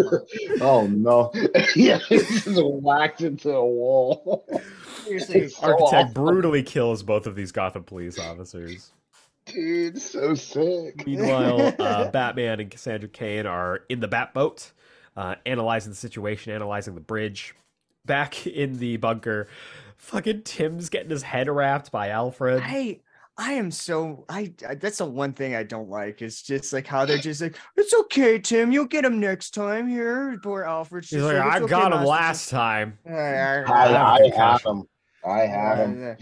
Oh 0.62 0.88
no! 0.88 1.32
yeah, 1.76 2.00
he's 2.10 2.44
just 2.44 2.60
whacked 2.64 3.22
into 3.22 3.52
a 3.52 3.66
wall. 3.66 4.46
Seriously. 5.06 5.48
So 5.48 5.64
Architect 5.68 6.10
awful. 6.12 6.26
brutally 6.26 6.64
kills 6.64 7.02
both 7.02 7.28
of 7.28 7.36
these 7.36 7.52
Gotham 7.52 7.84
police 7.84 8.20
officers. 8.20 8.92
Dude, 9.48 10.02
so 10.02 10.34
sick. 10.36 11.06
Meanwhile, 11.06 11.76
uh, 11.80 12.12
Batman 12.12 12.60
and 12.60 12.72
Cassandra 12.72 13.10
Cain 13.10 13.46
are 13.46 13.82
in 13.90 14.00
the 14.00 14.08
Batboat, 14.08 14.72
uh, 15.16 15.36
analyzing 15.46 15.92
the 15.92 15.98
situation, 15.98 16.54
analyzing 16.54 16.96
the 16.96 17.02
bridge. 17.02 17.56
Back 18.06 18.48
in 18.48 18.80
the 18.80 18.98
bunker, 18.98 19.48
fucking 19.98 20.44
Tim's 20.44 20.90
getting 20.90 21.10
his 21.10 21.24
head 21.24 21.50
wrapped 21.50 21.92
by 21.92 22.10
Alfred. 22.10 22.62
I 22.64 23.02
I 23.38 23.54
am 23.54 23.70
so 23.70 24.26
I, 24.30 24.54
I 24.68 24.76
that's 24.76 24.98
the 24.98 25.06
one 25.06 25.34
thing 25.34 25.56
I 25.56 25.64
don't 25.64 25.90
like 25.90 26.22
is 26.22 26.42
just 26.42 26.74
like 26.74 26.88
how 26.88 27.06
they're 27.06 27.18
just 27.20 27.42
like 27.42 27.56
it's 27.76 27.94
okay 27.94 28.40
Tim 28.40 28.72
you'll 28.72 28.86
get 28.86 29.06
him 29.06 29.20
next 29.20 29.54
time 29.54 29.88
here 29.88 30.40
poor 30.42 30.64
Alfred. 30.64 31.04
He's 31.04 31.20
just 31.20 31.26
like, 31.26 31.36
"It's 31.36 31.56
I 31.56 31.60
okay, 31.60 31.70
got 31.70 31.94
him 31.94 32.04
last 32.04 32.50
time. 32.50 32.98
Chief." 33.06 33.14
I, 33.14 33.20
have 33.20 33.92
a 33.92 33.98
I 33.98 34.32
have 34.36 34.64
him. 34.64 34.84
I 35.26 35.40
have 35.42 35.78
him. 35.78 36.18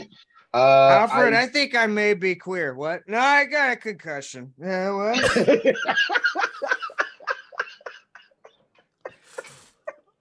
Uh, 0.56 1.08
Alfred, 1.10 1.34
I- 1.34 1.44
I, 1.44 1.48
think 1.48 1.76
I 1.76 1.86
may 1.88 2.14
be 2.14 2.36
queer. 2.36 2.74
What? 2.76 3.02
No, 3.08 3.20
I 3.20 3.46
got 3.46 3.74
a 3.74 3.76
concussion. 3.76 4.54
Yeah, 4.60 4.92
what? 4.92 5.76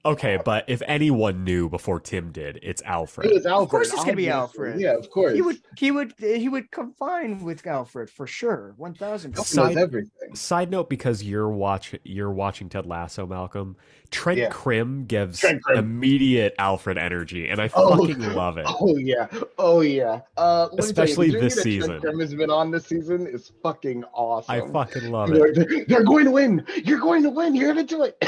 Okay, 0.07 0.39
but 0.45 0.67
if 0.69 0.83
anyone 0.87 1.45
knew 1.45 1.71
before 1.71 1.99
Tim 1.99 2.31
did, 2.31 2.59
it's 2.63 2.83
Alfred. 2.83 3.31
it 3.31 3.33
was 3.35 3.47
Alfred. 3.47 3.63
Of 3.65 3.71
course 3.71 3.91
it's 3.91 4.05
gonna 4.05 4.17
be. 4.17 4.29
Alfred. 4.29 4.79
Yeah, 4.79 4.99
of 4.99 5.09
course. 5.09 5.33
he 5.33 5.41
would, 5.41 5.57
he 5.79 5.91
would, 5.91 6.13
he 6.19 6.51
would 6.51 6.71
confine 6.71 7.43
with 7.43 7.67
Alfred 7.67 8.11
for 8.11 8.27
sure. 8.27 8.75
One 8.77 8.93
thousand. 8.93 9.35
He 9.35 9.43
Side- 9.43 9.79
everything. 9.79 10.35
Side 10.35 10.71
note, 10.71 10.91
because 10.91 11.23
you're 11.23 11.49
watch 11.49 11.95
you're 12.05 12.33
watching 12.33 12.69
Ted 12.69 12.85
Lasso, 12.85 13.27
Malcolm. 13.27 13.77
Trent 14.15 14.39
Yeah. 14.39 14.49
Crimm 14.49 15.05
gives 15.07 15.41
Trent 15.41 15.63
Crimm. 15.63 15.79
immediate 15.79 16.55
Alfred 16.59 16.97
energy, 16.99 17.49
and 17.49 17.61
I 17.61 17.69
Oh. 17.75 17.97
fucking 18.07 18.33
love 18.33 18.57
it. 18.59 18.67
Oh 18.69 18.97
yeah, 18.97 19.27
oh 19.59 19.81
yeah. 19.81 20.21
Uh, 20.37 20.69
tell 20.69 20.73
you, 20.75 20.79
Especially 20.79 21.31
this 21.31 21.57
that 21.57 21.63
Trent 21.63 21.65
season. 21.65 22.01
Crimm 22.01 22.21
has 22.21 22.35
been 22.35 22.51
on 22.51 22.71
this 22.71 22.87
season 22.87 23.27
is 23.27 23.51
fucking 23.63 24.05
awesome. 24.13 24.55
I 24.55 24.67
fucking 24.73 25.11
love 25.11 25.31
They're, 25.31 25.47
it. 25.47 25.55
they're- 25.57 25.85
they're 25.89 26.05
going 26.05 26.25
to 26.27 26.31
win. 26.31 26.65
You're 26.85 27.01
going 27.01 27.23
to 27.25 27.31
win. 27.31 27.55
You're 27.55 27.69
gonna 27.75 27.83
do 27.87 28.05
it. 28.05 28.17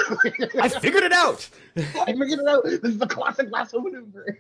I 0.61 0.69
figured 0.69 1.05
it 1.05 1.13
out. 1.13 1.49
I 1.77 2.07
figured 2.07 2.41
it 2.41 2.47
out. 2.49 2.65
This 2.65 2.81
is 2.83 2.99
the 2.99 3.07
classic 3.07 3.49
lasso 3.51 3.81
maneuver. 3.81 4.39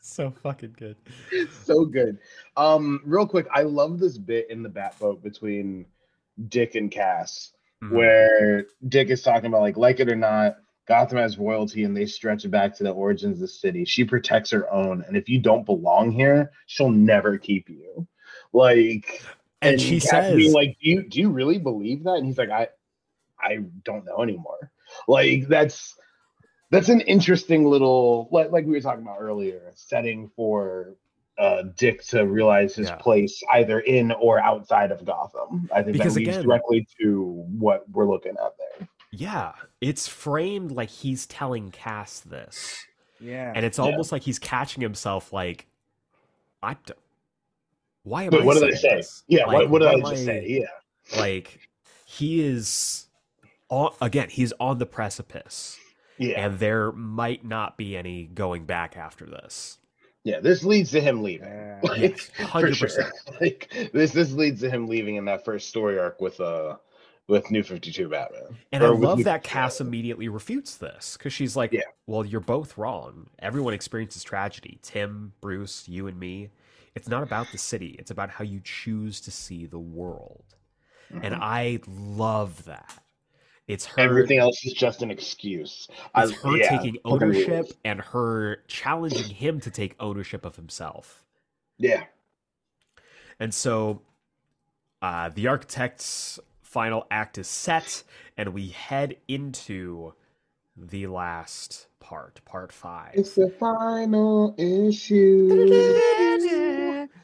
so 0.00 0.30
fucking 0.42 0.74
good. 0.78 0.96
so 1.64 1.84
good. 1.84 2.18
Um, 2.56 3.00
real 3.04 3.26
quick, 3.26 3.46
I 3.52 3.62
love 3.62 3.98
this 3.98 4.16
bit 4.18 4.48
in 4.50 4.62
the 4.62 4.68
Batboat 4.68 5.22
between 5.22 5.84
Dick 6.48 6.74
and 6.76 6.90
Cass, 6.90 7.52
Mhm. 7.82 7.92
where 7.92 8.66
Dick 8.88 9.08
is 9.08 9.22
talking 9.22 9.46
about 9.46 9.60
like, 9.60 9.76
like 9.76 10.00
it 10.00 10.10
or 10.10 10.16
not, 10.16 10.56
Gotham 10.86 11.18
has 11.18 11.38
royalty, 11.38 11.84
and 11.84 11.96
they 11.96 12.06
stretch 12.06 12.44
it 12.44 12.48
back 12.48 12.74
to 12.76 12.82
the 12.82 12.90
origins 12.90 13.36
of 13.36 13.40
the 13.40 13.48
city. 13.48 13.84
She 13.84 14.04
protects 14.04 14.50
her 14.50 14.72
own, 14.72 15.04
and 15.06 15.16
if 15.16 15.28
you 15.28 15.38
don't 15.38 15.66
belong 15.66 16.10
here, 16.10 16.50
she'll 16.66 16.90
never 16.90 17.36
keep 17.38 17.68
you. 17.68 18.06
Like, 18.52 19.22
and 19.60 19.80
she 19.80 20.00
Cass 20.00 20.10
says, 20.10 20.36
being 20.36 20.52
like, 20.52 20.76
do 20.82 20.90
you 20.90 21.02
do 21.02 21.20
you 21.20 21.30
really 21.30 21.58
believe 21.58 22.04
that? 22.04 22.14
And 22.14 22.26
he's 22.26 22.38
like, 22.38 22.50
I, 22.50 22.68
I 23.40 23.58
don't 23.84 24.04
know 24.04 24.22
anymore. 24.22 24.70
Like 25.06 25.46
that's 25.48 25.94
that's 26.70 26.88
an 26.88 27.00
interesting 27.02 27.66
little 27.66 28.28
like 28.30 28.50
like 28.50 28.64
we 28.64 28.72
were 28.72 28.80
talking 28.80 29.02
about 29.02 29.18
earlier 29.20 29.72
setting 29.74 30.30
for 30.34 30.94
uh 31.38 31.62
dick 31.76 32.02
to 32.04 32.26
realize 32.26 32.74
his 32.74 32.88
Yeah. 32.88 32.96
place 32.96 33.42
either 33.52 33.80
in 33.80 34.10
or 34.12 34.40
outside 34.40 34.90
of 34.90 35.04
gotham 35.04 35.68
i 35.72 35.82
think 35.82 35.92
Because 35.94 36.14
that 36.14 36.20
leads 36.20 36.30
again- 36.36 36.44
directly 36.44 36.88
to 37.00 37.44
what 37.58 37.88
we're 37.90 38.08
looking 38.08 38.32
at 38.44 38.52
there 38.58 38.88
"Yeah, 39.10 39.52
it's 39.80 40.06
framed 40.06 40.70
like 40.72 40.90
he's 40.90 41.24
telling 41.26 41.70
Cass 41.70 42.20
this, 42.20 42.84
Yeah. 43.20 43.52
and 43.56 43.64
it's 43.64 43.78
Yeah. 43.78 43.84
almost 43.84 44.12
like 44.12 44.20
he's 44.22 44.38
catching 44.38 44.82
himself. 44.82 45.32
Like, 45.32 45.66
I, 46.62 46.74
d- 46.74 46.92
why 48.02 48.24
am 48.24 48.30
but 48.30 48.42
I 48.42 48.44
what 48.44 48.54
did 48.60 48.64
i 48.70 48.76
say 48.76 48.96
this? 48.96 49.24
yeah 49.28 49.46
Like, 49.46 49.54
what, 49.54 49.70
what 49.70 49.78
did 49.80 49.88
i 49.88 49.92
am 49.94 50.00
just 50.02 50.24
say 50.26 50.44
yeah 50.46 51.18
Like, 51.18 51.70
he 52.04 52.44
is, 52.44 53.06
on, 53.70 53.92
again, 54.02 54.28
he's 54.28 54.52
on 54.60 54.76
the 54.78 54.86
precipice. 54.86 55.78
yeah 56.18 56.44
and 56.44 56.58
there 56.58 56.92
might 56.92 57.44
not 57.46 57.78
be 57.78 57.96
any 57.96 58.24
going 58.26 58.66
back 58.66 58.94
after 58.96 59.24
this. 59.24 59.77
Yeah 60.28 60.40
this 60.40 60.62
leads 60.64 60.90
to 60.92 61.00
him 61.00 61.22
leaving 61.22 61.48
Yeah. 61.48 61.80
Like, 61.82 62.00
Yes, 62.00 62.30
for 62.36 62.42
hundred 62.44 62.76
sure. 62.76 62.88
percent. 62.88 63.12
like 63.40 63.60
this 63.92 64.12
this 64.12 64.32
leads 64.32 64.60
to 64.62 64.70
him 64.70 64.88
leaving 64.88 65.16
in 65.16 65.24
that 65.26 65.44
first 65.44 65.68
story 65.68 65.98
arc 65.98 66.20
with 66.20 66.40
uh 66.40 66.76
with 67.28 67.50
new 67.50 67.62
52 67.62 68.08
batman 68.08 68.56
And 68.72 68.82
I 68.82 68.88
love 68.88 69.22
that 69.24 69.42
Cass 69.44 69.80
immediately 69.80 70.28
refutes 70.28 70.76
this 70.76 71.16
because 71.16 71.32
she's 71.32 71.54
like, 71.56 71.72
Yeah. 71.72 71.82
"Well, 72.06 72.24
you're 72.24 72.40
both 72.40 72.76
wrong. 72.78 73.28
Everyone 73.38 73.74
experiences 73.74 74.22
tragedy. 74.24 74.78
Tim, 74.82 75.32
Bruce, 75.40 75.86
you, 75.88 76.06
and 76.08 76.18
me. 76.18 76.50
It's 76.94 77.06
not 77.08 77.22
about 77.22 77.52
the 77.52 77.58
city. 77.58 77.94
It's 77.98 78.10
about 78.10 78.30
how 78.30 78.44
you 78.44 78.60
choose 78.64 79.20
to 79.22 79.30
see 79.30 79.66
the 79.66 79.78
world." 79.78 80.44
And 81.10 81.34
Mhm. 81.34 81.38
I 81.40 81.80
love 81.86 82.64
that. 82.64 82.92
It's 83.68 83.84
her. 83.86 84.00
everything 84.00 84.38
else 84.38 84.64
is 84.64 84.72
just 84.72 85.02
an 85.02 85.10
excuse 85.10 85.86
I- 86.14 86.24
It's 86.24 86.32
her 86.42 86.56
yeah, 86.56 86.70
taking 86.78 86.98
ownership 87.04 87.48
rules. 87.48 87.72
and 87.84 88.00
her 88.00 88.62
challenging 88.66 89.28
him 89.28 89.60
to 89.60 89.70
take 89.70 89.94
ownership 90.00 90.44
of 90.44 90.56
himself. 90.56 91.24
yeah 91.78 92.04
And 93.38 93.54
so 93.54 94.02
uh, 95.02 95.28
the 95.28 95.46
architect's 95.46 96.40
final 96.62 97.06
act 97.10 97.38
is 97.38 97.46
set, 97.46 98.02
and 98.36 98.52
we 98.52 98.68
head 98.68 99.16
into 99.28 100.12
the 100.76 101.06
last 101.06 101.86
part, 102.00 102.40
part 102.44 102.72
five. 102.72 103.12
It's 103.14 103.34
the 103.34 103.48
final 103.50 104.54
issue. 104.58 105.48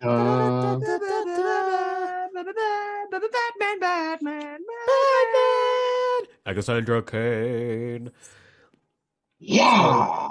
Uh, 0.00 0.57
Batman, 3.26 3.80
Batman, 3.80 4.40
Batman, 4.40 4.60
Batman. 4.86 6.36
Alexandra 6.46 7.02
Kane. 7.02 8.10
yeah. 9.38 10.28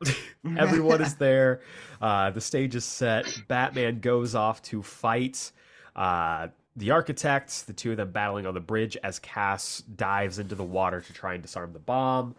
Everyone 0.56 1.02
is 1.02 1.14
there. 1.16 1.60
Uh, 2.00 2.30
the 2.30 2.40
stage 2.40 2.74
is 2.76 2.84
set. 2.84 3.26
Batman 3.48 4.00
goes 4.00 4.34
off 4.34 4.62
to 4.62 4.82
fight 4.82 5.50
uh, 5.96 6.48
the 6.76 6.92
architect, 6.92 7.66
the 7.66 7.72
two 7.72 7.90
of 7.90 7.96
them 7.96 8.12
battling 8.12 8.46
on 8.46 8.54
the 8.54 8.60
bridge 8.60 8.96
as 9.02 9.18
Cass 9.18 9.82
dives 9.96 10.38
into 10.38 10.54
the 10.54 10.62
water 10.64 11.00
to 11.00 11.12
try 11.12 11.34
and 11.34 11.42
disarm 11.42 11.72
the 11.72 11.80
bomb. 11.80 12.36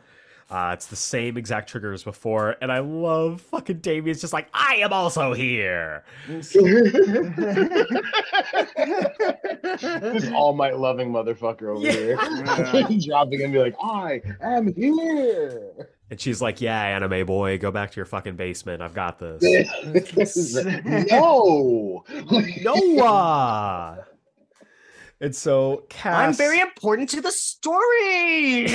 Uh, 0.49 0.71
it's 0.73 0.87
the 0.87 0.95
same 0.95 1.37
exact 1.37 1.69
trigger 1.69 1.93
as 1.93 2.03
before, 2.03 2.55
and 2.61 2.71
I 2.71 2.79
love 2.79 3.39
fucking 3.41 3.77
Damian's 3.79 4.19
just 4.19 4.33
like, 4.33 4.47
I 4.51 4.77
am 4.77 4.91
also 4.91 5.33
here. 5.33 6.03
this 6.27 6.55
All 10.33 10.53
Might 10.53 10.77
loving 10.77 11.11
motherfucker 11.11 11.75
over 11.75 11.85
Yeah. 11.85 11.91
here. 11.91 12.99
Dropping 13.05 13.43
and 13.43 13.53
be 13.53 13.59
like, 13.59 13.75
I 13.81 14.21
am 14.41 14.73
here. 14.73 15.87
And 16.09 16.19
she's 16.19 16.41
like, 16.41 16.59
Yeah, 16.61 16.81
anime 16.81 17.27
boy, 17.27 17.59
go 17.59 17.69
back 17.69 17.91
to 17.91 17.97
your 17.97 18.05
fucking 18.05 18.35
basement. 18.35 18.81
I've 18.81 18.95
got 18.95 19.19
this. 19.19 19.43
no. 21.11 22.03
Noah! 22.63 24.05
And 25.21 25.35
so 25.35 25.83
Cass. 25.89 26.15
I'm 26.15 26.33
very 26.33 26.59
important 26.61 27.09
to 27.09 27.21
the 27.21 27.31
story. 27.31 28.67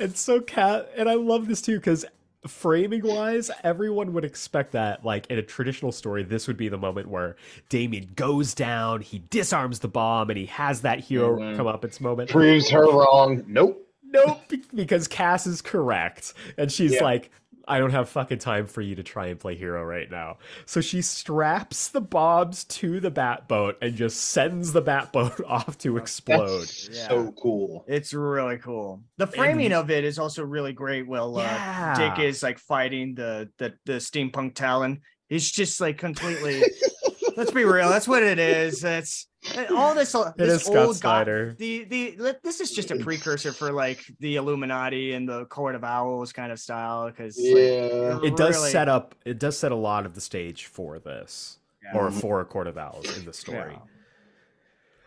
and 0.00 0.16
so 0.16 0.40
cat 0.40 0.90
and 0.96 1.08
i 1.08 1.14
love 1.14 1.46
this 1.48 1.60
too 1.60 1.76
because 1.76 2.04
framing 2.46 3.02
wise 3.06 3.50
everyone 3.62 4.12
would 4.12 4.24
expect 4.24 4.72
that 4.72 5.04
like 5.04 5.26
in 5.30 5.38
a 5.38 5.42
traditional 5.42 5.92
story 5.92 6.22
this 6.22 6.46
would 6.46 6.56
be 6.56 6.68
the 6.68 6.78
moment 6.78 7.08
where 7.08 7.36
damian 7.68 8.08
goes 8.16 8.54
down 8.54 9.00
he 9.00 9.22
disarms 9.30 9.78
the 9.80 9.88
bomb 9.88 10.30
and 10.30 10.38
he 10.38 10.46
has 10.46 10.80
that 10.82 10.98
hero 11.00 11.36
Mhm. 11.38 11.56
come 11.56 11.66
up 11.66 11.84
its 11.84 12.00
moment 12.00 12.30
Proves 12.30 12.70
her 12.70 12.84
wrong. 12.86 13.44
Nope. 13.46 13.86
nope 14.04 14.40
because 14.74 15.06
cass 15.08 15.46
is 15.46 15.60
correct 15.62 16.32
and 16.58 16.70
she's 16.72 16.94
Yeah. 16.94 17.02
like 17.04 17.30
i 17.68 17.78
don't 17.78 17.90
have 17.90 18.08
fucking 18.08 18.38
time 18.38 18.66
for 18.66 18.80
you 18.80 18.94
to 18.94 19.02
try 19.02 19.26
and 19.26 19.40
play 19.40 19.54
hero 19.54 19.82
right 19.84 20.10
now 20.10 20.36
so 20.66 20.80
she 20.80 21.00
straps 21.02 21.88
the 21.88 22.00
bobs 22.00 22.64
to 22.64 23.00
the 23.00 23.10
bat 23.10 23.48
boat 23.48 23.76
and 23.82 23.94
just 23.96 24.20
sends 24.20 24.72
the 24.72 24.80
bat 24.80 25.12
boat 25.12 25.40
off 25.46 25.76
to 25.78 25.96
explode 25.96 26.60
That's 26.60 26.88
Yeah. 26.92 27.08
so 27.08 27.32
cool. 27.40 27.84
It's 27.88 28.12
really 28.12 28.58
cool. 28.58 29.02
The 29.16 29.26
framing 29.26 29.72
of 29.72 29.90
it 29.90 30.04
is 30.04 30.18
also 30.18 30.44
really 30.44 30.72
great. 30.72 31.06
Well, 31.06 31.36
uh, 31.38 31.94
Dick 31.96 32.18
is 32.24 32.42
like 32.42 32.58
fighting 32.58 33.14
the 33.14 33.48
the 33.58 33.74
the 33.84 33.94
steampunk 33.94 34.54
Talon. 34.54 35.00
He's 35.28 35.50
just 35.50 35.80
like 35.80 35.98
completely. 35.98 36.62
let's 37.36 37.50
be 37.50 37.64
real. 37.64 37.88
That's 37.88 38.08
what 38.08 38.22
it 38.22 38.38
is. 38.38 38.80
That's 38.80 39.26
all 39.70 39.94
this. 39.94 40.14
it 40.14 40.36
this 40.36 40.52
is 40.54 40.62
scott 40.64 40.76
old 40.86 41.00
God, 41.00 41.26
the 41.58 41.84
the 41.84 42.36
this 42.42 42.60
is 42.60 42.70
just 42.70 42.90
a 42.90 42.96
precursor 42.96 43.52
for 43.52 43.72
like 43.72 44.02
the 44.20 44.36
Illuminati 44.36 45.12
and 45.12 45.28
the 45.28 45.44
Court 45.46 45.74
of 45.74 45.84
Owls 45.84 46.32
kind 46.32 46.50
of 46.50 46.58
style 46.58 47.10
because 47.10 47.38
Yeah. 47.38 48.20
it 48.22 48.36
does 48.36 48.56
really- 48.56 48.70
set 48.70 48.88
up 48.88 49.14
it 49.24 49.38
does 49.38 49.58
set 49.58 49.70
a 49.72 49.76
lot 49.76 50.06
of 50.06 50.14
the 50.14 50.20
stage 50.20 50.64
for 50.66 50.98
this 50.98 51.58
Yeah. 51.82 51.98
or 51.98 52.10
for 52.10 52.40
a 52.40 52.44
court 52.46 52.66
of 52.66 52.78
owls 52.78 53.18
in 53.18 53.26
the 53.26 53.34
story 53.34 53.76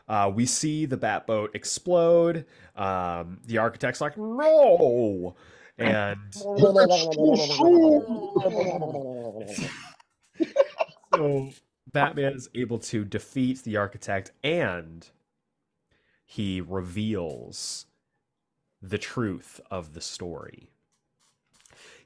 uh, 0.08 0.32
we 0.34 0.46
see 0.46 0.86
the 0.86 0.98
bat 0.98 1.26
boat 1.26 1.50
explode 1.56 2.46
um, 2.76 3.40
the 3.46 3.58
architect's 3.58 4.02
like 4.02 4.18
no 4.18 5.36
and 5.80 6.20
so 11.14 11.50
batman 11.92 12.34
is 12.34 12.50
able 12.56 12.80
to 12.80 13.06
defeat 13.06 13.64
the 13.64 13.78
architect 13.78 14.32
and 14.44 15.10
he 16.26 16.62
reveals 16.62 17.86
the 18.82 18.98
truth 19.00 19.62
of 19.72 19.94
the 19.94 20.02
story 20.02 20.70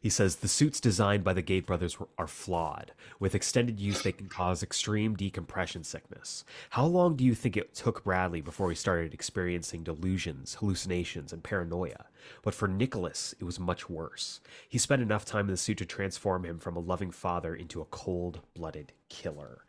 He 0.02 0.10
says 0.10 0.38
the 0.38 0.48
suits 0.48 0.80
designed 0.80 1.24
by 1.24 1.34
the 1.34 1.42
Gate 1.42 1.66
brothers 1.66 1.98
are 2.18 2.28
flawed. 2.28 2.94
With 3.20 3.36
extended 3.36 3.80
use, 3.80 4.02
they 4.04 4.12
can 4.12 4.28
cause 4.30 4.64
extreme 4.64 5.16
decompression 5.16 5.84
sickness. 5.84 6.46
How 6.72 6.86
long 6.86 7.16
do 7.16 7.24
you 7.24 7.36
think 7.36 7.58
it 7.58 7.74
took 7.76 8.04
Bradley 8.04 8.42
before 8.42 8.70
he 8.70 8.76
started 8.76 9.14
experiencing 9.14 9.84
delusions, 9.84 10.56
hallucinations, 10.56 11.34
and 11.34 11.44
paranoia? 11.44 12.08
But 12.44 12.54
for 12.56 12.68
Nicholas, 12.68 13.36
it 13.40 13.46
was 13.46 13.60
much 13.60 13.90
worse. 13.90 14.40
He 14.70 14.78
spent 14.78 15.02
enough 15.02 15.26
time 15.26 15.48
in 15.48 15.52
the 15.52 15.58
suit 15.58 15.80
to 15.80 15.86
transform 15.86 16.46
him 16.46 16.60
from 16.60 16.76
a 16.78 16.82
loving 16.82 17.12
father 17.12 17.56
into 17.56 17.82
a 17.82 17.86
cold 17.86 18.42
blooded 18.56 18.94
killer. 19.10 19.64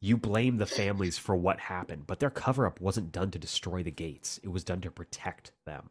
You 0.00 0.16
blame 0.16 0.58
the 0.58 0.66
families 0.66 1.18
for 1.18 1.34
what 1.34 1.58
happened, 1.58 2.06
but 2.06 2.20
their 2.20 2.30
cover 2.30 2.66
up 2.66 2.80
wasn't 2.80 3.10
done 3.12 3.30
to 3.32 3.38
destroy 3.38 3.82
the 3.82 3.90
gates, 3.90 4.38
it 4.44 4.48
was 4.48 4.62
done 4.64 4.80
to 4.82 4.90
protect 4.90 5.52
them. 5.66 5.90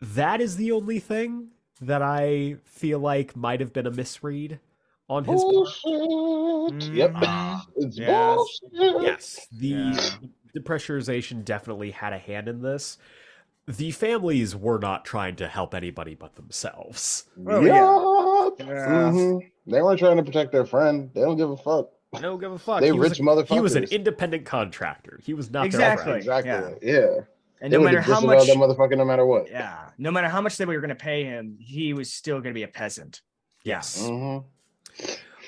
That 0.00 0.40
is 0.40 0.56
the 0.56 0.72
only 0.72 0.98
thing 1.00 1.48
that 1.80 2.00
I 2.02 2.56
feel 2.64 2.98
like 3.00 3.34
might 3.36 3.60
have 3.60 3.72
been 3.72 3.86
a 3.86 3.90
misread 3.90 4.60
on 5.08 5.24
his 5.24 5.42
part. 5.42 5.52
Bullshit. 5.82 6.94
Yep. 6.94 7.12
Mhm. 7.12 7.60
It's 7.76 7.98
Yeah. 7.98 8.34
bullshit. 8.36 9.02
Yes, 9.02 9.46
the 9.50 9.66
Yeah. 9.68 10.10
depressurization 10.56 11.44
definitely 11.44 11.90
had 11.90 12.12
a 12.12 12.18
hand 12.18 12.48
in 12.48 12.62
this. 12.62 12.98
The 13.66 13.90
families 13.90 14.54
were 14.56 14.78
not 14.78 15.04
trying 15.04 15.36
to 15.36 15.48
help 15.48 15.74
anybody 15.74 16.14
but 16.14 16.36
themselves. 16.36 17.26
Oh, 17.46 17.60
Yup. 17.60 18.58
Yeah. 18.60 18.66
Mhm. 19.12 19.50
They 19.66 19.82
weren't 19.82 19.98
trying 19.98 20.16
to 20.16 20.22
protect 20.22 20.52
their 20.52 20.64
friend. 20.64 21.10
They 21.14 21.20
don't 21.20 21.36
give 21.36 21.50
a 21.50 21.56
fuck. 21.56 21.90
I 22.12 22.20
don't 22.20 22.40
give 22.40 22.52
a 22.52 22.58
fuck. 22.58 22.80
They 22.80 22.86
he 22.86 22.92
was 22.92 23.10
rich 23.10 23.20
a- 23.20 23.22
motherfuckers. 23.22 23.48
He 23.54 23.60
was 23.60 23.76
an 23.76 23.84
independent 23.84 24.44
contractor. 24.44 25.20
He 25.22 25.34
was 25.34 25.50
not 25.50 25.66
Exactly. 25.66 26.20
their. 26.20 26.38
Exactly. 26.38 26.78
Yeah. 26.82 27.20
And 27.62 27.72
They 27.72 27.76
no 27.76 27.84
matter 27.84 28.00
how 28.00 28.20
much, 28.20 28.46
that 28.46 28.56
motherfucker, 28.56 28.96
no 28.96 29.04
matter 29.04 29.24
what. 29.26 29.50
yeah, 29.50 29.90
no 29.98 30.10
matter 30.10 30.28
how 30.28 30.40
much 30.40 30.56
they 30.56 30.64
were 30.64 30.78
going 30.80 30.88
to 30.88 30.94
pay 30.94 31.24
him, 31.24 31.56
he 31.60 31.92
was 31.92 32.12
still 32.12 32.36
going 32.40 32.54
to 32.54 32.58
be 32.58 32.62
a 32.62 32.68
peasant. 32.68 33.20
Yes. 33.64 34.02
Mhm. 34.02 34.44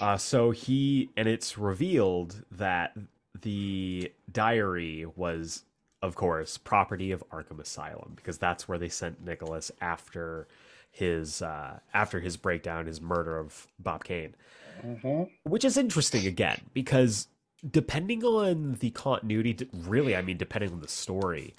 Uh, 0.01 0.17
so 0.19 0.51
he 0.51 1.11
and 1.17 1.27
it's 1.27 1.57
revealed 1.57 2.45
that 2.53 2.93
the 3.41 4.13
diary 4.31 5.07
was, 5.17 5.65
of 6.03 6.15
course, 6.15 6.59
property 6.59 7.13
of 7.13 7.25
Arkham 7.31 7.61
Asylum 7.61 8.13
because 8.15 8.37
that's 8.39 8.69
where 8.69 8.79
they 8.79 8.89
sent 8.91 9.25
Nicholas 9.25 9.73
after 9.81 10.47
his 10.91 11.41
uh, 11.41 11.79
after 11.95 12.21
his 12.21 12.37
breakdown, 12.37 12.87
his 12.87 13.01
murder 13.01 13.39
of 13.39 13.67
Bob 13.79 14.05
Kane. 14.05 14.35
Mhm. 14.85 15.31
Which 15.45 15.65
is 15.65 15.77
interesting 15.77 16.27
again 16.27 16.61
because 16.73 17.29
depending 17.69 18.25
on 18.25 18.75
the 18.81 18.91
continuity, 18.91 19.57
really, 19.73 20.17
I 20.17 20.23
mean, 20.23 20.37
depending 20.37 20.73
on 20.73 20.81
the 20.81 20.89
story. 20.89 21.55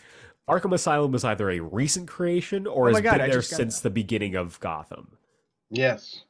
Arkham 0.50 0.74
Asylum 0.74 1.16
is 1.16 1.24
either 1.24 1.50
a 1.50 1.60
recent 1.62 2.08
creation 2.10 2.68
or 2.68 2.90
Oh 2.90 2.94
has 2.94 3.02
God, 3.02 3.12
been 3.14 3.22
I 3.22 3.28
there 3.28 3.36
just 3.40 3.52
got 3.52 3.58
since 3.58 3.80
the 3.80 3.90
beginning 3.90 4.36
of 4.36 4.60
Gotham. 4.60 5.18
Yes. 5.70 6.24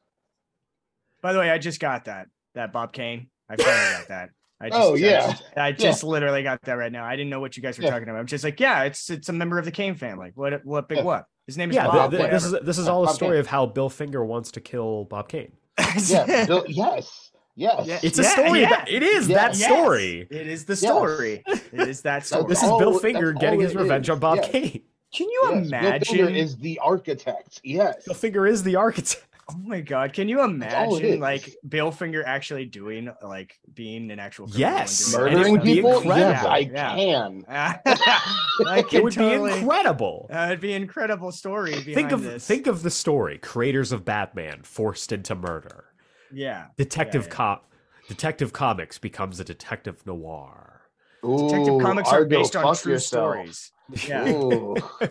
By 1.21 1.33
the 1.33 1.39
way, 1.39 1.49
I 1.49 1.57
just 1.57 1.79
got 1.79 2.05
that 2.05 2.27
that 2.53 2.71
Bob 2.71 2.93
Kane. 2.93 3.29
I 3.49 3.55
finally 3.55 3.97
got 3.97 4.07
that. 4.09 4.29
I 4.61 4.69
just, 4.69 4.81
Oh, 4.81 4.93
I 4.93 4.97
yeah. 4.97 5.31
just- 5.31 5.43
I 5.57 5.71
just, 5.71 6.03
literally 6.03 6.43
got 6.43 6.61
that 6.61 6.73
right 6.73 6.91
now. 6.91 7.03
I 7.03 7.15
didn't 7.15 7.31
know 7.31 7.39
what 7.39 7.57
you 7.57 7.63
guys 7.63 7.77
were 7.77 7.83
Yeah. 7.85 7.89
talking 7.89 8.07
about. 8.07 8.19
I'm 8.19 8.27
just 8.27 8.43
like, 8.43 8.59
yeah, 8.59 8.83
it's 8.83 9.09
it's 9.09 9.29
a 9.29 9.33
member 9.33 9.57
of 9.57 9.65
the 9.65 9.71
Kane 9.71 9.95
family. 9.95 10.31
What 10.35 10.63
what 10.63 10.87
big 10.87 10.99
Yeah. 10.99 11.03
what? 11.05 11.25
His 11.47 11.57
name 11.57 11.71
is 11.71 11.75
Yeah, 11.75 11.87
Bob. 11.87 12.11
th- 12.11 12.21
th- 12.21 12.31
this 12.31 12.45
is 12.45 12.51
this 12.61 12.77
is 12.77 12.87
all 12.87 13.03
a 13.03 13.09
story 13.13 13.31
Kane. 13.33 13.39
of 13.39 13.47
how 13.47 13.65
Bill 13.65 13.89
Finger 13.89 14.23
wants 14.23 14.51
to 14.51 14.61
kill 14.61 15.05
Bob 15.05 15.27
Kane. 15.27 15.53
Yeah. 16.07 16.45
Bill- 16.45 16.65
yes. 16.67 17.31
Yes. 17.55 17.85
Yeah. 17.87 17.99
It's 18.01 18.17
a 18.19 18.23
Yeah, 18.23 18.29
story. 18.29 18.61
yeah. 18.61 18.67
About, 18.67 18.89
it 18.89 19.03
is 19.03 19.27
that 19.27 19.55
Yes, 19.55 19.63
story. 19.65 20.27
It 20.29 20.47
is 20.47 20.65
the 20.65 20.75
story. 20.75 21.43
It 21.47 21.87
is 21.87 22.01
that 22.01 22.25
story. 22.25 22.45
This 22.47 22.63
is 22.63 22.69
all- 22.69 22.79
Bill 22.79 22.99
Finger 22.99 23.33
getting 23.33 23.59
his 23.61 23.75
revenge 23.75 24.05
is. 24.07 24.09
on 24.11 24.19
Bob 24.19 24.37
Yes. 24.37 24.49
Kane. 24.51 24.81
Can 25.13 25.29
you 25.29 25.41
Yes, 25.43 25.51
Bill 25.51 25.63
imagine? 25.67 26.15
Finger 26.17 26.29
is 26.31 26.57
the 26.57 26.79
architect. 26.79 27.61
Yes. 27.63 28.05
Bill 28.05 28.15
Finger 28.15 28.47
is 28.47 28.63
the 28.63 28.75
architect. 28.75 29.23
Oh 29.49 29.57
my 29.65 29.81
god! 29.81 30.13
Can 30.13 30.27
you 30.29 30.43
imagine 30.43 31.19
like 31.19 31.55
Bill 31.67 31.91
Finger 31.91 32.23
actually 32.25 32.65
doing 32.65 33.09
like 33.21 33.59
being 33.73 34.09
an 34.11 34.19
actual 34.19 34.47
Yes. 34.49 35.11
doing 35.11 35.27
And 35.27 35.33
it 35.33 35.37
Murdering 35.37 35.61
people? 35.61 35.97
incredible. 35.97 36.17
Yes, 36.17 36.45
I 36.45 36.57
Yeah. 36.59 36.95
can. 36.95 37.45
I 37.49 38.85
It 38.91 39.03
would 39.03 39.13
totally, 39.13 39.51
be 39.51 39.57
incredible. 39.59 40.29
Uh, 40.33 40.45
it'd 40.47 40.59
be 40.61 40.73
an 40.73 40.81
incredible 40.81 41.31
story. 41.31 41.73
Think 41.73 42.11
of 42.11 42.23
this. 42.23 42.45
think 42.47 42.67
of 42.67 42.83
the 42.83 42.89
story: 42.91 43.37
creators 43.37 43.91
of 43.91 44.05
Batman 44.05 44.61
forced 44.63 45.11
into 45.11 45.35
murder. 45.35 45.85
yeah. 46.31 46.67
Detective 46.77 47.23
Yeah, 47.23 47.27
yeah. 47.29 47.35
cop, 47.35 47.71
Detective 48.07 48.53
Comics 48.53 48.97
becomes 48.97 49.39
a 49.39 49.43
detective 49.43 50.05
noir. 50.05 50.81
Detective 51.21 51.75
Ooh, 51.75 51.79
Comics 51.79 52.09
are 52.11 52.25
based 52.25 52.55
on 52.55 52.75
true 52.75 52.93
yourself. 52.93 53.33
stories. 53.33 53.71
Yeah, 54.07 54.23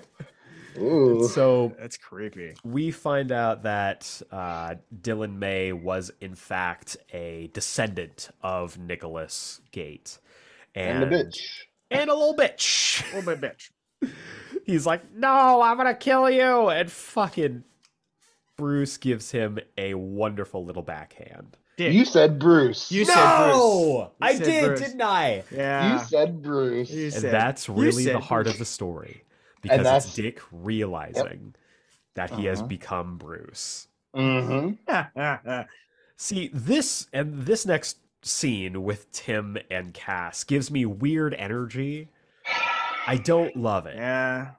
Ooh. 0.79 1.23
Ooh. 1.25 1.29
So 1.29 1.75
that's 1.79 1.97
creepy. 1.97 2.55
we 2.65 2.91
find 2.91 3.31
out 3.33 3.63
that 3.65 4.23
uh, 4.31 4.77
Dylan 5.03 5.37
May 5.39 5.73
was 5.73 6.11
in 6.21 6.35
fact 6.35 6.97
a 7.13 7.51
descendant 7.53 8.31
of 8.43 8.79
Nicholas 8.79 9.61
Gate, 9.71 10.19
and 10.75 11.03
the 11.03 11.07
bitch. 11.07 11.37
and 11.91 12.09
a 12.11 12.15
little 12.15 12.37
bitch. 12.37 13.03
A 13.13 13.17
little 13.17 13.37
bit 13.37 13.57
bitch. 14.03 14.11
He's 14.67 14.87
like, 14.87 15.15
"No, 15.15 15.61
I'm 15.63 15.77
gonna 15.77 15.95
kill 15.95 16.31
you," 16.31 16.69
and 16.69 16.91
fucking 16.91 17.65
Bruce 18.57 18.97
gives 18.97 19.31
him 19.31 19.59
a 19.77 19.95
wonderful 19.95 20.65
little 20.65 20.83
backhand. 20.83 21.57
Dick. 21.77 21.95
You 21.95 22.05
said 22.05 22.39
Bruce. 22.39 22.93
You 22.93 23.05
said 23.07 23.15
Bruce. 23.15 23.55
You 23.57 24.07
I 24.21 24.37
did, 24.39 24.67
Bruce. 24.67 24.81
didn't 24.81 25.01
I? 25.03 25.43
yeah. 25.51 25.95
You 26.01 26.05
said 26.05 26.43
Bruce. 26.43 26.91
You 26.91 27.05
And 27.05 27.13
said- 27.15 27.33
that's 27.33 27.69
really 27.69 28.05
the 28.05 28.19
heart 28.21 28.45
Bruce. 28.45 28.55
of 28.55 28.59
the 28.59 28.65
story 28.67 29.25
because 29.63 30.05
it's 30.07 30.15
Dick 30.15 30.41
realizing 30.53 31.55
that 32.15 32.31
he 32.31 32.45
has 32.47 32.59
Uh-huh. 32.61 32.69
become 32.69 33.17
Bruce. 33.19 33.89
Mm-hmm. 34.15 35.61
See, 36.17 36.51
this 36.53 37.07
and 37.13 37.43
this 37.47 37.65
next 37.67 37.97
scene 38.23 38.83
with 38.85 39.11
Tim 39.13 39.57
and 39.71 39.93
Cass 39.95 40.45
gives 40.45 40.71
me 40.71 40.85
weird 40.87 41.35
energy. 41.35 42.09
I 43.07 43.17
don't 43.17 43.57
love 43.57 43.87
it. 43.87 43.97
yeah. 43.97 44.53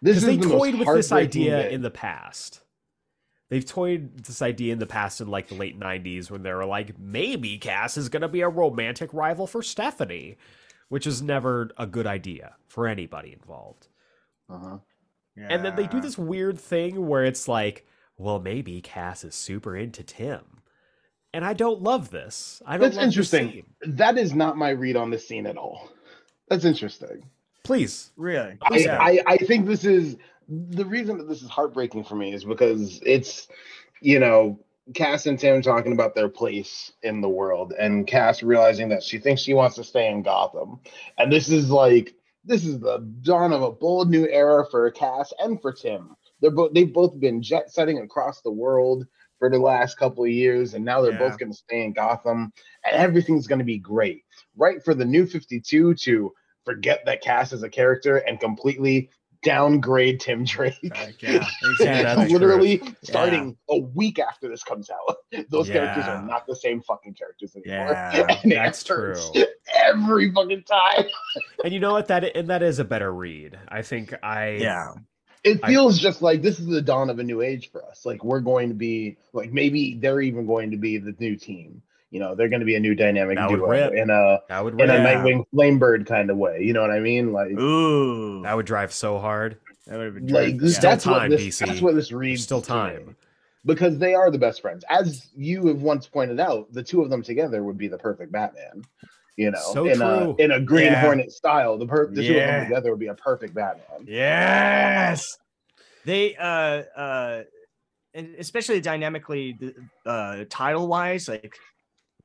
This 0.00 0.16
Because 0.16 0.22
is 0.22 0.26
they 0.26 0.36
the 0.48 0.48
toyed 0.58 0.74
with 0.78 0.88
this 0.96 1.12
idea 1.12 1.58
bit. 1.62 1.72
in 1.72 1.82
the 1.82 1.90
past. 1.90 2.60
They've 3.50 3.64
toyed 3.66 4.24
this 4.24 4.40
idea 4.40 4.72
in 4.72 4.78
the 4.78 4.86
past 4.86 5.20
in 5.20 5.28
like 5.28 5.48
the 5.48 5.54
late 5.54 5.78
90s 5.78 6.30
when 6.30 6.42
they 6.42 6.52
were 6.52 6.64
like, 6.64 6.98
maybe 6.98 7.58
Cass 7.58 7.96
is 7.98 8.08
going 8.08 8.22
to 8.22 8.28
be 8.28 8.40
a 8.40 8.48
romantic 8.48 9.12
rival 9.12 9.46
for 9.46 9.62
Stephanie, 9.62 10.38
which 10.88 11.06
is 11.06 11.20
never 11.20 11.70
a 11.76 11.86
good 11.86 12.06
idea 12.06 12.54
for 12.66 12.88
anybody 12.88 13.32
involved. 13.32 13.88
Uh-huh. 14.50 14.78
And 15.36 15.64
then 15.64 15.76
they 15.76 15.86
do 15.86 16.00
this 16.00 16.18
weird 16.18 16.58
thing 16.58 17.06
where 17.06 17.24
it's 17.24 17.48
like, 17.48 17.86
well, 18.18 18.38
maybe 18.38 18.80
Cass 18.80 19.24
is 19.24 19.34
super 19.34 19.76
into 19.76 20.02
Tim. 20.02 20.60
And 21.32 21.44
I 21.44 21.54
don't 21.54 21.82
love 21.82 22.10
this. 22.10 22.62
I 22.66 22.76
don't 22.76 22.92
That's 22.92 23.02
interesting. 23.02 23.64
That 23.80 24.18
is 24.18 24.34
not 24.34 24.58
my 24.58 24.70
read 24.70 24.96
on 24.96 25.10
this 25.10 25.26
scene 25.26 25.46
at 25.46 25.56
all. 25.56 25.88
That's 26.48 26.66
interesting. 26.66 27.24
Please. 27.64 28.10
Really? 28.16 28.58
I, 28.60 28.76
Yeah. 28.76 28.98
I, 29.00 29.22
I 29.26 29.36
think 29.38 29.66
this 29.66 29.84
is 29.84 30.16
the 30.48 30.84
reason 30.84 31.16
that 31.16 31.28
this 31.28 31.42
is 31.42 31.48
heartbreaking 31.48 32.04
for 32.04 32.16
me 32.16 32.34
is 32.34 32.44
because 32.44 33.00
it's, 33.06 33.48
you 34.00 34.18
know, 34.18 34.58
Cass 34.94 35.26
and 35.26 35.38
Tim 35.38 35.62
talking 35.62 35.92
about 35.92 36.14
their 36.14 36.28
place 36.28 36.92
in 37.02 37.20
the 37.20 37.28
world, 37.28 37.72
and 37.78 38.06
Cass 38.06 38.42
realizing 38.42 38.88
that 38.88 39.02
she 39.02 39.18
thinks 39.18 39.40
she 39.40 39.54
wants 39.54 39.76
to 39.76 39.84
stay 39.84 40.08
in 40.08 40.22
Gotham. 40.22 40.80
And 41.18 41.32
this 41.32 41.48
is 41.48 41.70
like, 41.70 42.14
this 42.44 42.64
is 42.64 42.80
the 42.80 42.98
dawn 43.22 43.52
of 43.52 43.62
a 43.62 43.70
bold 43.72 44.10
new 44.10 44.26
era 44.28 44.64
for 44.70 44.90
Cass 44.90 45.32
and 45.38 45.60
for 45.60 45.72
Tim. 45.72 46.14
They're 46.40 46.50
both 46.50 46.72
they've 46.74 46.92
both 46.92 47.18
been 47.20 47.42
jet 47.42 47.70
setting 47.72 47.98
across 47.98 48.40
the 48.40 48.50
world 48.50 49.06
for 49.38 49.50
the 49.50 49.58
last 49.58 49.98
couple 49.98 50.24
of 50.24 50.30
years, 50.30 50.74
and 50.74 50.84
now 50.84 51.00
they're 51.00 51.12
Yeah. 51.12 51.18
both 51.18 51.38
going 51.38 51.52
to 51.52 51.58
stay 51.58 51.84
in 51.84 51.92
Gotham, 51.92 52.52
and 52.84 52.96
everything's 52.96 53.46
going 53.46 53.58
to 53.60 53.64
be 53.64 53.78
great. 53.78 54.22
Right 54.56 54.82
for 54.84 54.94
the 54.94 55.04
new 55.04 55.26
52 55.26 55.94
to 55.94 56.32
forget 56.64 57.04
that 57.06 57.22
Cass 57.22 57.52
is 57.52 57.62
a 57.62 57.68
character 57.68 58.18
and 58.18 58.38
completely 58.38 59.10
downgrade 59.42 60.20
Tim 60.20 60.44
Drake. 60.44 60.76
Like, 60.82 61.20
yeah, 61.22 61.30
Yeah, 61.32 61.46
exactly. 61.70 62.02
that's 62.02 62.20
true. 62.30 62.38
Literally 62.38 62.82
starting 63.02 63.56
a 63.68 63.78
week 63.78 64.18
after 64.18 64.48
this 64.48 64.62
comes 64.62 64.90
out. 64.90 65.16
Those 65.50 65.68
characters 65.68 66.04
are 66.04 66.22
not 66.22 66.46
the 66.46 66.56
same 66.56 66.80
fucking 66.82 67.14
characters 67.14 67.54
anymore. 67.56 67.90
Yeah, 67.92 68.38
And 68.42 68.52
it 68.52 68.56
that's 68.56 68.86
hurts 68.86 69.30
true. 69.32 69.44
Every 69.74 70.32
fucking 70.32 70.64
time. 70.64 71.04
And 71.64 71.72
you 71.72 71.80
know 71.80 71.92
what? 71.92 72.08
That 72.08 72.24
and 72.36 72.48
that 72.50 72.62
is 72.62 72.78
a 72.78 72.84
better 72.84 73.12
read. 73.12 73.58
I 73.68 73.82
think 73.82 74.14
I 74.22 74.50
yeah. 74.60 74.92
It 75.44 75.58
I- 75.62 75.68
feels 75.68 75.98
just 75.98 76.22
like 76.22 76.40
this 76.42 76.60
is 76.60 76.66
the 76.66 76.82
dawn 76.82 77.10
of 77.10 77.18
a 77.18 77.22
new 77.24 77.40
age 77.42 77.70
for 77.72 77.84
us. 77.84 78.06
Like 78.06 78.22
we're 78.22 78.40
going 78.40 78.68
to 78.68 78.74
be 78.74 79.16
like 79.32 79.52
maybe 79.52 79.98
they're 80.00 80.20
even 80.20 80.46
going 80.46 80.70
to 80.70 80.76
be 80.76 80.98
the 80.98 81.14
new 81.18 81.36
team. 81.36 81.82
You 82.12 82.20
know, 82.20 82.34
they're 82.36 82.48
going 82.50 82.60
to 82.60 82.66
be 82.66 82.76
a 82.76 82.80
new 82.80 82.94
dynamic 82.94 83.36
That 83.38 83.50
would 83.50 83.56
duo 83.56 83.68
rip. 83.68 83.94
in 83.94 84.10
a 84.10 84.38
that 84.48 84.62
would 84.62 84.78
in 84.80 84.88
a 84.90 84.92
Nightwing 84.94 85.44
Flamebird 85.54 86.06
kind 86.06 86.30
of 86.30 86.36
way. 86.36 86.60
You 86.62 86.74
know 86.74 86.82
what 86.82 86.90
I 86.90 87.00
mean? 87.00 87.32
Like 87.32 87.52
Ooh. 87.58 88.42
that 88.42 88.54
would 88.54 88.66
drive 88.66 88.92
so 88.92 89.18
hard. 89.18 89.56
That 89.86 89.96
would 89.96 90.04
have 90.04 90.14
been 90.14 90.26
like 90.28 90.58
dreadful. 90.58 90.68
Still 90.68 90.90
that's 90.90 91.06
what 91.06 91.18
time, 91.20 91.30
this 91.30 91.40
BC. 91.40 91.66
that's 91.66 91.80
what 91.80 91.94
this 91.94 92.10
There's 92.10 92.18
reads 92.18 92.42
still 92.44 92.60
to 92.62 92.70
me. 92.72 92.78
time. 92.78 93.16
because 93.64 93.96
they 93.98 94.12
are 94.14 94.30
the 94.30 94.36
best 94.38 94.60
friends. 94.60 94.84
As 94.90 95.30
you 95.34 95.66
have 95.68 95.80
once 95.82 96.06
pointed 96.06 96.38
out, 96.38 96.70
the 96.72 96.82
two 96.82 97.00
of 97.02 97.08
them 97.08 97.22
together 97.22 97.64
would 97.64 97.78
be 97.78 97.88
the 97.88 97.98
perfect 97.98 98.30
Batman. 98.30 98.84
You 99.38 99.50
know, 99.52 99.58
So 99.72 99.86
in 99.86 99.96
true. 99.96 100.06
a 100.06 100.34
in 100.36 100.50
a 100.50 100.60
Green 100.60 100.92
Yeah. 100.92 101.00
Hornet 101.00 101.32
style, 101.32 101.78
the 101.78 101.86
per- 101.86 102.10
the 102.10 102.22
two 102.26 102.34
of 102.38 102.40
them 102.46 102.64
together 102.66 102.90
would 102.90 103.00
be 103.00 103.06
a 103.06 103.14
perfect 103.14 103.54
Batman. 103.54 104.04
Yes. 104.06 105.24
They 106.04 106.36
uh 106.36 106.82
uh 106.94 107.42
and 108.14 108.34
especially 108.38 108.82
dynamically, 108.82 109.58
uh, 110.04 110.44
title 110.50 110.86
wise, 110.86 111.28
like 111.30 111.56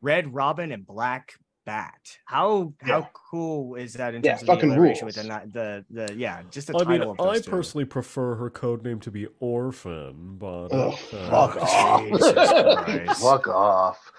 Red 0.02 0.34
Robin 0.34 0.72
and 0.72 0.86
Black 0.86 1.34
Bat. 1.66 2.18
How 2.26 2.74
Yeah. 2.86 2.94
how 3.02 3.10
cool 3.30 3.76
is 3.76 3.94
that 3.94 4.14
in 4.16 4.22
Yeah, 4.24 4.32
terms 4.32 4.42
of 4.44 4.48
the 4.48 4.54
fucking 4.54 4.70
alliteration 4.72 5.06
with 5.06 5.16
the, 5.16 5.24
rules. 5.24 5.42
ni- 5.46 5.52
the 5.52 5.86
the 6.08 6.14
yeah 6.16 6.42
just 6.50 6.68
the 6.68 6.76
I 6.76 6.80
title 6.80 6.92
mean, 6.94 7.02
of 7.10 7.18
those 7.18 7.38
I 7.38 7.40
two. 7.42 7.52
personally 7.52 7.86
prefer 7.86 8.36
her 8.36 8.50
code 8.50 8.84
name 8.86 9.00
to 9.02 9.12
be 9.12 9.28
Orphan, 9.42 10.38
but 10.38 10.68
Ugh, 10.72 10.94
okay. 11.14 11.30
fuck 11.30 11.58
off. 11.58 13.18
Fuck 13.18 13.48
off. 13.50 14.12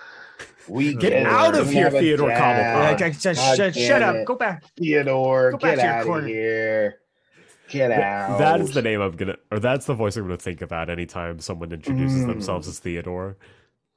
We 0.69 0.93
Get 0.95 1.15
it. 1.15 1.27
out 1.27 1.55
of 1.57 1.71
here, 1.71 1.91
Theodore 1.91 2.29
Yeah, 2.29 2.39
Cobblepot. 2.41 2.99
dad. 2.99 3.03
okay, 3.03 3.11
just 3.19 3.57
shut, 3.57 3.75
shut 3.75 4.03
up. 4.03 4.15
it. 4.17 4.27
Go 4.27 4.35
back. 4.35 4.63
Theodore, 4.77 5.53
Go 5.53 5.57
back 5.57 5.77
get 5.77 5.81
to 5.81 5.83
your 5.87 5.95
out 5.95 6.05
corner. 6.05 6.27
of 6.27 6.27
here. 6.27 6.95
Get 7.71 7.91
out. 7.93 8.39
That 8.39 8.61
is 8.61 8.73
the 8.75 8.83
name 8.83 9.01
I'm 9.01 9.13
gonna, 9.17 9.37
or 9.51 9.59
that's 9.59 9.87
the 9.87 9.95
voice 9.95 10.17
I'm 10.17 10.25
gonna 10.25 10.37
think 10.37 10.61
about 10.61 10.91
anytime 10.91 11.39
someone 11.39 11.73
introduces 11.73 12.25
Mm. 12.25 12.29
themselves 12.29 12.69
as 12.69 12.79
Theodore. 12.79 13.39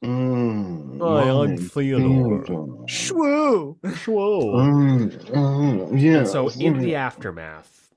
Mm, 0.04 1.00
Hi, 1.00 1.30
I'm 1.30 1.52
my 1.52 1.56
Theodore. 1.58 2.44
Theodore. 2.44 2.86
Shwoo. 2.88 4.08
Whoa. 4.08 4.54
Mm, 4.56 5.26
mm, 5.28 6.02
yeah. 6.02 6.18
And 6.20 6.28
so 6.28 6.50
in 6.50 6.80
the 6.80 6.96
aftermath, 6.96 7.94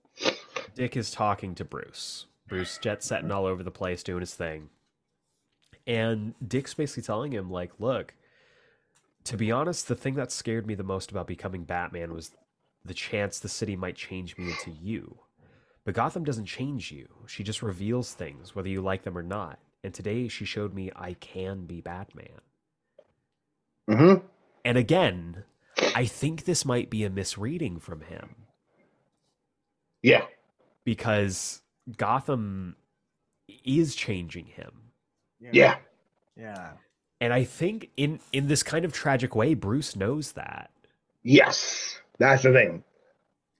Dick 0.75 0.97
is 0.99 1.11
talking 1.11 1.55
to 1.55 1.65
Bruce. 1.65 2.27
Bruce 2.47 2.77
jet 2.79 3.03
setting 3.03 3.31
all 3.31 3.47
over 3.47 3.63
the 3.63 3.71
place, 3.71 4.03
doing 4.03 4.21
his 4.21 4.35
thing. 4.35 4.69
And 5.87 6.35
Dick's 6.47 6.75
basically 6.75 7.05
telling 7.05 7.33
him, 7.33 7.51
like, 7.51 7.73
look, 7.79 8.15
to 9.25 9.39
be 9.39 9.51
honest, 9.51 9.89
the 9.89 9.95
thing 9.95 10.15
that 10.15 10.31
scared 10.31 10.67
me 10.67 10.75
the 10.75 10.83
most 10.83 11.11
about 11.11 11.27
becoming 11.27 11.65
Batman 11.65 12.13
was 12.13 12.33
the 12.85 12.95
chance 12.95 13.39
the 13.39 13.49
city 13.49 13.77
might 13.77 13.97
change 13.97 14.37
me 14.37 14.51
into 14.51 14.71
you. 14.71 15.19
But 15.87 15.95
Gotham 15.95 16.25
doesn't 16.25 16.47
change 16.47 16.93
you. 16.93 17.09
She 17.27 17.43
just 17.43 17.63
reveals 17.63 18.13
things, 18.13 18.55
whether 18.55 18.69
you 18.69 18.83
like 18.83 19.05
them 19.05 19.17
or 19.17 19.23
not. 19.23 19.59
And 19.85 19.95
today 19.95 20.27
she 20.29 20.45
showed 20.47 20.75
me 20.75 20.91
I 20.97 21.13
can 21.15 21.67
be 21.67 21.81
Batman. 21.81 22.41
Mhm. 23.89 24.25
And 24.65 24.79
again, 24.79 25.45
I 25.95 26.07
think 26.07 26.45
this 26.45 26.65
might 26.65 26.89
be 26.91 27.05
a 27.05 27.11
misreading 27.11 27.79
from 27.79 28.01
him. 28.03 28.37
Yeah. 30.03 30.27
because 30.85 31.63
Gotham 31.97 32.77
is 33.65 33.95
changing 33.95 34.47
him. 34.47 34.91
Yeah. 35.41 35.79
Yeah. 36.37 36.73
And 37.23 37.33
I 37.33 37.45
think 37.45 37.91
in 37.97 38.21
in 38.33 38.49
this 38.49 38.63
kind 38.63 38.85
of 38.85 38.93
tragic 38.93 39.35
way 39.35 39.55
Bruce 39.55 39.97
knows 39.97 40.33
that. 40.33 40.71
Yes. 41.23 42.01
That's 42.19 42.43
the 42.43 42.53
thing. 42.53 42.85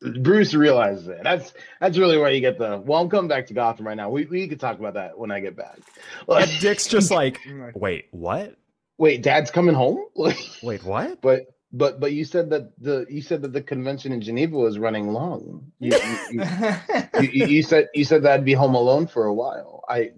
Bruce 0.01 0.55
realizes 0.55 1.09
it. 1.09 1.21
That's 1.23 1.55
that's 1.81 1.97
really 1.97 2.19
where 2.19 2.31
you 2.31 2.41
get 2.41 2.59
the 2.59 2.79
well, 2.85 3.01
I'm 3.01 3.09
coming 3.09 3.29
back 3.29 3.47
to 3.47 3.55
Gotham 3.55 3.87
right 3.87 3.97
now. 3.97 4.11
We 4.11 4.27
we 4.27 4.49
could 4.49 4.61
talk 4.61 4.79
about 4.79 4.95
that 4.95 5.19
when 5.19 5.31
I 5.31 5.41
get 5.41 5.57
back. 5.57 5.79
And 6.29 6.51
Dick's 6.61 6.87
just 6.87 7.11
like, 7.11 7.41
Mm, 7.43 7.75
"Wait, 7.75 8.09
what? 8.11 8.57
Wait, 8.99 9.23
dad's 9.23 9.51
coming 9.51 9.75
home? 9.75 10.05
Like 10.15 10.39
Wait, 10.63 10.85
what?" 10.85 11.21
but 11.23 11.47
but 11.73 12.01
but 12.01 12.13
you 12.13 12.25
said 12.25 12.51
that 12.51 12.73
the 12.81 13.07
you 13.09 13.23
said 13.23 13.43
that 13.43 13.53
the 13.53 13.63
convention 13.63 14.13
in 14.13 14.21
Geneva 14.21 14.57
was 14.57 14.79
running 14.79 15.09
long. 15.09 15.73
You, 15.81 15.97
you, 16.31 16.43
you, 16.43 17.21
you, 17.21 17.47
you 17.47 17.63
said 17.63 17.89
you 17.95 18.05
said 18.05 18.23
that 18.23 18.33
I'd 18.33 18.45
be 18.45 18.53
home 18.53 18.75
alone 18.75 19.07
for 19.07 19.25
a 19.25 19.35
while. 19.35 19.85
I 19.89 20.13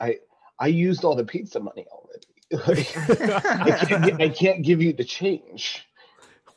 I 0.00 0.18
I 0.58 0.66
used 0.68 1.04
all 1.04 1.14
the 1.16 1.24
pizza 1.24 1.60
money 1.60 1.86
already. 1.90 2.26
I, 2.54 3.84
can't, 3.86 4.20
I 4.20 4.28
can't 4.28 4.62
give 4.62 4.82
you 4.82 4.92
the 4.92 5.04
change. 5.04 5.86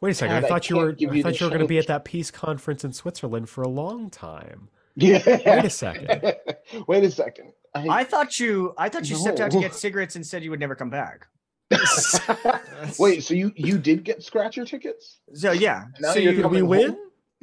Wait 0.02 0.12
a 0.12 0.14
second. 0.14 0.36
God, 0.36 0.44
I 0.44 0.46
I 0.46 0.50
thought 0.50 0.70
you 0.70 0.78
were 0.78 0.92
give 0.92 1.12
I 1.12 1.22
thought 1.22 1.40
you 1.40 1.46
were 1.46 1.50
going 1.52 1.62
to 1.62 1.68
be 1.68 1.78
at 1.80 1.88
that 1.88 2.06
peace 2.06 2.32
conference 2.32 2.84
in 2.84 2.94
Switzerland 2.94 3.50
for 3.50 3.62
a 3.62 3.68
long 3.68 4.10
time. 4.10 4.70
Yeah. 4.96 5.22
Wait 5.26 5.66
a 5.66 5.70
second. 5.70 6.36
Wait 6.88 7.04
a 7.04 7.12
second. 7.12 7.52
I, 7.74 7.88
I 7.90 8.04
thought 8.04 8.40
you 8.40 8.74
I 8.78 8.90
thought 8.90 9.10
you 9.10 9.16
stepped 9.18 9.40
out 9.40 9.52
to 9.52 9.60
get 9.60 9.76
cigarettes 9.76 10.16
and 10.16 10.26
said 10.26 10.44
you 10.44 10.50
would 10.52 10.60
never 10.60 10.76
come 10.76 10.90
back. 10.90 11.28
Wait, 13.00 13.24
so 13.24 13.34
you 13.34 13.52
you 13.56 13.78
did 13.78 14.04
get 14.04 14.24
scratcher 14.24 14.66
tickets? 14.66 15.20
So 15.34 15.52
yeah. 15.52 15.86
Now 16.00 16.14
so 16.14 16.20
you're 16.20 16.34
Did 16.34 16.46
we 16.46 16.62
win? 16.62 16.92
home? 16.92 17.00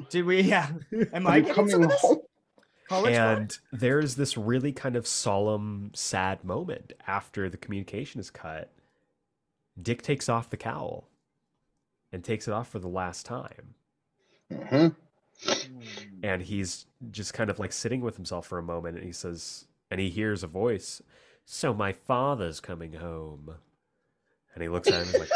did 0.08 0.24
we 0.24 0.40
yeah. 0.42 0.70
Am 1.12 1.26
Are 1.26 1.32
I 1.32 1.40
getting 1.40 1.54
coming 1.54 1.70
some 1.70 1.82
of 1.82 1.90
this? 1.90 2.00
home? 2.00 2.18
College 2.88 3.14
And 3.14 3.52
there's 3.72 4.16
this 4.16 4.36
really 4.36 4.72
kind 4.72 4.96
of 4.96 5.06
solemn, 5.06 5.90
sad 5.94 6.44
moment 6.44 6.92
after 7.06 7.48
the 7.48 7.56
communication 7.56 8.20
is 8.20 8.30
cut. 8.30 8.70
Dick 9.80 10.02
takes 10.02 10.28
off 10.28 10.50
the 10.50 10.56
cowl 10.56 11.08
and 12.12 12.22
takes 12.22 12.46
it 12.46 12.52
off 12.52 12.68
for 12.68 12.78
the 12.78 12.88
last 12.88 13.24
time. 13.26 13.74
Mhm. 14.50 14.94
and 16.22 16.42
he's 16.42 16.86
just 17.10 17.34
kind 17.34 17.50
of 17.50 17.58
like 17.58 17.72
sitting 17.72 18.00
with 18.00 18.16
himself 18.16 18.46
for 18.46 18.58
a 18.58 18.62
moment 18.62 18.96
and 18.96 19.04
he 19.04 19.12
says 19.12 19.66
and 19.90 19.98
he 20.00 20.08
hears 20.08 20.42
a 20.44 20.46
voice 20.46 21.02
so 21.44 21.74
my 21.74 21.92
father's 21.92 22.60
coming 22.60 22.92
home 22.92 23.56
and 24.54 24.62
he 24.62 24.68
looks 24.68 24.88
at 24.88 25.02
him 25.02 25.08
and 25.08 25.18
like 25.18 25.30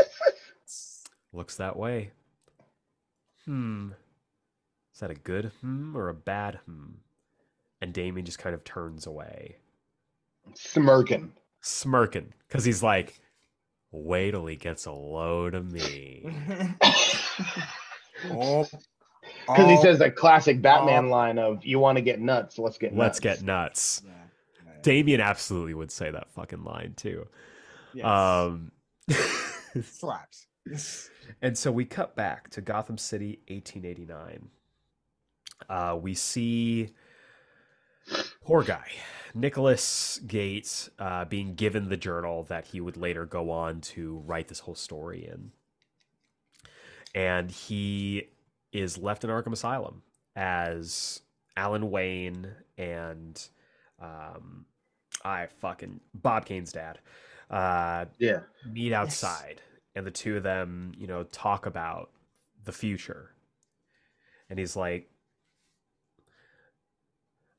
looks 1.33 1.57
that 1.57 1.77
way 1.77 2.13
hmm 3.47 3.91
is 4.95 5.01
that 5.01 5.11
a 5.11 5.15
good 5.15 5.47
hmm 5.61 5.97
or 5.97 6.09
a 6.09 6.15
bad 6.15 6.61
hmm 6.67 6.93
and 7.81 7.93
damian 7.93 8.25
just 8.27 8.39
kind 8.39 8.55
of 8.55 8.63
turns 8.63 9.07
away 9.07 9.57
Smirking. 10.55 11.33
smirking 11.61 12.33
because 12.47 12.65
he's 12.65 12.83
like 12.83 13.19
wait 13.93 14.33
till 14.33 14.47
he 14.47 14.57
gets 14.57 14.87
a 14.87 14.93
load 14.93 15.55
of 15.55 15.71
me 15.71 16.23
oh, 18.31 18.65
Because 19.47 19.67
he 19.69 19.77
oh, 19.77 19.83
says 19.83 19.99
that 20.01 20.17
classic 20.17 20.61
Batman 20.63 21.07
Oh. 21.07 21.11
line 21.11 21.39
of 21.39 21.65
"You 21.65 21.79
want 21.79 21.97
to 21.97 22.03
get 22.03 22.21
nuts? 22.21 22.59
Let's 22.59 22.79
get 22.79 22.95
let's 22.97 23.23
nuts." 23.23 23.39
get 23.39 23.43
nuts 23.47 24.03
yeah, 24.05 24.13
yeah, 24.65 24.73
damian 24.83 25.21
absolutely 25.21 25.75
would 25.75 25.91
say 25.91 26.11
that 26.11 26.31
fucking 26.33 26.65
line 26.65 26.95
too 26.97 27.27
yes. 27.95 28.05
Um, 28.07 28.73
slaps. 29.83 30.47
and 31.43 31.57
so 31.57 31.71
we 31.73 31.85
cut 31.85 32.17
back 32.17 32.51
to 32.51 32.61
Gotham 32.61 32.99
City, 32.99 33.39
1889. 33.49 34.49
Uh, 35.69 35.97
we 36.01 36.13
see 36.15 36.91
poor 38.45 38.63
guy 38.63 38.87
Nicholas 39.35 40.19
Gates 40.27 40.89
uh, 40.99 41.25
being 41.27 41.55
given 41.55 41.89
the 41.89 41.97
journal 41.97 42.45
that 42.45 42.67
he 42.69 42.81
would 42.81 42.97
later 42.97 43.27
go 43.27 43.51
on 43.51 43.81
to 43.83 44.23
write 44.27 44.49
this 44.49 44.61
whole 44.61 44.75
story 44.75 45.27
in, 45.27 45.53
and 47.15 47.51
he 47.51 48.29
is 48.73 48.97
left 48.97 49.25
in 49.25 49.31
Arkham 49.31 49.53
Asylum 49.53 50.03
as 50.35 51.21
Alan 51.57 51.91
Wayne 51.91 52.51
and 52.79 53.47
um, 54.01 54.65
I 55.25 55.49
fucking 55.61 56.01
Bob 56.15 56.47
Kane's 56.47 56.73
dad. 56.73 56.99
Uh, 57.51 58.07
Yeah. 58.19 58.41
meet 58.71 58.93
outside 58.93 59.61
and 59.95 60.07
the 60.07 60.11
two 60.11 60.37
of 60.37 60.43
them 60.43 60.93
you 60.97 61.07
know 61.07 61.23
talk 61.25 61.65
about 61.67 62.11
the 62.65 62.73
future 62.73 63.31
and 64.51 64.59
he's 64.59 64.75
like 64.77 65.09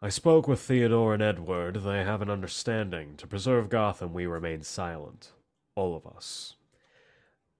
i 0.01 0.09
spoke 0.09 0.47
with 0.47 0.59
theodore 0.59 1.13
and 1.13 1.23
edward. 1.23 1.77
They 1.77 2.03
have 2.03 2.21
an 2.21 2.29
understanding. 2.29 3.15
To 3.17 3.27
preserve 3.27 3.69
gotham 3.69 4.13
we 4.13 4.25
remain 4.25 4.61
silent. 4.61 5.31
All 5.75 5.95
of 5.95 6.05
us. 6.05 6.55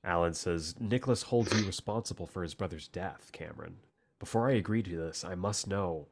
Alan 0.03 0.33
says 0.33 0.75
nicholas 0.79 1.23
holds 1.23 1.53
you 1.59 1.65
responsible 1.65 2.27
for 2.27 2.43
his 2.43 2.53
brother's 2.53 2.87
death 2.87 3.31
cameron. 3.31 3.77
Before 4.19 4.49
i 4.49 4.53
agree 4.53 4.83
to 4.83 4.95
this 4.95 5.23
i 5.23 5.35
must 5.35 5.67
know 5.67 6.07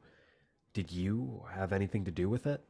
did 0.76 0.92
you 0.92 1.44
have 1.54 1.72
anything 1.72 2.04
to 2.04 2.10
do 2.10 2.28
with 2.28 2.46
it? 2.46 2.62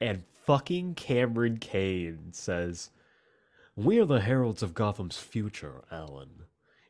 And 0.00 0.24
fucking 0.44 0.96
Cameron 0.96 1.58
Kane 1.58 2.32
says, 2.32 2.90
We 3.76 4.00
are 4.00 4.04
the 4.04 4.22
heralds 4.22 4.60
of 4.60 4.74
Gotham's 4.74 5.18
future, 5.18 5.84
Alan. 5.88 6.46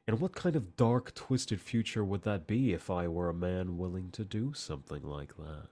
And 0.09 0.21
what 0.21 0.35
kind 0.35 0.57
of 0.57 0.75
dark, 0.75 1.15
twisted 1.15 1.61
future 1.61 2.03
would 2.03 2.23
that 2.23 2.47
be 2.47 2.73
if 2.73 2.89
I 2.89 3.07
were 3.09 3.29
a 3.29 3.35
man 3.35 3.77
willing 3.77 4.11
to 4.13 4.25
do 4.25 4.55
something 4.55 5.03
like 5.03 5.37
that? 5.37 5.69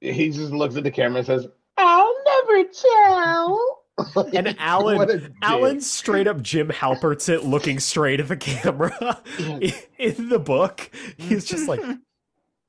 He 0.00 0.30
just 0.30 0.52
looks 0.52 0.76
at 0.76 0.84
the 0.84 0.90
camera 0.92 1.18
and 1.18 1.26
says, 1.26 1.48
"I'll 1.76 2.14
never 2.24 2.64
tell." 2.72 3.82
And 4.34 4.54
Alan- 4.58 4.98
What 4.98 5.10
a 5.10 5.18
dick. 5.20 5.32
Alan 5.42 5.80
straight 5.80 6.26
up 6.28 6.42
Jim 6.42 6.68
Halperts 6.68 7.30
it 7.30 7.44
looking 7.44 7.80
straight 7.80 8.20
at 8.20 8.28
the 8.28 8.36
camera 8.36 9.20
Yeah. 9.38 9.74
in 9.98 10.28
the 10.28 10.38
book. 10.38 10.90
He's 11.16 11.46
just 11.46 11.66
like, 11.66 11.80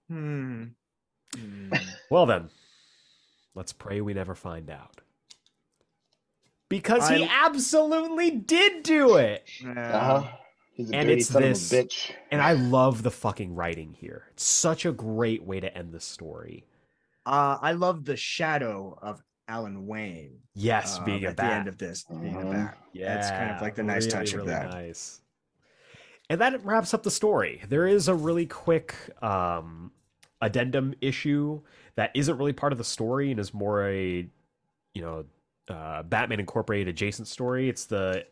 Hmm. 0.09 0.63
Hmm. 1.35 1.73
Well 2.09 2.25
then, 2.27 2.49
let's 3.55 3.73
pray 3.73 3.99
we 3.99 4.13
never 4.13 4.35
find 4.35 4.69
out. 4.69 5.01
Because 6.69 7.07
he 7.09 7.23
absolutely 7.23 8.31
did 8.31 8.83
do 8.83 9.15
it. 9.15 9.47
Uh-huh. 9.65 10.23
He's 10.73 10.91
a 10.91 10.95
And 10.95 11.09
it's 11.09 11.27
son 11.27 11.41
this- 11.41 11.71
of 11.71 11.79
a 11.79 11.83
bitch. 11.83 12.11
And 12.29 12.41
I 12.41 12.53
love 12.53 13.03
the 13.03 13.11
fucking 13.11 13.55
writing 13.55 13.93
here. 13.93 14.27
It's 14.33 14.43
such 14.43 14.85
a 14.85 14.91
great 14.91 15.43
way 15.43 15.59
to 15.59 15.75
end 15.75 15.93
the 15.93 15.99
story. 15.99 16.65
Uh, 17.25 17.57
I 17.61 17.71
love 17.73 18.05
the 18.05 18.15
shadow 18.17 18.97
of 19.01 19.23
Alan 19.47 19.87
Wayne. 19.87 20.39
Yes, 20.53 20.99
uh, 20.99 21.03
being 21.05 21.25
a 21.25 21.29
at 21.29 21.37
the 21.37 21.43
end 21.45 21.67
of 21.67 21.77
this, 21.77 22.03
being 22.03 22.35
a 22.35 22.39
Mhm. 22.39 22.51
bat. 22.51 22.77
Yeah, 22.93 23.13
That's 23.13 23.29
kind 23.29 23.51
of 23.51 23.61
like 23.61 23.75
the 23.75 23.83
nice 23.83 24.05
touch 24.07 24.33
of 24.33 24.45
that. 24.47 24.69
Nice. 24.71 25.21
And 26.29 26.41
that 26.41 26.63
wraps 26.65 26.93
up 26.93 27.03
the 27.03 27.11
story. 27.11 27.61
There 27.69 27.87
is 27.87 28.07
a 28.09 28.13
really 28.15 28.45
quick 28.45 28.93
um, 29.21 29.91
addendum 30.41 30.93
issue 31.01 31.61
that 31.95 32.11
isn't 32.13 32.37
really 32.37 32.53
part 32.53 32.71
of 32.73 32.77
the 32.77 32.83
story 32.83 33.31
and 33.31 33.39
is 33.39 33.53
more 33.53 33.87
a 33.87 34.27
you 34.93 35.01
know 35.01 35.25
uh, 35.69 36.03
Batman 36.03 36.39
Incorporated 36.39 36.87
adjacent 36.87 37.27
story. 37.27 37.69
It's 37.69 37.85
the 37.85 38.25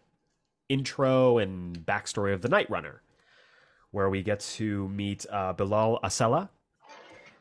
intro 0.69 1.37
and 1.37 1.77
backstory 1.85 2.33
of 2.33 2.41
the 2.41 2.49
Night 2.49 2.69
Runner, 2.69 3.01
where 3.91 4.09
we 4.09 4.23
get 4.23 4.39
to 4.39 4.87
meet 4.89 5.25
uh, 5.31 5.53
Bilal 5.53 5.99
Asselah, 6.03 6.49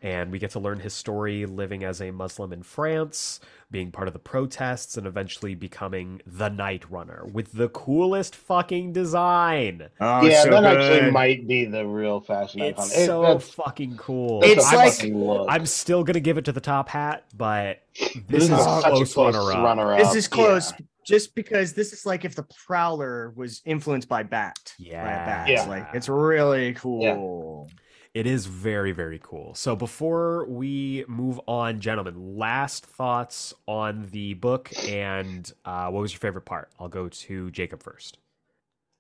and 0.04 0.30
we 0.30 0.38
get 0.38 0.50
to 0.50 0.60
learn 0.60 0.78
his 0.78 0.92
story 0.92 1.46
living 1.46 1.82
as 1.82 2.02
a 2.02 2.10
Muslim 2.10 2.52
in 2.52 2.62
France, 2.62 3.40
being 3.70 3.90
part 3.90 4.06
of 4.06 4.12
the 4.12 4.18
protests, 4.20 4.98
and 4.98 5.06
eventually 5.06 5.54
becoming 5.54 6.20
the 6.26 6.50
Night 6.50 6.84
Runner 6.90 7.24
with 7.32 7.52
the 7.52 7.70
coolest 7.70 8.36
fucking 8.36 8.92
design. 8.92 9.88
Oh, 10.02 10.22
yeah, 10.26 10.42
so 10.42 10.50
that 10.50 10.64
actually 10.64 11.10
might 11.10 11.48
be 11.48 11.64
the 11.64 11.86
real 11.86 12.20
fashion 12.20 12.60
icon. 12.60 12.84
It's 12.84 12.94
It- 12.98 13.06
so 13.06 13.22
that's- 13.22 13.48
fucking 13.48 13.96
cool. 13.96 14.44
It's 14.44 14.70
that's 14.70 15.02
a 15.02 15.08
like- 15.08 15.46
I'm 15.48 15.64
still 15.64 16.04
gonna 16.04 16.20
give 16.20 16.36
it 16.36 16.44
to 16.44 16.52
the 16.52 16.60
top 16.60 16.90
hat, 16.90 17.24
but 17.34 17.80
this, 17.98 18.12
This 18.28 18.42
is 18.44 18.50
is 18.50 18.58
a 18.58 18.62
such 18.82 18.84
a 18.84 18.90
close, 18.90 19.14
close 19.14 19.34
runner 19.34 19.52
up. 19.52 19.64
runner-up. 19.64 19.98
This 20.00 20.14
is 20.14 20.24
Yeah. 20.30 20.34
close, 20.36 20.72
just 21.06 21.34
because 21.34 21.72
this 21.72 21.94
is 21.94 22.04
like 22.04 22.26
if 22.26 22.34
the 22.34 22.44
Prowler 22.66 23.32
was 23.36 23.62
influenced 23.64 24.08
by 24.10 24.22
Bat. 24.22 24.74
yeah, 24.78 25.02
by 25.02 25.08
Yeah. 25.10 25.24
Bat. 25.24 25.48
Yeah. 25.48 25.64
Like 25.66 25.88
it's 25.94 26.10
really 26.10 26.74
cool. 26.74 27.70
It 28.14 28.28
is 28.28 28.46
very, 28.46 28.92
very 28.92 29.18
cool. 29.20 29.54
So 29.54 29.74
before 29.74 30.46
we 30.46 31.04
move 31.08 31.40
on, 31.48 31.80
gentlemen, 31.80 32.36
last 32.36 32.86
thoughts 32.86 33.52
on 33.66 34.06
the 34.12 34.34
book 34.34 34.70
and 34.88 35.52
uh, 35.64 35.88
what 35.90 36.00
was 36.00 36.12
your 36.12 36.20
favorite 36.20 36.44
part? 36.44 36.70
I'll 36.78 36.88
go 36.88 37.08
to 37.08 37.50
Jacob 37.50 37.82
first. 37.82 38.18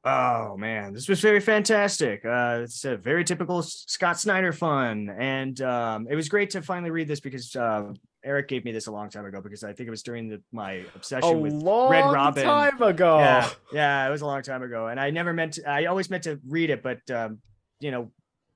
Oh 0.06 0.56
man, 0.58 0.92
this 0.92 1.08
was 1.08 1.20
very 1.20 1.40
fantastic. 1.40 2.26
Uh, 2.26 2.60
it's 2.64 2.84
a 2.84 2.96
very 2.96 3.24
typical 3.24 3.62
Scott 3.62 4.20
Snyder 4.20 4.52
fun, 4.52 5.08
and 5.08 5.58
um, 5.62 6.06
it 6.10 6.14
was 6.14 6.28
great 6.28 6.50
to 6.50 6.60
finally 6.60 6.90
read 6.90 7.08
this 7.08 7.20
because 7.20 7.56
uh, 7.56 7.84
Eric 8.22 8.48
gave 8.48 8.66
me 8.66 8.72
this 8.72 8.86
a 8.86 8.92
long 8.92 9.08
time 9.08 9.24
ago 9.24 9.40
because 9.40 9.64
I 9.64 9.72
think 9.72 9.86
it 9.86 9.90
was 9.90 10.02
during 10.02 10.28
the, 10.28 10.42
my 10.52 10.84
obsession 10.94 11.30
A 11.30 11.38
with 11.38 11.54
long 11.54 11.90
Red 11.90 12.04
Robin. 12.12 12.44
time 12.44 12.82
ago. 12.82 13.18
Yeah, 13.18 13.50
yeah, 13.72 14.06
it 14.06 14.10
was 14.10 14.20
a 14.20 14.26
long 14.26 14.42
time 14.42 14.62
ago, 14.62 14.88
and 14.88 15.00
I 15.00 15.08
never 15.08 15.32
meant. 15.32 15.54
To, 15.54 15.70
I 15.70 15.86
always 15.86 16.10
meant 16.10 16.24
to 16.24 16.38
read 16.46 16.68
it, 16.68 16.82
but 16.82 17.10
um, 17.10 17.38
you 17.80 17.90
know, 17.90 18.10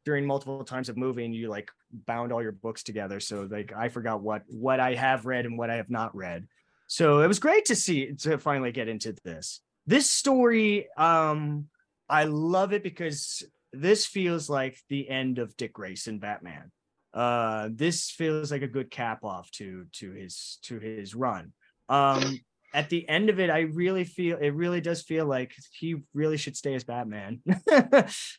during 0.08 0.24
multiple 0.24 0.64
times 0.64 0.88
of 0.88 0.96
moving, 0.96 1.34
you 1.34 1.50
like 1.50 1.70
bound 2.06 2.32
all 2.32 2.42
your 2.42 2.52
books 2.52 2.82
together, 2.82 3.20
so 3.20 3.46
like 3.50 3.74
I 3.76 3.90
forgot 3.90 4.22
what 4.22 4.42
what 4.48 4.80
I 4.80 4.94
have 4.94 5.26
read 5.26 5.44
and 5.44 5.58
what 5.58 5.68
I 5.68 5.76
have 5.76 5.90
not 5.90 6.16
read. 6.16 6.48
So 6.86 7.20
it 7.20 7.26
was 7.26 7.38
great 7.38 7.66
to 7.66 7.76
see 7.76 8.14
to 8.20 8.38
finally 8.38 8.72
get 8.72 8.88
into 8.88 9.14
this. 9.22 9.60
This 9.86 10.08
story, 10.08 10.88
um, 10.96 11.66
I 12.08 12.24
love 12.24 12.72
it 12.72 12.82
because 12.82 13.42
this 13.74 14.06
feels 14.06 14.48
like 14.48 14.78
the 14.88 15.10
end 15.10 15.38
of 15.38 15.54
Dick 15.58 15.74
Grayson 15.74 16.20
Batman. 16.20 16.72
Uh, 17.12 17.68
this 17.70 18.10
feels 18.10 18.50
like 18.50 18.62
a 18.62 18.66
good 18.66 18.90
cap 18.90 19.24
off 19.24 19.50
to 19.58 19.84
to 20.00 20.12
his 20.12 20.58
to 20.62 20.78
his 20.78 21.14
run. 21.14 21.52
Um, 21.90 22.40
at 22.74 22.90
the 22.90 23.08
end 23.08 23.30
of 23.30 23.40
it, 23.40 23.50
I 23.50 23.60
really 23.60 24.04
feel 24.04 24.36
it 24.38 24.50
really 24.50 24.80
does 24.80 25.02
feel 25.02 25.26
like 25.26 25.54
he 25.72 25.96
really 26.12 26.36
should 26.36 26.56
stay 26.56 26.74
as 26.74 26.84
Batman. 26.84 27.40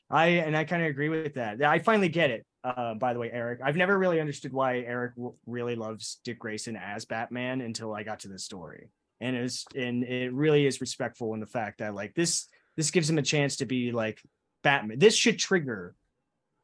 I 0.09 0.27
and 0.27 0.55
I 0.55 0.63
kind 0.65 0.83
of 0.83 0.89
agree 0.89 1.09
with 1.09 1.35
that. 1.35 1.61
I 1.63 1.79
finally 1.79 2.09
get 2.09 2.29
it. 2.29 2.45
Uh, 2.63 2.93
by 2.93 3.13
the 3.13 3.19
way, 3.19 3.29
Eric, 3.31 3.59
I've 3.63 3.77
never 3.77 3.97
really 3.97 4.19
understood 4.19 4.53
why 4.53 4.79
Eric 4.79 5.15
w- 5.15 5.35
really 5.45 5.75
loves 5.75 6.19
Dick 6.25 6.39
Grayson 6.39 6.75
as 6.75 7.05
Batman 7.05 7.61
until 7.61 7.93
I 7.93 8.03
got 8.03 8.19
to 8.21 8.27
this 8.27 8.43
story, 8.43 8.89
and 9.19 9.35
it's 9.35 9.65
and 9.75 10.03
it 10.03 10.33
really 10.33 10.65
is 10.65 10.81
respectful 10.81 11.33
in 11.33 11.39
the 11.39 11.47
fact 11.47 11.79
that 11.79 11.95
like 11.95 12.13
this 12.13 12.47
this 12.77 12.91
gives 12.91 13.09
him 13.09 13.17
a 13.17 13.23
chance 13.23 13.57
to 13.57 13.65
be 13.65 13.91
like 13.91 14.21
Batman. 14.63 14.99
This 14.99 15.15
should 15.15 15.39
trigger 15.39 15.95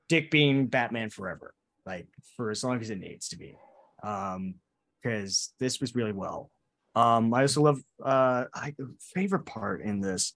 Dick 0.08 0.30
being 0.30 0.68
Batman 0.68 1.10
forever, 1.10 1.54
like 1.86 2.08
for 2.36 2.52
as 2.52 2.64
long 2.64 2.80
as 2.82 2.90
it 2.90 3.00
needs 3.00 3.30
to 3.30 3.38
be, 3.38 3.58
um, 4.04 4.56
because 5.02 5.54
this 5.60 5.80
was 5.80 5.96
really 5.96 6.14
well. 6.14 6.52
Um, 6.96 7.34
I 7.34 7.42
also 7.42 7.62
love 7.62 7.82
uh 8.04 8.46
I 8.54 8.74
favorite 9.14 9.46
part 9.46 9.82
in 9.82 10.00
this. 10.00 10.34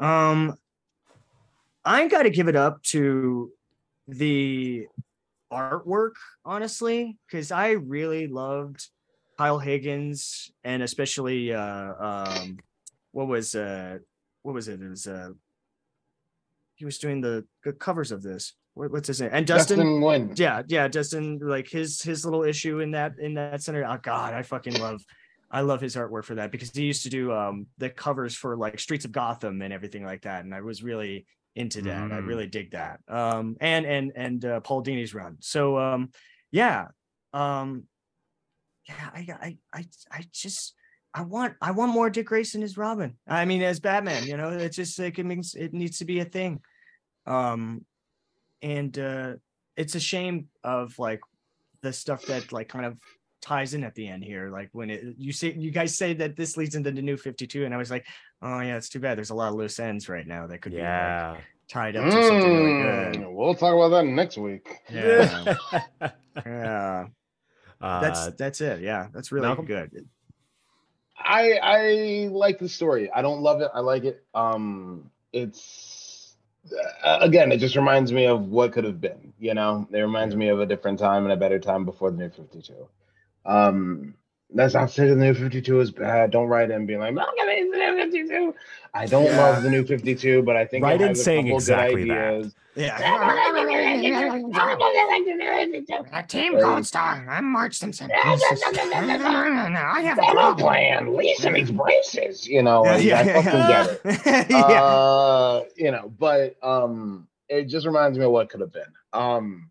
Um 0.00 0.56
I 1.84 2.08
gotta 2.08 2.30
give 2.30 2.48
it 2.48 2.56
up 2.56 2.82
to 2.84 3.50
the 4.08 4.86
artwork, 5.52 6.12
honestly, 6.44 7.18
because 7.26 7.52
I 7.52 7.70
really 7.70 8.26
loved 8.26 8.88
Kyle 9.38 9.58
Higgins 9.58 10.50
and 10.64 10.82
especially 10.82 11.52
uh 11.52 11.94
um 11.94 12.58
what 13.12 13.28
was 13.28 13.54
uh 13.54 13.98
what 14.42 14.54
was 14.54 14.68
it? 14.68 14.82
It 14.82 14.88
was 14.88 15.06
uh 15.06 15.30
he 16.74 16.84
was 16.84 16.98
doing 16.98 17.20
the, 17.20 17.44
the 17.64 17.72
covers 17.72 18.10
of 18.10 18.22
this. 18.22 18.54
What, 18.74 18.90
what's 18.90 19.06
his 19.06 19.20
name? 19.20 19.30
And 19.32 19.46
Dustin, 19.46 19.76
Justin 19.76 20.00
Nguyen. 20.00 20.38
yeah 20.38 20.62
yeah 20.66 20.88
justin 20.88 21.38
like 21.42 21.68
his 21.68 22.00
his 22.02 22.24
little 22.24 22.42
issue 22.42 22.80
in 22.80 22.92
that 22.92 23.12
in 23.20 23.34
that 23.34 23.62
center 23.62 23.84
oh 23.84 23.98
god 24.02 24.32
i 24.32 24.42
fucking 24.42 24.80
love 24.80 25.04
i 25.52 25.60
love 25.60 25.80
his 25.80 25.94
artwork 25.94 26.24
for 26.24 26.34
that 26.36 26.50
because 26.50 26.70
he 26.72 26.84
used 26.84 27.02
to 27.04 27.10
do 27.10 27.32
um 27.32 27.66
the 27.78 27.88
covers 27.90 28.34
for 28.34 28.56
like 28.56 28.80
streets 28.80 29.04
of 29.04 29.12
gotham 29.12 29.62
and 29.62 29.72
everything 29.72 30.04
like 30.04 30.22
that 30.22 30.44
and 30.44 30.54
i 30.54 30.60
was 30.60 30.82
really 30.82 31.26
into 31.54 31.82
that 31.82 32.10
i 32.10 32.16
Mm. 32.20 32.26
really 32.26 32.46
dig 32.46 32.70
that 32.72 33.00
um 33.08 33.56
and 33.60 33.84
and 33.86 34.12
and 34.16 34.44
uh, 34.44 34.60
paul 34.60 34.80
dini's 34.80 35.14
run 35.14 35.36
so 35.40 35.78
um 35.78 36.10
yeah 36.50 36.88
um 37.34 37.84
yeah 38.88 39.10
i 39.14 39.26
i 39.40 39.58
i, 39.72 39.84
I 40.10 40.24
just 40.32 40.74
I 41.14 41.20
want 41.20 41.56
I 41.60 41.72
want 41.72 41.92
more 41.92 42.08
Dick 42.08 42.24
Grayson 42.28 42.62
as 42.62 42.78
Robin. 42.78 43.18
I 43.28 43.44
mean 43.44 43.60
as 43.60 43.80
Batman, 43.80 44.26
you 44.26 44.38
know, 44.38 44.48
it's 44.48 44.76
just 44.76 44.98
like 44.98 45.18
it 45.18 45.26
means 45.26 45.54
it 45.54 45.74
needs 45.74 45.98
to 45.98 46.06
be 46.06 46.20
a 46.20 46.24
thing. 46.24 46.62
Um 47.26 47.84
and 48.62 48.98
uh 48.98 49.34
it's 49.76 49.94
a 49.94 50.00
shame 50.00 50.48
of 50.64 50.98
like 50.98 51.20
the 51.82 51.92
stuff 51.92 52.24
that 52.28 52.50
like 52.50 52.70
kind 52.70 52.86
of 52.86 52.96
ties 53.42 53.74
in 53.74 53.82
at 53.84 53.94
the 53.96 54.06
end 54.08 54.22
here 54.24 54.48
like 54.50 54.70
when 54.72 54.88
it 54.88 55.02
you 55.18 55.32
say 55.32 55.52
you 55.52 55.70
guys 55.70 55.98
say 55.98 56.14
that 56.14 56.36
this 56.36 56.56
leads 56.56 56.74
into 56.76 56.90
the 56.92 57.02
new 57.02 57.16
52 57.16 57.64
and 57.64 57.74
i 57.74 57.76
was 57.76 57.90
like 57.90 58.06
oh 58.40 58.60
yeah 58.60 58.76
it's 58.76 58.88
too 58.88 59.00
bad 59.00 59.18
there's 59.18 59.30
a 59.30 59.34
lot 59.34 59.48
of 59.48 59.54
loose 59.56 59.78
ends 59.80 60.08
right 60.08 60.26
now 60.26 60.46
that 60.46 60.62
could 60.62 60.72
be 60.72 60.78
like, 60.78 61.40
tied 61.68 61.96
up 61.96 62.04
to 62.04 62.10
something 62.28 62.52
really 62.54 62.82
good 62.82 63.14
Mm, 63.16 63.34
We'll 63.34 63.54
talk 63.54 63.74
about 63.74 63.88
that 63.90 64.06
next 64.06 64.38
week. 64.38 64.78
yeah 64.90 65.54
yeah 66.46 67.06
that's 67.80 68.20
uh, 68.20 68.30
that's 68.38 68.60
it 68.60 68.80
yeah 68.80 69.08
that's 69.12 69.32
really 69.32 69.46
Malcolm? 69.48 69.66
good 69.66 69.90
I 71.24 71.52
I 71.62 72.28
like 72.32 72.58
the 72.58 72.68
story. 72.68 73.08
I 73.12 73.22
don't 73.22 73.42
love 73.42 73.60
it. 73.60 73.70
I 73.72 73.78
like 73.78 74.02
it. 74.04 74.24
Um, 74.34 75.08
it's 75.32 76.34
uh, 77.04 77.18
again, 77.20 77.52
it 77.52 77.58
just 77.58 77.76
reminds 77.76 78.12
me 78.12 78.26
of 78.26 78.48
what 78.48 78.72
could 78.72 78.82
have 78.82 79.00
been. 79.00 79.32
You 79.38 79.54
know, 79.54 79.86
it 79.92 80.00
reminds 80.00 80.34
me 80.34 80.48
of 80.48 80.58
a 80.58 80.66
different 80.66 80.98
time 80.98 81.22
and 81.22 81.32
a 81.32 81.36
better 81.36 81.60
time 81.60 81.84
before 81.84 82.10
the 82.10 82.16
new 82.16 82.28
Fifty 82.30 82.60
Two. 82.60 82.88
Um, 83.44 84.14
that's 84.54 84.74
not 84.74 84.90
saying 84.90 85.18
the 85.18 85.24
new 85.24 85.34
Fifty 85.34 85.62
Two 85.62 85.80
is 85.80 85.90
bad. 85.90 86.30
Don't 86.30 86.48
write 86.48 86.70
in 86.70 86.84
being 86.86 87.00
like, 87.00 87.14
"Look 87.14 87.26
at 87.26 87.46
the 87.46 87.78
new 87.78 87.96
Fifty 87.96 88.28
Two. 88.28 88.54
I 88.94 89.06
don't 89.06 89.24
Yeah. 89.24 89.36
love 89.38 89.62
the 89.62 89.70
new 89.70 89.84
Fifty 89.84 90.14
Two, 90.14 90.42
but 90.42 90.56
I 90.56 90.66
think 90.66 90.84
Write 90.84 91.00
it 91.00 91.04
in 91.04 91.08
has 91.08 91.20
a 91.20 91.24
saying 91.24 91.46
exactly 91.48 92.08
that. 92.08 92.18
ideas. 92.34 92.54
yeah 92.74 92.98
team 96.28 96.58
Gold 96.58 96.86
star 96.86 97.26
i'm 97.28 97.44
march 97.52 97.76
simpson 97.76 98.10
i 98.14 100.00
have 100.00 100.18
I 100.18 100.32
don't 100.34 100.58
plan. 100.58 101.14
Lisa 101.16 101.50
needs 101.50 101.70
braces. 101.70 102.46
You 102.48 102.62
know, 102.62 102.82
like, 102.82 103.04
I 103.06 103.42
fucking 103.42 103.52
get 103.52 104.00
it. 104.04 104.46
yeah. 104.50 104.82
uh 104.82 105.62
you 105.76 105.90
know 105.90 106.12
but 106.18 106.56
um 106.62 107.28
it 107.48 107.64
just 107.64 107.86
reminds 107.86 108.18
me 108.18 108.24
of 108.24 108.30
what 108.30 108.48
could 108.48 108.60
have 108.60 108.72
been 108.72 108.92
um 109.12 109.70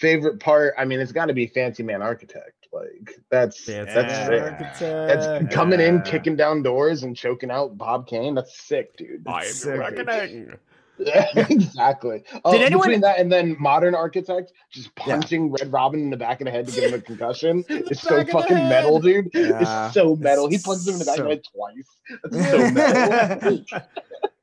favorite 0.00 0.38
part 0.40 0.74
i 0.78 0.84
mean 0.84 1.00
it's 1.00 1.12
got 1.12 1.26
to 1.26 1.34
be 1.34 1.46
fancy 1.46 1.82
man 1.82 2.02
architect 2.02 2.52
like 2.72 3.14
that's 3.30 3.64
Fancy 3.64 3.92
that's 3.94 4.12
Yeah. 4.12 4.26
sick. 4.26 4.42
Architect. 4.42 4.80
that's 4.80 5.54
coming 5.54 5.80
in 5.80 6.02
kicking 6.02 6.36
down 6.36 6.62
doors 6.62 7.02
and 7.02 7.16
choking 7.16 7.50
out 7.50 7.78
bob 7.78 8.06
kane? 8.06 8.34
That's 8.34 8.60
sick 8.60 8.94
dude. 8.98 9.26
I 9.26 9.30
am 9.30 9.40
That's 9.44 9.64
your 9.64 9.74
sick. 9.94 10.06
reckoning. 10.06 10.52
exactly. 11.48 12.24
Uh, 12.44 12.52
Did 12.52 12.62
anyone- 12.62 12.88
between 12.88 13.00
that 13.02 13.18
and 13.20 13.32
then 13.32 13.56
modern 13.58 13.94
architect 13.94 14.52
just 14.70 14.94
punching 14.96 15.50
red 15.50 15.72
robin 15.72 16.00
in 16.00 16.10
the 16.10 16.16
back 16.18 16.40
of 16.42 16.44
the 16.44 16.50
head 16.50 16.66
to 16.68 16.74
give 16.74 16.92
him 16.92 16.98
a 16.98 17.02
concussion. 17.02 17.64
It's 17.70 18.02
so 18.02 18.10
back 18.18 18.20
of 18.20 18.26
the 18.26 18.32
fucking 18.32 18.68
metal 18.68 19.00
dude. 19.00 19.30
Yeah. 19.32 19.86
it's 19.86 19.94
so 19.94 20.14
metal. 20.16 20.48
He 20.50 20.58
punches 20.58 20.86
him 20.88 20.94
in 20.94 20.98
the 20.98 21.04
back 21.06 21.18
of 21.20 21.24
the 21.24 21.30
head 21.30 21.42
twice. 21.54 21.88
That's 22.24 22.50
so 22.50 22.70
metal 22.70 23.64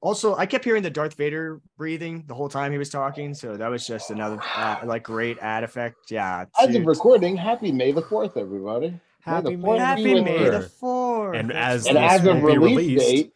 also 0.00 0.34
i 0.36 0.46
kept 0.46 0.64
hearing 0.64 0.82
the 0.82 0.90
darth 0.90 1.14
vader 1.14 1.60
breathing 1.76 2.24
the 2.26 2.34
whole 2.34 2.48
time 2.48 2.72
he 2.72 2.78
was 2.78 2.88
talking 2.90 3.34
so 3.34 3.56
that 3.56 3.68
was 3.68 3.86
just 3.86 4.10
another 4.10 4.38
uh, 4.56 4.76
like 4.84 5.02
great 5.02 5.38
ad 5.40 5.62
effect 5.64 5.96
yeah 6.10 6.44
As 6.58 6.68
of 6.68 6.72
dude. 6.72 6.86
recording, 6.86 7.36
happy 7.36 7.70
May 7.72 7.92
the 7.92 8.02
4th, 8.02 8.36
everybody. 8.36 8.98
Happy 9.22 9.50
the 9.50 9.56
May 9.58 9.62
fourth 9.62 9.78
the 9.78 9.84
happy 9.84 10.04
be 10.14 10.20
may 10.22 10.44
the 10.48 10.60
fourth. 10.60 10.72
fourth 10.72 11.36
And 11.36 11.52
as 11.52 11.86
And 11.86 11.96
right. 11.96 12.12
as 12.12 12.26
of 12.26 12.40
will 12.40 12.52
be 12.52 12.58
release 12.58 12.76
released- 12.78 13.06
date, 13.10 13.32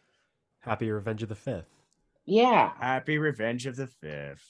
Happy 0.61 0.89
Revenge 0.91 1.21
of 1.21 1.29
the 1.29 1.35
Fifth. 1.35 1.69
yeah. 2.25 2.71
happy 2.79 3.19
revenge 3.19 3.67
of 3.67 3.75
the 3.75 3.85
fifth 3.85 4.49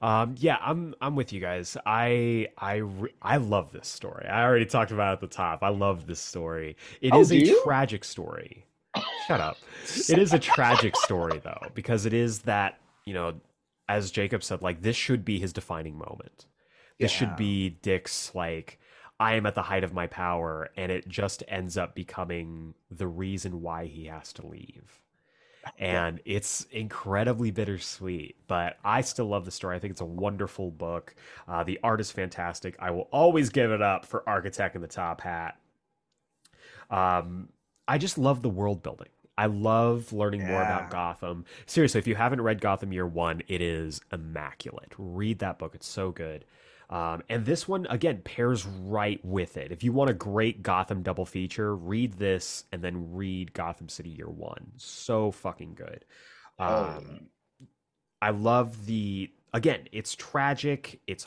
Um, 0.00 0.34
yeah, 0.38 0.56
I'm 0.60 0.94
I'm 1.00 1.14
with 1.16 1.32
you 1.32 1.40
guys. 1.40 1.76
I 1.84 2.46
I 2.56 2.82
I 3.20 3.36
love 3.38 3.70
this 3.72 3.88
story. 3.88 4.26
I 4.26 4.44
already 4.44 4.64
talked 4.66 4.92
about 4.92 5.10
it 5.10 5.12
at 5.14 5.20
the 5.20 5.26
top. 5.36 5.62
I 5.62 5.68
love 5.68 6.06
this 6.06 6.20
story. 6.20 6.76
It 7.02 7.14
is 7.14 7.30
Oh, 7.32 7.34
a 7.34 7.38
you? 7.38 7.60
tragic 7.64 8.04
story. 8.04 8.64
Shut 9.26 9.40
up. 9.40 9.56
It 10.08 10.18
is 10.18 10.32
a 10.34 10.38
tragic 10.38 10.94
story 10.96 11.40
though, 11.42 11.62
because 11.74 12.06
it 12.06 12.12
is 12.12 12.40
that 12.40 12.78
you 13.06 13.14
know. 13.14 13.34
as 13.88 14.10
Jacob 14.10 14.44
said, 14.44 14.62
like 14.62 14.82
this 14.82 14.94
should 14.94 15.24
be 15.24 15.38
his 15.40 15.52
defining 15.52 15.96
moment. 15.98 16.46
This 17.00 17.10
should 17.10 17.34
be 17.34 17.70
Dick's 17.82 18.32
like 18.34 18.78
I 19.18 19.34
am 19.34 19.46
at 19.46 19.54
the 19.54 19.62
height 19.62 19.84
of 19.84 19.92
my 19.92 20.06
power, 20.06 20.70
and 20.76 20.92
it 20.92 21.08
just 21.08 21.42
ends 21.48 21.76
up 21.76 21.94
becoming 21.94 22.74
the 22.90 23.06
reason 23.06 23.62
why 23.62 23.86
he 23.86 24.04
has 24.06 24.32
to 24.34 24.46
leave. 24.46 25.00
And 25.78 26.20
it's 26.24 26.66
incredibly 26.70 27.50
bittersweet, 27.50 28.36
but 28.48 28.78
I 28.84 29.02
still 29.02 29.26
love 29.26 29.44
the 29.44 29.50
story. 29.50 29.76
I 29.76 29.78
think 29.78 29.90
it's 29.92 30.00
a 30.00 30.06
wonderful 30.06 30.70
book. 30.70 31.14
Uh, 31.48 31.64
the 31.64 31.78
art 31.82 32.00
is 32.00 32.10
fantastic. 32.10 32.76
I 32.78 32.90
will 32.92 33.08
always 33.12 33.50
give 33.50 33.70
it 33.70 33.82
up 33.82 34.06
for 34.06 34.26
Architect 34.28 34.74
in 34.74 34.82
the 34.82 34.88
Top 34.88 35.20
Hat. 35.20 35.56
Um, 36.90 37.50
I 37.88 37.98
just 37.98 38.18
love 38.18 38.42
the 38.42 38.48
world 38.50 38.82
building. 38.82 39.08
I 39.38 39.46
love 39.46 40.12
learning 40.12 40.46
more 40.46 40.60
about 40.62 40.90
Gotham. 40.90 41.46
Seriously, 41.66 41.98
if 41.98 42.06
you 42.06 42.14
haven't 42.14 42.42
read 42.42 42.60
Gotham 42.60 42.92
Year 42.92 43.06
One, 43.06 43.42
it 43.48 43.62
is 43.62 44.00
immaculate. 44.12 44.92
Read 44.98 45.38
that 45.38 45.58
book; 45.58 45.74
it's 45.74 45.86
so 45.88 46.10
good. 46.10 46.44
Um, 46.90 47.22
and 47.28 47.46
this 47.46 47.68
one 47.68 47.86
again 47.88 48.20
pairs 48.22 48.66
right 48.66 49.24
with 49.24 49.56
it. 49.56 49.72
If 49.72 49.82
you 49.84 49.92
want 49.92 50.10
a 50.10 50.14
great 50.14 50.62
Gotham 50.62 51.02
double 51.02 51.24
feature, 51.24 51.74
read 51.74 52.14
this 52.14 52.64
and 52.72 52.82
then 52.82 53.12
read 53.14 53.52
Gotham 53.54 53.88
City 53.88 54.10
Year 54.10 54.28
One. 54.28 54.72
So 54.76 55.30
fucking 55.30 55.74
good. 55.74 56.04
Oh, 56.58 56.84
Um, 56.98 57.28
I 58.20 58.30
love 58.30 58.86
the 58.86 59.30
again. 59.54 59.88
It's 59.92 60.14
tragic. 60.14 61.00
It's 61.06 61.24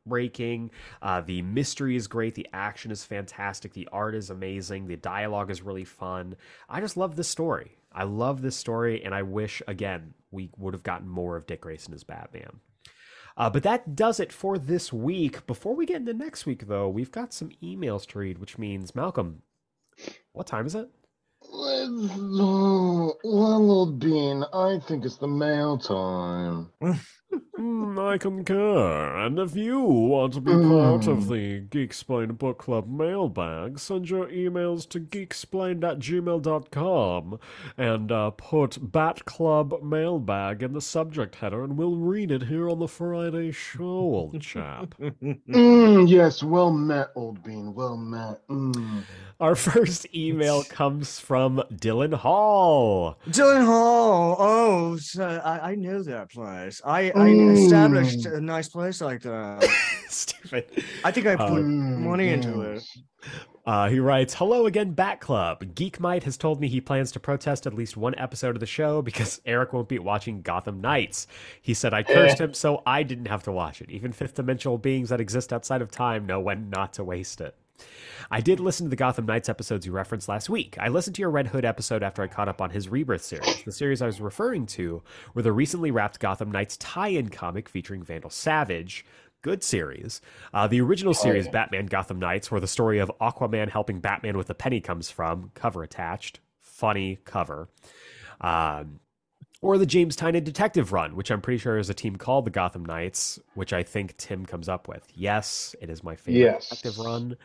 heartbreaking. 0.00 0.70
Uh, 1.02 1.20
the 1.20 1.42
mystery 1.42 1.96
is 1.96 2.06
great. 2.06 2.34
The 2.34 2.48
action 2.52 2.90
is 2.90 3.04
fantastic. 3.04 3.72
The 3.72 3.88
art 3.92 4.14
is 4.14 4.30
amazing. 4.30 4.86
The 4.86 4.96
dialogue 4.96 5.50
is 5.50 5.62
really 5.62 5.84
fun. 5.84 6.36
I 6.68 6.80
just 6.80 6.96
love 6.96 7.16
this 7.16 7.28
story. 7.28 7.76
I 7.92 8.04
love 8.04 8.40
this 8.40 8.56
story, 8.56 9.04
and 9.04 9.14
I 9.14 9.22
wish 9.22 9.62
again 9.66 10.14
we 10.30 10.50
would 10.56 10.74
have 10.74 10.84
gotten 10.84 11.08
more 11.08 11.36
of 11.36 11.46
Dick 11.46 11.62
Grayson 11.62 11.92
as 11.92 12.04
Batman. 12.04 12.60
Uh, 13.36 13.50
but 13.50 13.62
that 13.62 13.96
does 13.96 14.20
it 14.20 14.32
for 14.32 14.58
this 14.58 14.92
week. 14.92 15.46
Before 15.46 15.74
we 15.74 15.86
get 15.86 15.96
into 15.96 16.12
next 16.12 16.46
week, 16.46 16.66
though, 16.66 16.88
we've 16.88 17.10
got 17.10 17.32
some 17.32 17.50
emails 17.62 18.06
to 18.08 18.18
read, 18.18 18.38
which 18.38 18.58
means 18.58 18.94
Malcolm. 18.94 19.42
What 20.32 20.46
time 20.46 20.66
is 20.66 20.74
it? 20.74 20.88
Let's, 21.50 21.90
well, 22.18 23.18
old 23.24 23.98
Bean, 23.98 24.44
I 24.52 24.78
think 24.86 25.04
it's 25.04 25.16
the 25.16 25.26
mail 25.26 25.78
time. 25.78 26.70
Mm, 27.58 27.98
I 28.12 28.16
concur. 28.18 29.16
And 29.18 29.38
if 29.38 29.54
you 29.54 29.80
want 29.80 30.32
to 30.34 30.40
be 30.40 30.52
part 30.52 31.06
of 31.06 31.24
Mm. 31.24 31.28
the 31.28 31.60
Geeksplained 31.78 32.38
Book 32.38 32.58
Club 32.58 32.88
mailbag, 32.88 33.78
send 33.78 34.08
your 34.08 34.26
emails 34.28 34.88
to 34.88 34.98
geeksplained 35.00 35.84
at 35.84 35.98
gmail.com 35.98 37.38
and 37.76 38.10
uh, 38.10 38.30
put 38.30 38.92
Bat 38.92 39.24
Club 39.26 39.82
mailbag 39.82 40.62
in 40.62 40.72
the 40.72 40.80
subject 40.80 41.36
header, 41.36 41.62
and 41.62 41.76
we'll 41.76 41.96
read 41.96 42.30
it 42.30 42.44
here 42.44 42.68
on 42.70 42.78
the 42.78 42.88
Friday 42.88 43.52
show, 43.52 43.84
old 43.84 44.40
chap. 44.40 44.94
Mm, 45.50 46.08
yes, 46.08 46.42
well 46.42 46.70
met, 46.72 47.08
old 47.14 47.42
Bean, 47.42 47.74
well 47.74 47.96
met. 47.96 48.46
Mm. 48.48 49.02
Our 49.40 49.54
first 49.54 50.06
email 50.14 50.62
comes 50.64 51.18
from 51.18 51.62
Dylan 51.72 52.14
Hall. 52.14 53.18
Dylan 53.28 53.64
Hall. 53.64 54.36
Oh, 54.38 54.96
so 54.96 55.24
I, 55.44 55.72
I 55.72 55.74
know 55.74 56.02
that 56.02 56.30
place. 56.30 56.80
I, 56.84 57.10
I 57.20 57.28
established 57.30 58.20
Mm. 58.26 58.36
a 58.36 58.40
nice 58.40 58.68
place 58.68 59.00
like 59.00 59.22
that. 59.22 59.64
Stupid. 60.08 60.66
I 61.04 61.10
think 61.10 61.26
I 61.26 61.36
put 61.36 61.64
Mm, 61.64 61.98
money 61.98 62.28
into 62.30 62.62
it. 62.62 62.82
Uh, 63.66 63.88
he 63.88 64.00
writes, 64.00 64.34
"Hello 64.34 64.66
again, 64.66 64.92
Bat 64.92 65.20
Club. 65.20 65.64
Geekmite 65.74 66.22
has 66.24 66.36
told 66.36 66.60
me 66.60 66.66
he 66.68 66.80
plans 66.80 67.12
to 67.12 67.20
protest 67.20 67.66
at 67.66 67.74
least 67.74 67.96
one 67.96 68.14
episode 68.18 68.56
of 68.56 68.60
the 68.60 68.66
show 68.66 69.02
because 69.02 69.40
Eric 69.46 69.72
won't 69.72 69.88
be 69.88 69.98
watching 69.98 70.40
Gotham 70.40 70.80
Knights. 70.80 71.26
He 71.60 71.74
said 71.74 71.92
I 71.92 72.02
cursed 72.02 72.40
him, 72.40 72.54
so 72.54 72.82
I 72.86 73.02
didn't 73.02 73.26
have 73.28 73.42
to 73.44 73.52
watch 73.52 73.82
it. 73.82 73.90
Even 73.90 74.12
fifth 74.12 74.34
dimensional 74.34 74.78
beings 74.78 75.10
that 75.10 75.20
exist 75.20 75.52
outside 75.52 75.82
of 75.82 75.90
time 75.90 76.26
know 76.26 76.40
when 76.40 76.70
not 76.70 76.94
to 76.94 77.04
waste 77.04 77.40
it." 77.40 77.54
I 78.30 78.40
did 78.40 78.60
listen 78.60 78.86
to 78.86 78.90
the 78.90 78.96
Gotham 78.96 79.26
Knights 79.26 79.48
episodes 79.48 79.84
you 79.84 79.92
referenced 79.92 80.28
last 80.28 80.48
week. 80.48 80.76
I 80.78 80.88
listened 80.88 81.16
to 81.16 81.20
your 81.20 81.30
Red 81.30 81.48
Hood 81.48 81.64
episode 81.64 82.02
after 82.02 82.22
I 82.22 82.28
caught 82.28 82.48
up 82.48 82.60
on 82.60 82.70
his 82.70 82.88
Rebirth 82.88 83.22
series. 83.22 83.64
The 83.64 83.72
series 83.72 84.00
I 84.00 84.06
was 84.06 84.20
referring 84.20 84.66
to 84.66 85.02
were 85.34 85.42
the 85.42 85.52
recently 85.52 85.90
wrapped 85.90 86.20
Gotham 86.20 86.50
Knights 86.50 86.76
tie-in 86.76 87.30
comic 87.30 87.68
featuring 87.68 88.02
Vandal 88.02 88.30
Savage. 88.30 89.04
Good 89.42 89.64
series. 89.64 90.20
Uh, 90.52 90.66
the 90.66 90.80
original 90.80 91.14
series, 91.14 91.46
yeah. 91.46 91.52
Batman 91.52 91.86
Gotham 91.86 92.18
Knights, 92.18 92.50
where 92.50 92.60
the 92.60 92.66
story 92.66 92.98
of 92.98 93.10
Aquaman 93.20 93.70
helping 93.70 93.98
Batman 93.98 94.36
with 94.36 94.50
a 94.50 94.54
penny 94.54 94.80
comes 94.80 95.10
from, 95.10 95.50
cover 95.54 95.82
attached. 95.82 96.40
Funny 96.60 97.18
cover. 97.24 97.68
Um, 98.40 99.00
or 99.62 99.76
the 99.78 99.86
James 99.86 100.16
Tynion 100.16 100.44
Detective 100.44 100.92
Run, 100.92 101.14
which 101.16 101.30
I'm 101.30 101.40
pretty 101.40 101.58
sure 101.58 101.78
is 101.78 101.90
a 101.90 101.94
team 101.94 102.16
called 102.16 102.46
the 102.46 102.50
Gotham 102.50 102.84
Knights, 102.84 103.38
which 103.54 103.72
I 103.72 103.82
think 103.82 104.16
Tim 104.16 104.46
comes 104.46 104.68
up 104.68 104.88
with. 104.88 105.06
Yes, 105.14 105.74
it 105.80 105.90
is 105.90 106.02
my 106.02 106.16
favorite 106.16 106.40
Yes. 106.40 106.68
detective 106.68 106.98
run. 106.98 107.36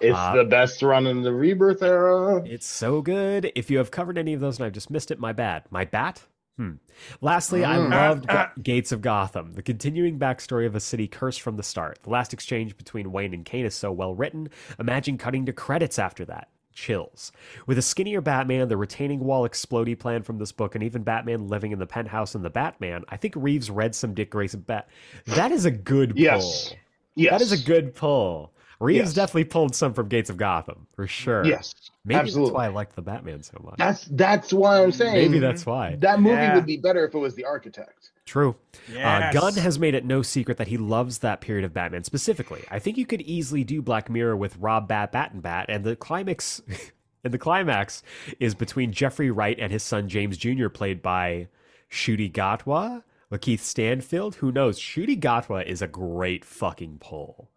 It's 0.00 0.16
Uh, 0.16 0.36
the 0.36 0.44
best 0.44 0.82
run 0.82 1.06
in 1.06 1.22
the 1.22 1.32
rebirth 1.32 1.82
era. 1.82 2.42
It's 2.44 2.66
so 2.66 3.00
good. 3.02 3.50
If 3.54 3.70
you 3.70 3.78
have 3.78 3.90
covered 3.90 4.18
any 4.18 4.34
of 4.34 4.40
those 4.40 4.58
and 4.58 4.66
I've 4.66 4.72
just 4.72 4.90
missed 4.90 5.10
it, 5.10 5.18
my 5.18 5.32
bad. 5.32 5.64
My 5.70 5.84
bat? 5.84 6.22
Hmm. 6.58 6.72
Lastly, 7.20 7.64
I 7.64 7.76
Mm. 7.76 7.90
loved 7.90 8.26
Ga- 8.28 8.50
Gates 8.62 8.90
of 8.92 9.02
Gotham, 9.02 9.52
the 9.54 9.62
continuing 9.62 10.18
backstory 10.18 10.66
of 10.66 10.74
a 10.74 10.80
city 10.80 11.06
cursed 11.08 11.42
from 11.42 11.56
the 11.56 11.62
start. 11.62 11.98
The 12.02 12.10
last 12.10 12.32
exchange 12.32 12.76
between 12.78 13.12
Wayne 13.12 13.34
and 13.34 13.44
Kane 13.44 13.66
is 13.66 13.74
so 13.74 13.90
well 13.92 14.14
written. 14.14 14.48
Imagine 14.78 15.18
cutting 15.18 15.44
to 15.46 15.52
credits 15.52 15.98
after 15.98 16.24
that. 16.26 16.48
Chills. 16.76 17.32
With 17.66 17.78
a 17.78 17.82
skinnier 17.82 18.20
Batman, 18.20 18.68
the 18.68 18.76
retaining 18.76 19.20
wall 19.20 19.48
explodey 19.48 19.98
plan 19.98 20.22
from 20.22 20.38
this 20.38 20.52
book, 20.52 20.74
and 20.76 20.84
even 20.84 21.02
Batman 21.02 21.48
living 21.48 21.72
in 21.72 21.78
the 21.80 21.86
penthouse 21.86 22.34
in 22.36 22.42
the 22.42 22.50
Batman, 22.50 23.02
I 23.08 23.16
think 23.16 23.34
Reeves 23.34 23.70
read 23.70 23.94
some 23.94 24.14
Dick 24.14 24.30
Grayson 24.30 24.60
Bat. 24.60 24.88
That 25.24 25.50
is 25.50 25.64
a 25.64 25.70
good 25.70 26.10
pull. 26.10 26.20
Yes. 26.20 26.74
Yes. 27.16 27.30
That 27.32 27.40
is 27.40 27.52
a 27.52 27.64
good 27.64 27.94
pull. 27.94 28.52
Reeves 28.78 28.98
Yes. 28.98 29.14
definitely 29.14 29.44
pulled 29.44 29.74
some 29.74 29.94
from 29.94 30.08
Gates 30.08 30.28
of 30.28 30.36
Gotham, 30.36 30.86
for 30.94 31.06
sure. 31.06 31.44
Yes. 31.46 31.74
Maybe 32.06 32.20
absolutely. 32.20 32.50
that's 32.50 32.54
why 32.56 32.64
I 32.66 32.68
liked 32.68 32.94
the 32.96 33.02
Batman 33.02 33.42
so 33.42 33.60
much. 33.64 33.74
That's 33.78 34.04
that's 34.12 34.52
why 34.52 34.82
I'm 34.82 34.92
saying 34.92 35.14
Maybe 35.14 35.38
that's 35.40 35.66
why. 35.66 35.96
that 35.96 36.20
movie 36.20 36.36
Yeah. 36.36 36.54
would 36.54 36.64
be 36.66 36.76
better 36.76 37.04
if 37.04 37.14
it 37.14 37.18
was 37.18 37.34
the 37.34 37.44
architect. 37.44 38.12
True. 38.24 38.56
Uh, 38.96 39.32
Gunn 39.32 39.54
has 39.54 39.78
made 39.78 39.94
it 39.94 40.04
no 40.04 40.22
secret 40.22 40.56
that 40.58 40.68
he 40.68 40.78
loves 40.78 41.18
that 41.18 41.40
period 41.40 41.64
of 41.64 41.72
Batman 41.74 42.04
specifically. 42.04 42.62
I 42.70 42.78
think 42.78 42.96
you 42.96 43.06
could 43.06 43.22
easily 43.22 43.64
do 43.64 43.82
Black 43.82 44.08
Mirror 44.08 44.36
with 44.36 44.56
Rob 44.56 44.88
Bat 44.88 45.12
Bat 45.12 45.32
and 45.32 45.42
Bat, 45.42 45.66
and 45.68 45.84
the 45.84 45.96
climax 45.96 46.62
and 47.24 47.34
the 47.34 47.38
climax 47.38 48.02
is 48.40 48.54
between 48.54 48.92
Jeffrey 48.92 49.30
Wright 49.30 49.58
and 49.58 49.72
his 49.72 49.82
son 49.82 50.08
James 50.08 50.38
Jr., 50.38 50.68
played 50.68 51.02
by 51.02 51.48
Ncuti 51.90 52.30
Gatwa, 52.30 53.02
Lakeith 53.32 53.60
Stanfield. 53.60 54.36
Who 54.36 54.52
knows? 54.52 54.78
Ncuti 54.78 55.18
Gatwa 55.20 55.64
is 55.66 55.82
a 55.82 55.88
great 55.88 56.44
fucking 56.44 56.98
pull. 57.00 57.50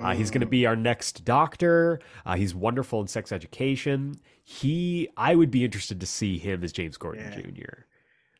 Uh, 0.00 0.14
he's 0.14 0.30
going 0.30 0.40
to 0.40 0.46
be 0.46 0.66
our 0.66 0.76
next 0.76 1.24
doctor. 1.24 2.00
Uh, 2.26 2.34
he's 2.36 2.54
wonderful 2.54 3.00
in 3.00 3.06
sex 3.06 3.32
education. 3.32 4.14
He, 4.42 5.08
I 5.16 5.34
would 5.34 5.50
be 5.50 5.64
interested 5.64 6.00
to 6.00 6.06
see 6.06 6.38
him 6.38 6.62
as 6.64 6.72
James 6.72 6.96
Gordon 6.96 7.24
Yeah. 7.32 7.40
Jr. 7.40 7.82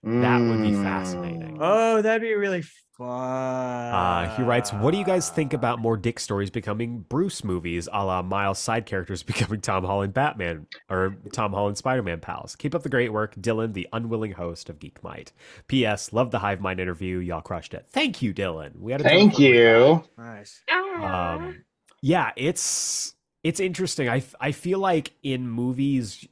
That 0.04 0.38
would 0.40 0.60
be 0.62 0.70
Mm. 0.72 0.82
fascinating. 0.82 1.58
Oh, 1.60 2.02
that'd 2.02 2.20
be 2.22 2.34
really 2.34 2.62
fun. 2.98 3.08
Uh, 3.08 4.36
he 4.36 4.42
writes, 4.42 4.72
"What 4.72 4.90
do 4.92 4.98
you 4.98 5.04
guys 5.04 5.30
think 5.30 5.52
about 5.52 5.78
more 5.78 5.96
Dick 5.96 6.20
stories 6.20 6.50
becoming 6.50 7.00
Bruce 7.08 7.42
movies, 7.42 7.88
a 7.92 8.04
la 8.04 8.22
Miles' 8.22 8.58
side 8.58 8.86
characters 8.86 9.22
becoming 9.24 9.60
Tom 9.60 9.82
Holland 9.84 10.12
Batman 10.14 10.66
or 10.90 11.16
Tom 11.32 11.52
Holland 11.52 11.76
Spider-Man 11.78 12.20
pals? 12.20 12.54
Keep 12.54 12.74
up 12.74 12.82
the 12.82 12.88
great 12.88 13.12
work, 13.12 13.34
Dylan, 13.36 13.72
the 13.72 13.88
unwilling 13.92 14.32
host 14.32 14.68
of 14.68 14.78
Geek 14.78 15.02
Might. 15.02 15.32
P.S. 15.68 16.12
Love 16.12 16.30
the 16.30 16.38
Hive 16.40 16.60
Mind 16.60 16.80
interview. 16.80 17.18
Y'all 17.18 17.40
crushed 17.40 17.74
it. 17.74 17.86
Thank 17.88 18.20
you, 18.22 18.32
Dylan. 18.34 18.78
We 18.78 18.92
had 18.92 19.00
a 19.00 19.04
Thank 19.04 19.38
you. 19.38 20.04
Nice. 20.18 20.62
Um, 21.02 21.64
yeah, 22.02 22.30
it's 22.36 23.14
it's 23.42 23.58
interesting. 23.60 24.08
I, 24.08 24.22
I 24.40 24.52
feel 24.52 24.78
like 24.78 25.12
in 25.22 25.48
movies, 25.48 26.26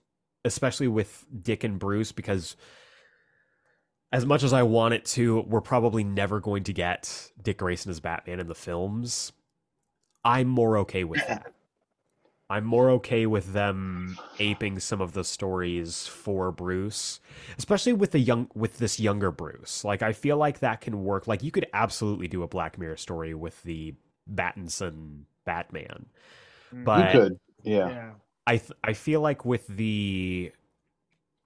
especially 0.44 0.88
with 0.88 1.24
Dick 1.42 1.64
and 1.64 1.78
Bruce, 1.78 2.12
because 2.12 2.56
as 4.12 4.26
much 4.26 4.42
as 4.42 4.52
I 4.52 4.62
want 4.62 4.94
it 4.94 5.04
to, 5.06 5.40
we're 5.40 5.62
probably 5.62 6.04
never 6.04 6.38
going 6.38 6.64
to 6.64 6.72
get 6.72 7.30
Dick 7.42 7.58
Grayson 7.58 7.90
as 7.90 7.98
Batman 8.00 8.40
in 8.40 8.46
the 8.46 8.54
films. 8.54 9.32
I'm 10.24 10.48
more 10.48 10.78
okay 10.78 11.04
with 11.04 11.26
that. 11.26 11.52
I'm 12.50 12.64
more 12.66 12.90
okay 12.90 13.24
with 13.24 13.54
them 13.54 14.18
aping 14.38 14.78
some 14.78 15.00
of 15.00 15.14
the 15.14 15.24
stories 15.24 16.06
for 16.06 16.52
Bruce, 16.52 17.18
especially 17.56 17.94
with 17.94 18.10
the 18.10 18.18
young 18.18 18.50
with 18.54 18.76
this 18.76 19.00
younger 19.00 19.30
Bruce. 19.30 19.84
Like 19.84 20.02
I 20.02 20.12
feel 20.12 20.36
like 20.36 20.58
that 20.58 20.82
can 20.82 21.02
work. 21.02 21.26
Like 21.26 21.42
you 21.42 21.50
could 21.50 21.66
absolutely 21.72 22.28
do 22.28 22.42
a 22.42 22.48
Black 22.48 22.78
Mirror 22.78 22.98
story 22.98 23.32
with 23.32 23.62
the 23.62 23.94
Battinson 24.30 25.22
Batman. 25.46 26.04
Mm. 26.74 26.84
But 26.84 27.14
you 27.14 27.20
could. 27.20 27.40
Yeah. 27.62 27.88
yeah. 27.88 28.10
I 28.46 28.56
th- 28.58 28.78
I 28.84 28.92
feel 28.92 29.22
like 29.22 29.46
with 29.46 29.66
the 29.66 30.52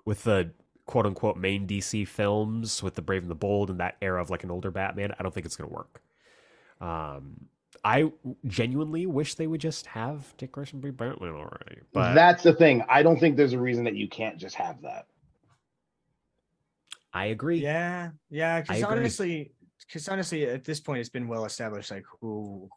with 0.04 0.24
the 0.24 0.50
quote 0.86 1.04
unquote 1.06 1.36
main 1.36 1.66
DC 1.66 2.06
films 2.06 2.82
with 2.82 2.94
the 2.94 3.02
Brave 3.02 3.22
and 3.22 3.30
the 3.30 3.34
Bold 3.34 3.70
and 3.70 3.80
that 3.80 3.96
era 4.00 4.20
of 4.20 4.30
like 4.30 4.44
an 4.44 4.50
older 4.50 4.70
Batman, 4.70 5.12
I 5.18 5.22
don't 5.22 5.32
think 5.34 5.46
it's 5.46 5.56
gonna 5.56 5.70
work. 5.70 6.00
Um, 6.80 7.46
I 7.84 8.10
genuinely 8.46 9.06
wish 9.06 9.34
they 9.34 9.46
would 9.46 9.60
just 9.60 9.86
have 9.86 10.34
Dick 10.38 10.52
Grayson 10.52 10.80
be 10.80 10.90
Batman 10.90 11.30
already, 11.34 11.80
but 11.92 12.14
That's 12.14 12.42
the 12.42 12.52
thing. 12.52 12.82
I 12.88 13.02
don't 13.02 13.18
think 13.20 13.36
there's 13.36 13.52
a 13.52 13.58
reason 13.60 13.84
that 13.84 13.94
you 13.94 14.08
can't 14.08 14.38
just 14.38 14.54
have 14.56 14.82
that. 14.82 15.06
I 17.12 17.26
agree. 17.26 17.58
Yeah, 17.58 18.10
yeah. 18.30 18.60
Because 18.60 18.82
honestly, 18.82 19.52
because 19.80 20.08
honestly, 20.08 20.46
at 20.46 20.64
this 20.64 20.80
point, 20.80 21.00
it's 21.00 21.08
been 21.08 21.28
well 21.28 21.44
established, 21.44 21.90
like 21.90 22.04
who 22.20 22.68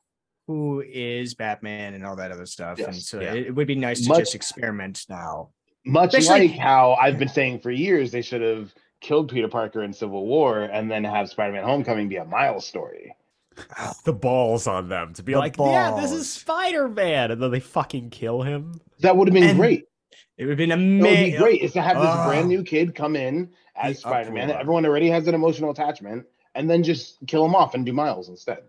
who 0.48 0.82
is 0.82 1.36
Batman 1.36 1.94
and 1.94 2.06
all 2.06 2.16
that 2.16 2.32
other 2.32 2.46
stuff, 2.46 2.80
and 2.80 2.96
so 2.96 3.20
Yeah. 3.20 3.34
it, 3.34 3.48
it 3.48 3.56
would 3.56 3.68
be 3.68 3.76
nice 3.76 4.02
to 4.04 4.10
Much- 4.10 4.20
just 4.20 4.36
experiment 4.36 5.06
now. 5.10 5.50
Much 5.90 6.14
Especially- 6.14 6.50
like 6.50 6.58
how 6.58 6.94
I've 6.94 7.18
been 7.18 7.28
saying 7.30 7.60
for 7.60 7.72
years, 7.72 8.12
they 8.12 8.22
should 8.22 8.42
have 8.42 8.74
killed 9.02 9.30
Peter 9.32 9.48
Parker 9.48 9.82
in 9.84 9.94
Civil 9.94 10.26
War 10.28 10.64
and 10.64 10.90
then 10.90 11.04
have 11.04 11.30
Spider-Man: 11.30 11.64
Homecoming 11.64 12.08
be 12.10 12.18
a 12.18 12.26
Miles 12.26 12.66
story. 12.68 13.16
the 14.06 14.14
balls 14.14 14.68
on 14.68 14.88
them 14.90 15.14
to 15.16 15.24
be 15.24 15.34
The 15.34 15.40
like, 15.40 15.58
yeah, 15.58 15.92
this 16.00 16.12
is. 16.12 16.32
Spider 16.32 16.88
Man, 16.88 17.32
and 17.32 17.42
then 17.42 17.52
they 17.52 17.60
fucking 17.60 18.10
kill 18.10 18.42
him. 18.42 18.80
That 19.00 19.18
would 19.18 19.28
have 19.28 19.34
been 19.34 19.44
And 19.44 19.58
great. 19.60 19.86
It 20.38 20.46
would 20.46 20.52
have 20.52 20.58
been 20.58 20.70
That 20.70 20.78
would 20.78 20.84
be 20.86 21.00
amazing. 21.10 21.40
great. 21.42 21.62
Is 21.62 21.74
to 21.74 21.82
have 21.82 21.98
this 21.98 22.06
Ah. 22.08 22.28
brand 22.28 22.48
new 22.48 22.64
kid 22.64 22.96
come 22.96 23.16
in 23.18 23.50
as 23.76 24.00
Spider-Man. 24.00 24.44
uproar. 24.50 24.62
Everyone 24.62 24.86
already 24.86 25.10
has 25.10 25.28
an 25.28 25.36
emotional 25.36 25.72
attachment, 25.72 26.26
and 26.56 26.70
then 26.70 26.84
just 26.84 27.18
kill 27.28 27.44
him 27.46 27.56
off 27.56 27.74
and 27.76 27.86
do 27.86 27.92
Miles 27.92 28.30
instead. 28.30 28.60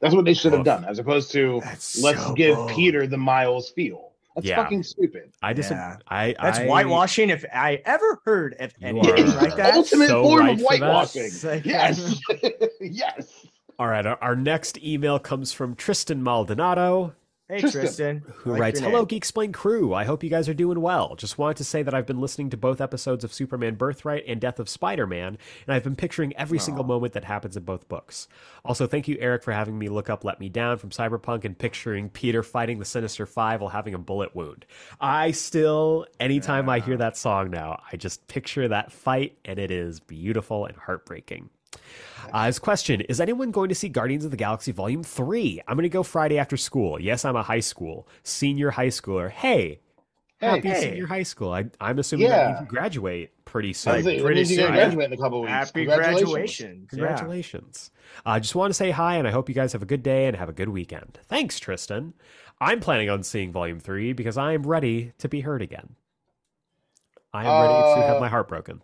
That's 0.00 0.14
what 0.14 0.24
they 0.24 0.34
should 0.34 0.52
have 0.54 0.64
done, 0.64 0.84
as 0.84 0.98
opposed 0.98 1.30
to 1.32 1.60
That's 1.62 2.02
let's 2.02 2.24
so 2.26 2.32
give 2.34 2.56
bold. 2.56 2.70
Peter 2.70 3.06
the 3.06 3.18
Miles 3.18 3.70
feel. 3.70 4.09
That's 4.34 4.46
Yeah. 4.46 4.56
fucking 4.62 4.82
stupid. 4.84 5.32
I 5.42 5.52
just, 5.52 5.70
Yeah. 5.70 5.96
I, 6.08 6.34
That's 6.40 6.60
I, 6.60 6.66
whitewashing 6.66 7.30
if 7.30 7.44
I 7.52 7.82
ever 7.84 8.20
heard 8.24 8.54
of 8.60 8.72
You 8.78 8.86
anything 8.88 9.28
are 9.28 9.40
like 9.40 9.56
that. 9.56 9.74
Ultimate 9.74 10.08
so 10.08 10.22
form 10.22 10.46
right 10.46 10.54
of 10.56 10.60
whitewashing. 10.60 11.30
Yes, 11.64 12.20
yes. 12.80 13.46
All 13.78 13.88
right, 13.88 14.04
our, 14.06 14.18
our 14.22 14.36
next 14.36 14.78
email 14.82 15.18
comes 15.18 15.52
from 15.52 15.74
Tristan 15.74 16.22
Maldonado. 16.22 17.14
Hey 17.50 17.62
Tristan, 17.62 17.80
Tristan, 17.80 18.22
who 18.36 18.52
like 18.52 18.60
writes, 18.60 18.78
Hello, 18.78 18.98
name. 18.98 19.06
Geeksplained 19.06 19.54
crew. 19.54 19.92
I 19.92 20.04
hope 20.04 20.22
you 20.22 20.30
guys 20.30 20.48
are 20.48 20.54
doing 20.54 20.80
well. 20.80 21.16
Just 21.16 21.36
wanted 21.36 21.56
to 21.56 21.64
say 21.64 21.82
that 21.82 21.92
I've 21.92 22.06
been 22.06 22.20
listening 22.20 22.48
to 22.50 22.56
both 22.56 22.80
episodes 22.80 23.24
of 23.24 23.32
Superman 23.32 23.74
Birthright 23.74 24.22
and 24.28 24.40
Death 24.40 24.60
of 24.60 24.68
Spider 24.68 25.04
Man, 25.04 25.36
and 25.66 25.74
I've 25.74 25.82
been 25.82 25.96
picturing 25.96 26.32
every 26.36 26.60
single 26.60 26.84
moment 26.84 27.12
that 27.14 27.24
happens 27.24 27.56
in 27.56 27.64
both 27.64 27.88
books. 27.88 28.28
Also, 28.64 28.86
thank 28.86 29.08
you, 29.08 29.16
Eric, 29.18 29.42
for 29.42 29.50
having 29.50 29.76
me 29.76 29.88
look 29.88 30.08
up 30.08 30.22
Let 30.22 30.38
Me 30.38 30.48
Down 30.48 30.78
from 30.78 30.90
Cyberpunk 30.90 31.44
and 31.44 31.58
picturing 31.58 32.08
Peter 32.08 32.44
fighting 32.44 32.78
the 32.78 32.84
Sinister 32.84 33.26
Five 33.26 33.60
while 33.60 33.70
having 33.70 33.94
a 33.94 33.98
bullet 33.98 34.36
wound. 34.36 34.64
I 35.00 35.32
still, 35.32 36.06
anytime 36.20 36.68
I 36.68 36.78
hear 36.78 36.98
that 36.98 37.16
song 37.16 37.50
now, 37.50 37.82
I 37.92 37.96
just 37.96 38.28
picture 38.28 38.68
that 38.68 38.92
fight, 38.92 39.36
and 39.44 39.58
it 39.58 39.72
is 39.72 39.98
beautiful 39.98 40.66
and 40.66 40.76
heartbreaking. 40.76 41.50
Uh, 42.32 42.46
his 42.46 42.58
question 42.58 43.00
Is 43.02 43.20
anyone 43.20 43.50
going 43.50 43.68
to 43.70 43.74
see 43.74 43.88
Guardians 43.88 44.24
of 44.24 44.30
the 44.30 44.36
Galaxy 44.36 44.72
Volume 44.72 45.02
3? 45.02 45.62
I'm 45.66 45.76
going 45.76 45.82
to 45.84 45.88
go 45.88 46.02
Friday 46.02 46.38
after 46.38 46.56
school. 46.56 47.00
Yes, 47.00 47.24
I'm 47.24 47.36
a 47.36 47.42
high 47.42 47.60
school, 47.60 48.06
senior 48.22 48.70
high 48.70 48.88
schooler. 48.88 49.30
Hey, 49.30 49.80
happy 50.40 50.68
Hey. 50.68 50.80
senior 50.80 51.06
high 51.06 51.22
school. 51.22 51.52
I, 51.52 51.66
I'm 51.80 51.98
assuming 51.98 52.28
that 52.28 52.42
you 52.46 52.50
Yeah. 52.52 52.56
can 52.58 52.66
graduate 52.66 53.30
pretty 53.44 53.72
soon. 53.72 53.96
it. 54.06 54.22
Pretty 54.22 54.34
means 54.36 54.52
you're 54.52 54.66
gonna 54.68 54.76
soon. 54.78 54.84
graduate 54.84 55.06
in 55.06 55.12
a 55.12 55.16
couple 55.16 55.40
weeks. 55.40 55.50
Happy 55.50 55.84
Congratulations. 55.86 56.30
graduation. 56.30 56.86
Congratulations. 56.90 57.90
I 58.24 58.38
just 58.40 58.54
want 58.54 58.70
to 58.70 58.74
say 58.74 58.90
hi, 58.90 59.16
and 59.16 59.26
I 59.26 59.30
hope 59.30 59.48
you 59.48 59.54
guys 59.54 59.72
have 59.72 59.82
a 59.82 59.86
good 59.86 60.02
day 60.02 60.26
and 60.26 60.36
have 60.36 60.48
a 60.48 60.52
good 60.52 60.68
weekend. 60.68 61.18
Thanks, 61.28 61.58
Tristan. 61.58 62.14
I'm 62.60 62.80
planning 62.80 63.08
on 63.10 63.22
seeing 63.22 63.50
Volume 63.52 63.80
3 63.80 64.12
because 64.12 64.36
I 64.36 64.52
am 64.52 64.62
ready 64.64 65.12
to 65.18 65.28
be 65.28 65.40
heard 65.40 65.62
again. 65.62 65.96
I 67.32 67.44
am 67.46 67.62
ready 67.62 67.74
to 68.02 68.06
have 68.08 68.16
Uh, 68.18 68.20
my 68.20 68.28
heart 68.28 68.48
broken. 68.48 68.82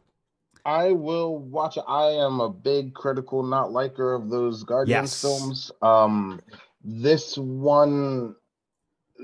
I 0.67 0.91
will 0.91 1.39
watch 1.39 1.77
it. 1.77 1.85
I 1.87 2.07
am 2.27 2.41
a 2.41 2.51
big 2.51 2.93
critical 2.93 3.43
not 3.45 3.71
liker 3.73 4.13
of 4.15 4.29
those 4.31 4.65
Guardians 4.65 5.13
Yes. 5.13 5.21
films. 5.21 5.71
Um 5.81 6.41
this 6.85 7.39
one 7.39 8.35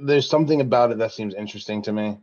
there's 0.06 0.28
something 0.28 0.60
about 0.60 0.90
it 0.92 0.98
that 0.98 1.12
seems 1.12 1.34
interesting 1.34 1.82
to 1.82 1.92
me. 1.92 2.18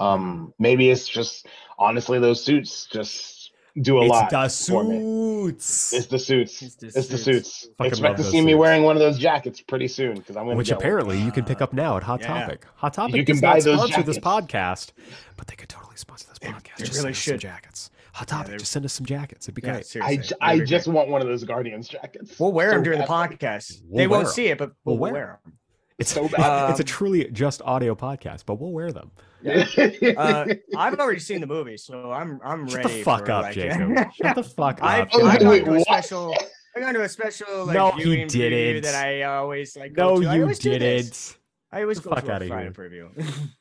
Um 0.00 0.52
maybe 0.58 0.90
it's 0.90 1.08
just 1.08 1.46
honestly 1.78 2.18
those 2.18 2.42
suits 2.42 2.86
just 2.86 3.52
do 3.80 3.98
a 3.98 4.02
It's 4.02 4.10
lot 4.10 4.30
the 4.30 4.48
for 4.48 4.82
me. 4.84 4.98
suits. 4.98 5.92
It's 5.92 6.06
the 6.06 6.18
suits. 6.18 6.62
It's 6.62 6.82
It's 6.82 6.94
the 6.94 7.00
the, 7.16 7.18
suits. 7.18 7.52
suits. 7.62 7.68
Expect 7.80 8.16
to 8.18 8.22
those 8.22 8.32
see 8.32 8.40
me 8.40 8.54
wearing 8.54 8.82
one 8.82 8.96
of 8.96 9.00
those 9.00 9.18
jackets 9.18 9.60
pretty 9.60 9.88
soon 9.88 10.14
because 10.14 10.36
I'm 10.36 10.44
going 10.44 10.54
to 10.54 10.58
Which 10.58 10.68
get 10.68 10.76
one. 10.76 10.82
apparently 10.84 11.18
you 11.20 11.30
can 11.32 11.44
pick 11.44 11.60
up 11.62 11.72
now 11.72 11.96
at 11.96 12.02
Hot 12.04 12.20
Yeah. 12.20 12.26
Topic. 12.40 12.66
Hot 12.76 12.94
Topic 12.94 13.16
You 13.16 13.24
can 13.24 13.34
does 13.36 13.40
buy 13.42 13.54
not 13.54 13.62
those 13.64 13.78
sponsor 13.78 14.02
this 14.02 14.18
podcast, 14.18 14.92
but 15.36 15.46
they 15.48 15.56
could 15.56 15.68
totally 15.68 15.96
sponsor 15.96 16.26
this 16.28 16.38
podcast. 16.38 16.76
they 16.78 16.84
just 16.84 16.92
really 17.02 17.12
send 17.12 17.16
us 17.16 17.18
some 17.18 17.32
should. 17.34 17.40
jackets. 17.40 17.90
Hot 18.14 18.28
Topic, 18.28 18.48
they're- 18.48 18.58
just 18.58 18.72
send 18.72 18.84
us 18.84 18.92
some 18.92 19.06
jackets. 19.06 19.46
It'd 19.46 19.54
be 19.56 19.62
Yeah, 19.62 19.72
great. 19.72 19.78
I, 19.80 19.82
seriously. 19.82 20.16
j- 20.16 20.22
That'd 20.22 20.36
I 20.40 20.58
be 20.60 20.64
just 20.66 20.84
great. 20.86 20.94
want 20.94 21.08
one 21.10 21.20
of 21.20 21.26
those 21.28 21.44
Guardians 21.44 21.88
jackets. 21.88 22.38
We'll 22.38 22.52
wear 22.52 22.70
So 22.70 22.74
them 22.76 22.84
during 22.84 22.98
the 23.00 23.06
podcast. 23.06 23.80
We'll 23.84 23.98
they 23.98 24.06
wear 24.06 24.18
won't 24.20 24.28
'em. 24.28 24.32
see 24.34 24.46
it, 24.46 24.58
but 24.58 24.70
We'll 24.84 24.96
we'll, 24.96 25.12
wear 25.12 25.12
wear 25.12 25.40
them. 25.44 25.52
It's 25.98 26.10
So 26.12 26.28
bad. 26.28 26.70
it's 26.70 26.80
a 26.80 26.84
truly 26.84 27.28
just 27.30 27.62
audio 27.62 27.94
podcast, 27.94 28.44
but 28.46 28.56
we'll 28.60 28.72
wear 28.72 28.92
them. 28.92 29.10
Uh, 29.44 30.46
I've 30.76 30.94
already 30.98 31.20
seen 31.20 31.40
the 31.40 31.46
movie, 31.46 31.76
so 31.76 32.10
I'm 32.12 32.40
I'm 32.44 32.66
Shut 32.68 32.84
ready. 32.84 32.98
the 32.98 33.04
fuck 33.04 33.26
for, 33.26 33.32
up, 33.32 33.42
like, 33.44 33.54
Jacob. 33.54 33.90
Shut 34.14 34.34
the 34.36 34.42
fuck 34.42 34.78
I, 34.82 35.02
up. 35.02 35.08
Oh, 35.12 35.20
I 35.26 35.32
wait, 35.34 35.40
got 35.40 35.48
wait, 35.50 35.58
into 35.62 35.74
a 35.74 35.80
special. 35.82 36.34
I 36.76 36.80
got 36.80 36.88
into 36.88 37.02
a 37.02 37.08
special 37.08 37.66
like 37.66 37.74
No, 37.74 37.92
you 37.96 38.04
viewing 38.04 38.28
preview 38.28 38.30
didn't. 38.50 38.82
that 38.84 38.94
I 38.94 39.22
always 39.24 39.76
like. 39.76 39.92
no, 39.92 40.14
go 40.16 40.22
to. 40.22 40.28
I 40.28 40.34
you 40.36 40.42
always 40.42 40.58
didn't. 40.58 41.36
I 41.72 41.82
always 41.82 42.00
The 42.00 42.08
go 42.08 42.14
fuck 42.14 42.24
to 42.24 42.30
a 42.30 42.34
outta 42.36 42.46
Friday 42.48 42.62
here. 42.64 43.10
preview. 43.12 43.48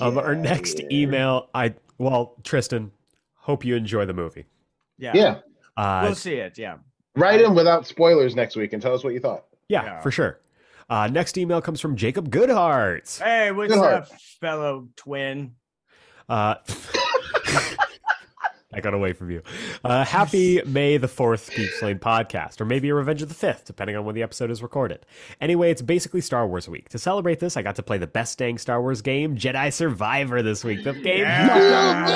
Um, 0.00 0.16
our 0.18 0.34
next 0.34 0.78
yeah. 0.80 0.86
email, 0.90 1.50
I 1.54 1.74
well, 1.98 2.36
Tristan, 2.42 2.90
hope 3.40 3.64
you 3.64 3.74
enjoy 3.76 4.04
the 4.06 4.12
movie. 4.14 4.46
yeah, 4.98 5.12
Yeah. 5.14 5.38
Uh, 5.76 6.00
we'll 6.04 6.14
see 6.14 6.34
it. 6.34 6.58
Yeah, 6.58 6.76
Write 7.16 7.40
in 7.40 7.54
without 7.54 7.86
spoilers 7.86 8.34
next 8.36 8.54
week 8.56 8.72
and 8.72 8.80
tell 8.82 8.94
us 8.94 9.02
what 9.02 9.12
you 9.14 9.20
thought. 9.20 9.44
yeah, 9.68 9.84
Yeah. 9.84 10.00
for 10.00 10.10
sure. 10.10 10.40
Uh, 10.88 11.06
next 11.06 11.38
email 11.38 11.60
comes 11.62 11.80
from 11.80 11.96
Jacob 11.96 12.30
Goodhart. 12.30 13.18
Hey, 13.22 13.50
what's 13.52 13.72
Good 13.72 13.82
up, 13.82 14.08
fellow 14.40 14.88
twin? 14.96 15.54
Uh, 16.28 16.56
I 18.72 18.80
got 18.80 18.94
away 18.94 19.12
from 19.12 19.30
you. 19.32 19.42
Uh, 19.84 20.04
happy 20.04 20.62
May 20.66 20.96
the 20.96 21.08
4th 21.08 21.50
Geeksplained 21.50 21.98
podcast, 22.00 22.60
or 22.60 22.64
maybe 22.64 22.88
a 22.90 22.94
Revenge 22.94 23.20
of 23.22 23.28
the 23.28 23.34
5th, 23.34 23.64
depending 23.64 23.96
on 23.96 24.04
when 24.04 24.14
the 24.14 24.22
episode 24.22 24.48
is 24.50 24.62
recorded. 24.62 25.04
Anyway, 25.40 25.70
it's 25.72 25.82
basically 25.82 26.20
Star 26.20 26.46
Wars 26.46 26.68
week. 26.68 26.88
To 26.90 26.98
celebrate 26.98 27.40
this, 27.40 27.56
I 27.56 27.62
got 27.62 27.74
to 27.76 27.82
play 27.82 27.98
the 27.98 28.06
best 28.06 28.38
dang 28.38 28.58
Star 28.58 28.80
Wars 28.80 29.02
game, 29.02 29.36
Jedi 29.36 29.72
Survivor, 29.72 30.40
this 30.42 30.62
week. 30.64 30.84
The 30.84 30.92
game 30.92 31.20
Yeah. 31.20 32.06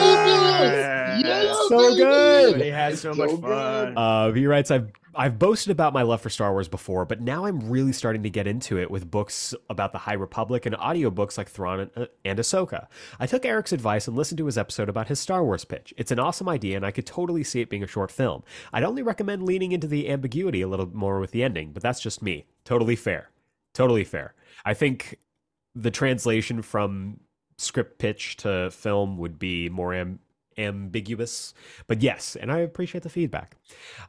so 1.68 1.96
good. 1.96 2.60
He 2.60 2.68
had 2.68 2.96
so, 2.98 3.12
So 3.12 3.18
much 3.26 3.40
fun. 3.40 3.98
Uh, 3.98 4.32
he 4.32 4.46
writes, 4.46 4.70
I've 4.70 4.90
I've 5.16 5.38
boasted 5.38 5.70
about 5.70 5.92
my 5.92 6.02
love 6.02 6.20
for 6.20 6.30
Star 6.30 6.52
Wars 6.52 6.68
before, 6.68 7.04
but 7.04 7.20
now 7.20 7.44
I'm 7.44 7.70
really 7.70 7.92
starting 7.92 8.22
to 8.24 8.30
get 8.30 8.46
into 8.46 8.78
it 8.78 8.90
with 8.90 9.10
books 9.10 9.54
about 9.70 9.92
the 9.92 9.98
High 9.98 10.14
Republic 10.14 10.66
and 10.66 10.74
audiobooks 10.76 11.38
like 11.38 11.48
Thrawn 11.48 11.80
and, 11.80 11.90
uh, 11.96 12.06
and 12.24 12.38
Ahsoka. 12.38 12.86
I 13.20 13.26
took 13.26 13.44
Eric's 13.44 13.72
advice 13.72 14.08
and 14.08 14.16
listened 14.16 14.38
to 14.38 14.46
his 14.46 14.58
episode 14.58 14.88
about 14.88 15.08
his 15.08 15.20
Star 15.20 15.44
Wars 15.44 15.64
pitch. 15.64 15.94
It's 15.96 16.10
an 16.10 16.18
awesome 16.18 16.48
idea, 16.48 16.76
and 16.76 16.84
I 16.84 16.90
could 16.90 17.06
totally 17.06 17.44
see 17.44 17.60
it 17.60 17.70
being 17.70 17.82
a 17.82 17.88
short 17.88 18.10
film. 18.10 18.42
I'd 18.72 18.84
only 18.84 19.02
recommend 19.02 19.44
leaning 19.44 19.72
into 19.72 19.86
the 19.86 20.08
ambiguity 20.08 20.62
a 20.62 20.68
little 20.68 20.88
more 20.94 21.20
with 21.20 21.30
the 21.30 21.44
ending, 21.44 21.72
but 21.72 21.82
that's 21.82 22.00
just 22.00 22.22
me. 22.22 22.46
Totally 22.64 22.96
fair. 22.96 23.30
Totally 23.72 24.04
fair. 24.04 24.34
I 24.64 24.74
think 24.74 25.18
the 25.74 25.90
translation 25.90 26.62
from 26.62 27.20
script 27.58 27.98
pitch 27.98 28.36
to 28.38 28.70
film 28.70 29.18
would 29.18 29.38
be 29.38 29.68
more 29.68 29.94
ambiguous. 30.58 31.54
But 31.86 32.02
yes, 32.02 32.36
and 32.36 32.50
I 32.50 32.58
appreciate 32.58 33.02
the 33.02 33.08
feedback. 33.08 33.56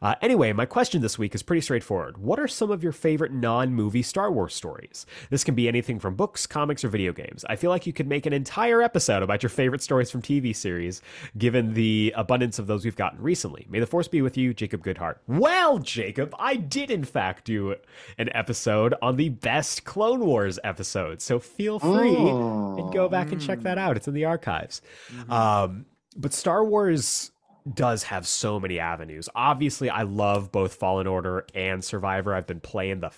Uh, 0.01 0.15
anyway, 0.21 0.53
my 0.53 0.65
question 0.65 1.01
this 1.01 1.17
week 1.17 1.35
is 1.35 1.43
pretty 1.43 1.61
straightforward. 1.61 2.17
What 2.17 2.39
are 2.39 2.47
some 2.47 2.71
of 2.71 2.83
your 2.83 2.91
favorite 2.91 3.31
non 3.31 3.73
movie 3.73 4.01
Star 4.01 4.31
Wars 4.31 4.53
stories? 4.53 5.05
This 5.29 5.43
can 5.43 5.55
be 5.55 5.67
anything 5.67 5.99
from 5.99 6.15
books, 6.15 6.47
comics, 6.47 6.83
or 6.83 6.89
video 6.89 7.13
games. 7.13 7.45
I 7.49 7.55
feel 7.55 7.69
like 7.69 7.87
you 7.87 7.93
could 7.93 8.07
make 8.07 8.25
an 8.25 8.33
entire 8.33 8.81
episode 8.81 9.23
about 9.23 9.43
your 9.43 9.49
favorite 9.49 9.81
stories 9.81 10.11
from 10.11 10.21
TV 10.21 10.55
series, 10.55 11.01
given 11.37 11.73
the 11.73 12.13
abundance 12.15 12.59
of 12.59 12.67
those 12.67 12.85
we've 12.85 12.95
gotten 12.95 13.21
recently. 13.21 13.65
May 13.69 13.79
the 13.79 13.87
Force 13.87 14.07
be 14.07 14.21
with 14.21 14.37
you, 14.37 14.53
Jacob 14.53 14.83
Goodhart. 14.83 15.15
Well, 15.27 15.79
Jacob, 15.79 16.33
I 16.39 16.55
did 16.55 16.91
in 16.91 17.03
fact 17.03 17.45
do 17.45 17.75
an 18.17 18.29
episode 18.33 18.93
on 19.01 19.15
the 19.17 19.29
best 19.29 19.83
Clone 19.85 20.25
Wars 20.25 20.59
episode, 20.63 21.21
so 21.21 21.39
feel 21.39 21.79
free 21.79 22.15
and 22.15 22.93
go 22.93 23.07
back 23.09 23.31
and 23.31 23.41
check 23.41 23.61
that 23.61 23.77
out. 23.77 23.97
It's 23.97 24.07
in 24.07 24.13
the 24.13 24.25
archives. 24.25 24.81
Um, 25.29 25.85
but 26.15 26.33
Star 26.33 26.63
Wars 26.63 27.31
does 27.73 28.03
have 28.03 28.27
so 28.27 28.59
many 28.59 28.79
avenues. 28.79 29.27
Obviously, 29.35 29.89
I 29.89 30.03
love 30.03 30.51
both 30.51 30.75
Fallen 30.75 31.07
Order 31.07 31.45
and 31.55 31.83
Survivor. 31.83 32.33
I've 32.35 32.47
been 32.47 32.59
playing 32.59 32.99
the 32.99 33.11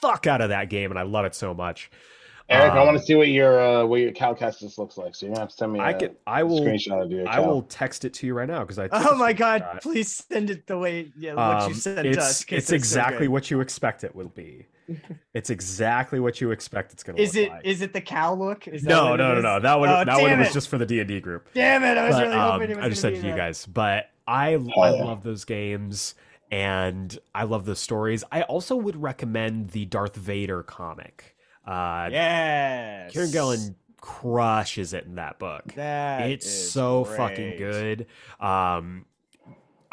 fuck 0.00 0.26
out 0.26 0.40
of 0.40 0.48
that 0.50 0.68
game, 0.70 0.90
and 0.90 0.98
I 0.98 1.02
love 1.02 1.24
it 1.24 1.34
so 1.34 1.54
much. 1.54 1.90
Eric, 2.48 2.74
I 2.74 2.78
Um, 2.80 2.86
want 2.86 2.98
to 2.98 3.04
see 3.04 3.16
what 3.16 3.26
your 3.28 3.60
uh, 3.60 3.84
what 3.86 4.00
your 4.00 4.12
Cal 4.12 4.34
Kestis 4.34 4.78
looks 4.78 4.96
like. 4.96 5.16
So 5.16 5.26
you're 5.26 5.34
gonna 5.34 5.40
have 5.42 5.50
to 5.50 5.56
send 5.56 5.72
me. 5.72 5.80
I 5.80 5.90
a 5.90 5.98
can. 5.98 6.16
I 6.28 6.44
will. 6.44 6.60
screenshot 6.60 7.02
of 7.02 7.10
your. 7.10 7.28
I 7.28 7.36
Cal. 7.36 7.46
will 7.46 7.62
text 7.62 8.04
it 8.04 8.14
to 8.14 8.26
you 8.26 8.34
right 8.34 8.46
now 8.48 8.60
because 8.60 8.78
I. 8.78 8.88
Oh 8.92 9.16
my 9.16 9.32
god! 9.32 9.62
screenshot. 9.62 9.82
Please 9.82 10.24
send 10.30 10.50
it 10.50 10.66
the 10.68 10.78
way 10.78 11.10
yeah, 11.18 11.34
what 11.34 11.62
Um, 11.62 11.68
you 11.70 11.74
sent 11.74 12.06
it's 12.06 12.18
us. 12.18 12.44
'cause 12.44 12.58
it's 12.58 12.68
so 12.68 12.74
exactly 12.76 13.26
good. 13.26 13.32
what 13.32 13.50
you 13.50 13.60
expect 13.60 14.04
it 14.04 14.14
will 14.14 14.28
be. 14.28 14.66
It's 15.34 15.50
exactly 15.50 16.20
what 16.20 16.40
you 16.40 16.50
expect 16.50 16.92
it's 16.92 17.02
going 17.02 17.16
to 17.16 17.22
Is 17.22 17.34
look 17.34 17.44
it? 17.44 17.50
like. 17.50 17.64
Is 17.64 17.82
it 17.82 17.92
the 17.92 18.00
cow 18.00 18.34
look? 18.34 18.66
Is 18.68 18.82
that 18.82 18.88
no, 18.88 19.14
it 19.14 19.18
no, 19.18 19.34
no, 19.34 19.40
no. 19.40 19.60
That 19.60 19.78
one. 19.78 19.88
Oh, 19.88 20.04
that 20.04 20.20
one 20.20 20.30
damn 20.30 20.38
was 20.38 20.52
just 20.52 20.68
for 20.68 20.78
the 20.78 20.86
D 20.86 21.00
and 21.00 21.08
D 21.08 21.20
group. 21.20 21.48
Damn 21.54 21.82
it! 21.84 21.98
I 21.98 22.06
was 22.06 22.16
but, 22.16 22.22
really 22.22 22.36
um, 22.36 22.52
hoping 22.52 22.70
it 22.70 22.76
was 22.76 22.86
I 22.86 22.88
just 22.88 23.02
gonna 23.02 23.16
said 23.16 23.22
to 23.22 23.28
you 23.28 23.36
guys, 23.36 23.66
but 23.66 24.10
I 24.26 24.54
I 24.54 24.54
yeah. 24.54 25.04
love 25.04 25.22
those 25.22 25.44
games 25.44 26.14
and 26.50 27.18
I 27.34 27.44
love 27.44 27.64
those 27.64 27.80
stories. 27.80 28.24
I 28.30 28.42
also 28.42 28.76
would 28.76 29.00
recommend 29.00 29.70
the 29.70 29.84
Darth 29.84 30.16
Vader 30.16 30.62
comic. 30.62 31.36
Uh, 31.66 32.08
Yes. 32.10 33.12
Kieron 33.12 33.32
Gillen 33.32 33.76
crushes 34.00 34.92
it 34.92 35.04
in 35.04 35.16
that 35.16 35.38
book. 35.38 35.74
That 35.74 36.30
it's 36.30 36.46
is 36.46 36.70
so 36.70 37.04
fucking 37.04 37.56
good. 37.58 38.06
Um, 38.38 39.06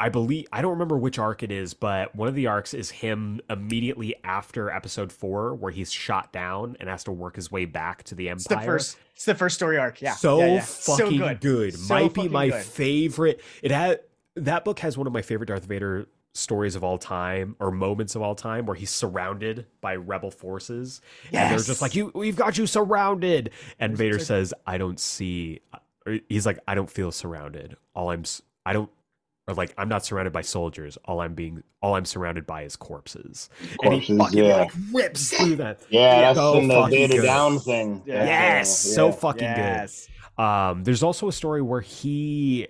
I 0.04 0.10
believe 0.10 0.46
I 0.52 0.60
don't 0.60 0.72
remember 0.72 0.98
which 0.98 1.18
arc 1.18 1.42
it 1.42 1.50
is, 1.50 1.72
but 1.72 2.14
one 2.14 2.28
of 2.28 2.34
the 2.34 2.46
arcs 2.46 2.74
is 2.74 2.90
him 2.90 3.40
immediately 3.48 4.14
after 4.22 4.68
episode 4.68 5.10
four, 5.10 5.54
where 5.54 5.72
he's 5.72 5.90
shot 5.90 6.30
down 6.30 6.76
and 6.78 6.90
has 6.90 7.04
to 7.04 7.10
work 7.10 7.36
his 7.36 7.50
way 7.50 7.64
back 7.64 8.02
to 8.04 8.14
the 8.14 8.28
It's 8.28 8.46
the 8.46 8.56
Empire. 8.56 8.66
first. 8.66 8.98
It's 9.14 9.24
the 9.24 9.34
first 9.34 9.54
story 9.54 9.78
arc. 9.78 10.02
Yeah. 10.02 10.12
so 10.12 10.40
yeah, 10.40 10.46
yeah. 10.56 10.60
fucking 10.60 11.18
so 11.20 11.34
good. 11.36 11.78
So 11.78 11.94
Might 11.94 12.12
be 12.12 12.28
my 12.28 12.50
good. 12.50 12.62
favorite. 12.64 13.40
It 13.62 13.70
had 13.70 14.00
that 14.36 14.66
book 14.66 14.80
has 14.80 14.98
one 14.98 15.06
of 15.06 15.14
my 15.14 15.22
favorite 15.22 15.46
Darth 15.46 15.64
Vader 15.64 16.06
stories 16.34 16.76
of 16.76 16.84
all 16.84 16.98
time 16.98 17.56
or 17.58 17.70
moments 17.70 18.14
of 18.14 18.20
all 18.20 18.34
time 18.34 18.66
where 18.66 18.76
he's 18.76 18.90
surrounded 18.90 19.64
by 19.80 19.96
rebel 19.96 20.30
forces 20.30 21.00
and 21.32 21.50
they're 21.50 21.64
just 21.64 21.80
like 21.80 21.94
you 21.94 22.10
we've 22.14 22.36
got 22.36 22.58
you 22.58 22.66
surrounded 22.66 23.50
and 23.78 23.96
Vader 23.96 24.18
says 24.18 24.52
I 24.66 24.76
don't 24.76 24.98
see 24.98 25.60
uh, 25.72 26.18
he's 26.28 26.44
like 26.44 26.58
I 26.66 26.74
don't 26.74 26.90
feel 26.90 27.12
surrounded 27.12 27.76
all 27.94 28.10
I'm 28.10 28.24
I 28.66 28.72
don't 28.72 28.90
or 29.46 29.54
like 29.54 29.74
I'm 29.76 29.88
not 29.88 30.04
surrounded 30.04 30.32
by 30.32 30.42
soldiers 30.42 30.96
all 31.04 31.20
I'm 31.20 31.34
being 31.34 31.62
all 31.82 31.94
I'm 31.94 32.04
surrounded 32.04 32.46
by 32.46 32.62
is 32.62 32.76
corpses 32.76 33.50
and 33.82 33.94
he 33.94 34.16
fucking 34.16 34.44
yeah. 34.44 34.56
like 34.56 34.72
rips 34.92 35.30
through 35.30 35.56
that 35.56 35.80
Yeah, 35.90 36.20
that's 36.20 36.38
So 36.38 36.58
in 36.58 36.68
the 36.68 36.86
Data 36.86 37.16
good. 37.16 37.22
Down 37.22 37.58
thing. 37.58 38.02
Yeah. 38.06 38.24
yes 38.24 38.68
That's, 38.68 38.86
uh, 38.86 38.94
so 38.94 39.06
yeah. 39.06 39.12
fucking 39.12 39.54
good 39.54 39.90
um, 40.36 40.84
there's 40.84 41.02
also 41.02 41.28
a 41.28 41.32
story 41.32 41.62
where 41.62 41.80
he 41.80 42.68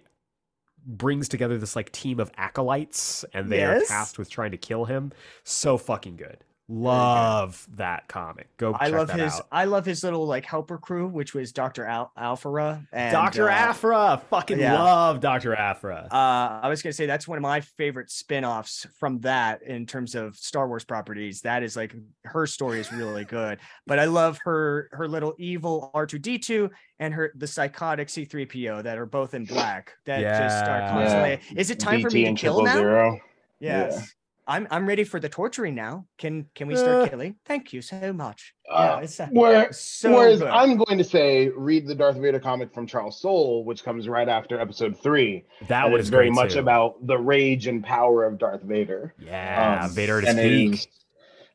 brings 0.87 1.29
together 1.29 1.59
this 1.59 1.75
like 1.77 1.91
team 1.93 2.21
of 2.21 2.31
acolytes, 2.37 3.25
and 3.33 3.51
they 3.51 3.65
are 3.65 3.81
tasked 3.81 4.19
with 4.19 4.31
trying 4.31 4.51
to 4.51 4.57
kill 4.57 4.85
him. 4.85 5.13
So 5.45 5.79
fucking 5.79 6.17
good. 6.17 6.39
Love 6.67 7.67
that 7.75 8.09
comic. 8.09 8.49
Go. 8.57 8.73
I 8.73 8.89
love 8.89 9.09
that 9.09 9.19
his. 9.19 9.35
out. 9.35 9.47
I 9.53 9.67
love 9.67 9.85
his 9.85 10.03
little 10.03 10.27
like 10.27 10.47
helper 10.47 10.79
crew, 10.79 11.07
which 11.07 11.35
was 11.35 11.53
Doctor 11.53 11.85
Al- 11.85 12.11
Alphara 12.19 12.87
and 12.91 13.13
Doctor 13.13 13.51
uh, 13.51 13.55
Aphra. 13.55 14.23
Fucking 14.31 14.59
yeah. 14.59 14.83
love 14.83 15.21
Doctor 15.21 15.55
Aphra. 15.55 16.09
Uh, 16.11 16.61
I 16.63 16.69
was 16.71 16.81
gonna 16.81 16.95
say 16.95 17.05
that's 17.05 17.29
one 17.29 17.37
of 17.37 17.43
my 17.43 17.61
favorite 17.61 18.11
spin-offs 18.11 18.87
from 18.99 19.21
that 19.21 19.63
in 19.63 19.85
terms 19.85 20.15
of 20.15 20.37
Star 20.37 20.67
Wars 20.67 20.85
properties. 20.85 21.43
That 21.43 21.63
is 21.63 21.77
like 21.77 21.95
her 22.25 22.47
story 22.47 22.81
is 22.81 22.91
really 22.91 23.27
good. 23.27 23.59
But 23.87 23.99
I 23.99 24.07
love 24.07 24.39
her 24.45 24.89
her 24.93 25.07
little 25.07 25.35
evil 25.39 25.91
R2D2 25.95 26.71
and 26.99 27.13
her 27.13 27.31
the 27.37 27.47
psychotic 27.47 28.09
C3PO 28.09 28.85
that 28.85 28.97
are 28.97 29.07
both 29.07 29.35
in 29.35 29.45
black 29.45 29.93
that 30.07 30.21
just 30.21 30.65
are 30.65 30.79
Yeah. 30.79 30.91
constantly. 30.91 31.61
Is 31.61 31.71
it 31.71 31.79
time 31.79 32.01
for 32.01 32.11
me 32.11 32.25
to 32.25 32.33
kill 32.33 32.63
now? 32.63 32.75
zero. 32.77 33.21
Yes. 33.61 34.15
I'm 34.47 34.67
I'm 34.71 34.87
ready 34.87 35.05
for 35.05 35.19
the 35.21 35.29
torturing 35.29 35.75
now. 35.75 36.07
Can 36.19 36.47
can 36.55 36.69
we 36.69 36.77
start 36.77 37.03
Uh. 37.03 37.09
killing? 37.09 37.37
Thank 37.47 37.73
you 37.73 37.81
so 37.83 38.13
much. 38.13 38.55
Uh, 38.71 38.97
yeah, 38.99 39.05
it's 39.05 39.19
uh, 39.21 39.27
Where, 39.31 39.73
so 39.73 40.13
whereas 40.13 40.41
good. 40.41 40.49
I'm 40.49 40.77
going 40.77 40.99
to 40.99 41.05
say, 41.05 41.49
read 41.49 41.87
the 41.87 41.95
Darth 41.95 42.17
Vader 42.17 42.41
comic 42.41 42.73
from 42.75 42.87
Charles 42.87 43.21
Soule, 43.21 43.65
which 43.65 43.85
comes 43.85 44.09
right 44.09 44.29
after 44.29 44.61
Episode 44.61 44.99
Three. 45.03 45.45
that 45.69 45.85
and 45.85 45.93
one 45.93 46.01
is 46.01 46.07
is 46.07 46.11
very 46.11 46.31
much 46.31 46.55
too. 46.55 46.59
about 46.61 47.07
the 47.07 47.17
rage 47.19 47.67
and 47.67 47.83
power 47.83 48.25
of 48.25 48.39
Darth 48.39 48.63
Vader. 48.63 49.15
Yeah, 49.19 49.83
Um, 49.85 49.91
Vader 49.91 50.19
at 50.19 50.37
his 50.37 50.37
peak. 50.37 50.73
is- 50.75 50.89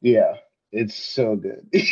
yeah, 0.02 0.34
it's 0.72 0.96
so 0.96 1.36
good. 1.36 1.68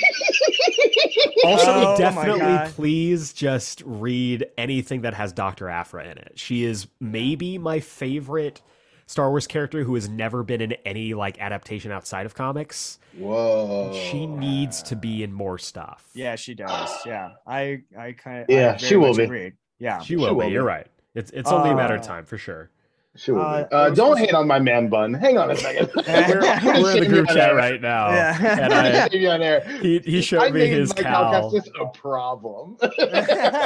Also, 1.44 1.72
Oh 1.72 1.98
definitely 1.98 2.72
please 2.74 3.32
just 3.34 3.82
read 3.86 4.48
anything 4.57 5.02
that 5.02 5.14
has 5.14 5.32
Dr. 5.32 5.69
Aphra 5.69 6.03
in 6.06 6.18
it. 6.18 6.34
She 6.36 6.64
is 6.64 6.88
maybe 6.99 7.57
my 7.57 7.80
favorite 7.80 8.61
Star 9.08 9.30
Wars 9.30 9.48
character 9.48 9.84
who 9.84 9.96
has 9.96 10.08
never 10.10 10.44
been 10.44 10.62
in 10.62 10.74
any 10.86 11.14
like 11.14 11.40
adaptation 11.42 11.92
outside 11.92 12.26
of 12.26 12.36
comics. 12.36 13.00
Whoa. 13.18 13.94
She 13.94 14.28
needs 14.28 14.84
to 14.84 14.96
be 14.96 15.24
in 15.24 15.32
more 15.34 15.58
stuff. 15.58 16.06
Yeah, 16.14 16.36
she 16.36 16.54
does. 16.54 16.92
Yeah, 17.06 17.32
I 17.48 17.84
I 17.98 18.12
kind 18.12 18.44
of 18.44 18.50
Yeah, 18.50 18.76
she 18.78 18.96
will 18.98 19.16
be. 19.16 19.24
Agreed. 19.24 19.54
Yeah, 19.80 20.02
She 20.02 20.16
will 20.16 20.28
She 20.28 20.30
be. 20.32 20.36
will 20.36 20.50
You're 20.50 20.64
right. 20.64 20.88
It's 21.16 21.32
it's 21.32 21.50
only 21.52 21.72
a 21.72 21.76
matter 21.76 21.96
of 21.96 22.02
Uh, 22.02 22.06
time 22.08 22.26
for 22.26 22.38
sure. 22.38 22.70
She 23.18 23.31
will 23.31 23.41
Uh, 23.41 23.64
be. 23.64 23.76
Uh, 23.76 23.89
don't 23.89 24.18
hate 24.18 24.34
on 24.34 24.48
my 24.48 24.60
man 24.60 24.88
bun. 24.89 25.14
Hang 25.14 25.38
on 25.38 25.49
a 25.52 25.56
second. 25.56 25.89
We're, 25.95 26.81
we're 26.81 26.98
in 26.98 27.03
the 27.03 27.10
group 27.10 27.27
chat 27.30 27.56
right 27.56 27.81
now, 27.81 28.10
Yeah. 28.10 28.60
and 28.64 28.73
I, 28.73 29.10
you 29.11 29.30
on 29.30 29.41
air. 29.41 29.61
he 29.81 29.99
he 29.99 30.22
showed 30.22 30.44
I 30.44 30.52
me 30.52 30.68
his 30.68 30.89
Mike 30.95 31.03
cow. 31.03 31.31
Alcestis 31.34 31.68
a 31.81 31.88
problem. 31.98 32.77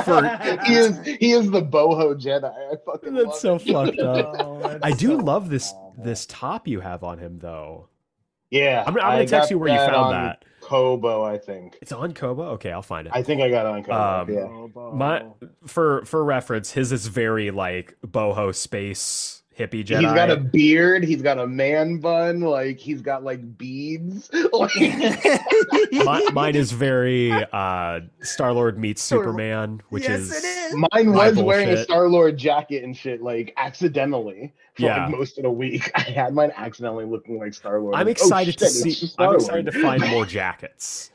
For- 0.05 0.63
he 0.65 0.73
is 0.75 0.99
he 1.05 1.31
is 1.31 1.51
the 1.51 1.61
boho 1.61 2.15
Jedi. 2.19 2.45
I 2.51 2.75
fucking 2.85 3.13
love 3.13 3.25
That's 3.27 3.41
so 3.41 3.55
it. 3.55 3.61
fucked 3.63 3.99
up. 3.99 4.35
Oh, 4.39 4.59
that's 4.61 4.79
I 4.83 4.91
do 4.91 5.17
so 5.17 5.23
love 5.23 5.49
this 5.49 5.71
awful. 5.73 6.03
this 6.03 6.25
top 6.25 6.67
you 6.67 6.79
have 6.79 7.03
on 7.03 7.17
him 7.19 7.39
though. 7.39 7.87
Yeah, 8.49 8.83
I'm, 8.85 8.93
gonna- 8.93 9.05
I'm 9.05 9.13
gonna 9.17 9.27
text 9.27 9.49
you 9.51 9.59
where 9.59 9.69
you 9.69 9.77
found 9.77 9.95
on 9.95 10.11
that. 10.11 10.43
Kobo, 10.61 11.23
I 11.23 11.37
think. 11.37 11.77
It's 11.81 11.91
on 11.91 12.13
Kobo. 12.13 12.43
Okay, 12.51 12.71
I'll 12.71 12.81
find 12.81 13.07
it. 13.07 13.13
I 13.15 13.23
think 13.23 13.41
I 13.41 13.49
got 13.49 13.65
it 13.65 13.69
on 13.69 13.83
Kobo. 13.83 14.73
Um, 14.73 14.73
yeah. 14.83 14.93
My 14.93 15.23
for 15.67 16.05
for 16.05 16.23
reference, 16.23 16.71
his 16.71 16.91
is 16.91 17.07
very 17.07 17.49
like 17.51 17.95
boho 18.05 18.53
space 18.53 19.40
hippie 19.67 19.85
Jedi. 19.85 19.99
He's 20.01 20.13
got 20.13 20.29
a 20.29 20.37
beard. 20.37 21.03
He's 21.03 21.21
got 21.21 21.37
a 21.39 21.47
man 21.47 21.97
bun. 21.99 22.41
Like 22.41 22.77
he's 22.77 23.01
got 23.01 23.23
like 23.23 23.57
beads. 23.57 24.29
Like, 24.53 26.33
mine 26.33 26.55
is 26.55 26.71
very 26.71 27.31
uh 27.51 28.01
Star 28.21 28.53
Lord 28.53 28.77
meets 28.77 29.01
Superman, 29.01 29.81
which 29.89 30.03
yes, 30.03 30.19
is 30.21 30.31
it 30.31 30.43
is. 30.45 30.75
mine 30.75 31.07
My 31.09 31.29
was 31.29 31.37
wearing 31.39 31.69
a. 31.69 31.83
Star 31.83 32.07
Lord 32.09 32.37
jacket 32.37 32.83
and 32.83 32.95
shit, 32.95 33.21
like 33.21 33.53
accidentally 33.57 34.53
for 34.75 34.83
Yeah. 34.83 35.05
like 35.07 35.15
most 35.17 35.37
of 35.37 35.43
the 35.43 35.51
week. 35.51 35.91
I 35.95 36.01
had 36.01 36.33
mine 36.33 36.51
accidentally 36.55 37.05
looking 37.05 37.37
like 37.39 37.53
Star 37.53 37.79
Lord. 37.79 37.95
I'm 37.95 38.07
Like, 38.07 38.19
oh, 38.21 38.23
excited 38.25 38.57
to 38.59 38.65
shit, 38.65 38.93
see. 38.93 39.11
I'm 39.17 39.35
excited 39.35 39.65
to 39.65 39.71
find 39.81 40.01
more 40.09 40.25
jackets. 40.25 41.11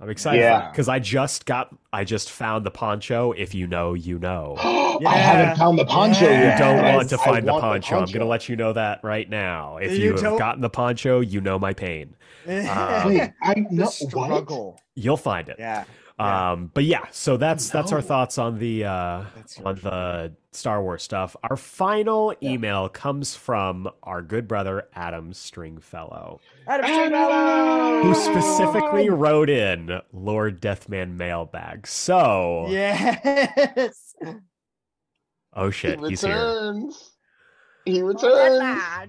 I'm 0.00 0.10
excited 0.10 0.40
Yeah. 0.40 0.70
because 0.70 0.88
I 0.88 1.00
just 1.00 1.44
got. 1.44 1.74
I 1.92 2.04
just 2.04 2.30
found 2.30 2.64
the 2.64 2.70
poncho. 2.70 3.32
If 3.32 3.52
you 3.54 3.66
know, 3.66 3.94
you 3.94 4.18
know. 4.20 4.56
I 5.04 5.16
haven't 5.16 5.56
found 5.56 5.76
the 5.78 5.84
poncho 5.84 6.24
Yeah. 6.28 6.52
You 6.52 6.58
don't 6.58 6.76
but 6.76 6.84
I- 6.84 6.96
want 6.96 7.08
to 7.10 7.20
I 7.20 7.24
find 7.24 7.48
the 7.48 7.52
want 7.52 7.62
poncho. 7.62 7.96
I'm 7.98 8.04
going 8.06 8.20
to 8.20 8.24
let 8.26 8.48
you 8.48 8.54
know 8.56 8.72
that 8.74 9.00
right 9.02 9.28
now. 9.28 9.78
If 9.78 9.92
You 9.92 9.98
you, 9.98 10.12
have 10.12 10.20
don't- 10.20 10.38
gotten 10.38 10.60
the 10.60 10.70
poncho, 10.70 11.18
you 11.20 11.40
know 11.40 11.58
my 11.58 11.72
pain. 11.72 12.14
Uh, 12.46 13.02
Wait, 13.06 13.32
I 13.42 13.54
the 13.54 13.60
know 13.70 14.44
what? 14.46 14.78
You'll 14.94 15.16
find 15.16 15.48
it. 15.48 15.56
Yeah. 15.58 15.84
Yeah. 16.18 16.50
Um, 16.52 16.70
but 16.74 16.84
yeah, 16.84 17.06
so 17.12 17.36
that's 17.36 17.70
that's 17.70 17.92
our 17.92 18.00
thoughts 18.02 18.38
on 18.38 18.58
the 18.58 18.84
uh, 18.84 19.24
That's 19.36 19.60
on 19.60 19.74
the 19.76 20.32
Star 20.52 20.82
Wars 20.82 21.02
stuff. 21.02 21.36
Our 21.44 21.56
final 21.56 22.34
email 22.42 22.88
comes 22.88 23.36
from 23.36 23.88
our 24.02 24.22
good 24.22 24.48
brother 24.48 24.88
Adam 24.94 25.32
Stringfellow, 25.32 26.40
Adam 26.66 26.86
Adam! 27.14 28.02
who 28.02 28.14
specifically 28.14 29.08
wrote 29.10 29.48
in 29.50 30.00
Lord 30.12 30.60
Deathman 30.60 31.16
mailbag. 31.16 31.86
So, 31.86 32.66
Yes. 32.68 34.14
oh 35.54 35.66
He 35.66 35.72
shit, 35.72 36.00
he's 36.00 36.20
here. 36.22 36.30
returns. 36.34 37.12
He 37.84 38.02
returns. 38.02 38.60
How 38.60 39.06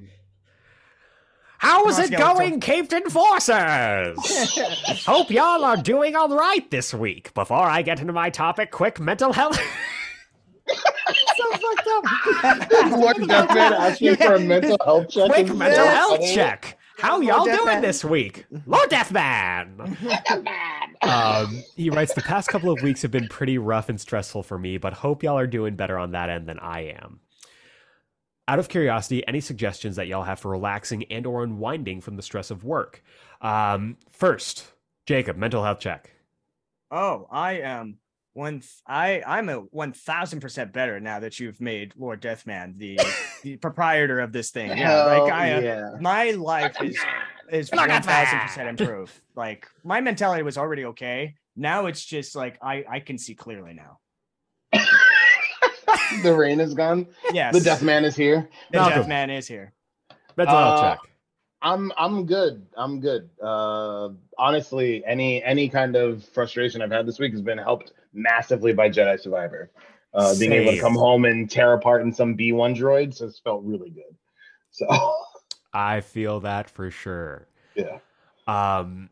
Come 1.61 1.87
is 1.89 1.97
on, 1.99 2.05
it 2.05 2.17
going, 2.17 2.59
Captain 2.61 3.09
Forces? 3.09 3.55
Hope 5.05 5.29
y'all 5.31 5.63
are 5.65 5.77
doing 5.77 6.15
all 6.15 6.29
right 6.29 6.69
this 6.71 6.93
week. 6.93 7.33
Before 7.33 7.57
I 7.67 7.81
get 7.81 7.99
into 7.99 8.13
my 8.13 8.29
topic, 8.29 8.71
quick 8.71 8.99
mental 8.99 9.33
health. 9.33 9.59
so 10.67 11.51
fucked 11.51 11.87
up. 11.87 12.03
Lord 12.91 13.17
Deathman 13.17 13.71
asked 13.71 14.01
me 14.01 14.15
for 14.15 14.35
a 14.35 14.39
mental 14.39 14.77
health 14.85 15.09
check. 15.09 15.29
Quick 15.31 15.47
mental 15.53 15.85
said, 15.85 15.93
health 15.95 16.19
"Oh, 16.21 16.33
check. 16.35 16.77
How 16.97 17.13
Lord 17.13 17.25
y'all 17.25 17.45
doing 17.45 17.57
Deathman. 17.57 17.81
this 17.81 18.05
week? 18.05 18.45
Lord 18.65 18.89
Deathman. 18.89 19.97
Um, 21.01 21.63
he 21.77 21.89
writes, 21.89 22.13
the 22.13 22.21
past 22.21 22.49
couple 22.49 22.71
of 22.71 22.81
weeks 22.81 23.01
have 23.03 23.11
been 23.11 23.27
pretty 23.29 23.57
rough 23.57 23.87
and 23.89 23.99
stressful 23.99 24.43
for 24.43 24.57
me, 24.59 24.77
but 24.77 24.93
hope 24.93 25.23
y'all 25.23 25.37
are 25.37 25.47
doing 25.47 25.75
better 25.77 25.97
on 25.97 26.11
that 26.11 26.29
end 26.29 26.47
than 26.47 26.59
I 26.59 26.81
am. 27.01 27.21
Out 28.49 28.57
of 28.57 28.67
curiosity, 28.67 29.25
any 29.27 29.41
suggestions 29.41 29.95
that 29.97 30.07
y'all 30.07 30.23
have 30.23 30.39
for 30.39 30.49
relaxing 30.49 31.03
and 31.11 31.27
or 31.27 31.43
unwinding 31.43 32.01
from 32.01 32.15
the 32.15 32.23
stress 32.23 32.49
of 32.49 32.63
work? 32.63 33.03
Um, 33.41 33.95
first, 34.11 34.65
Jacob, 35.05 35.37
mental 35.37 35.63
health 35.63 35.79
check. 35.79 36.09
Oh, 36.89 37.27
I 37.29 37.59
am 37.59 37.99
one. 38.33 38.63
I 38.87 39.21
I'm 39.27 39.49
a 39.49 39.57
one 39.57 39.93
thousand 39.93 40.39
percent 40.39 40.73
better 40.73 40.99
now 40.99 41.19
that 41.19 41.39
you've 41.39 41.61
made 41.61 41.93
Lord 41.95 42.23
Deathman 42.23 42.75
the 42.79 42.99
the 43.43 43.57
proprietor 43.57 44.19
of 44.19 44.31
this 44.31 44.49
thing. 44.49 44.69
Yeah, 44.69 44.75
Hell 44.77 45.05
like 45.05 45.31
I. 45.31 45.53
Uh, 45.53 45.59
yeah. 45.59 45.89
My 45.99 46.31
life 46.31 46.75
is 46.81 46.97
is 47.51 47.69
one 47.69 47.87
thousand 48.01 48.39
percent 48.39 48.67
improved. 48.67 49.13
Like 49.35 49.67
my 49.83 50.01
mentality 50.01 50.41
was 50.41 50.57
already 50.57 50.85
okay. 50.85 51.35
Now 51.55 51.85
it's 51.85 52.03
just 52.03 52.35
like 52.35 52.57
I 52.63 52.83
I 52.89 52.99
can 52.99 53.19
see 53.19 53.35
clearly 53.35 53.75
now. 53.75 53.99
the 56.23 56.33
rain 56.33 56.59
is 56.59 56.73
gone. 56.73 57.07
Yes, 57.33 57.53
The 57.53 57.61
death 57.61 57.81
man 57.83 58.05
is 58.05 58.15
here. 58.15 58.49
The 58.71 58.77
Malcolm. 58.77 59.03
Deathman 59.03 59.37
is 59.37 59.47
here. 59.47 59.73
Mental 60.37 60.55
health 60.57 60.79
Uh, 60.79 60.91
check. 60.91 60.99
I'm 61.61 61.91
I'm 61.97 62.25
good. 62.25 62.65
I'm 62.77 63.01
good. 63.01 63.29
Uh 63.43 64.09
honestly, 64.37 65.03
any 65.05 65.43
any 65.43 65.67
kind 65.67 65.95
of 65.97 66.23
frustration 66.23 66.81
I've 66.81 66.91
had 66.91 67.05
this 67.05 67.19
week 67.19 67.33
has 67.33 67.41
been 67.41 67.57
helped 67.57 67.91
massively 68.13 68.71
by 68.71 68.89
Jedi 68.89 69.19
Survivor. 69.19 69.69
Uh 70.13 70.33
being 70.39 70.53
able 70.53 70.71
to 70.71 70.79
come 70.79 70.95
home 70.95 71.25
and 71.25 71.51
tear 71.51 71.73
apart 71.73 72.01
in 72.01 72.13
some 72.13 72.37
B1 72.37 72.77
droids 72.77 73.19
has 73.19 73.39
felt 73.39 73.63
really 73.65 73.89
good. 73.89 74.15
So 74.71 74.87
I 75.73 75.99
feel 76.01 76.39
that 76.41 76.69
for 76.69 76.89
sure. 76.91 77.47
yeah. 77.75 77.99
Um, 78.47 79.09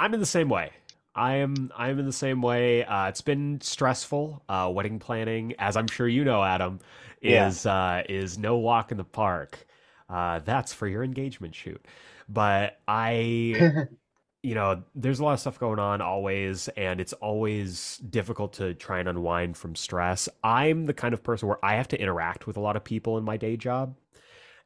I'm 0.00 0.14
in 0.14 0.20
the 0.20 0.26
same 0.26 0.48
way. 0.48 0.70
I'm 1.14 1.70
I'm 1.76 1.98
in 1.98 2.06
the 2.06 2.12
same 2.12 2.40
way. 2.40 2.84
Uh, 2.84 3.08
it's 3.08 3.20
been 3.20 3.60
stressful. 3.60 4.42
Uh, 4.48 4.70
wedding 4.74 4.98
planning, 4.98 5.54
as 5.58 5.76
I'm 5.76 5.88
sure 5.88 6.08
you 6.08 6.24
know, 6.24 6.42
Adam, 6.42 6.80
Yeah. 7.24 7.54
is 7.54 7.66
uh, 7.66 8.02
is 8.08 8.38
no 8.38 8.56
walk 8.56 8.90
in 8.92 8.96
the 8.96 9.04
park. 9.04 9.66
Uh, 10.08 10.38
that's 10.40 10.72
for 10.72 10.86
your 10.86 11.02
engagement 11.04 11.54
shoot. 11.54 11.84
But 12.28 12.80
I, 12.88 13.68
you 14.42 14.54
know, 14.54 14.84
there's 14.94 15.20
a 15.20 15.24
lot 15.24 15.34
of 15.34 15.40
stuff 15.40 15.58
going 15.60 15.78
on 15.80 16.00
always, 16.02 16.68
and 16.70 17.00
it's 17.00 17.12
always 17.14 17.98
difficult 18.10 18.54
to 18.54 18.74
try 18.74 19.00
and 19.00 19.08
unwind 19.08 19.56
from 19.56 19.76
stress. 19.76 20.28
I'm 20.44 20.86
the 20.86 20.94
kind 20.94 21.14
of 21.14 21.22
person 21.22 21.48
where 21.48 21.64
I 21.64 21.76
have 21.76 21.88
to 21.88 22.00
interact 22.00 22.46
with 22.46 22.56
a 22.56 22.60
lot 22.60 22.76
of 22.76 22.84
people 22.84 23.18
in 23.18 23.24
my 23.24 23.36
day 23.36 23.56
job. 23.56 23.96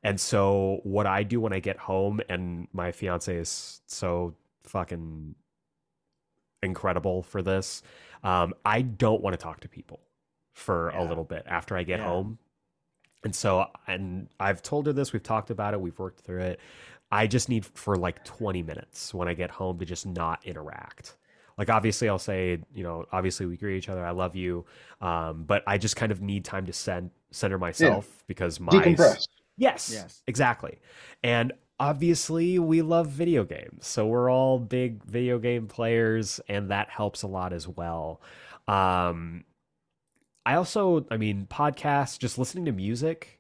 And 0.03 0.21
so 0.21 0.81
what 0.85 1.07
I 1.07 1.23
do 1.25 1.41
when 1.41 1.53
I 1.53 1.61
get 1.61 1.79
home 1.79 2.21
and 2.29 2.69
my 2.73 2.93
fiance 2.93 3.35
is 3.37 3.81
so 3.87 4.35
fucking 4.65 5.35
incredible 6.63 7.23
for 7.23 7.43
this. 7.43 7.83
Um, 8.23 8.55
I 8.65 8.83
don't 8.83 9.23
want 9.23 9.35
to 9.35 9.39
talk 9.43 9.61
to 9.61 9.69
people 9.69 10.01
for 10.53 10.89
a 10.91 11.05
little 11.05 11.25
bit 11.25 11.45
after 11.47 11.77
I 11.77 11.83
get 11.83 12.01
Yeah. 12.01 12.07
home. 12.07 12.39
And 13.25 13.35
so, 13.35 13.67
and 13.87 14.29
I've 14.41 14.63
told 14.63 14.87
her 14.87 14.93
this, 14.93 15.13
we've 15.13 15.23
talked 15.23 15.51
about 15.51 15.75
it, 15.75 15.81
we've 15.81 15.99
worked 15.99 16.21
through 16.21 16.43
it. 16.43 16.61
I 17.11 17.27
just 17.27 17.49
need 17.49 17.65
for 17.65 17.97
like 17.97 18.25
20 18.25 18.63
minutes 18.63 19.13
when 19.13 19.29
I 19.29 19.35
get 19.35 19.51
home 19.51 19.79
to 19.79 19.85
just 19.85 20.07
not 20.07 20.45
interact. 20.45 21.17
Like, 21.59 21.71
obviously, 21.71 22.09
I'll 22.09 22.19
say, 22.19 22.59
you 22.75 22.83
know, 22.83 23.07
obviously 23.13 23.47
we 23.47 23.57
greet 23.57 23.79
each 23.79 23.89
other, 23.89 24.05
I 24.05 24.11
love 24.11 24.37
you. 24.37 24.65
Um, 25.01 25.45
but 25.45 25.63
I 25.67 25.79
just 25.79 25.97
kind 25.97 26.13
of 26.13 26.21
need 26.21 26.45
time 26.45 26.67
to 26.67 26.73
cen- 26.73 27.11
center 27.31 27.59
myself 27.59 28.25
because 28.27 28.61
my 28.61 28.73
Decompress. 28.73 29.27
Yes. 29.57 29.91
Yes. 29.93 30.23
Exactly. 30.27 30.79
And 31.23 31.53
obviously, 31.79 32.59
we 32.59 32.83
love 32.83 33.09
video 33.09 33.45
games. 33.45 33.87
So 33.87 34.07
we're 34.07 34.31
all 34.31 34.59
big 34.59 35.05
video 35.05 35.39
game 35.39 35.67
players, 35.67 36.41
and 36.49 36.71
that 36.71 36.89
helps 36.91 37.23
a 37.23 37.27
lot 37.27 37.53
as 37.53 37.69
well. 37.69 38.21
Um, 38.69 39.45
I 40.45 40.55
also, 40.55 41.07
I 41.11 41.17
mean, 41.17 41.47
podcasts, 41.51 42.19
just 42.19 42.39
listening 42.39 42.67
to 42.67 42.73
music. 42.73 43.36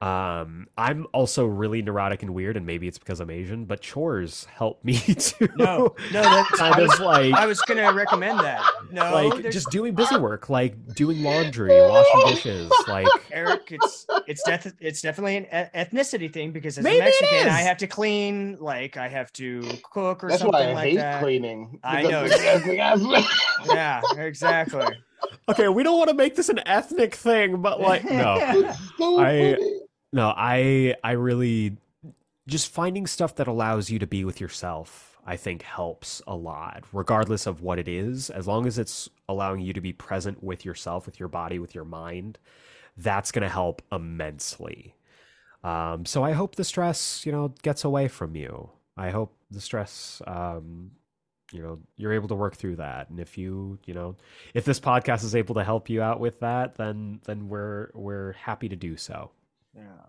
Um, 0.00 0.66
I'm 0.78 1.06
also 1.12 1.44
really 1.44 1.82
neurotic 1.82 2.22
and 2.22 2.32
weird, 2.32 2.56
and 2.56 2.64
maybe 2.64 2.88
it's 2.88 2.98
because 2.98 3.20
I'm 3.20 3.28
Asian, 3.28 3.66
but 3.66 3.82
chores 3.82 4.46
help 4.46 4.82
me 4.82 4.94
too. 4.98 5.46
No, 5.56 5.94
no, 6.10 6.22
that's 6.22 6.50
kind 6.58 6.74
I 6.74 6.80
was, 6.80 6.92
of 6.94 7.00
like 7.00 7.34
I 7.34 7.44
was 7.46 7.60
gonna 7.60 7.92
recommend 7.92 8.40
that. 8.40 8.62
No, 8.90 9.12
like 9.12 9.42
there's- 9.42 9.52
just 9.54 9.70
doing 9.70 9.94
busy 9.94 10.16
work, 10.16 10.48
like 10.48 10.94
doing 10.94 11.22
laundry, 11.22 11.68
washing 11.70 12.34
dishes, 12.34 12.72
like 12.88 13.06
Eric, 13.30 13.72
it's 13.72 14.06
it's 14.26 14.42
def- 14.42 14.72
it's 14.80 15.02
definitely 15.02 15.36
an 15.36 15.44
e- 15.44 15.78
ethnicity 15.78 16.32
thing 16.32 16.52
because 16.52 16.78
as 16.78 16.84
Maybe 16.84 17.00
a 17.00 17.04
Mexican, 17.04 17.48
I 17.48 17.60
have 17.60 17.76
to 17.78 17.86
clean, 17.86 18.56
like 18.58 18.96
I 18.96 19.08
have 19.08 19.30
to 19.34 19.60
cook 19.92 20.24
or 20.24 20.28
That's 20.30 20.40
something 20.40 20.58
why 20.58 20.70
I 20.70 20.72
like 20.72 20.84
hate 20.92 20.96
that. 20.96 21.22
cleaning. 21.22 21.78
I 21.84 22.04
know, 22.04 22.24
it's 22.24 22.40
ethnic 22.40 22.78
aspect. 22.78 23.26
Yeah, 23.66 24.00
exactly. 24.16 24.86
okay, 25.50 25.68
we 25.68 25.82
don't 25.82 25.98
want 25.98 26.08
to 26.08 26.16
make 26.16 26.36
this 26.36 26.48
an 26.48 26.60
ethnic 26.66 27.14
thing, 27.14 27.60
but 27.60 27.82
like 27.82 28.02
no. 28.04 28.38
It's 28.40 28.78
so 28.96 29.20
I- 29.20 29.56
funny. 29.56 29.76
No, 30.12 30.32
I 30.36 30.94
I 31.04 31.12
really 31.12 31.76
just 32.48 32.72
finding 32.72 33.06
stuff 33.06 33.36
that 33.36 33.46
allows 33.46 33.90
you 33.90 33.98
to 34.00 34.06
be 34.06 34.24
with 34.24 34.40
yourself, 34.40 35.18
I 35.24 35.36
think 35.36 35.62
helps 35.62 36.20
a 36.26 36.34
lot, 36.34 36.84
regardless 36.92 37.46
of 37.46 37.62
what 37.62 37.78
it 37.78 37.88
is. 37.88 38.30
As 38.30 38.46
long 38.46 38.66
as 38.66 38.78
it's 38.78 39.08
allowing 39.28 39.60
you 39.60 39.72
to 39.72 39.80
be 39.80 39.92
present 39.92 40.42
with 40.42 40.64
yourself, 40.64 41.06
with 41.06 41.20
your 41.20 41.28
body, 41.28 41.58
with 41.58 41.74
your 41.74 41.84
mind, 41.84 42.38
that's 42.96 43.30
going 43.30 43.42
to 43.42 43.48
help 43.48 43.82
immensely. 43.92 44.94
Um, 45.62 46.06
so 46.06 46.24
I 46.24 46.32
hope 46.32 46.56
the 46.56 46.64
stress, 46.64 47.24
you 47.24 47.32
know, 47.32 47.54
gets 47.62 47.84
away 47.84 48.08
from 48.08 48.34
you. 48.34 48.70
I 48.96 49.10
hope 49.10 49.36
the 49.50 49.60
stress, 49.60 50.20
um, 50.26 50.92
you 51.52 51.62
know, 51.62 51.78
you're 51.96 52.12
able 52.12 52.28
to 52.28 52.34
work 52.34 52.56
through 52.56 52.76
that. 52.76 53.10
And 53.10 53.20
if 53.20 53.38
you, 53.38 53.78
you 53.86 53.94
know, 53.94 54.16
if 54.54 54.64
this 54.64 54.80
podcast 54.80 55.24
is 55.24 55.34
able 55.34 55.54
to 55.56 55.64
help 55.64 55.88
you 55.90 56.02
out 56.02 56.20
with 56.20 56.40
that, 56.40 56.76
then 56.76 57.20
then 57.24 57.48
we're 57.48 57.90
we're 57.94 58.32
happy 58.32 58.68
to 58.68 58.76
do 58.76 58.96
so. 58.96 59.30
Yeah. 59.74 60.06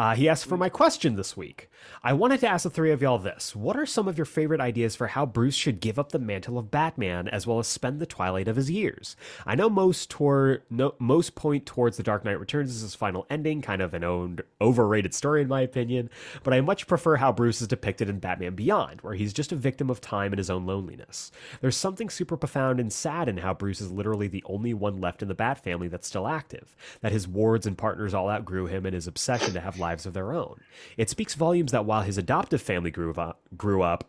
Uh, 0.00 0.14
he 0.14 0.30
asked 0.30 0.46
for 0.46 0.56
my 0.56 0.70
question 0.70 1.14
this 1.14 1.36
week. 1.36 1.68
I 2.02 2.14
wanted 2.14 2.40
to 2.40 2.48
ask 2.48 2.62
the 2.62 2.70
three 2.70 2.90
of 2.90 3.02
y'all 3.02 3.18
this. 3.18 3.54
What 3.54 3.76
are 3.76 3.84
some 3.84 4.08
of 4.08 4.16
your 4.16 4.24
favorite 4.24 4.60
ideas 4.60 4.96
for 4.96 5.08
how 5.08 5.26
Bruce 5.26 5.54
should 5.54 5.78
give 5.78 5.98
up 5.98 6.10
the 6.10 6.18
mantle 6.18 6.56
of 6.56 6.70
Batman 6.70 7.28
as 7.28 7.46
well 7.46 7.58
as 7.58 7.66
spend 7.66 8.00
the 8.00 8.06
twilight 8.06 8.48
of 8.48 8.56
his 8.56 8.70
years? 8.70 9.14
I 9.44 9.56
know 9.56 9.68
most 9.68 10.08
toward 10.08 10.62
no, 10.70 10.94
most 10.98 11.34
point 11.34 11.66
towards 11.66 11.98
The 11.98 12.02
Dark 12.02 12.24
Knight 12.24 12.40
Returns 12.40 12.74
as 12.74 12.80
his 12.80 12.94
final 12.94 13.26
ending, 13.28 13.60
kind 13.60 13.82
of 13.82 13.92
an 13.92 14.02
owned, 14.02 14.40
overrated 14.58 15.12
story 15.12 15.42
in 15.42 15.48
my 15.48 15.60
opinion, 15.60 16.08
but 16.44 16.54
I 16.54 16.62
much 16.62 16.86
prefer 16.86 17.16
how 17.16 17.30
Bruce 17.30 17.60
is 17.60 17.68
depicted 17.68 18.08
in 18.08 18.20
Batman 18.20 18.54
Beyond, 18.54 19.02
where 19.02 19.12
he's 19.12 19.34
just 19.34 19.52
a 19.52 19.56
victim 19.56 19.90
of 19.90 20.00
time 20.00 20.32
and 20.32 20.38
his 20.38 20.48
own 20.48 20.64
loneliness. 20.64 21.30
There's 21.60 21.76
something 21.76 22.08
super 22.08 22.38
profound 22.38 22.80
and 22.80 22.90
sad 22.90 23.28
in 23.28 23.36
how 23.36 23.52
Bruce 23.52 23.82
is 23.82 23.92
literally 23.92 24.28
the 24.28 24.44
only 24.46 24.72
one 24.72 24.98
left 24.98 25.20
in 25.20 25.28
the 25.28 25.34
Bat 25.34 25.62
family 25.62 25.88
that's 25.88 26.08
still 26.08 26.26
active, 26.26 26.74
that 27.02 27.12
his 27.12 27.28
wards 27.28 27.66
and 27.66 27.76
partners 27.76 28.14
all 28.14 28.30
outgrew 28.30 28.64
him 28.64 28.86
and 28.86 28.94
his 28.94 29.06
obsession 29.06 29.52
to 29.52 29.60
have 29.60 29.78
lives 29.90 30.06
of 30.06 30.14
their 30.14 30.32
own. 30.32 30.60
It 30.96 31.10
speaks 31.10 31.34
volumes 31.34 31.72
that 31.72 31.84
while 31.84 32.02
his 32.02 32.16
adoptive 32.16 32.62
family 32.62 32.92
grew 32.92 33.12
up, 33.12 33.42
grew 33.56 33.82
up 33.82 34.04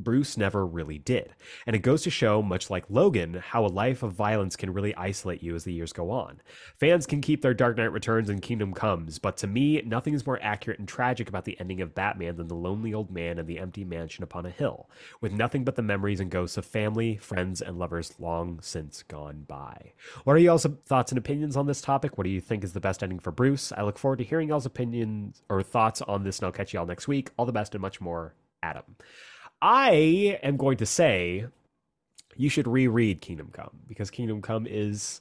Bruce 0.00 0.36
never 0.36 0.66
really 0.66 0.98
did. 0.98 1.34
And 1.66 1.76
it 1.76 1.80
goes 1.80 2.02
to 2.02 2.10
show, 2.10 2.42
much 2.42 2.70
like 2.70 2.90
Logan, 2.90 3.34
how 3.34 3.64
a 3.64 3.68
life 3.68 4.02
of 4.02 4.12
violence 4.12 4.56
can 4.56 4.72
really 4.72 4.94
isolate 4.96 5.42
you 5.42 5.54
as 5.54 5.64
the 5.64 5.72
years 5.72 5.92
go 5.92 6.10
on. 6.10 6.40
Fans 6.76 7.06
can 7.06 7.20
keep 7.20 7.42
their 7.42 7.54
Dark 7.54 7.76
Knight 7.76 7.92
Returns 7.92 8.28
and 8.28 8.42
Kingdom 8.42 8.74
Comes, 8.74 9.18
but 9.18 9.36
to 9.38 9.46
me, 9.46 9.80
nothing 9.82 10.14
is 10.14 10.26
more 10.26 10.40
accurate 10.42 10.78
and 10.78 10.88
tragic 10.88 11.28
about 11.28 11.44
the 11.44 11.58
ending 11.60 11.80
of 11.80 11.94
Batman 11.94 12.36
than 12.36 12.48
the 12.48 12.54
lonely 12.54 12.92
old 12.92 13.10
man 13.10 13.38
in 13.38 13.46
the 13.46 13.58
empty 13.58 13.84
mansion 13.84 14.24
upon 14.24 14.46
a 14.46 14.50
hill, 14.50 14.90
with 15.20 15.32
nothing 15.32 15.64
but 15.64 15.76
the 15.76 15.82
memories 15.82 16.20
and 16.20 16.30
ghosts 16.30 16.56
of 16.56 16.64
family, 16.64 17.16
friends, 17.16 17.62
and 17.62 17.78
lovers 17.78 18.14
long 18.18 18.60
since 18.60 19.02
gone 19.02 19.44
by. 19.46 19.92
What 20.24 20.34
are 20.34 20.40
y'all's 20.40 20.66
thoughts 20.84 21.12
and 21.12 21.18
opinions 21.18 21.56
on 21.56 21.66
this 21.66 21.80
topic? 21.80 22.18
What 22.18 22.24
do 22.24 22.30
you 22.30 22.40
think 22.40 22.64
is 22.64 22.72
the 22.72 22.80
best 22.80 23.02
ending 23.02 23.20
for 23.20 23.30
Bruce? 23.30 23.72
I 23.76 23.82
look 23.82 23.98
forward 23.98 24.18
to 24.18 24.24
hearing 24.24 24.48
y'all's 24.48 24.66
opinions 24.66 25.42
or 25.48 25.62
thoughts 25.62 26.02
on 26.02 26.24
this, 26.24 26.38
and 26.38 26.46
I'll 26.46 26.52
catch 26.52 26.74
y'all 26.74 26.86
next 26.86 27.06
week. 27.06 27.30
All 27.36 27.46
the 27.46 27.52
best 27.52 27.74
and 27.74 27.82
much 27.82 28.00
more, 28.00 28.34
Adam. 28.62 28.84
I 29.62 30.38
am 30.42 30.56
going 30.56 30.76
to 30.78 30.86
say 30.86 31.46
you 32.36 32.48
should 32.48 32.66
reread 32.66 33.20
Kingdom 33.20 33.50
Come 33.52 33.70
because 33.88 34.10
Kingdom 34.10 34.42
Come 34.42 34.66
is 34.66 35.20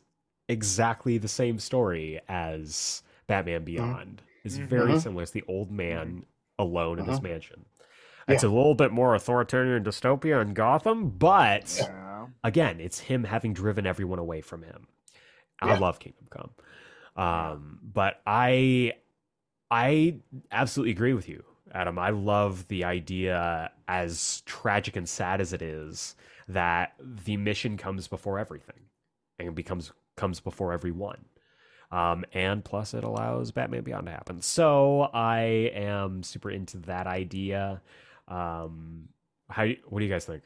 exactly 0.50 1.18
the 1.18 1.28
same 1.28 1.60
story 1.60 2.20
as 2.28 3.04
Batman 3.28 3.64
Beyond. 3.64 4.24
It's 4.44 4.58
very 4.58 4.94
Mhm. 4.94 5.02
similar. 5.02 5.24
It's 5.24 5.32
the 5.32 5.44
old 5.48 5.72
man 5.72 6.26
alone 6.58 7.00
in 7.00 7.06
his 7.06 7.20
Mhm. 7.20 7.24
mansion. 7.24 7.66
It's 8.28 8.44
a 8.44 8.50
little 8.50 8.76
bit 8.76 8.92
more 8.92 9.14
authoritarian 9.14 9.84
dystopia 9.84 10.42
in 10.42 10.54
Gotham, 10.54 11.10
but 11.10 11.78
Yeah. 11.80 12.28
again, 12.44 12.80
it's 12.80 13.00
him 13.02 13.26
having 13.26 13.54
driven 13.54 13.86
everyone 13.86 14.20
away 14.20 14.42
from 14.42 14.64
him. 14.64 14.88
I 15.62 15.68
Yeah. 15.68 15.80
love 15.80 16.00
Kingdom 16.00 16.28
Come. 16.30 16.52
Um, 17.16 17.80
but 17.84 18.22
I 18.26 18.94
I 19.70 20.20
absolutely 20.52 20.92
agree 20.92 21.14
with 21.14 21.30
you, 21.30 21.46
Adam. 21.74 21.98
I 22.00 22.10
love 22.10 22.68
the 22.68 22.84
idea 22.84 23.72
as 23.88 24.42
tragic 24.46 24.96
and 24.96 25.08
sad 25.08 25.42
as 25.42 25.54
it 25.54 25.62
is 25.62 26.16
that 26.48 26.94
the 27.00 27.38
mission 27.38 27.78
comes 27.78 28.08
before 28.08 28.40
everything 28.40 28.88
and 29.40 29.56
becomes 29.56 29.92
comes 30.18 30.40
before 30.40 30.74
everyone. 30.74 31.26
Um, 31.92 32.24
and 32.34 32.64
plus 32.64 32.94
it 32.94 33.04
allows 33.04 33.52
Batman 33.52 33.84
Beyond 33.84 34.06
to 34.06 34.12
happen. 34.12 34.42
So 34.42 35.10
I 35.14 35.72
am 35.74 36.24
super 36.24 36.50
into 36.50 36.78
that 36.80 37.06
idea. 37.06 37.82
Um, 38.28 39.10
how 39.50 39.68
what 39.88 40.00
do 40.00 40.06
you 40.06 40.12
guys 40.12 40.26
think? 40.26 40.44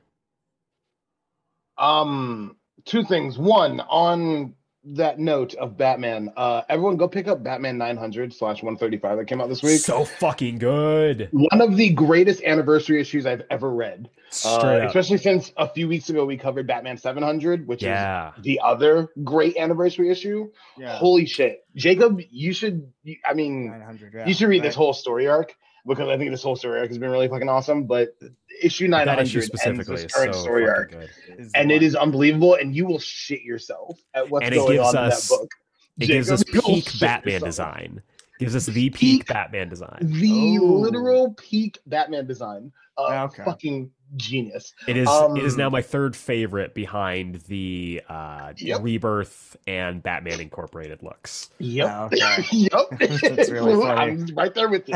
Um, 1.77 2.55
two 2.85 3.03
things. 3.03 3.37
One, 3.37 3.79
on 3.81 4.55
that 4.93 5.19
note 5.19 5.53
of 5.55 5.77
Batman, 5.77 6.31
uh, 6.37 6.61
everyone 6.69 6.97
go 6.97 7.07
pick 7.07 7.27
up 7.27 7.43
Batman 7.43 7.77
900 7.77 8.33
slash 8.33 8.61
135 8.61 9.17
that 9.17 9.25
came 9.25 9.41
out 9.41 9.49
this 9.49 9.63
week. 9.63 9.79
So 9.79 10.05
fucking 10.05 10.59
good. 10.59 11.29
One 11.31 11.61
of 11.61 11.75
the 11.75 11.89
greatest 11.89 12.43
anniversary 12.43 13.01
issues 13.01 13.25
I've 13.25 13.41
ever 13.49 13.71
read, 13.71 14.09
uh, 14.27 14.31
Straight 14.31 14.81
up. 14.81 14.87
especially 14.89 15.17
since 15.17 15.51
a 15.57 15.67
few 15.67 15.87
weeks 15.87 16.09
ago 16.09 16.25
we 16.25 16.37
covered 16.37 16.67
Batman 16.67 16.97
700, 16.97 17.67
which 17.67 17.81
Yeah. 17.83 18.33
is 18.37 18.43
the 18.43 18.59
other 18.63 19.09
great 19.23 19.57
anniversary 19.57 20.09
issue. 20.11 20.51
Yeah. 20.77 20.95
Holy 20.95 21.25
shit, 21.25 21.65
Jacob, 21.75 22.19
you 22.29 22.53
should. 22.53 22.87
I 23.27 23.33
mean, 23.33 23.65
Yeah. 24.13 24.27
you 24.27 24.33
should 24.33 24.49
read 24.49 24.59
right. 24.59 24.67
this 24.67 24.75
whole 24.75 24.93
story 24.93 25.27
arc 25.27 25.55
because 25.87 26.09
I 26.09 26.17
think 26.17 26.31
this 26.31 26.43
whole 26.43 26.55
story 26.55 26.79
arc 26.79 26.89
has 26.89 26.97
been 26.97 27.09
really 27.11 27.27
fucking 27.27 27.49
awesome. 27.49 27.85
But 27.85 28.15
issue 28.61 28.87
That 28.89 29.05
900 29.05 29.21
issue 29.23 29.37
ends 29.39 29.47
specifically 29.47 29.95
this 29.95 30.05
is 30.05 30.13
current 30.13 30.35
so 30.35 30.41
story 30.41 30.67
arc, 30.67 30.91
good. 30.91 31.09
And 31.55 31.71
it 31.71 31.83
is 31.83 31.95
unbelievable, 31.95 32.55
and 32.55 32.75
you 32.75 32.85
will 32.85 32.99
shit 32.99 33.41
yourself 33.43 33.99
at 34.13 34.29
what's 34.29 34.45
And 34.45 34.55
going 34.55 34.79
on 34.79 34.95
us- 34.97 35.29
in 35.31 35.35
that 35.35 35.41
book. 35.41 35.51
It 35.99 36.07
gives 36.07 36.29
us 36.31 36.43
peak 36.43 36.91
Batman 36.99 37.33
yourself. 37.35 37.47
design. 37.49 38.01
Gives 38.37 38.53
us 38.55 38.65
the 38.65 38.89
peak, 38.89 38.95
Peak- 38.95 39.27
Batman 39.27 39.69
design. 39.69 39.97
The 40.01 40.59
Oh. 40.61 40.65
literal 40.65 41.33
peak 41.35 41.77
Batman 41.85 42.27
design. 42.27 42.71
Uh, 42.97 43.27
Okay. 43.31 43.43
Fucking 43.45 43.91
genius. 44.17 44.73
It 44.87 44.97
is 44.97 45.07
Um, 45.07 45.37
it 45.37 45.43
is 45.45 45.55
now 45.57 45.69
my 45.69 45.81
third 45.81 46.15
favorite 46.17 46.73
behind 46.73 47.35
the 47.47 48.01
uh, 48.09 48.51
Yep. 48.57 48.81
Rebirth 48.83 49.55
and 49.67 50.03
Batman 50.03 50.41
Incorporated 50.41 51.01
looks. 51.01 51.49
Yep. 51.59 51.89
Oh, 51.89 52.05
okay. 52.05 52.45
yep. 52.51 52.71
That's 53.35 53.49
really 53.49 53.73
funny. 53.81 54.01
I'm 54.01 54.25
right 54.35 54.53
there 54.53 54.67
with 54.69 54.87
you. 54.89 54.95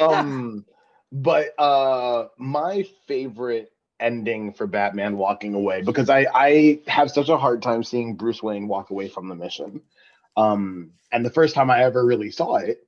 um, 0.00 0.64
but 1.14 1.58
uh, 1.60 2.26
my 2.38 2.84
favorite 3.06 3.70
ending 4.00 4.52
for 4.52 4.66
Batman 4.66 5.16
walking 5.16 5.54
away 5.54 5.80
because 5.80 6.10
I 6.10 6.26
I 6.34 6.80
have 6.88 7.10
such 7.10 7.28
a 7.28 7.38
hard 7.38 7.62
time 7.62 7.84
seeing 7.84 8.16
Bruce 8.16 8.42
Wayne 8.42 8.66
walk 8.66 8.90
away 8.90 9.08
from 9.08 9.28
the 9.28 9.36
mission. 9.36 9.80
Um, 10.36 10.90
and 11.12 11.24
the 11.24 11.30
first 11.30 11.54
time 11.54 11.70
I 11.70 11.84
ever 11.84 12.04
really 12.04 12.32
saw 12.32 12.56
it, 12.56 12.84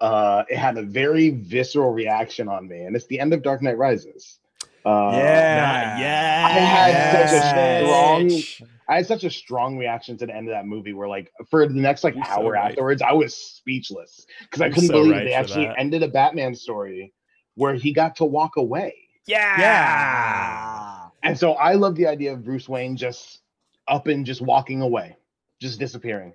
uh, 0.00 0.44
it 0.48 0.56
had 0.56 0.78
a 0.78 0.82
very 0.82 1.30
visceral 1.30 1.92
reaction 1.92 2.48
on 2.48 2.68
me, 2.68 2.84
and 2.84 2.94
it's 2.94 3.06
the 3.06 3.18
end 3.18 3.34
of 3.34 3.42
Dark 3.42 3.60
Knight 3.60 3.76
Rises. 3.76 4.38
Uh, 4.86 5.10
Yeah. 5.12 5.98
yeah. 5.98 6.46
I 6.46 6.60
had 6.60 7.28
such 7.28 7.40
a 7.40 7.42
strong, 7.42 8.42
I 8.88 8.96
had 8.96 9.06
such 9.06 9.24
a 9.24 9.30
strong 9.30 9.76
reaction 9.76 10.16
to 10.18 10.26
the 10.26 10.36
end 10.36 10.46
of 10.46 10.54
that 10.54 10.66
movie 10.66 10.92
where, 10.92 11.08
like, 11.08 11.32
for 11.50 11.66
the 11.66 11.74
next 11.74 12.04
like 12.04 12.14
You're 12.14 12.24
so 12.24 12.30
hour 12.30 12.52
right. 12.52 12.70
afterwards, 12.70 13.02
I 13.02 13.12
was 13.12 13.34
speechless 13.34 14.24
because 14.42 14.60
I 14.60 14.68
couldn't 14.68 14.86
so 14.88 14.92
believe 14.92 15.10
right 15.10 15.24
they 15.24 15.32
actually 15.32 15.66
that. 15.66 15.80
ended 15.80 16.04
a 16.04 16.08
Batman 16.08 16.54
story 16.54 17.12
where 17.54 17.74
he 17.74 17.92
got 17.92 18.16
to 18.16 18.24
walk 18.24 18.56
away. 18.56 18.94
Yeah. 19.26 19.58
Yeah. 19.60 21.08
And 21.22 21.38
so 21.38 21.52
I 21.54 21.74
love 21.74 21.94
the 21.96 22.06
idea 22.06 22.32
of 22.32 22.44
Bruce 22.44 22.68
Wayne 22.68 22.96
just 22.96 23.40
up 23.88 24.06
and 24.08 24.26
just 24.26 24.42
walking 24.42 24.82
away, 24.82 25.16
just 25.60 25.78
disappearing. 25.78 26.34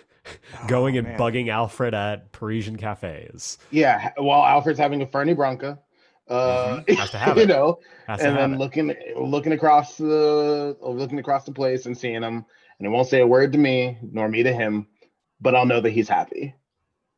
Going 0.68 0.96
Oh, 0.96 0.98
and 0.98 1.08
man. 1.08 1.18
bugging 1.18 1.48
Alfred 1.48 1.94
at 1.94 2.32
Parisian 2.32 2.76
cafes. 2.76 3.58
Yeah, 3.70 4.10
while 4.16 4.44
Alfred's 4.44 4.78
having 4.78 5.00
a 5.02 5.06
Fernet 5.06 5.36
Branca, 5.36 5.78
uh, 6.28 6.80
Mhm. 6.80 6.88
Has 6.98 7.10
to 7.12 7.18
have 7.18 7.38
you 7.38 7.46
know, 7.46 7.78
Has 8.08 8.20
and 8.22 8.36
then 8.36 8.54
it. 8.54 8.58
looking 8.58 8.92
looking 9.16 9.52
across 9.52 9.96
the 9.96 10.76
looking 10.80 11.20
across 11.20 11.44
the 11.44 11.52
place 11.52 11.86
and 11.86 11.96
seeing 11.96 12.16
him, 12.22 12.24
and 12.24 12.44
he 12.80 12.88
won't 12.88 13.06
say 13.08 13.20
a 13.20 13.26
word 13.26 13.52
to 13.52 13.58
me 13.58 13.96
nor 14.02 14.28
me 14.28 14.42
to 14.42 14.52
him, 14.52 14.88
but 15.40 15.54
I'll 15.54 15.64
know 15.66 15.80
that 15.80 15.90
he's 15.90 16.08
happy. 16.08 16.54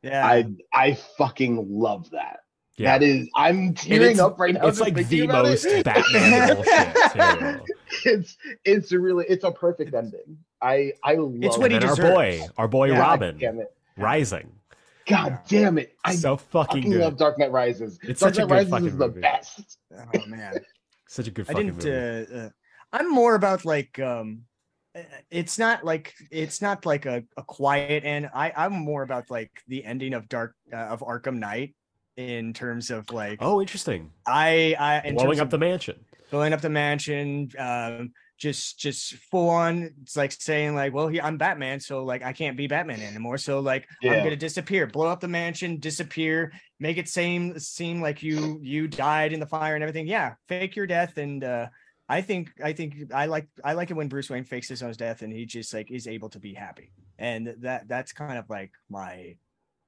Yeah. 0.03 0.25
I 0.25 0.45
I 0.71 0.93
fucking 1.17 1.65
love 1.69 2.11
that. 2.11 2.41
Yeah. 2.79 2.97
That 2.97 3.03
is, 3.05 3.29
I'm 3.35 3.73
tearing 3.73 4.21
up 4.21 4.39
right 4.39 4.53
now. 4.53 4.65
it's 4.65 4.79
like 4.79 4.93
the 4.95 5.27
most 5.27 5.65
it. 5.65 5.83
Batman 5.83 6.55
bullshit, 6.55 6.95
too. 7.13 7.73
It's 8.05 8.37
it's 8.63 8.91
a 8.93 8.99
really 8.99 9.25
it's 9.27 9.43
a 9.43 9.51
perfect 9.51 9.93
ending. 9.93 10.37
I 10.61 10.93
I 11.03 11.15
love. 11.15 11.35
It's 11.41 11.57
what 11.57 11.71
And 11.73 11.83
he 11.83 11.89
then 11.89 11.89
our 11.89 12.13
boy, 12.13 12.41
our 12.57 12.67
boy 12.69 12.91
Yeah, 12.91 12.99
Robin, 12.99 13.37
damn 13.37 13.59
it! 13.59 13.73
Rising. 13.97 14.51
God 15.07 15.39
damn 15.47 15.77
it! 15.77 15.95
I 16.05 16.15
so 16.15 16.37
fucking 16.37 16.83
fucking 16.83 16.91
good. 16.91 17.01
love 17.01 17.17
Dark 17.17 17.37
Knight 17.39 17.51
Rises. 17.51 17.99
It's 18.03 18.21
Dark 18.21 18.35
such 18.35 18.43
a 18.43 18.47
Knight 18.47 18.47
good 18.47 18.53
Rises 18.53 18.69
fucking 18.71 18.87
is 18.87 18.97
the 18.97 19.07
movie. 19.07 19.19
best. 19.21 19.77
oh 19.91 20.25
man. 20.27 20.53
Such 21.09 21.27
a 21.27 21.31
good 21.31 21.47
I 21.49 21.53
didn't. 21.53 21.75
movie. 21.83 21.91
Uh, 21.91 22.37
uh, 22.37 22.49
I'm 22.93 23.11
more 23.11 23.33
about 23.33 23.65
like 23.65 23.97
um, 23.99 24.43
uh, 24.95 25.01
it's 25.31 25.57
not 25.57 25.83
like 25.83 26.13
it's 26.29 26.61
not 26.61 26.85
like 26.85 27.07
a, 27.07 27.23
a 27.35 27.43
quiet 27.43 28.05
end. 28.05 28.29
I 28.33 28.53
I'm 28.55 28.73
more 28.73 29.01
about 29.01 29.31
like 29.31 29.51
the 29.67 29.83
ending 29.83 30.13
of 30.13 30.29
Dark 30.29 30.53
uh, 30.71 30.75
of 30.75 30.99
Arkham 31.01 31.39
Knight 31.39 31.73
in 32.19 32.51
terms 32.53 32.89
of 32.91 33.09
like 33.11 33.39
oh, 33.41 33.61
interesting. 33.61 34.11
I 34.27 34.75
I 34.77 34.99
in 35.07 35.15
Blowing 35.15 35.39
up 35.39 35.49
the 35.49 35.57
mansion. 35.57 35.95
blowing 36.29 36.51
up 36.51 36.59
the 36.61 36.69
mansion. 36.69 37.49
Um, 37.57 38.11
just 38.37 38.77
just 38.79 39.13
full 39.31 39.49
on. 39.49 39.89
It's 40.01 40.17
like 40.17 40.31
saying 40.33 40.75
like, 40.75 40.93
well, 40.93 41.07
he, 41.07 41.21
I'm 41.21 41.37
Batman, 41.37 41.79
so 41.79 42.03
like 42.03 42.21
I 42.23 42.33
can't 42.33 42.57
be 42.57 42.67
Batman 42.67 43.01
anymore. 43.01 43.37
So 43.37 43.59
like 43.59 43.87
I'm 44.03 44.23
gonna 44.23 44.35
disappear, 44.35 44.85
blow 44.85 45.07
up 45.07 45.21
the 45.21 45.27
mansion, 45.27 45.79
disappear, 45.79 46.51
make 46.79 46.97
it 46.97 47.07
seem 47.07 47.57
seem 47.57 48.01
like 48.01 48.21
you 48.21 48.59
you 48.61 48.87
died 48.87 49.31
in 49.31 49.39
the 49.39 49.45
fire 49.45 49.75
and 49.75 49.83
everything. 49.83 50.07
Yeah, 50.07 50.35
fake 50.47 50.75
your 50.75 50.87
death 50.87 51.17
and. 51.17 51.43
uh 51.43 51.67
I 52.11 52.21
think 52.21 52.49
I 52.63 52.73
think 52.73 52.95
I 53.13 53.27
like 53.27 53.47
I 53.63 53.73
like 53.73 53.91
it 53.91 53.93
when 53.93 54.07
Bruce 54.07 54.31
Wayne 54.31 54.43
fakes 54.43 54.67
his 54.67 54.81
own 54.81 54.93
death 54.93 55.21
and 55.21 55.31
he 55.31 55.45
just 55.45 55.71
like 55.75 55.91
is 55.91 56.07
able 56.07 56.29
to 56.29 56.39
be 56.39 56.55
happy. 56.55 56.91
And 57.19 57.53
that 57.59 57.87
that's 57.87 58.13
kind 58.13 58.39
of 58.39 58.49
like 58.49 58.71
my 58.89 59.35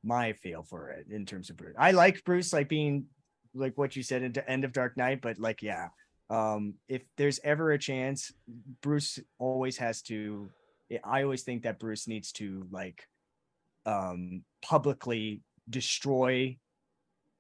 my 0.03 0.33
feel 0.33 0.63
for 0.63 0.89
it 0.89 1.07
in 1.09 1.25
terms 1.25 1.49
of 1.49 1.57
Bruce. 1.57 1.75
I 1.77 1.91
like 1.91 2.23
Bruce 2.23 2.53
like 2.53 2.69
being 2.69 3.05
like 3.53 3.77
what 3.77 3.95
you 3.95 4.03
said 4.03 4.23
at 4.23 4.33
the 4.33 4.49
end 4.49 4.63
of 4.63 4.71
Dark 4.73 4.97
Knight, 4.97 5.21
but 5.21 5.37
like 5.39 5.61
yeah, 5.61 5.89
um 6.29 6.75
if 6.87 7.01
there's 7.17 7.39
ever 7.43 7.71
a 7.71 7.77
chance 7.77 8.31
bruce 8.81 9.19
always 9.37 9.75
has 9.77 10.01
to 10.01 10.47
i 11.03 11.23
always 11.23 11.43
think 11.43 11.63
that 11.63 11.77
bruce 11.77 12.07
needs 12.07 12.31
to 12.31 12.65
like 12.71 13.03
um 13.85 14.41
publicly 14.61 15.41
destroy 15.69 16.55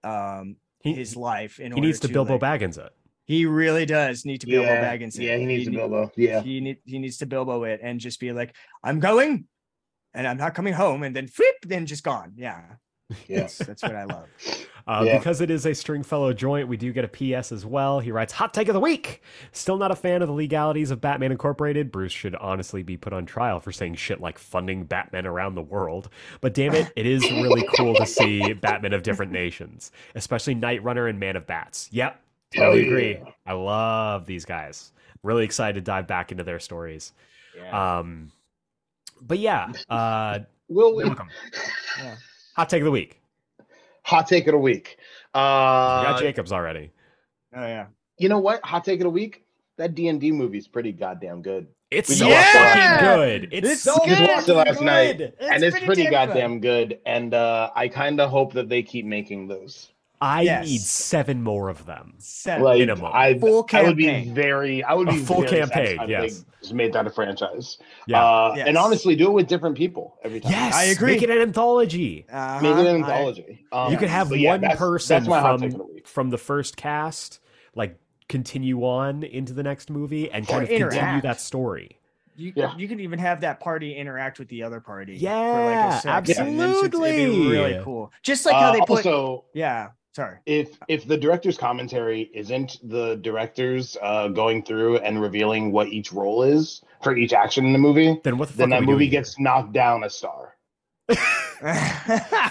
um 0.03 0.57
He, 0.83 0.93
his 0.93 1.15
life 1.15 1.59
in 1.59 1.67
he 1.67 1.71
order 1.73 1.87
needs 1.87 1.99
to, 2.01 2.09
Bilbo 2.09 2.33
like- 2.33 2.41
Baggins 2.41 2.77
it. 2.77 2.91
he 3.25 3.45
really 3.45 3.85
does 3.85 4.25
need 4.25 4.41
to 4.41 4.47
bilbo 4.47 4.67
yeah, 4.67 4.83
baggins 4.83 5.15
it. 5.17 5.23
yeah, 5.23 5.37
he 5.37 5.45
needs 5.45 5.65
to 5.65 5.71
ne- 5.71 5.77
Bilbo. 5.77 6.11
Yeah, 6.17 6.41
he 6.41 6.59
need, 6.59 6.77
he 6.83 6.99
needs 6.99 7.17
to 7.19 7.25
bilbo 7.25 7.63
it 7.63 7.79
and 7.81 7.97
just 7.99 8.19
be 8.19 8.33
like 8.33 8.53
i'm 8.83 8.99
going 8.99 9.45
and 10.13 10.27
i'm 10.27 10.37
not 10.37 10.53
coming 10.53 10.73
home 10.73 11.03
and 11.03 11.15
then 11.15 11.27
flip 11.27 11.55
then 11.65 11.85
just 11.85 12.03
gone 12.03 12.33
yeah 12.35 12.61
yeah. 13.27 13.41
that's, 13.41 13.57
that's 13.59 13.83
what 13.83 13.95
i 13.95 14.03
love 14.03 14.27
Uh, 14.87 15.03
Yeah. 15.05 15.17
Because 15.17 15.41
it 15.41 15.51
is 15.51 15.65
a 15.65 15.73
Stringfellow 15.73 16.33
joint, 16.33 16.67
we 16.67 16.77
do 16.77 16.91
get 16.91 17.05
a 17.05 17.07
PS 17.07 17.51
as 17.51 17.65
well. 17.65 17.99
He 17.99 18.11
writes, 18.11 18.33
Hot 18.33 18.53
take 18.53 18.67
of 18.67 18.73
the 18.73 18.79
week. 18.79 19.21
Still 19.51 19.77
not 19.77 19.91
a 19.91 19.95
fan 19.95 20.21
of 20.21 20.27
the 20.27 20.33
legalities 20.33 20.91
of 20.91 21.01
Batman 21.01 21.31
Incorporated. 21.31 21.91
Bruce 21.91 22.11
should 22.11 22.35
honestly 22.35 22.83
be 22.83 22.97
put 22.97 23.13
on 23.13 23.25
trial 23.25 23.59
for 23.59 23.71
saying 23.71 23.95
shit 23.95 24.21
like 24.21 24.37
funding 24.37 24.85
Batman 24.85 25.25
around 25.25 25.55
the 25.55 25.61
world. 25.61 26.09
But 26.41 26.53
damn 26.53 26.73
it, 26.73 26.91
it 26.95 27.05
is 27.05 27.23
really 27.31 27.67
cool 27.75 27.95
to 27.95 28.05
see 28.05 28.53
Batman 28.61 28.93
of 28.93 29.03
different 29.03 29.31
nations, 29.31 29.91
especially 30.15 30.55
Night 30.55 30.83
Runner 30.83 31.07
and 31.07 31.19
Man 31.19 31.35
of 31.35 31.45
Bats. 31.47 31.89
Yep, 31.91 32.19
totally 32.53 32.83
Hell 32.83 32.91
agree. 32.91 33.21
I 33.45 33.53
love 33.53 34.25
these 34.25 34.45
guys. 34.45 34.91
Really 35.23 35.45
excited 35.45 35.75
to 35.75 35.81
dive 35.81 36.07
back 36.07 36.31
into 36.31 36.43
their 36.43 36.59
stories. 36.59 37.13
yeah 37.55 37.99
Um, 37.99 38.31
but 39.21 39.39
yeah, 39.39 39.71
uh, 39.89 40.39
Will 40.69 40.95
we? 40.95 41.03
welcome. 41.05 41.29
Yeah. 41.99 42.15
Hot 42.55 42.69
take 42.69 42.81
of 42.81 42.85
the 42.85 42.91
week. 42.91 43.21
Hot 44.03 44.25
take 44.27 44.47
of 44.47 44.53
the 44.53 44.57
week. 44.57 44.97
We 45.33 45.39
Uh, 45.39 46.03
got 46.03 46.19
Jacobs 46.19 46.51
already. 46.51 46.91
oh 47.55 47.61
yeah 47.65 47.87
you 48.17 48.29
know 48.29 48.39
what? 48.39 48.63
Hot 48.65 48.83
take 48.83 48.99
of 48.99 49.05
the 49.05 49.09
week. 49.09 49.43
That 49.77 49.95
D 49.95 50.07
and 50.07 50.19
D 50.21 50.31
movie's 50.31 50.67
pretty 50.67 50.91
goddamn 50.91 51.41
good. 51.41 51.67
It's 51.89 52.07
We 52.09 52.15
so 52.15 52.27
just 52.27 52.55
watched 52.55 52.73
fucking 52.75 53.05
good. 53.05 53.49
It's, 53.51 53.69
It's 53.69 53.81
so 53.81 53.97
good. 53.97 54.07
Just 54.09 54.21
watched 54.21 54.49
it 54.49 54.53
last 54.53 54.77
good. 54.79 54.85
night, 54.85 55.33
and 55.39 55.63
it's 55.63 55.79
pretty, 55.79 56.03
damn 56.03 56.11
good. 56.11 56.27
goddamn 56.27 56.59
good. 56.61 56.99
And 57.05 57.33
uh, 57.33 57.71
I 57.75 57.87
kind 57.87 58.21
of 58.21 58.29
hope 58.29 58.53
that 58.53 58.69
they 58.69 58.83
keep 58.83 59.05
making 59.05 59.47
those. 59.47 59.91
I 60.21 60.41
Yes. 60.43 60.67
need 60.67 60.81
seven 60.81 61.41
more 61.41 61.69
of 61.69 61.85
them. 61.87 62.13
Seven. 62.19 62.63
Like 62.63 62.77
Minimum. 62.79 63.11
I, 63.11 63.39
Full 63.39 63.67
I 63.73 63.83
would 63.83 63.97
be 63.97 64.29
very, 64.29 64.83
I 64.83 64.93
would 64.93 65.07
be 65.07 65.15
A 65.15 65.17
be 65.19 65.25
full 65.25 65.41
very 65.41 65.49
campaign, 65.61 65.85
satisfied 65.97 66.03
if 66.03 66.09
yes. 66.09 66.39
They 66.39 66.45
just 66.61 66.73
made 66.75 66.93
that 66.93 67.07
a 67.07 67.09
franchise. 67.09 67.79
Yeah. 68.05 68.23
Uh, 68.23 68.53
Yes. 68.57 68.67
And 68.67 68.77
honestly, 68.77 69.15
do 69.15 69.27
it 69.27 69.31
with 69.33 69.47
different 69.47 69.75
people 69.75 70.17
every 70.23 70.39
time. 70.39 70.51
yes, 70.51 70.75
I 70.75 70.83
agree. 70.85 71.13
Make 71.13 71.23
it 71.23 71.31
an 71.31 71.39
anthology. 71.39 72.25
Uh-huh. 72.31 72.61
Make 72.61 72.71
it 72.77 72.79
an 72.79 72.87
I- 72.87 72.99
anthology. 72.99 73.65
Um, 73.71 73.91
you 73.91 73.97
could 73.97 74.09
have 74.09 74.29
but 74.29 74.37
yeah, 74.39 74.51
one 74.51 74.61
that's- 74.61 74.77
person 74.79 75.15
That's 75.15 75.27
my 75.27 75.39
hot 75.39 75.59
take 75.59 75.71
from 75.71 75.79
the 75.79 76.01
from 76.05 76.29
the 76.29 76.37
first 76.37 76.77
cast, 76.77 77.39
like 77.73 77.97
continue 78.29 78.83
on 78.85 79.23
into 79.23 79.53
the 79.53 79.63
next 79.63 79.89
movie 79.89 80.29
and 80.31 80.45
Or 80.45 80.51
kind 80.51 80.63
of 80.63 80.69
continue 80.69 81.21
that 81.21 81.41
story. 81.41 81.97
You, 82.37 82.53
Yeah. 82.55 82.75
you 82.77 82.87
could 82.87 83.01
even 83.01 83.19
have 83.19 83.41
that 83.41 83.59
party 83.59 83.95
interact 83.95 84.39
with 84.39 84.47
the 84.47 84.63
other 84.63 84.79
party. 84.79 85.15
Yeah, 85.17 85.99
second, 85.99 86.37
and 86.37 86.59
then 86.59 86.69
it's- 86.69 86.83
It'd 86.85 86.91
be 86.91 86.97
absolutely. 87.07 87.47
really 87.51 87.81
cool. 87.83 88.11
Just 88.23 88.45
like 88.45 88.55
how 88.55 88.69
Uh, 88.69 88.73
they 88.73 88.79
put. 88.79 89.05
also, 89.05 89.45
yeah. 89.53 89.89
Sorry. 90.13 90.37
if 90.45 90.77
if 90.89 91.07
the 91.07 91.15
director's 91.17 91.57
commentary 91.57 92.29
isn't 92.33 92.77
the 92.83 93.15
directors 93.17 93.95
uh, 94.01 94.27
going 94.27 94.61
through 94.63 94.97
and 94.97 95.21
revealing 95.21 95.71
what 95.71 95.87
each 95.87 96.11
role 96.11 96.43
is 96.43 96.83
for 97.01 97.15
each 97.15 97.31
action 97.33 97.65
in 97.65 97.71
the 97.73 97.79
movie, 97.79 98.19
Then 98.23 98.37
what 98.37 98.49
the 98.49 98.53
fuck 98.53 98.57
then 98.57 98.73
are 98.73 98.79
that 98.81 98.85
movie 98.85 99.05
doing 99.05 99.11
here? 99.11 99.21
gets 99.21 99.39
knocked 99.39 99.71
down 99.73 100.03
a 100.03 100.09
star. 100.09 100.55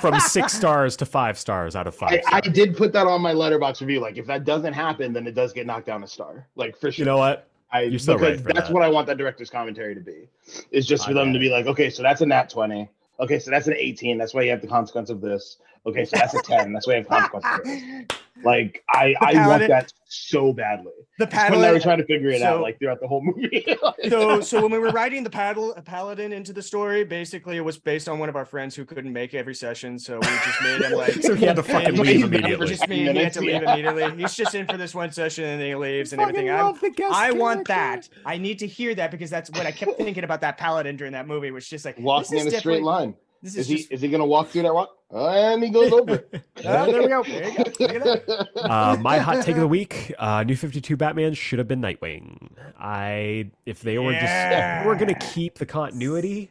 from 0.00 0.18
six 0.20 0.52
stars 0.52 0.96
to 0.96 1.06
five 1.06 1.38
stars 1.38 1.74
out 1.76 1.86
of 1.86 1.94
five. 1.94 2.20
I, 2.28 2.36
I 2.36 2.40
did 2.40 2.76
put 2.76 2.92
that 2.92 3.06
on 3.06 3.20
my 3.20 3.32
Letterboxd 3.34 3.80
review. 3.80 4.00
Like, 4.00 4.16
if 4.18 4.26
that 4.26 4.44
doesn't 4.44 4.72
happen, 4.72 5.12
then 5.12 5.26
it 5.26 5.34
does 5.34 5.52
get 5.52 5.66
knocked 5.66 5.86
down 5.86 6.02
a 6.02 6.06
star. 6.06 6.46
Like 6.56 6.76
for 6.76 6.92
sure. 6.92 7.02
you 7.04 7.06
know 7.06 7.18
what? 7.18 7.48
I 7.72 7.82
you're 7.82 7.98
so 7.98 8.14
because 8.14 8.42
right 8.42 8.54
that's 8.54 8.68
that. 8.68 8.74
what 8.74 8.82
I 8.82 8.88
want 8.88 9.06
that 9.06 9.16
director's 9.16 9.50
commentary 9.50 9.94
to 9.94 10.00
be. 10.00 10.28
Is 10.70 10.86
just 10.86 11.06
for 11.06 11.14
them 11.14 11.28
get 11.28 11.34
to 11.34 11.38
be 11.38 11.50
like, 11.50 11.66
okay, 11.66 11.88
so 11.90 12.02
that's 12.02 12.20
a 12.20 12.26
nat 12.26 12.50
twenty. 12.50 12.88
Okay, 13.20 13.38
so 13.38 13.50
that's 13.50 13.66
an 13.68 13.74
eighteen. 13.76 14.18
That's 14.18 14.34
why 14.34 14.42
you 14.42 14.50
have 14.50 14.60
the 14.60 14.66
consequence 14.66 15.08
of 15.10 15.20
this. 15.20 15.58
Okay, 15.86 16.04
so 16.04 16.16
that's 16.16 16.34
a 16.34 16.42
ten. 16.42 16.72
That's 16.72 16.86
why 16.86 16.94
I 16.94 16.96
have 16.96 17.06
consequence 17.06 17.44
of 17.58 17.64
this. 17.64 18.18
Like 18.44 18.84
I, 18.88 19.14
I 19.20 19.46
want 19.46 19.66
that 19.68 19.92
so 20.06 20.52
badly. 20.52 20.92
the 21.18 21.26
Just 21.26 21.50
when 21.50 21.52
they 21.52 21.56
were 21.58 21.62
paladin. 21.62 21.82
trying 21.82 21.98
to 21.98 22.04
figure 22.06 22.30
it 22.30 22.42
out, 22.42 22.62
like 22.62 22.78
throughout 22.78 23.00
the 23.00 23.08
whole 23.08 23.22
movie. 23.22 23.66
So, 24.08 24.40
so 24.40 24.62
when 24.62 24.70
we 24.70 24.78
were 24.78 24.90
writing 24.90 25.24
the 25.24 25.30
paddle 25.30 25.74
paladin 25.84 26.32
into 26.32 26.52
the 26.52 26.62
story, 26.62 27.04
basically 27.04 27.58
it 27.58 27.60
was 27.60 27.78
based 27.78 28.08
on 28.08 28.18
one 28.18 28.28
of 28.28 28.36
our 28.36 28.46
friends 28.46 28.74
who 28.74 28.84
couldn't 28.84 29.12
make 29.12 29.34
every 29.34 29.54
session. 29.54 29.98
So 29.98 30.18
we 30.18 30.26
just 30.26 30.62
made 30.62 30.80
him 30.82 30.92
like. 30.92 31.14
So 31.22 31.34
he 31.34 31.44
had 31.44 31.56
to 31.56 31.62
fucking 31.62 31.96
leave 31.96 32.24
immediately. 32.24 32.66
Just 32.66 32.88
me, 32.88 33.00
he 33.00 33.18
had 33.18 33.32
to 33.34 33.40
leave 33.40 33.62
yeah. 33.62 33.74
immediately. 33.74 34.22
He's 34.22 34.34
just 34.34 34.54
in 34.54 34.66
for 34.66 34.76
this 34.76 34.94
one 34.94 35.12
session 35.12 35.44
and 35.44 35.60
then 35.60 35.68
he 35.68 35.74
leaves 35.74 36.12
and 36.12 36.20
everything. 36.20 36.50
I'm, 36.50 36.66
love 36.66 36.80
the 36.80 36.90
guest 36.90 37.14
I 37.14 37.32
want 37.32 37.68
that. 37.68 38.08
I 38.24 38.38
need 38.38 38.58
to 38.60 38.66
hear 38.66 38.94
that 38.94 39.10
because 39.10 39.28
that's 39.28 39.50
what 39.50 39.66
I 39.66 39.70
kept 39.70 39.98
thinking 39.98 40.24
about 40.24 40.40
that 40.40 40.56
paladin 40.56 40.96
during 40.96 41.12
that 41.12 41.26
movie. 41.28 41.50
Was 41.50 41.68
just 41.68 41.84
like 41.84 41.98
Walking 41.98 42.38
this 42.38 42.46
in 42.46 42.54
a 42.54 42.58
straight 42.58 42.82
line. 42.82 43.14
This 43.42 43.52
Is 43.52 43.58
is 43.58 43.66
he 43.68 43.76
just. 43.76 43.92
is 43.92 44.00
he 44.00 44.08
gonna 44.08 44.26
walk 44.26 44.48
through 44.48 44.62
that 44.62 44.74
walk? 44.74 44.90
And 45.12 45.62
he 45.62 45.70
goes 45.70 45.92
over. 45.92 46.14
it. 46.14 46.42
Oh, 46.64 46.92
there 46.92 47.00
we 47.02 47.08
go. 47.08 47.22
There 47.22 47.48
you 47.48 47.56
go. 47.56 47.62
Look 47.80 47.94
at 47.94 48.26
that. 48.26 48.48
uh, 48.70 48.96
my 49.00 49.16
hot 49.18 49.42
take 49.42 49.54
of 49.54 49.60
the 49.62 49.66
week: 49.66 50.14
uh, 50.18 50.42
New 50.44 50.54
Fifty 50.56 50.80
Two 50.80 50.96
Batman 50.96 51.32
should 51.32 51.58
have 51.58 51.66
been 51.66 51.80
Nightwing. 51.80 52.50
I 52.78 53.50
if 53.64 53.80
they 53.80 53.98
were 53.98 54.12
just 54.12 54.24
if 54.26 54.82
we 54.82 54.86
we're 54.86 54.96
gonna 54.98 55.14
keep 55.18 55.54
the 55.54 55.64
continuity, 55.64 56.50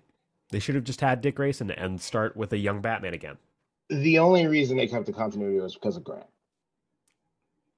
they 0.49 0.57
should 0.60 0.73
have 0.76 0.84
just 0.84 0.99
had 0.99 1.22
Dick 1.22 1.36
Grayson 1.36 1.69
and 1.69 2.02
start 2.02 2.36
with 2.36 2.52
a 2.53 2.57
young 2.57 2.81
Batman 2.81 3.14
again, 3.14 3.38
the 3.90 4.18
only 4.18 4.48
reason 4.48 4.77
they 4.77 4.88
kept 4.88 5.06
the 5.06 5.14
continuity 5.14 5.60
was 5.60 5.76
because 5.76 5.95
of 5.95 6.03
Grant. 6.03 6.26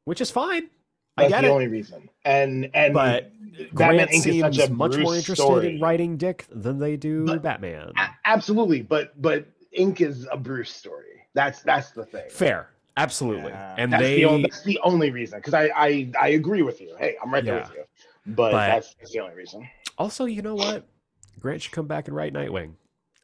which 0.05 0.21
is 0.21 0.31
fine. 0.31 0.69
I 1.17 1.23
That's 1.23 1.33
get 1.33 1.41
the 1.41 1.47
it. 1.47 1.51
only 1.51 1.67
reason. 1.67 2.09
And 2.23 2.69
and 2.73 2.93
But 2.93 3.31
Batman 3.73 3.97
Grant 3.97 4.11
Inc. 4.11 4.25
is 4.27 4.39
such 4.39 4.55
seems 4.55 4.69
a 4.69 4.73
much 4.73 4.97
more 4.97 5.15
interested 5.15 5.35
story. 5.43 5.75
in 5.75 5.81
writing 5.81 6.15
Dick 6.15 6.45
than 6.49 6.79
they 6.79 6.95
do 6.95 7.25
But- 7.25 7.41
Batman. 7.43 7.91
A- 7.97 8.09
absolutely, 8.25 8.81
but 8.83 9.21
but 9.21 9.45
Ink 9.73 10.02
is 10.02 10.27
a 10.31 10.38
Bruce 10.38 10.72
story. 10.73 11.06
That's 11.34 11.61
that's 11.61 11.91
the 11.91 12.06
thing. 12.06 12.30
Fair, 12.30 12.69
absolutely. 12.98 13.52
Yeah. 13.52 13.76
And 13.77 13.91
That's, 13.93 14.03
they 14.03 14.15
the 14.18 14.26
only, 14.26 14.41
that's 14.43 14.64
the 14.64 14.80
only 14.84 15.11
reason. 15.11 15.39
Because 15.39 15.53
I, 15.53 15.69
I 15.76 16.11
I 16.19 16.27
agree 16.30 16.61
with 16.61 16.81
you. 16.81 16.95
Hey, 16.99 17.15
I'm 17.23 17.34
right 17.34 17.43
there 17.45 17.60
with 17.60 17.72
you. 17.73 17.84
But, 18.26 18.52
But- 18.52 18.68
that's, 18.68 18.93
that's 18.95 19.11
the 19.11 19.19
only 19.22 19.35
reason. 19.35 19.68
also, 19.98 20.26
you 20.26 20.41
know 20.41 20.56
what? 20.56 20.88
Grant 21.39 21.61
should 21.64 21.72
come 21.72 21.88
back 21.88 22.07
and 22.07 22.15
write 22.15 22.34
Nightwing. 22.34 22.73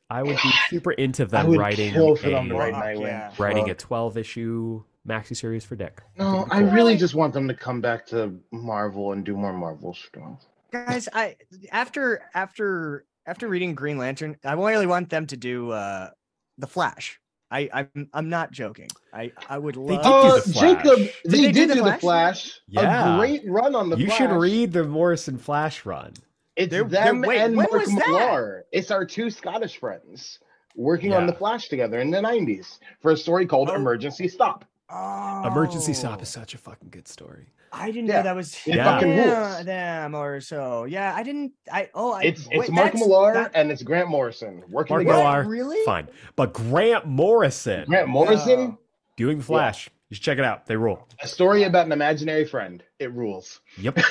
I 0.09 0.23
would 0.23 0.37
be 0.41 0.51
super 0.69 0.93
into 0.93 1.23
I 1.23 1.25
them 1.25 1.47
would 1.47 1.59
writing 1.59 1.91
kill 1.91 2.15
for 2.15 2.29
them 2.29 2.47
to 2.49 2.55
a, 2.55 2.57
write 2.57 2.73
Nightwing. 2.73 3.01
yeah. 3.01 3.31
writing 3.37 3.69
a 3.69 3.75
12 3.75 4.17
issue 4.17 4.83
maxi 5.07 5.35
series 5.35 5.63
for 5.65 5.75
Dick. 5.75 6.01
No, 6.17 6.47
I 6.49 6.59
really 6.61 6.95
just 6.97 7.13
want 7.13 7.33
them 7.33 7.47
to 7.49 7.53
come 7.53 7.81
back 7.81 8.05
to 8.07 8.33
Marvel 8.51 9.11
and 9.11 9.23
do 9.25 9.35
more 9.37 9.53
Marvel 9.53 9.93
stuff. 9.93 10.45
guys 10.71 11.07
i 11.13 11.35
after 11.71 12.21
after 12.33 13.05
after 13.25 13.47
reading 13.47 13.73
green 13.75 13.97
lantern 13.97 14.35
i 14.43 14.51
really 14.53 14.85
want 14.87 15.09
them 15.09 15.25
to 15.25 15.37
do 15.37 15.71
uh 15.71 16.09
the 16.57 16.67
flash 16.67 17.19
i 17.51 17.69
i'm 17.73 18.09
i'm 18.13 18.29
not 18.29 18.51
joking 18.51 18.87
i 19.13 19.31
i 19.49 19.57
would 19.57 19.75
They 19.75 19.79
love 19.79 20.03
did 20.03 20.03
do 20.03 20.09
Uh, 20.09 20.35
The 20.35 20.41
Flash. 20.41 20.61
Jacob, 20.83 20.97
Did 20.97 21.11
they, 21.25 21.41
they 21.41 21.51
did 21.51 21.69
The 21.69 21.73
do 21.75 21.83
the 21.83 21.85
Flash? 21.97 21.99
Flash. 22.01 22.59
Yeah. 22.67 23.15
A 23.15 23.17
great 23.19 23.41
run 23.47 23.75
on 23.75 23.89
the 23.89 23.97
you 23.97 24.07
Flash. 24.07 24.17
should 24.17 24.31
read 24.31 24.73
the 24.73 24.83
Morrison 24.83 25.37
Flash 25.37 25.85
run. 25.85 26.13
It's 26.55 26.71
They're- 26.71 26.83
them 26.83 27.21
they're- 27.21 27.29
wait, 27.29 27.39
and 27.41 27.55
when 27.55 27.67
Mark 27.71 27.85
was 27.85 27.95
that? 27.95 28.63
It's 28.71 28.91
our 28.91 29.05
two 29.05 29.29
Scottish 29.29 29.77
friends 29.79 30.39
working 30.75 31.13
on 31.13 31.25
the 31.27 31.33
Flash 31.33 31.69
together 31.69 31.99
in 31.99 32.11
the 32.11 32.19
90s 32.19 32.79
for 33.01 33.11
a 33.11 33.17
story 33.17 33.45
called 33.45 33.69
Oh. 33.69 33.75
Emergency 33.75 34.27
Stop. 34.27 34.65
Emergency 34.89 35.93
Stop 35.93 36.19
Oh, 36.19 36.21
is 36.21 36.29
such 36.29 36.53
a 36.53 36.57
fucking 36.57 36.89
good 36.89 37.07
story. 37.07 37.47
i 37.73 37.87
didn't 37.91 38.07
Yeah. 38.07 38.17
know 38.17 38.23
that 38.23 38.35
was 38.35 38.53
It 38.65 38.75
Yeah. 38.75 38.83
fucking 38.85 39.09
yeah, 39.11 39.61
them 39.63 40.15
or 40.15 40.39
so 40.39 40.85
yeah 40.85 41.13
i 41.13 41.21
didn't 41.23 41.51
i 41.71 41.89
oh 41.93 42.13
I, 42.13 42.21
It's 42.23 42.47
it's 42.49 42.69
Mark 42.69 42.93
Millar 42.95 43.33
that- 43.33 43.51
and 43.53 43.69
it's 43.71 43.83
Grant 43.83 44.07
Morrison 44.09 44.63
working 44.69 44.93
Mark 44.95 45.01
together. 45.05 45.19
Millar. 45.23 45.43
really 45.49 45.83
Fine. 45.85 46.07
But 46.37 46.53
Grant 46.53 47.05
Morrison 47.05 47.85
Grant 47.87 48.07
Morrison, 48.07 48.59
Wow. 48.59 48.77
doing 49.17 49.37
the 49.39 49.43
Flash. 49.43 49.89
You 50.09 50.15
should 50.15 50.23
check 50.23 50.37
it 50.37 50.45
out. 50.45 50.65
They 50.67 50.77
rule. 50.77 51.05
a 51.21 51.27
story 51.27 51.63
about 51.63 51.85
an 51.85 51.91
imaginary 51.91 52.45
friend. 52.45 52.81
It 52.99 53.11
rules. 53.11 53.59
Yep. 53.77 53.99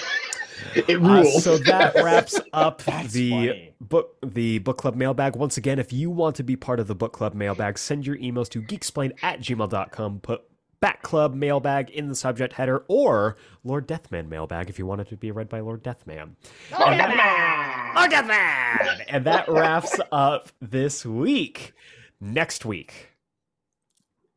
It 0.74 0.96
Uh, 0.96 1.00
rules. 1.00 1.44
so 1.44 1.58
that 1.58 1.94
wraps 1.96 2.40
up 2.54 2.82
That's 2.86 3.12
the 3.12 3.30
funny. 3.30 3.74
book 3.80 4.16
the 4.24 4.58
book 4.60 4.78
club 4.78 4.94
mailbag. 4.96 5.36
Once 5.36 5.58
again, 5.58 5.78
if 5.78 5.92
you 5.92 6.08
want 6.10 6.34
to 6.36 6.42
be 6.42 6.56
part 6.56 6.80
of 6.80 6.86
the 6.86 6.94
book 6.94 7.12
club 7.12 7.34
mailbag, 7.34 7.76
send 7.78 8.06
your 8.06 8.16
emails 8.16 8.48
to 8.50 8.62
geeksplained 8.62 9.12
at 9.22 9.40
gmail.com. 9.40 10.20
Put 10.20 10.42
Bat 10.80 11.02
Club 11.02 11.34
mailbag 11.34 11.90
in 11.90 12.08
the 12.08 12.14
subject 12.14 12.54
header 12.54 12.84
or 12.88 13.36
Lord 13.64 13.86
Deathman 13.88 14.28
mailbag 14.28 14.68
if 14.68 14.78
you 14.78 14.86
want 14.86 15.00
it 15.00 15.08
to 15.08 15.16
be 15.16 15.30
read 15.30 15.48
by 15.48 15.60
Lord 15.60 15.82
Deathman. 15.82 16.30
And 16.70 17.00
that- 17.00 17.92
Lord 17.96 18.10
Deathman! 18.10 19.04
And 19.08 19.24
that 19.24 19.48
wraps 19.48 19.98
up 20.12 20.50
this 20.60 21.04
week. 21.06 21.72
Next 22.20 22.64
week. 22.64 23.10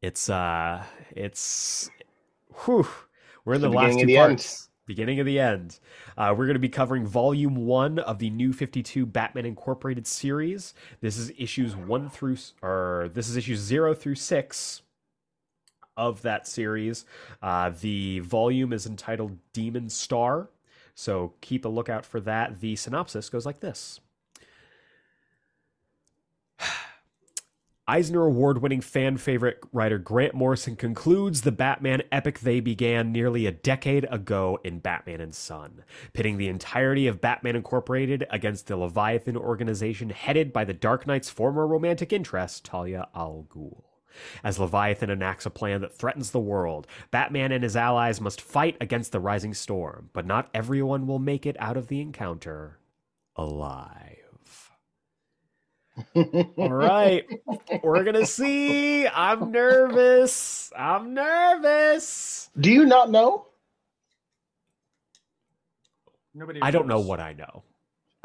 It's 0.01 0.29
uh 0.29 0.83
it's 1.11 1.89
whew, 2.65 2.87
we're 3.45 3.55
in 3.55 3.61
the, 3.61 3.69
the 3.69 3.75
last 3.75 3.95
beginning 3.95 3.97
two 3.97 4.03
of 4.03 4.07
the 4.07 4.17
end. 4.17 4.29
parts. 4.37 4.65
Beginning 4.85 5.19
of 5.19 5.25
the 5.27 5.39
end. 5.39 5.79
Uh, 6.17 6.33
we're 6.35 6.45
going 6.47 6.55
to 6.55 6.59
be 6.59 6.67
covering 6.67 7.05
volume 7.05 7.55
one 7.67 7.99
of 7.99 8.17
the 8.17 8.31
new 8.31 8.51
52 8.51 9.05
Batman 9.05 9.45
Incorporated 9.45 10.07
series. 10.07 10.73
This 10.99 11.15
is 11.15 11.31
issues 11.37 11.75
one 11.75 12.09
through, 12.09 12.37
or 12.63 13.11
this 13.13 13.29
is 13.29 13.37
issues 13.37 13.59
zero 13.59 13.93
through 13.93 14.15
six 14.15 14.81
of 15.99 16.21
that 16.21 16.47
series. 16.47 17.05
Uh, 17.43 17.71
the 17.81 18.19
volume 18.21 18.71
is 18.71 18.87
entitled 18.87 19.37
Demon 19.51 19.89
Star. 19.89 20.49
So 20.95 21.33
keep 21.41 21.65
a 21.65 21.69
lookout 21.69 22.05
for 22.05 22.21
that. 22.21 22.61
The 22.61 22.77
synopsis 22.77 23.29
goes 23.29 23.45
like 23.45 23.59
this. 23.59 23.99
Eisner 27.87 28.23
Award 28.23 28.61
winning 28.61 28.79
fan 28.79 29.17
favorite 29.17 29.59
writer 29.73 29.97
Grant 29.97 30.33
Morrison 30.33 30.77
concludes 30.77 31.41
the 31.41 31.51
Batman 31.51 32.03
epic 32.13 32.39
they 32.39 32.61
began 32.61 33.11
nearly 33.11 33.45
a 33.45 33.51
decade 33.51 34.07
ago 34.09 34.57
in 34.63 34.79
Batman 34.79 35.19
and 35.19 35.35
Son, 35.35 35.83
pitting 36.13 36.37
the 36.37 36.47
entirety 36.47 37.07
of 37.07 37.19
Batman 37.19 37.57
Incorporated 37.57 38.25
against 38.29 38.67
the 38.67 38.77
Leviathan 38.77 39.35
organization 39.35 40.11
headed 40.11 40.53
by 40.53 40.63
the 40.63 40.73
Dark 40.73 41.05
Knight's 41.05 41.29
former 41.29 41.67
romantic 41.67 42.13
interest, 42.13 42.63
Talia 42.63 43.09
al 43.13 43.47
Ghul. 43.49 43.88
As 44.43 44.59
Leviathan 44.59 45.09
enacts 45.09 45.45
a 45.45 45.49
plan 45.49 45.81
that 45.81 45.93
threatens 45.93 46.31
the 46.31 46.39
world, 46.39 46.87
Batman 47.11 47.51
and 47.51 47.63
his 47.63 47.75
allies 47.75 48.21
must 48.21 48.41
fight 48.41 48.77
against 48.81 49.11
the 49.11 49.19
rising 49.19 49.53
storm, 49.53 50.09
but 50.13 50.25
not 50.25 50.49
everyone 50.53 51.07
will 51.07 51.19
make 51.19 51.45
it 51.45 51.55
out 51.59 51.77
of 51.77 51.87
the 51.87 52.01
encounter 52.01 52.79
alive. 53.35 54.17
All 56.15 56.69
right. 56.69 57.25
We're 57.83 58.03
going 58.03 58.15
to 58.15 58.25
see. 58.25 59.07
I'm 59.07 59.51
nervous. 59.51 60.71
I'm 60.77 61.13
nervous. 61.13 62.49
Do 62.59 62.71
you 62.71 62.85
not 62.85 63.09
know? 63.09 63.47
Nobody 66.33 66.61
I 66.61 66.71
don't 66.71 66.87
know 66.87 66.99
what 67.01 67.19
I 67.19 67.33
know. 67.33 67.63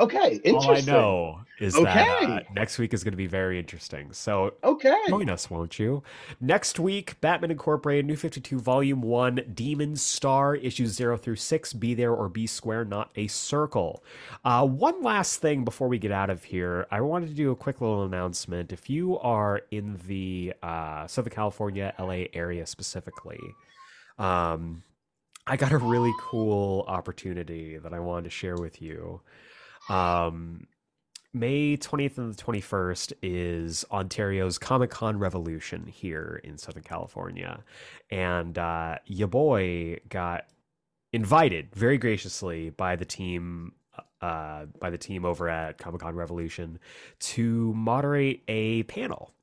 Okay, 0.00 0.40
All 0.46 0.60
I 0.60 0.78
interesting. 0.78 0.92
know 0.92 1.40
is 1.60 1.72
that 1.74 2.08
uh, 2.08 2.40
next 2.52 2.78
week 2.78 2.92
is 2.92 3.04
going 3.04 3.12
to 3.12 3.16
be 3.16 3.28
very 3.28 3.60
interesting. 3.60 4.12
So 4.12 4.54
Okay. 4.64 4.92
join 5.08 5.30
us, 5.30 5.48
won't 5.48 5.78
you? 5.78 6.02
Next 6.40 6.80
week, 6.80 7.20
Batman 7.20 7.52
Incorporated, 7.52 8.04
New 8.04 8.16
52, 8.16 8.58
Volume 8.58 9.02
1, 9.02 9.52
Demon 9.54 9.94
Star, 9.94 10.56
issues 10.56 10.90
0 10.94 11.16
through 11.16 11.36
6, 11.36 11.72
Be 11.74 11.94
There 11.94 12.12
or 12.12 12.28
Be 12.28 12.44
Square, 12.48 12.86
Not 12.86 13.12
a 13.14 13.28
Circle. 13.28 14.02
Uh, 14.44 14.66
one 14.66 15.00
last 15.00 15.40
thing 15.40 15.64
before 15.64 15.86
we 15.86 15.98
get 16.00 16.10
out 16.10 16.28
of 16.28 16.42
here, 16.42 16.88
I 16.90 17.00
wanted 17.00 17.28
to 17.28 17.34
do 17.34 17.52
a 17.52 17.56
quick 17.56 17.80
little 17.80 18.02
announcement. 18.02 18.72
If 18.72 18.90
you 18.90 19.16
are 19.20 19.62
in 19.70 20.00
the 20.08 20.54
uh, 20.60 21.06
Southern 21.06 21.32
California, 21.32 21.94
LA 22.00 22.24
area 22.32 22.66
specifically, 22.66 23.38
um, 24.18 24.82
I 25.46 25.56
got 25.56 25.70
a 25.70 25.78
really 25.78 26.12
cool 26.18 26.84
opportunity 26.88 27.78
that 27.78 27.92
I 27.94 28.00
wanted 28.00 28.24
to 28.24 28.30
share 28.30 28.56
with 28.56 28.82
you. 28.82 29.20
Um, 29.88 30.66
May 31.32 31.76
20th 31.76 32.16
and 32.18 32.32
the 32.32 32.42
21st 32.42 33.12
is 33.20 33.84
Ontario's 33.90 34.56
Comic 34.56 34.90
Con 34.90 35.18
Revolution 35.18 35.86
here 35.86 36.40
in 36.44 36.56
Southern 36.58 36.84
California. 36.84 37.64
And 38.08 38.56
uh, 38.56 38.98
your 39.06 39.26
boy 39.26 39.98
got 40.08 40.44
invited 41.12 41.74
very 41.74 41.98
graciously 41.98 42.70
by 42.70 42.94
the 42.96 43.04
team. 43.04 43.72
Uh, 44.20 44.64
by 44.80 44.88
the 44.88 44.96
team 44.96 45.24
over 45.24 45.50
at 45.50 45.76
Comic 45.76 46.00
Con 46.00 46.14
Revolution 46.14 46.78
to 47.18 47.74
moderate 47.74 48.42
a 48.48 48.84
panel. 48.84 49.34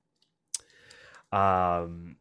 Um, 1.32 2.16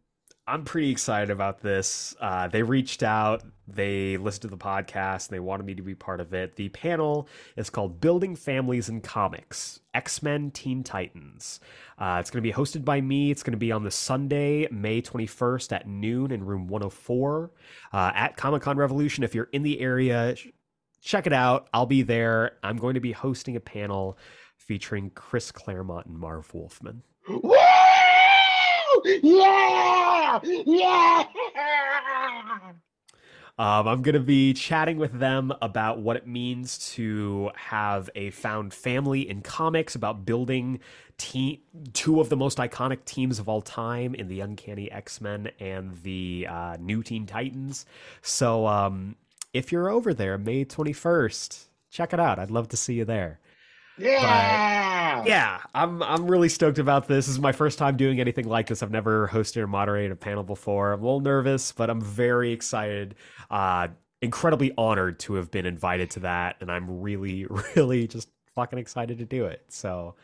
I'm 0.46 0.64
pretty 0.64 0.90
excited 0.90 1.30
about 1.30 1.60
this. 1.60 2.16
Uh, 2.20 2.48
they 2.48 2.62
reached 2.62 3.04
out, 3.04 3.44
they 3.68 4.16
listened 4.16 4.42
to 4.42 4.48
the 4.48 4.56
podcast, 4.56 5.28
and 5.28 5.36
they 5.36 5.40
wanted 5.40 5.64
me 5.64 5.74
to 5.76 5.82
be 5.82 5.94
part 5.94 6.20
of 6.20 6.34
it. 6.34 6.56
The 6.56 6.70
panel 6.70 7.28
is 7.56 7.70
called 7.70 8.00
Building 8.00 8.34
Families 8.34 8.88
in 8.88 9.00
Comics 9.00 9.80
X 9.94 10.22
Men 10.22 10.50
Teen 10.50 10.82
Titans. 10.82 11.60
Uh, 11.98 12.16
it's 12.18 12.30
going 12.30 12.42
to 12.42 12.48
be 12.48 12.52
hosted 12.52 12.84
by 12.84 13.00
me. 13.00 13.30
It's 13.30 13.44
going 13.44 13.52
to 13.52 13.58
be 13.58 13.70
on 13.70 13.84
the 13.84 13.90
Sunday, 13.90 14.66
May 14.72 15.00
21st 15.02 15.72
at 15.72 15.86
noon 15.86 16.32
in 16.32 16.44
room 16.44 16.66
104 16.66 17.52
uh, 17.92 18.12
at 18.14 18.36
Comic 18.36 18.62
Con 18.62 18.76
Revolution. 18.76 19.22
If 19.22 19.34
you're 19.34 19.50
in 19.52 19.62
the 19.62 19.80
area, 19.80 20.34
check 21.00 21.26
it 21.26 21.32
out. 21.32 21.68
I'll 21.72 21.86
be 21.86 22.02
there. 22.02 22.58
I'm 22.64 22.76
going 22.76 22.94
to 22.94 23.00
be 23.00 23.12
hosting 23.12 23.54
a 23.54 23.60
panel 23.60 24.18
featuring 24.56 25.10
Chris 25.10 25.52
Claremont 25.52 26.06
and 26.06 26.18
Marv 26.18 26.52
Wolfman. 26.52 27.02
Woo! 27.28 27.54
Yeah! 29.22 30.40
Yeah! 30.44 31.24
Um, 33.58 33.88
I'm 33.88 34.00
going 34.00 34.14
to 34.14 34.20
be 34.20 34.54
chatting 34.54 34.96
with 34.96 35.18
them 35.18 35.52
about 35.60 35.98
what 35.98 36.16
it 36.16 36.26
means 36.26 36.78
to 36.94 37.50
have 37.54 38.08
a 38.14 38.30
found 38.30 38.72
family 38.72 39.28
in 39.28 39.42
comics, 39.42 39.94
about 39.94 40.24
building 40.24 40.80
two 41.18 42.20
of 42.20 42.30
the 42.30 42.36
most 42.36 42.56
iconic 42.56 43.04
teams 43.04 43.38
of 43.38 43.50
all 43.50 43.60
time 43.60 44.14
in 44.14 44.28
the 44.28 44.40
Uncanny 44.40 44.90
X 44.90 45.20
Men 45.20 45.50
and 45.60 45.94
the 46.02 46.46
uh, 46.48 46.78
New 46.80 47.02
Teen 47.02 47.26
Titans. 47.26 47.84
So 48.22 48.66
um, 48.66 49.16
if 49.52 49.70
you're 49.70 49.90
over 49.90 50.14
there, 50.14 50.38
May 50.38 50.64
21st, 50.64 51.64
check 51.90 52.14
it 52.14 52.20
out. 52.20 52.38
I'd 52.38 52.50
love 52.50 52.68
to 52.68 52.78
see 52.78 52.94
you 52.94 53.04
there. 53.04 53.40
Yeah! 54.00 55.24
Yeah, 55.24 55.60
I'm 55.74 56.02
I'm 56.02 56.26
really 56.30 56.48
stoked 56.48 56.78
about 56.78 57.08
this. 57.08 57.26
This 57.26 57.34
is 57.34 57.40
my 57.40 57.52
first 57.52 57.78
time 57.78 57.96
doing 57.96 58.20
anything 58.20 58.48
like 58.48 58.68
this. 58.68 58.82
I've 58.82 58.90
never 58.90 59.28
hosted 59.28 59.58
or 59.58 59.66
moderated 59.66 60.12
a 60.12 60.16
panel 60.16 60.42
before. 60.42 60.92
I'm 60.92 61.00
a 61.00 61.04
little 61.04 61.20
nervous, 61.20 61.72
but 61.72 61.90
I'm 61.90 62.00
very 62.00 62.52
excited. 62.52 63.14
Uh 63.50 63.88
incredibly 64.22 64.72
honored 64.76 65.18
to 65.18 65.34
have 65.34 65.50
been 65.50 65.64
invited 65.64 66.10
to 66.10 66.20
that 66.20 66.56
and 66.60 66.70
I'm 66.70 67.00
really 67.00 67.46
really 67.76 68.06
just 68.06 68.28
fucking 68.54 68.78
excited 68.78 69.18
to 69.18 69.24
do 69.24 69.46
it. 69.46 69.64
So 69.68 70.14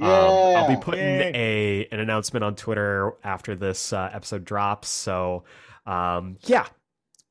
um, 0.00 0.08
I'll 0.08 0.68
be 0.68 0.76
putting 0.76 1.04
Yay. 1.04 1.32
a 1.34 1.94
an 1.94 2.00
announcement 2.00 2.44
on 2.44 2.54
Twitter 2.54 3.12
after 3.24 3.54
this 3.54 3.92
uh, 3.92 4.10
episode 4.12 4.44
drops. 4.44 4.88
So 4.88 5.44
um, 5.86 6.38
yeah, 6.42 6.66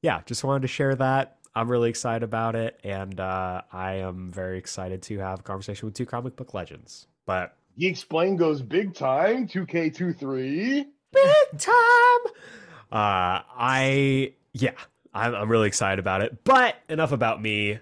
yeah, 0.01 0.21
just 0.25 0.43
wanted 0.43 0.61
to 0.63 0.67
share 0.67 0.95
that. 0.95 1.37
I'm 1.53 1.69
really 1.69 1.89
excited 1.89 2.23
about 2.23 2.55
it, 2.55 2.79
and 2.83 3.19
uh, 3.19 3.61
I 3.71 3.95
am 3.95 4.31
very 4.31 4.57
excited 4.57 5.01
to 5.03 5.19
have 5.19 5.41
a 5.41 5.43
conversation 5.43 5.85
with 5.85 5.95
two 5.95 6.05
comic 6.05 6.35
book 6.35 6.53
legends. 6.53 7.07
But 7.25 7.55
Geeksplained 7.79 8.37
goes 8.37 8.61
big 8.61 8.93
time. 8.93 9.47
2K23. 9.47 10.85
big 11.11 11.59
time. 11.59 11.73
Uh, 12.91 13.43
I 13.57 14.33
yeah, 14.53 14.71
I'm, 15.13 15.35
I'm 15.35 15.49
really 15.49 15.67
excited 15.67 15.99
about 15.99 16.21
it. 16.21 16.43
But 16.43 16.75
enough 16.89 17.11
about 17.11 17.41
me. 17.41 17.79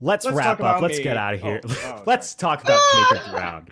Let's, 0.00 0.24
Let's 0.24 0.36
wrap 0.36 0.60
up. 0.60 0.80
Let's 0.80 0.98
me. 0.98 1.02
get 1.02 1.16
out 1.16 1.34
of 1.34 1.42
here. 1.42 1.60
Oh, 1.64 1.80
oh, 1.98 2.02
Let's 2.06 2.34
talk 2.36 2.62
about 2.62 2.78
Jacob 3.10 3.32
Brown. 3.32 3.68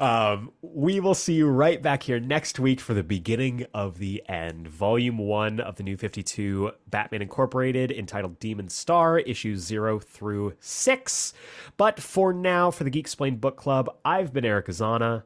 Um, 0.00 0.52
we 0.62 1.00
will 1.00 1.14
see 1.14 1.34
you 1.34 1.48
right 1.48 1.82
back 1.82 2.02
here 2.02 2.18
next 2.18 2.58
week 2.58 2.80
for 2.80 2.94
the 2.94 3.02
beginning 3.02 3.66
of 3.74 3.98
the 3.98 4.22
end, 4.26 4.68
volume 4.68 5.18
one 5.18 5.60
of 5.60 5.76
the 5.76 5.82
new 5.82 5.98
52 5.98 6.72
Batman 6.88 7.20
Incorporated, 7.20 7.92
entitled 7.92 8.38
Demon 8.38 8.70
Star, 8.70 9.18
issues 9.18 9.60
zero 9.60 9.98
through 9.98 10.54
six. 10.60 11.34
But 11.76 12.00
for 12.00 12.32
now, 12.32 12.70
for 12.70 12.84
the 12.84 12.90
Geeksplained 12.90 13.42
Book 13.42 13.58
Club, 13.58 13.94
I've 14.02 14.32
been 14.32 14.46
Eric 14.46 14.68
Azana. 14.68 15.24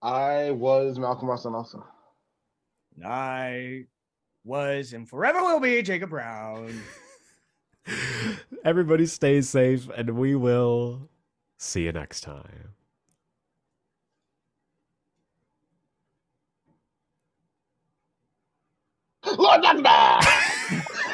I 0.00 0.50
was 0.52 0.98
Malcolm 0.98 1.28
Austin 1.28 1.54
also. 1.54 1.84
I 3.04 3.84
was 4.44 4.94
and 4.94 5.08
forever 5.08 5.42
will 5.42 5.60
be 5.60 5.82
Jacob 5.82 6.10
Brown. 6.10 6.82
Everybody 8.64 9.06
stay 9.06 9.40
safe, 9.42 9.88
and 9.96 10.10
we 10.16 10.34
will 10.34 11.08
see 11.58 11.84
you 11.84 11.92
next 11.92 12.22
time. 12.22 12.74
Lord 19.38 19.62
Dunsmore! 19.62 20.20